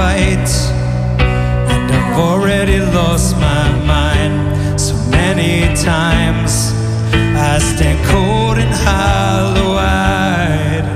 fight. 0.00 0.50
And 1.72 1.84
I've 1.96 2.16
already 2.28 2.78
lost 2.98 3.36
my 3.36 3.66
mind 3.94 4.80
so 4.80 4.94
many 5.18 5.54
times. 5.92 6.52
I 7.50 7.58
stand 7.70 7.98
cold 8.12 8.56
and 8.64 8.74
hollow 8.86 9.72
eyed 9.76 10.86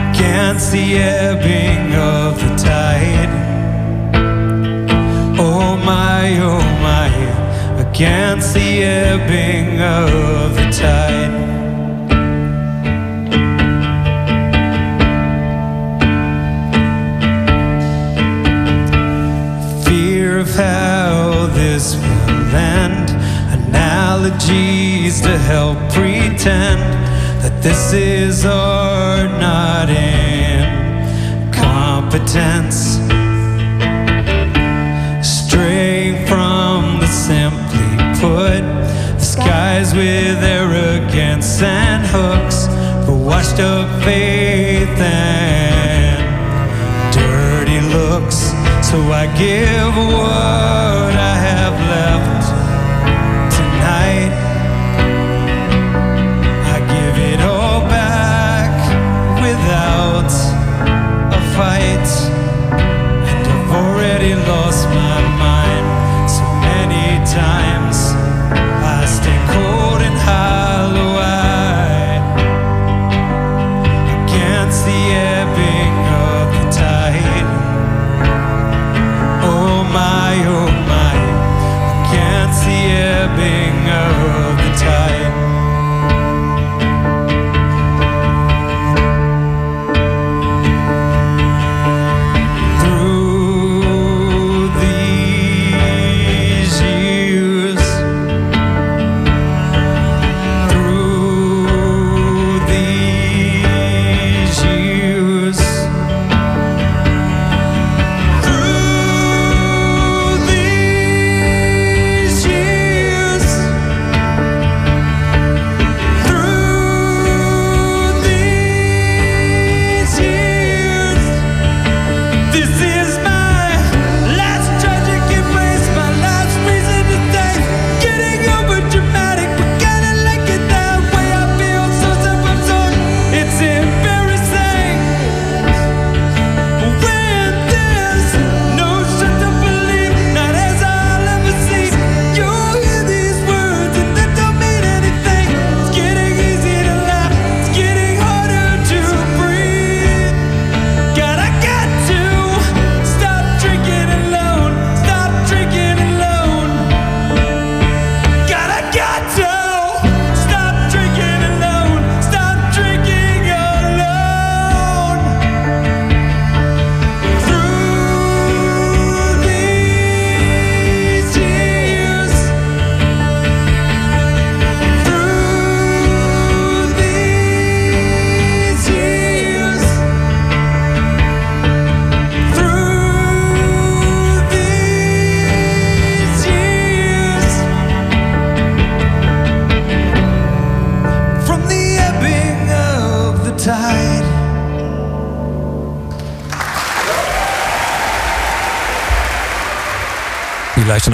against 0.00 0.66
the 0.76 0.86
ebbing 0.98 1.84
of 2.16 2.30
the 2.42 2.52
tide. 2.68 3.32
Oh 5.48 5.76
my, 5.92 6.24
oh 6.50 6.64
my, 6.88 7.10
against 7.86 8.48
the 8.58 8.70
ebbing 8.82 9.80
of 9.80 10.56
the 10.58 10.68
tide. 10.82 11.21
Analogies 24.32 25.20
to 25.20 25.36
help 25.38 25.76
pretend 25.92 26.80
that 27.42 27.62
this 27.62 27.92
is 27.92 28.44
art, 28.46 29.30
not 29.40 29.88
incompetence 31.48 32.98
straying 35.26 36.26
from 36.26 37.00
the 37.00 37.06
simply 37.06 37.96
put 38.20 38.62
the 39.18 39.24
skies 39.24 39.94
with 39.94 40.42
arrogance 40.42 41.62
and 41.62 42.04
hooks 42.06 42.66
for 43.06 43.16
washed 43.16 43.60
up 43.60 43.88
faith 44.04 44.98
and 44.98 46.22
dirty 47.12 47.80
looks. 47.96 48.52
So 48.88 48.98
i 49.12 49.26
give 49.38 49.96
what 49.96 51.14
i 51.16 51.41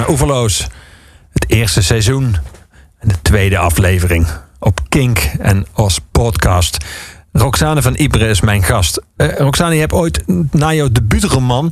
Oeverloos. 0.09 0.67
Het 1.31 1.49
eerste 1.49 1.81
seizoen 1.81 2.35
en 2.99 3.07
de 3.07 3.21
tweede 3.21 3.57
aflevering 3.57 4.27
op 4.59 4.79
Kink 4.87 5.31
en 5.39 5.65
als 5.73 5.99
podcast. 6.11 6.85
Roxane 7.31 7.81
van 7.81 7.95
Ibre 7.95 8.27
is 8.27 8.41
mijn 8.41 8.63
gast. 8.63 9.01
Eh, 9.15 9.37
Roxane, 9.37 9.73
je 9.73 9.79
hebt 9.79 9.93
ooit 9.93 10.23
na 10.51 10.73
jouw 10.73 10.89
debuutroman... 10.91 11.71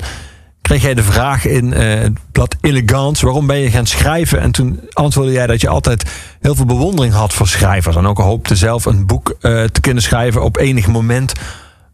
kreeg 0.61 0.81
jij 0.81 0.93
de 0.93 1.03
vraag 1.03 1.45
in 1.45 1.73
eh, 1.73 1.99
het 1.99 2.13
blad 2.31 2.55
Elegance... 2.61 3.25
waarom 3.25 3.47
ben 3.47 3.57
je 3.57 3.71
gaan 3.71 3.85
schrijven? 3.85 4.39
En 4.39 4.51
toen 4.51 4.79
antwoordde 4.93 5.33
jij 5.33 5.47
dat 5.47 5.61
je 5.61 5.69
altijd 5.69 6.11
heel 6.39 6.55
veel 6.55 6.65
bewondering 6.65 7.13
had 7.13 7.33
voor 7.33 7.47
schrijvers... 7.47 7.95
en 7.95 8.05
ook 8.05 8.17
hoopte 8.17 8.55
zelf 8.55 8.85
een 8.85 9.05
boek 9.05 9.29
eh, 9.29 9.63
te 9.63 9.81
kunnen 9.81 10.03
schrijven 10.03 10.43
op 10.43 10.57
enig 10.57 10.87
moment. 10.87 11.33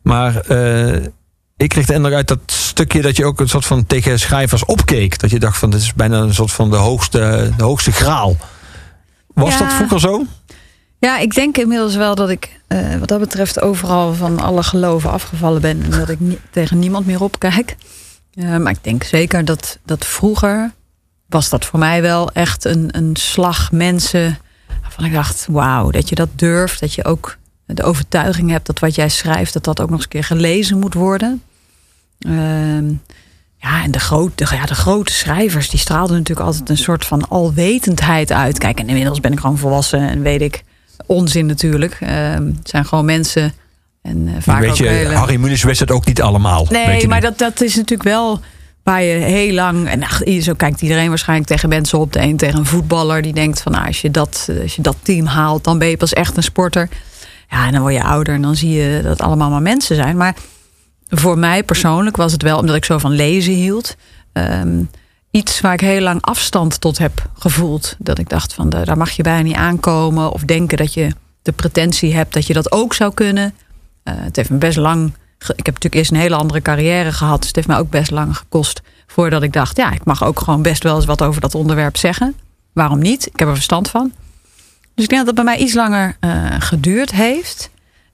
Maar 0.01 0.41
ik 1.63 1.69
kreeg 1.69 1.85
de 1.85 1.93
indruk 1.93 2.13
uit 2.13 2.27
dat 2.27 2.39
stukje 2.45 3.01
dat 3.01 3.15
je 3.17 3.25
ook 3.25 3.39
een 3.39 3.49
soort 3.49 3.65
van 3.65 3.85
tegen 3.85 4.19
schrijvers 4.19 4.65
opkeek. 4.65 5.19
Dat 5.19 5.29
je 5.29 5.39
dacht 5.39 5.57
van 5.57 5.69
dit 5.69 5.81
is 5.81 5.93
bijna 5.93 6.17
een 6.19 6.33
soort 6.33 6.51
van 6.51 6.69
de 6.69 6.75
hoogste, 6.75 7.51
de 7.57 7.63
hoogste 7.63 7.91
graal. 7.91 8.37
Was 9.33 9.53
Ja. 9.53 9.59
dat 9.59 9.73
vroeger 9.73 9.99
zo? 9.99 10.25
Ja, 10.99 11.17
ik 11.19 11.33
denk 11.33 11.57
inmiddels 11.57 11.95
wel 11.95 12.15
dat 12.15 12.29
ik 12.29 12.59
eh, 12.67 12.95
wat 12.99 13.07
dat 13.07 13.19
betreft 13.19 13.61
overal 13.61 14.13
van 14.13 14.39
alle 14.39 14.63
geloven 14.63 15.11
afgevallen 15.11 15.61
ben. 15.61 15.83
En 15.83 15.89
dat 15.89 16.09
ik 16.09 16.19
tegen 16.51 16.79
niemand 16.79 17.05
meer 17.05 17.21
opkijk. 17.21 17.75
Eh, 18.33 18.57
maar 18.57 18.71
ik 18.71 18.83
denk 18.83 19.03
zeker 19.03 19.45
dat, 19.45 19.79
dat 19.85 20.05
vroeger 20.05 20.71
was 21.27 21.49
dat 21.49 21.65
voor 21.65 21.79
mij 21.79 22.01
wel 22.01 22.31
echt 22.31 22.65
een, 22.65 22.87
een 22.91 23.15
slag 23.15 23.71
mensen. 23.71 24.37
Waarvan 24.81 25.05
ik 25.05 25.13
dacht, 25.13 25.45
wauw, 25.49 25.91
dat 25.91 26.09
je 26.09 26.15
dat 26.15 26.29
durft. 26.35 26.79
Dat 26.79 26.93
je 26.93 27.05
ook 27.05 27.37
de 27.65 27.83
overtuiging 27.83 28.49
hebt 28.49 28.65
dat 28.65 28.79
wat 28.79 28.95
jij 28.95 29.09
schrijft, 29.09 29.53
dat 29.53 29.63
dat 29.63 29.79
ook 29.81 29.85
nog 29.89 29.95
eens 29.95 30.03
een 30.03 30.09
keer 30.09 30.23
gelezen 30.23 30.79
moet 30.79 30.93
worden. 30.93 31.41
Ehm, 32.25 32.85
ja, 33.57 33.83
en 33.83 33.91
de, 33.91 33.99
grote, 33.99 34.47
ja, 34.51 34.65
de 34.65 34.75
grote 34.75 35.13
schrijvers, 35.13 35.69
die 35.69 35.79
straalden 35.79 36.17
natuurlijk 36.17 36.47
altijd 36.47 36.69
een 36.69 36.77
soort 36.77 37.05
van 37.05 37.29
alwetendheid 37.29 38.31
uit. 38.31 38.57
Kijk, 38.57 38.79
en 38.79 38.87
inmiddels 38.87 39.19
ben 39.19 39.31
ik 39.31 39.39
gewoon 39.39 39.57
volwassen 39.57 40.09
en 40.09 40.21
weet 40.21 40.41
ik 40.41 40.63
onzin 41.05 41.45
natuurlijk. 41.45 41.97
Ehm, 41.99 42.45
het 42.45 42.69
zijn 42.69 42.85
gewoon 42.85 43.05
mensen. 43.05 43.53
En 44.01 44.27
eh, 44.27 44.33
vaak 44.39 44.59
weet 44.59 44.69
ook 44.69 44.75
je, 44.75 44.87
hele... 44.87 45.13
Harry 45.13 45.35
Mulisch 45.35 45.63
wist 45.63 45.79
het 45.79 45.91
ook 45.91 46.05
niet 46.05 46.21
allemaal. 46.21 46.67
Nee, 46.69 47.07
maar 47.07 47.21
dat, 47.21 47.37
dat 47.37 47.61
is 47.61 47.75
natuurlijk 47.75 48.09
wel 48.09 48.39
waar 48.83 49.03
je 49.03 49.13
heel 49.13 49.53
lang. 49.53 49.89
En 49.89 50.41
zo 50.41 50.53
kijkt 50.53 50.81
iedereen 50.81 51.09
waarschijnlijk 51.09 51.49
tegen 51.49 51.69
mensen 51.69 51.99
op. 51.99 52.13
De 52.13 52.21
een 52.21 52.37
tegen 52.37 52.59
een 52.59 52.65
voetballer 52.65 53.21
die 53.21 53.33
denkt 53.33 53.61
van 53.61 53.71
nou, 53.71 53.87
als, 53.87 54.01
je 54.01 54.11
dat, 54.11 54.49
als 54.61 54.75
je 54.75 54.81
dat 54.81 54.95
team 55.01 55.25
haalt, 55.25 55.63
dan 55.63 55.77
ben 55.77 55.87
je 55.87 55.97
pas 55.97 56.13
echt 56.13 56.37
een 56.37 56.43
sporter. 56.43 56.89
Ja, 57.49 57.65
en 57.65 57.71
dan 57.71 57.81
word 57.81 57.93
je 57.93 58.03
ouder 58.03 58.33
en 58.33 58.41
dan 58.41 58.55
zie 58.55 58.71
je 58.71 58.99
dat 59.01 59.11
het 59.11 59.21
allemaal 59.21 59.49
maar 59.49 59.61
mensen 59.61 59.95
zijn. 59.95 60.17
Maar 60.17 60.35
voor 61.19 61.37
mij 61.37 61.63
persoonlijk 61.63 62.15
was 62.15 62.31
het 62.31 62.41
wel, 62.41 62.57
omdat 62.57 62.75
ik 62.75 62.85
zo 62.85 62.97
van 62.97 63.11
lezen 63.11 63.53
hield. 63.53 63.95
ehm, 64.33 64.83
iets 65.31 65.61
waar 65.61 65.73
ik 65.73 65.81
heel 65.81 66.01
lang 66.01 66.21
afstand 66.21 66.81
tot 66.81 66.97
heb 66.97 67.29
gevoeld. 67.37 67.95
Dat 67.99 68.19
ik 68.19 68.29
dacht 68.29 68.53
van 68.53 68.69
daar 68.69 68.97
mag 68.97 69.11
je 69.11 69.23
bijna 69.23 69.41
niet 69.41 69.55
aankomen. 69.55 70.31
Of 70.31 70.41
denken 70.41 70.77
dat 70.77 70.93
je 70.93 71.09
de 71.41 71.51
pretentie 71.51 72.13
hebt 72.13 72.33
dat 72.33 72.47
je 72.47 72.53
dat 72.53 72.71
ook 72.71 72.93
zou 72.93 73.13
kunnen. 73.13 73.53
Eh, 74.03 74.13
het 74.17 74.35
heeft 74.35 74.49
me 74.49 74.57
best 74.57 74.77
lang. 74.77 75.13
Ik 75.39 75.65
heb 75.65 75.65
natuurlijk 75.65 75.95
eerst 75.95 76.11
een 76.11 76.17
hele 76.17 76.35
andere 76.35 76.61
carrière 76.61 77.11
gehad. 77.11 77.37
Dus 77.37 77.47
het 77.47 77.55
heeft 77.55 77.67
me 77.67 77.77
ook 77.77 77.89
best 77.89 78.11
lang 78.11 78.37
gekost. 78.37 78.81
Voordat 79.07 79.43
ik 79.43 79.53
dacht, 79.53 79.77
ja, 79.77 79.91
ik 79.91 80.05
mag 80.05 80.23
ook 80.23 80.39
gewoon 80.39 80.61
best 80.61 80.83
wel 80.83 80.95
eens 80.95 81.05
wat 81.05 81.21
over 81.21 81.41
dat 81.41 81.55
onderwerp 81.55 81.97
zeggen. 81.97 82.35
Waarom 82.73 82.99
niet? 82.99 83.25
Ik 83.25 83.39
heb 83.39 83.47
er 83.47 83.53
verstand 83.53 83.89
van. 83.89 84.11
Dus 84.95 85.03
ik 85.03 85.09
denk 85.09 85.25
dat 85.25 85.35
het 85.35 85.45
bij 85.45 85.53
mij 85.55 85.57
iets 85.57 85.73
langer 85.73 86.17
eh, 86.19 86.45
geduurd 86.59 87.11
heeft. 87.11 87.69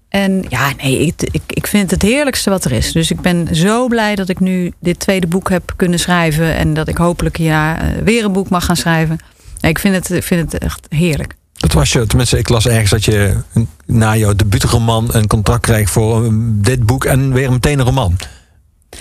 En 0.09 0.45
ja, 0.47 0.71
nee, 0.83 0.99
ik, 1.05 1.13
ik, 1.31 1.41
ik 1.47 1.67
vind 1.67 1.91
het 1.91 2.01
het 2.01 2.11
heerlijkste 2.11 2.49
wat 2.49 2.65
er 2.65 2.71
is. 2.71 2.91
Dus 2.91 3.11
ik 3.11 3.21
ben 3.21 3.55
zo 3.55 3.87
blij 3.87 4.15
dat 4.15 4.29
ik 4.29 4.39
nu 4.39 4.71
dit 4.79 4.99
tweede 4.99 5.27
boek 5.27 5.49
heb 5.49 5.73
kunnen 5.75 5.99
schrijven. 5.99 6.55
En 6.55 6.73
dat 6.73 6.87
ik 6.87 6.97
hopelijk 6.97 7.37
ja, 7.37 7.81
eh, 7.81 7.87
weer 8.03 8.23
een 8.25 8.31
boek 8.31 8.49
mag 8.49 8.65
gaan 8.65 8.75
schrijven. 8.75 9.17
Nee, 9.61 9.71
ik 9.71 9.79
vind 9.79 9.95
het, 9.95 10.11
ik 10.11 10.23
vind 10.23 10.51
het 10.51 10.63
echt 10.63 10.85
heerlijk. 10.89 11.33
Dat 11.53 11.73
was 11.73 11.91
je, 11.91 12.05
tenminste, 12.07 12.37
ik 12.37 12.49
las 12.49 12.67
ergens 12.67 12.89
dat 12.89 13.05
je 13.05 13.37
na 13.85 14.15
jouw 14.15 14.33
debuutroman 14.33 15.13
een 15.13 15.27
contract 15.27 15.61
kreeg 15.61 15.89
voor 15.89 16.29
dit 16.43 16.85
boek 16.85 17.05
en 17.05 17.33
weer 17.33 17.51
meteen 17.51 17.79
een 17.79 17.85
roman. 17.85 18.17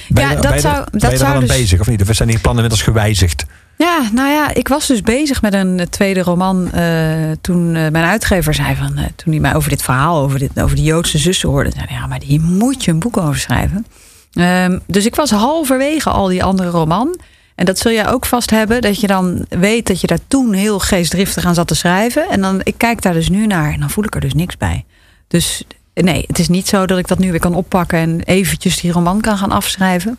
Ben 0.08 0.22
Ja, 0.24 0.30
je, 0.30 0.36
dat 0.40 0.52
je, 0.54 0.60
zou- 0.60 0.84
dat 0.90 1.00
je 1.02 1.08
er 1.08 1.16
zou 1.16 1.40
dus- 1.40 1.48
bezig 1.48 1.80
of 1.80 1.86
niet? 1.88 2.00
Of 2.08 2.16
zijn 2.16 2.28
die 2.28 2.38
plannen 2.38 2.64
inmiddels 2.64 2.88
gewijzigd? 2.88 3.44
Ja, 3.78 4.08
nou 4.12 4.28
ja, 4.30 4.54
ik 4.54 4.68
was 4.68 4.86
dus 4.86 5.00
bezig 5.00 5.42
met 5.42 5.54
een 5.54 5.80
eh, 5.80 5.86
tweede 5.86 6.22
roman. 6.22 6.72
eh, 6.72 7.30
toen 7.40 7.74
eh, 7.74 7.90
mijn 7.90 8.04
uitgever 8.04 8.54
zei 8.54 8.76
van. 8.76 8.94
toen 9.16 9.32
hij 9.32 9.40
mij 9.40 9.54
over 9.54 9.70
dit 9.70 9.82
verhaal, 9.82 10.22
over, 10.22 10.38
dit, 10.38 10.60
over 10.60 10.76
die 10.76 10.84
Joodse 10.84 11.18
zussen 11.18 11.48
hoorde. 11.48 11.70
zei 11.70 11.86
ja, 11.88 12.06
maar 12.06 12.20
hier 12.24 12.40
moet 12.40 12.84
je 12.84 12.90
een 12.90 12.98
boek 12.98 13.16
over 13.16 13.38
schrijven. 13.38 13.86
Ehm, 14.32 14.78
dus 14.86 15.06
ik 15.06 15.14
was 15.14 15.30
halverwege 15.30 16.10
al 16.10 16.26
die 16.26 16.44
andere 16.44 16.68
roman. 16.68 17.18
En 17.54 17.64
dat 17.64 17.78
zul 17.78 17.92
jij 17.92 18.08
ook 18.08 18.26
vast 18.26 18.50
hebben. 18.50 18.80
Dat 18.80 19.00
je 19.00 19.06
dan 19.06 19.46
weet 19.48 19.86
dat 19.86 20.00
je 20.00 20.06
daar 20.06 20.18
toen 20.28 20.52
heel 20.52 20.78
geestdriftig 20.78 21.44
aan 21.44 21.54
zat 21.54 21.66
te 21.66 21.74
schrijven. 21.74 22.28
En 22.28 22.40
dan, 22.40 22.60
ik 22.62 22.74
kijk 22.76 23.02
daar 23.02 23.12
dus 23.12 23.28
nu 23.28 23.46
naar 23.46 23.72
en 23.72 23.80
dan 23.80 23.90
voel 23.90 24.04
ik 24.04 24.14
er 24.14 24.20
dus 24.20 24.34
niks 24.34 24.56
bij. 24.56 24.84
Dus 25.28 25.62
nee, 25.94 26.24
het 26.26 26.38
is 26.38 26.48
niet 26.48 26.68
zo 26.68 26.86
dat 26.86 26.98
ik 26.98 27.08
dat 27.08 27.18
nu 27.18 27.30
weer 27.30 27.40
kan 27.40 27.54
oppakken. 27.54 27.98
En 27.98 28.20
eventjes 28.20 28.80
die 28.80 28.92
roman 28.92 29.20
kan 29.20 29.38
gaan 29.38 29.52
afschrijven. 29.52 30.18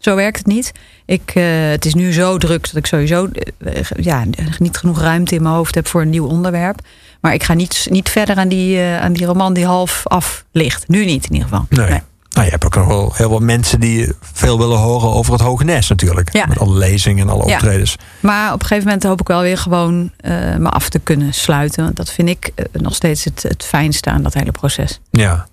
Zo 0.00 0.14
werkt 0.14 0.38
het 0.38 0.46
niet. 0.46 0.72
Ik, 1.06 1.30
eh, 1.34 1.44
het 1.70 1.84
is 1.84 1.94
nu 1.94 2.12
zo 2.12 2.38
druk 2.38 2.66
dat 2.66 2.76
ik 2.76 2.86
sowieso 2.86 3.28
eh, 3.58 3.82
ja, 3.96 4.24
niet 4.58 4.76
genoeg 4.76 5.00
ruimte 5.00 5.34
in 5.34 5.42
mijn 5.42 5.54
hoofd 5.54 5.74
heb 5.74 5.86
voor 5.86 6.00
een 6.00 6.10
nieuw 6.10 6.26
onderwerp. 6.26 6.80
Maar 7.20 7.34
ik 7.34 7.42
ga 7.42 7.54
niet, 7.54 7.86
niet 7.90 8.08
verder 8.08 8.36
aan 8.36 8.48
die, 8.48 8.78
eh, 8.78 9.00
aan 9.00 9.12
die 9.12 9.26
roman 9.26 9.52
die 9.54 9.66
half 9.66 10.02
af 10.06 10.44
ligt. 10.52 10.88
Nu 10.88 11.04
niet 11.04 11.24
in 11.24 11.32
ieder 11.32 11.48
geval. 11.48 11.66
Nee. 11.68 12.00
Nou, 12.30 12.44
je 12.44 12.50
hebt 12.50 12.64
ook 12.64 12.74
nog 12.74 12.86
wel 12.86 13.12
heel 13.14 13.30
wat 13.30 13.40
mensen 13.40 13.80
die 13.80 14.12
veel 14.32 14.58
willen 14.58 14.78
horen 14.78 15.08
over 15.10 15.32
het 15.32 15.42
Hoge 15.42 15.64
Nes 15.64 15.88
natuurlijk. 15.88 16.32
Ja. 16.32 16.46
Met 16.46 16.58
alle 16.58 16.78
lezingen 16.78 17.26
en 17.28 17.32
alle 17.32 17.46
Ja. 17.48 17.54
optredens. 17.54 17.96
Maar 18.20 18.52
op 18.52 18.60
een 18.60 18.66
gegeven 18.66 18.84
moment 18.84 19.04
hoop 19.04 19.20
ik 19.20 19.28
wel 19.28 19.40
weer 19.40 19.58
gewoon 19.58 20.10
me 20.58 20.68
af 20.68 20.88
te 20.88 20.98
kunnen 20.98 21.34
sluiten. 21.34 21.84
Want 21.84 21.96
dat 21.96 22.10
vind 22.10 22.28
ik 22.28 22.52
nog 22.72 22.94
steeds 22.94 23.24
het, 23.24 23.42
het 23.42 23.64
fijnste 23.64 24.10
aan 24.10 24.22
dat 24.22 24.34
hele 24.34 24.52
proces. 24.52 25.00
Ja. 25.10 25.46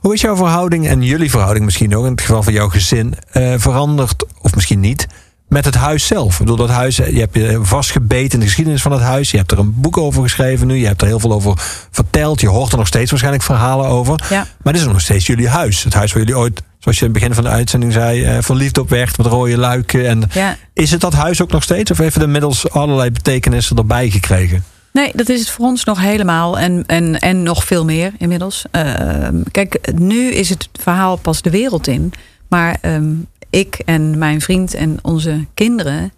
Hoe 0.00 0.14
is 0.14 0.20
jouw 0.20 0.36
verhouding 0.36 0.88
en 0.88 1.02
jullie 1.02 1.30
verhouding 1.30 1.64
misschien 1.64 1.96
ook, 1.96 2.04
in 2.04 2.10
het 2.10 2.20
geval 2.20 2.42
van 2.42 2.52
jouw 2.52 2.68
gezin, 2.68 3.14
eh, 3.32 3.54
veranderd, 3.56 4.24
of 4.40 4.54
misschien 4.54 4.80
niet, 4.80 5.06
met 5.48 5.64
het 5.64 5.74
huis 5.74 6.06
zelf? 6.06 6.32
Ik 6.32 6.38
bedoel, 6.38 6.56
dat 6.56 6.68
huis, 6.68 6.98
eh, 6.98 7.12
je 7.12 7.18
hebt 7.18 7.34
je 7.34 7.58
vastgebeten 7.62 8.32
in 8.32 8.40
de 8.40 8.46
geschiedenis 8.46 8.82
van 8.82 8.92
het 8.92 9.00
huis. 9.00 9.30
Je 9.30 9.36
hebt 9.36 9.50
er 9.50 9.58
een 9.58 9.74
boek 9.80 9.96
over 9.96 10.22
geschreven 10.22 10.66
nu. 10.66 10.74
Je 10.74 10.86
hebt 10.86 11.00
er 11.00 11.06
heel 11.06 11.20
veel 11.20 11.32
over 11.32 11.52
verteld. 11.90 12.40
Je 12.40 12.48
hoort 12.48 12.72
er 12.72 12.78
nog 12.78 12.86
steeds 12.86 13.10
waarschijnlijk 13.10 13.44
verhalen 13.44 13.86
over. 13.86 14.24
Ja. 14.30 14.46
Maar 14.62 14.72
dit 14.72 14.82
is 14.82 14.88
nog 14.88 15.00
steeds 15.00 15.26
jullie 15.26 15.48
huis. 15.48 15.84
Het 15.84 15.94
huis 15.94 16.12
waar 16.12 16.22
jullie 16.22 16.38
ooit, 16.38 16.62
zoals 16.78 16.98
je 16.98 17.04
in 17.04 17.10
het 17.10 17.20
begin 17.20 17.34
van 17.34 17.44
de 17.44 17.50
uitzending 17.50 17.92
zei, 17.92 18.24
eh, 18.24 18.36
verliefd 18.40 18.78
op 18.78 18.88
werd 18.88 19.18
met 19.18 19.26
rode 19.26 19.58
luiken. 19.58 20.06
En 20.06 20.22
Ja. 20.32 20.56
Is 20.72 20.90
het 20.90 21.00
dat 21.00 21.12
huis 21.12 21.42
ook 21.42 21.50
nog 21.50 21.62
steeds? 21.62 21.90
Of 21.90 21.98
heeft 21.98 22.14
het 22.14 22.24
inmiddels 22.24 22.70
allerlei 22.70 23.10
betekenissen 23.10 23.76
erbij 23.76 24.10
gekregen? 24.10 24.64
Nee, 24.96 25.10
dat 25.14 25.28
is 25.28 25.40
het 25.40 25.50
voor 25.50 25.64
ons 25.64 25.84
nog 25.84 26.00
helemaal. 26.00 26.58
En, 26.58 26.84
en, 26.86 27.18
en 27.18 27.42
nog 27.42 27.64
veel 27.64 27.84
meer 27.84 28.12
inmiddels. 28.18 28.64
Ehm, 28.70 29.42
kijk, 29.50 29.92
nu 29.94 30.30
is 30.30 30.48
het 30.48 30.68
verhaal 30.72 31.16
pas 31.16 31.42
de 31.42 31.50
wereld 31.50 31.86
in. 31.86 32.12
Maar 32.48 32.78
ehm, 32.80 33.14
ik 33.50 33.78
en 33.84 34.18
mijn 34.18 34.40
vriend 34.40 34.74
en 34.74 34.98
onze 35.02 35.46
kinderen 35.54 36.12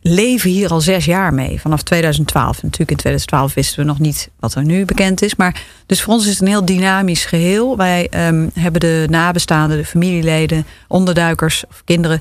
leven 0.00 0.50
hier 0.50 0.70
al 0.70 0.80
zes 0.80 1.04
jaar 1.04 1.34
mee. 1.34 1.60
Vanaf 1.60 1.82
2012. 1.82 2.62
Natuurlijk 2.62 2.90
in 2.90 2.96
2012 2.96 3.54
wisten 3.54 3.78
we 3.78 3.84
nog 3.84 3.98
niet 3.98 4.30
wat 4.40 4.54
er 4.54 4.64
nu 4.64 4.84
bekend 4.84 5.22
is. 5.22 5.36
Maar 5.36 5.62
dus 5.86 6.02
voor 6.02 6.12
ons 6.12 6.24
is 6.24 6.30
het 6.30 6.40
een 6.40 6.46
heel 6.46 6.64
dynamisch 6.64 7.24
geheel. 7.24 7.76
Wij 7.76 8.08
ehm, 8.10 8.48
hebben 8.54 8.80
de 8.80 9.06
nabestaanden, 9.10 9.76
de 9.76 9.84
familieleden, 9.84 10.66
onderduikers 10.88 11.64
of 11.68 11.82
kinderen 11.84 12.20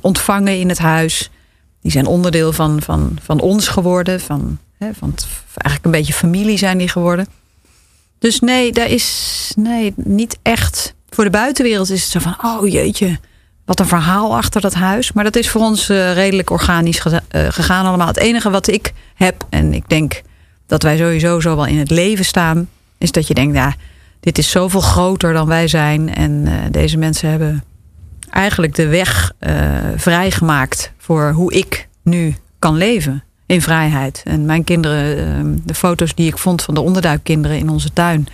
ontvangen 0.00 0.58
in 0.58 0.68
het 0.68 0.78
huis. 0.78 1.30
Die 1.82 1.92
zijn 1.92 2.06
onderdeel 2.06 2.52
van, 2.52 2.82
van, 2.82 3.18
van 3.22 3.40
ons 3.40 3.68
geworden. 3.68 4.20
Van, 4.20 4.58
hè, 4.78 4.90
van 4.98 5.10
het- 5.10 5.26
eigenlijk 5.52 5.84
een 5.84 5.90
beetje 6.00 6.12
familie 6.12 6.58
zijn 6.58 6.78
die 6.78 6.88
geworden. 6.88 7.26
Dus 8.18 8.40
nee, 8.40 8.72
daar 8.72 8.88
is 8.90 9.52
nee, 9.56 9.92
niet 9.96 10.38
echt. 10.42 10.94
Voor 11.10 11.24
de 11.24 11.30
buitenwereld 11.30 11.90
is 11.90 12.02
het 12.02 12.10
zo 12.10 12.18
van: 12.18 12.36
oh 12.42 12.68
jeetje, 12.68 13.18
wat 13.64 13.80
een 13.80 13.86
verhaal 13.86 14.36
achter 14.36 14.60
dat 14.60 14.74
huis. 14.74 15.12
Maar 15.12 15.24
dat 15.24 15.36
is 15.36 15.50
voor 15.50 15.60
ons 15.60 15.88
eh, 15.88 16.12
redelijk 16.14 16.50
organisch 16.50 17.00
eh, 17.00 17.46
gegaan 17.48 17.86
allemaal. 17.86 18.06
Het 18.06 18.16
enige 18.16 18.50
wat 18.50 18.66
ik 18.66 18.92
heb, 19.14 19.46
en 19.50 19.74
ik 19.74 19.88
denk 19.88 20.22
dat 20.66 20.82
wij 20.82 20.96
sowieso 20.96 21.40
zo 21.40 21.56
wel 21.56 21.66
in 21.66 21.78
het 21.78 21.90
leven 21.90 22.24
staan, 22.24 22.68
is 22.98 23.12
dat 23.12 23.26
je 23.26 23.34
denkt: 23.34 23.54
ja, 23.54 23.74
dit 24.20 24.38
is 24.38 24.50
zoveel 24.50 24.80
groter 24.80 25.32
dan 25.32 25.46
wij 25.46 25.68
zijn. 25.68 26.14
En 26.14 26.42
eh, 26.46 26.52
deze 26.70 26.96
mensen 26.98 27.30
hebben 27.30 27.64
eigenlijk 28.30 28.74
de 28.74 28.86
weg 28.86 29.32
vrijgemaakt 29.96 30.92
voor 30.98 31.30
hoe 31.30 31.52
ik 31.52 31.88
nu 32.02 32.34
kan 32.58 32.76
leven 32.76 33.22
in 33.48 33.62
vrijheid. 33.62 34.22
En 34.24 34.46
mijn 34.46 34.64
kinderen, 34.64 35.18
eh, 35.18 35.60
de 35.64 35.74
foto's 35.74 36.14
die 36.14 36.26
ik 36.26 36.38
vond 36.38 36.62
van 36.62 36.74
de 36.74 36.80
onderduikkinderen 36.80 37.58
in 37.58 37.68
onze 37.68 37.92
tuin, 37.92 38.26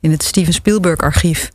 in 0.00 0.10
het 0.10 0.22
Steven 0.22 0.52
Spielberg 0.52 1.00
archief, 1.00 1.50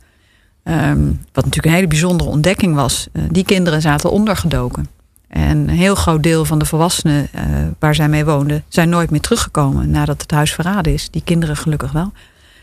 ehm, 0.62 1.06
wat 1.32 1.44
natuurlijk 1.44 1.66
een 1.66 1.72
hele 1.72 1.86
bijzondere 1.86 2.30
ontdekking 2.30 2.74
was, 2.74 3.08
eh, 3.12 3.22
die 3.30 3.44
kinderen 3.44 3.80
zaten 3.80 4.10
ondergedoken. 4.10 4.88
En 5.28 5.56
een 5.58 5.68
heel 5.68 5.94
groot 5.94 6.22
deel 6.22 6.44
van 6.44 6.58
de 6.58 6.64
volwassenen 6.64 7.28
eh, 7.32 7.44
waar 7.78 7.94
zij 7.94 8.08
mee 8.08 8.24
woonden, 8.24 8.64
zijn 8.68 8.88
nooit 8.88 9.10
meer 9.10 9.20
teruggekomen 9.20 9.90
nadat 9.90 10.22
het 10.22 10.30
huis 10.30 10.52
verraden 10.52 10.92
is. 10.92 11.10
Die 11.10 11.22
kinderen 11.24 11.56
gelukkig 11.56 11.92
wel. 11.92 12.12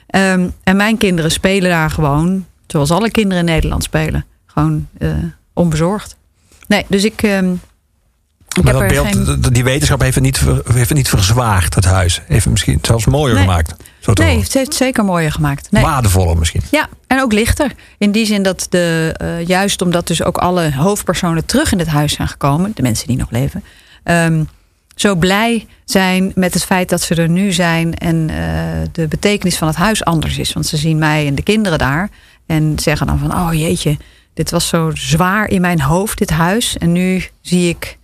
Ehm, 0.07 0.49
en 0.63 0.75
mijn 0.75 0.97
kinderen 0.97 1.31
spelen 1.31 1.69
daar 1.69 1.89
gewoon, 1.89 2.45
zoals 2.67 2.91
alle 2.91 3.11
kinderen 3.11 3.39
in 3.39 3.53
Nederland 3.53 3.83
spelen. 3.83 4.25
Gewoon 4.45 4.87
eh, 4.97 5.09
onbezorgd. 5.53 6.17
Nee, 6.67 6.85
dus 6.87 7.03
ik, 7.03 7.23
ehm, 7.23 7.53
Maar 8.63 8.73
dat 8.73 8.87
beeld, 8.87 9.07
geen- 9.07 9.41
die 9.51 9.63
wetenschap 9.63 10.01
heeft 10.01 10.15
het 10.15 10.23
niet, 10.23 10.39
heeft 10.73 10.89
het 10.89 10.97
niet 10.97 11.09
verzwaard, 11.09 11.75
het 11.75 11.85
huis. 11.85 12.21
Heeft 12.27 12.43
het 12.43 12.51
misschien 12.53 12.79
zelfs 12.81 13.05
mooier 13.05 13.35
Nee. 13.35 13.43
gemaakt. 13.43 13.75
Zo 13.99 14.11
Nee, 14.13 14.27
horen. 14.27 14.43
het 14.43 14.53
heeft 14.53 14.67
het 14.67 14.75
zeker 14.75 15.03
mooier 15.05 15.31
gemaakt. 15.31 15.71
Nee. 15.71 15.83
Waardevoller 15.83 16.37
misschien. 16.37 16.61
Ja, 16.71 16.87
en 17.07 17.21
ook 17.21 17.33
lichter. 17.33 17.71
In 17.97 18.11
die 18.11 18.25
zin 18.25 18.43
dat 18.43 18.67
de, 18.69 19.13
eh, 19.17 19.47
juist 19.47 19.81
omdat 19.81 20.07
dus 20.07 20.23
ook 20.23 20.37
alle 20.37 20.73
hoofdpersonen 20.75 21.45
terug 21.45 21.71
in 21.71 21.79
het 21.79 21.87
huis 21.87 22.13
zijn 22.13 22.27
gekomen, 22.27 22.71
de 22.75 22.81
mensen 22.81 23.07
die 23.07 23.17
nog 23.17 23.31
leven, 23.31 23.63
ehm, 24.03 24.43
zo 24.95 25.15
blij 25.15 25.65
zijn 25.85 26.31
met 26.35 26.53
het 26.53 26.63
feit 26.65 26.89
dat 26.89 27.01
ze 27.01 27.15
er 27.15 27.29
nu 27.29 27.51
zijn 27.51 27.93
en 27.95 28.29
eh, 28.29 28.37
de 28.91 29.07
betekenis 29.07 29.57
van 29.57 29.67
het 29.67 29.77
huis 29.77 30.03
anders 30.05 30.37
is. 30.37 30.53
Want 30.53 30.65
ze 30.65 30.77
zien 30.77 30.97
mij 30.97 31.27
en 31.27 31.35
de 31.35 31.43
kinderen 31.43 31.77
daar 31.79 32.09
en 32.45 32.73
zeggen 32.79 33.07
dan 33.07 33.19
van, 33.19 33.31
oh 33.33 33.49
jeetje, 33.53 33.97
dit 34.33 34.51
was 34.51 34.67
zo 34.67 34.91
zwaar 34.93 35.47
in 35.49 35.61
mijn 35.61 35.81
hoofd, 35.81 36.17
dit 36.17 36.29
huis. 36.29 36.77
En 36.77 36.91
nu 36.91 37.23
zie 37.41 37.69
ik 37.69 37.97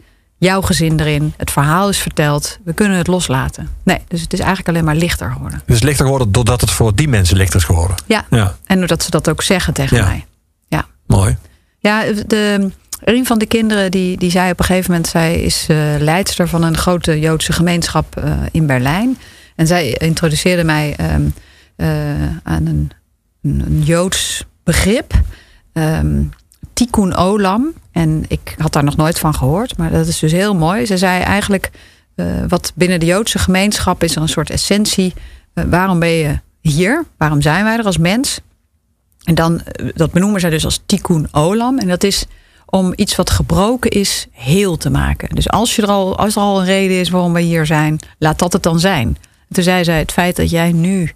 jouw 0.48 0.62
gezin 0.62 1.00
erin. 1.00 1.34
Het 1.38 1.52
verhaal 1.52 1.90
is 1.90 1.98
verteld. 1.98 2.58
We 2.64 2.74
kunnen 2.74 2.98
het 2.98 3.08
loslaten. 3.08 3.70
Nee, 3.84 4.00
dus 4.08 4.22
het 4.22 4.34
is 4.34 4.40
eigenlijk 4.40 4.70
alleen 4.70 4.84
maar 4.84 4.96
lichter 4.96 5.32
geworden. 5.32 5.62
Is 5.66 5.82
lichter 5.82 6.06
geworden 6.06 6.32
doordat 6.32 6.62
het 6.62 6.72
voor 6.72 6.96
die 6.96 7.08
mensen 7.08 7.38
lichter 7.38 7.60
is 7.60 7.66
geworden. 7.66 7.96
Ja, 8.06 8.26
Ja, 8.30 8.56
en 8.66 8.78
doordat 8.78 9.04
ze 9.04 9.10
dat 9.10 9.30
ook 9.30 9.42
zeggen 9.42 9.74
tegen 9.74 9.98
Ja. 9.98 10.06
mij. 10.06 10.26
Ja. 10.68 10.86
mooi. 11.08 11.38
Ja, 11.80 12.04
de, 12.28 12.70
een 13.04 13.26
van 13.26 13.40
de 13.40 13.46
kinderen 13.46 13.92
die, 13.92 14.18
die 14.18 14.32
zei 14.32 14.52
op 14.52 14.60
een 14.60 14.66
gegeven 14.66 14.92
moment... 14.92 15.10
zij 15.10 15.42
is 15.42 15.66
eh, 15.68 15.78
leidster 16.00 16.48
van 16.48 16.64
een 16.64 16.78
grote 16.78 17.20
Joodse 17.20 17.54
gemeenschap 17.54 18.16
eh, 18.18 18.34
in 18.52 18.66
Berlijn. 18.66 19.18
En 19.56 19.68
zij 19.68 19.90
introduceerde 19.94 20.64
mij 20.64 20.94
ehm, 20.98 21.22
eh, 21.76 21.88
aan 22.44 22.66
een, 22.66 22.92
een, 23.42 23.64
een 23.66 23.82
Joods 23.84 24.46
begrip. 24.64 25.14
ehm 25.74 26.24
Tikkun 26.74 27.16
Olam. 27.16 27.74
En 27.92 28.26
ik 28.28 28.56
had 28.58 28.74
daar 28.74 28.84
nog 28.84 28.96
nooit 28.96 29.20
van 29.20 29.34
gehoord. 29.34 29.78
Maar 29.78 29.92
dat 29.92 30.08
is 30.08 30.20
dus 30.20 30.32
heel 30.32 30.56
mooi. 30.56 30.86
Ze 30.86 30.98
zei 30.98 31.22
eigenlijk... 31.22 31.72
eh, 32.16 32.26
wat 32.48 32.72
binnen 32.76 33.00
de 33.00 33.06
Joodse 33.06 33.40
gemeenschap 33.40 34.04
is 34.04 34.16
er 34.16 34.22
een 34.22 34.30
soort 34.30 34.50
essentie. 34.50 35.14
Eh, 35.54 35.64
waarom 35.70 36.00
ben 36.00 36.10
je 36.10 36.40
hier? 36.62 37.06
Waarom 37.18 37.42
zijn 37.42 37.64
wij 37.64 37.78
er 37.78 37.86
als 37.86 37.98
mens? 37.98 38.40
En 39.24 39.36
dan, 39.36 39.62
eh, 39.62 39.90
dat 39.96 40.12
benoemen 40.12 40.40
zij 40.42 40.50
dus 40.50 40.66
als 40.66 40.82
tikkun 40.86 41.28
olam. 41.32 41.80
En 41.80 41.88
dat 41.88 42.04
is 42.04 42.26
om 42.66 42.94
iets 42.96 43.16
wat 43.16 43.30
gebroken 43.30 43.92
is, 43.92 44.28
heel 44.32 44.78
te 44.78 44.90
maken. 44.90 45.36
Dus 45.36 45.50
als, 45.50 45.76
je 45.76 45.82
er 45.82 45.88
al, 45.88 46.18
als 46.18 46.36
er 46.36 46.42
al 46.42 46.60
een 46.60 46.66
reden 46.66 47.00
is 47.00 47.10
waarom 47.10 47.34
we 47.34 47.42
hier 47.42 47.66
zijn, 47.66 48.00
laat 48.18 48.40
dat 48.40 48.54
het 48.54 48.64
dan 48.64 48.80
zijn. 48.80 49.08
En 49.08 49.56
toen 49.56 49.64
zei 49.64 49.84
zij, 49.84 50.00
het 50.00 50.12
feit 50.12 50.36
dat 50.36 50.50
jij 50.50 50.72
nu 50.72 51.12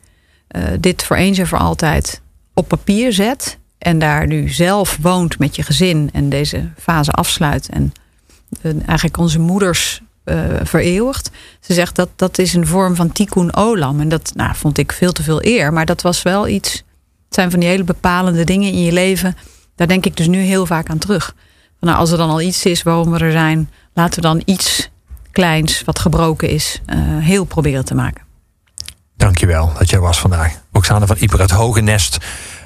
dit 0.79 1.03
voor 1.03 1.15
eens 1.15 1.37
en 1.37 1.47
voor 1.47 1.57
altijd 1.57 2.21
op 2.53 2.67
papier 2.67 3.13
zet... 3.13 3.57
en 3.85 3.99
daar 3.99 4.27
nu 4.27 4.49
zelf 4.49 4.97
woont 5.01 5.39
met 5.39 5.55
je 5.55 5.63
gezin 5.63 6.09
en 6.13 6.29
deze 6.29 6.69
fase 6.77 7.11
afsluit... 7.11 7.69
en 7.69 7.93
eh, 8.61 8.71
eigenlijk 8.85 9.17
onze 9.17 9.39
moeders 9.39 10.01
eh, 10.23 10.37
vereeuwigt. 10.63 11.31
Ze 11.59 11.73
zegt 11.73 11.95
dat 11.95 12.09
dat 12.15 12.37
is 12.37 12.53
een 12.53 12.67
vorm 12.67 12.95
van 12.95 13.11
tikkun 13.11 13.55
olam. 13.55 13.99
En 13.99 14.09
dat 14.09 14.31
nou, 14.35 14.55
vond 14.55 14.77
ik 14.77 14.91
veel 14.91 15.11
te 15.11 15.23
veel 15.23 15.45
eer. 15.45 15.73
Maar 15.73 15.85
dat 15.85 16.01
was 16.01 16.21
wel 16.21 16.47
iets... 16.47 16.73
Het 17.25 17.33
zijn 17.33 17.51
van 17.51 17.59
die 17.59 17.69
hele 17.69 17.83
bepalende 17.83 18.43
dingen 18.43 18.71
in 18.71 18.81
je 18.81 18.91
leven. 18.91 19.37
Daar 19.75 19.87
denk 19.87 20.05
ik 20.05 20.17
dus 20.17 20.27
nu 20.27 20.37
heel 20.37 20.65
vaak 20.65 20.89
aan 20.89 20.97
terug. 20.97 21.35
Nou, 21.79 21.97
als 21.97 22.11
er 22.11 22.17
dan 22.17 22.29
al 22.29 22.41
iets 22.41 22.65
is 22.65 22.83
waarom 22.83 23.11
we 23.11 23.19
er 23.19 23.31
zijn... 23.31 23.69
laten 23.93 24.15
we 24.15 24.27
dan 24.27 24.41
iets 24.45 24.89
kleins 25.31 25.83
wat 25.83 25.99
gebroken 25.99 26.49
is... 26.49 26.81
eh, 26.85 26.97
heel 26.99 27.43
proberen 27.43 27.85
te 27.85 27.95
maken. 27.95 28.23
Dankjewel 29.17 29.71
dat 29.77 29.89
jij 29.89 29.99
was 29.99 30.19
vandaag. 30.19 30.53
Oksana 30.71 31.05
van 31.05 31.17
Ieper, 31.19 31.39
het 31.39 31.51
Hoge 31.51 31.81
Nest. 31.81 32.17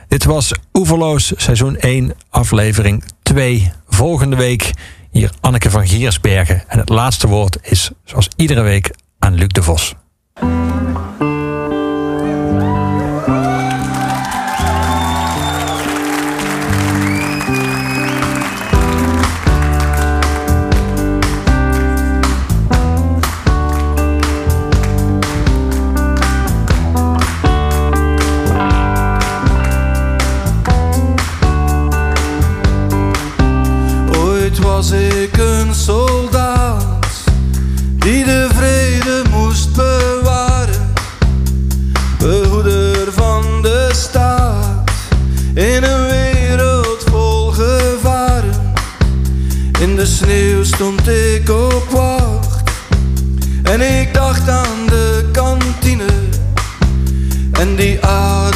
Dit 0.10 0.23
was 0.23 0.52
Oeverloos, 0.73 1.34
seizoen 1.38 1.77
1, 1.77 2.14
aflevering 2.30 3.03
2. 3.22 3.72
Volgende 3.88 4.36
week 4.36 4.72
hier 5.11 5.31
Anneke 5.40 5.69
van 5.69 5.88
Giersbergen. 5.88 6.64
En 6.68 6.80
het 6.80 6.90
laatste 6.90 7.27
woord 7.27 7.57
is, 7.61 7.91
zoals 8.03 8.30
iedere 8.36 8.61
week, 8.61 8.91
aan 9.19 9.34
Luc 9.34 9.48
de 9.48 9.64
Vos. 9.64 9.95
Soldaat 35.89 37.05
die 37.97 38.23
de 38.23 38.47
vrede 38.53 39.21
moest 39.29 39.75
bewaren, 39.75 40.93
behoeder 42.17 43.13
van 43.13 43.61
de 43.61 43.89
staat 43.91 44.91
in 45.53 45.83
een 45.83 46.07
wereld 46.07 47.03
vol 47.09 47.51
gevaren. 47.51 48.73
In 49.79 49.95
de 49.95 50.05
sneeuw 50.05 50.63
stond 50.63 51.07
ik 51.07 51.49
op 51.49 51.85
wacht 51.89 52.71
en 53.63 53.81
ik 54.01 54.13
dacht 54.13 54.49
aan 54.49 54.85
de 54.87 55.29
kantine 55.31 56.05
en 57.51 57.75
die 57.75 58.05
ademloze 58.05 58.48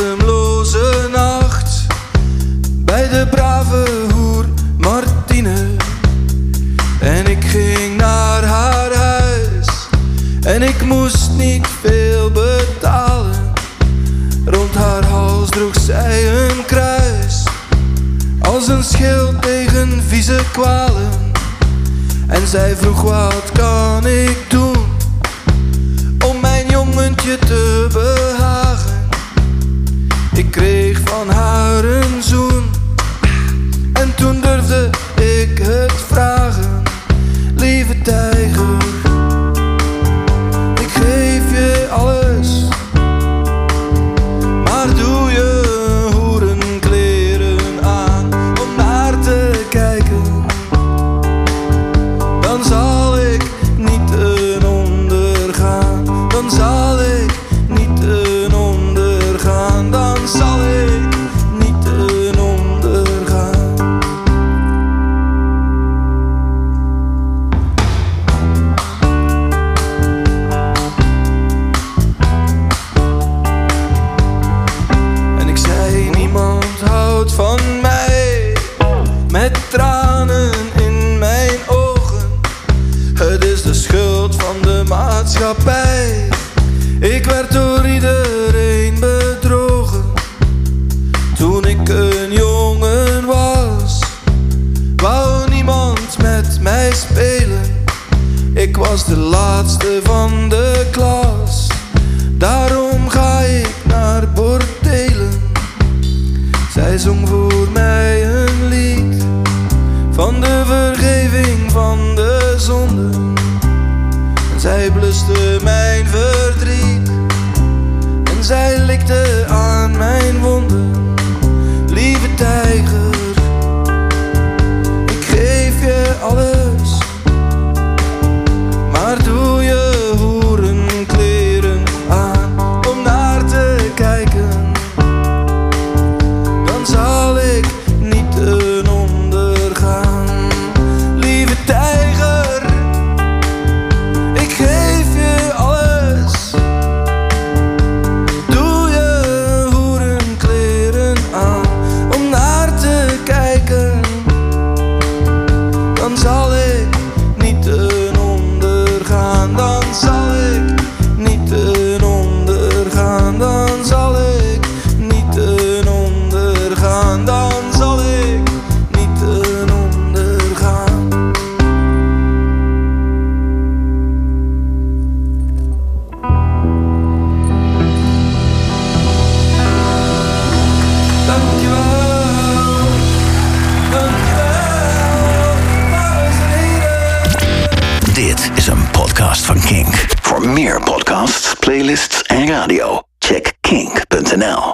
moest 11.14 11.31
niet 11.31 11.68
veel 11.81 12.31
betalen. 12.31 13.53
Rond 14.45 14.76
haar 14.76 15.06
hals 15.06 15.49
droeg 15.49 15.76
zij 15.81 16.48
een 16.48 16.65
kruis 16.65 17.44
als 18.41 18.68
een 18.68 18.84
schild 18.84 19.41
tegen 19.41 20.03
vieze 20.07 20.40
kwalen. 20.52 21.10
En 22.27 22.48
zij 22.48 22.76
vroeg 22.76 23.02
wat 23.02 23.52
kan 23.53 24.07
ik 24.07 24.38
doen 24.49 24.85
om 26.27 26.40
mijn 26.41 26.68
jongentje 26.69 27.38
te 27.38 27.88
behagen. 27.91 29.07
Ik 30.34 30.52
kreeg 30.52 30.99
van 31.06 31.30
haar 31.30 31.84
een 31.84 32.23
zoen 32.23 32.64
en 33.94 34.15
toen 34.15 34.41
durfde 34.41 34.90
ik 35.15 35.57
het 35.57 35.93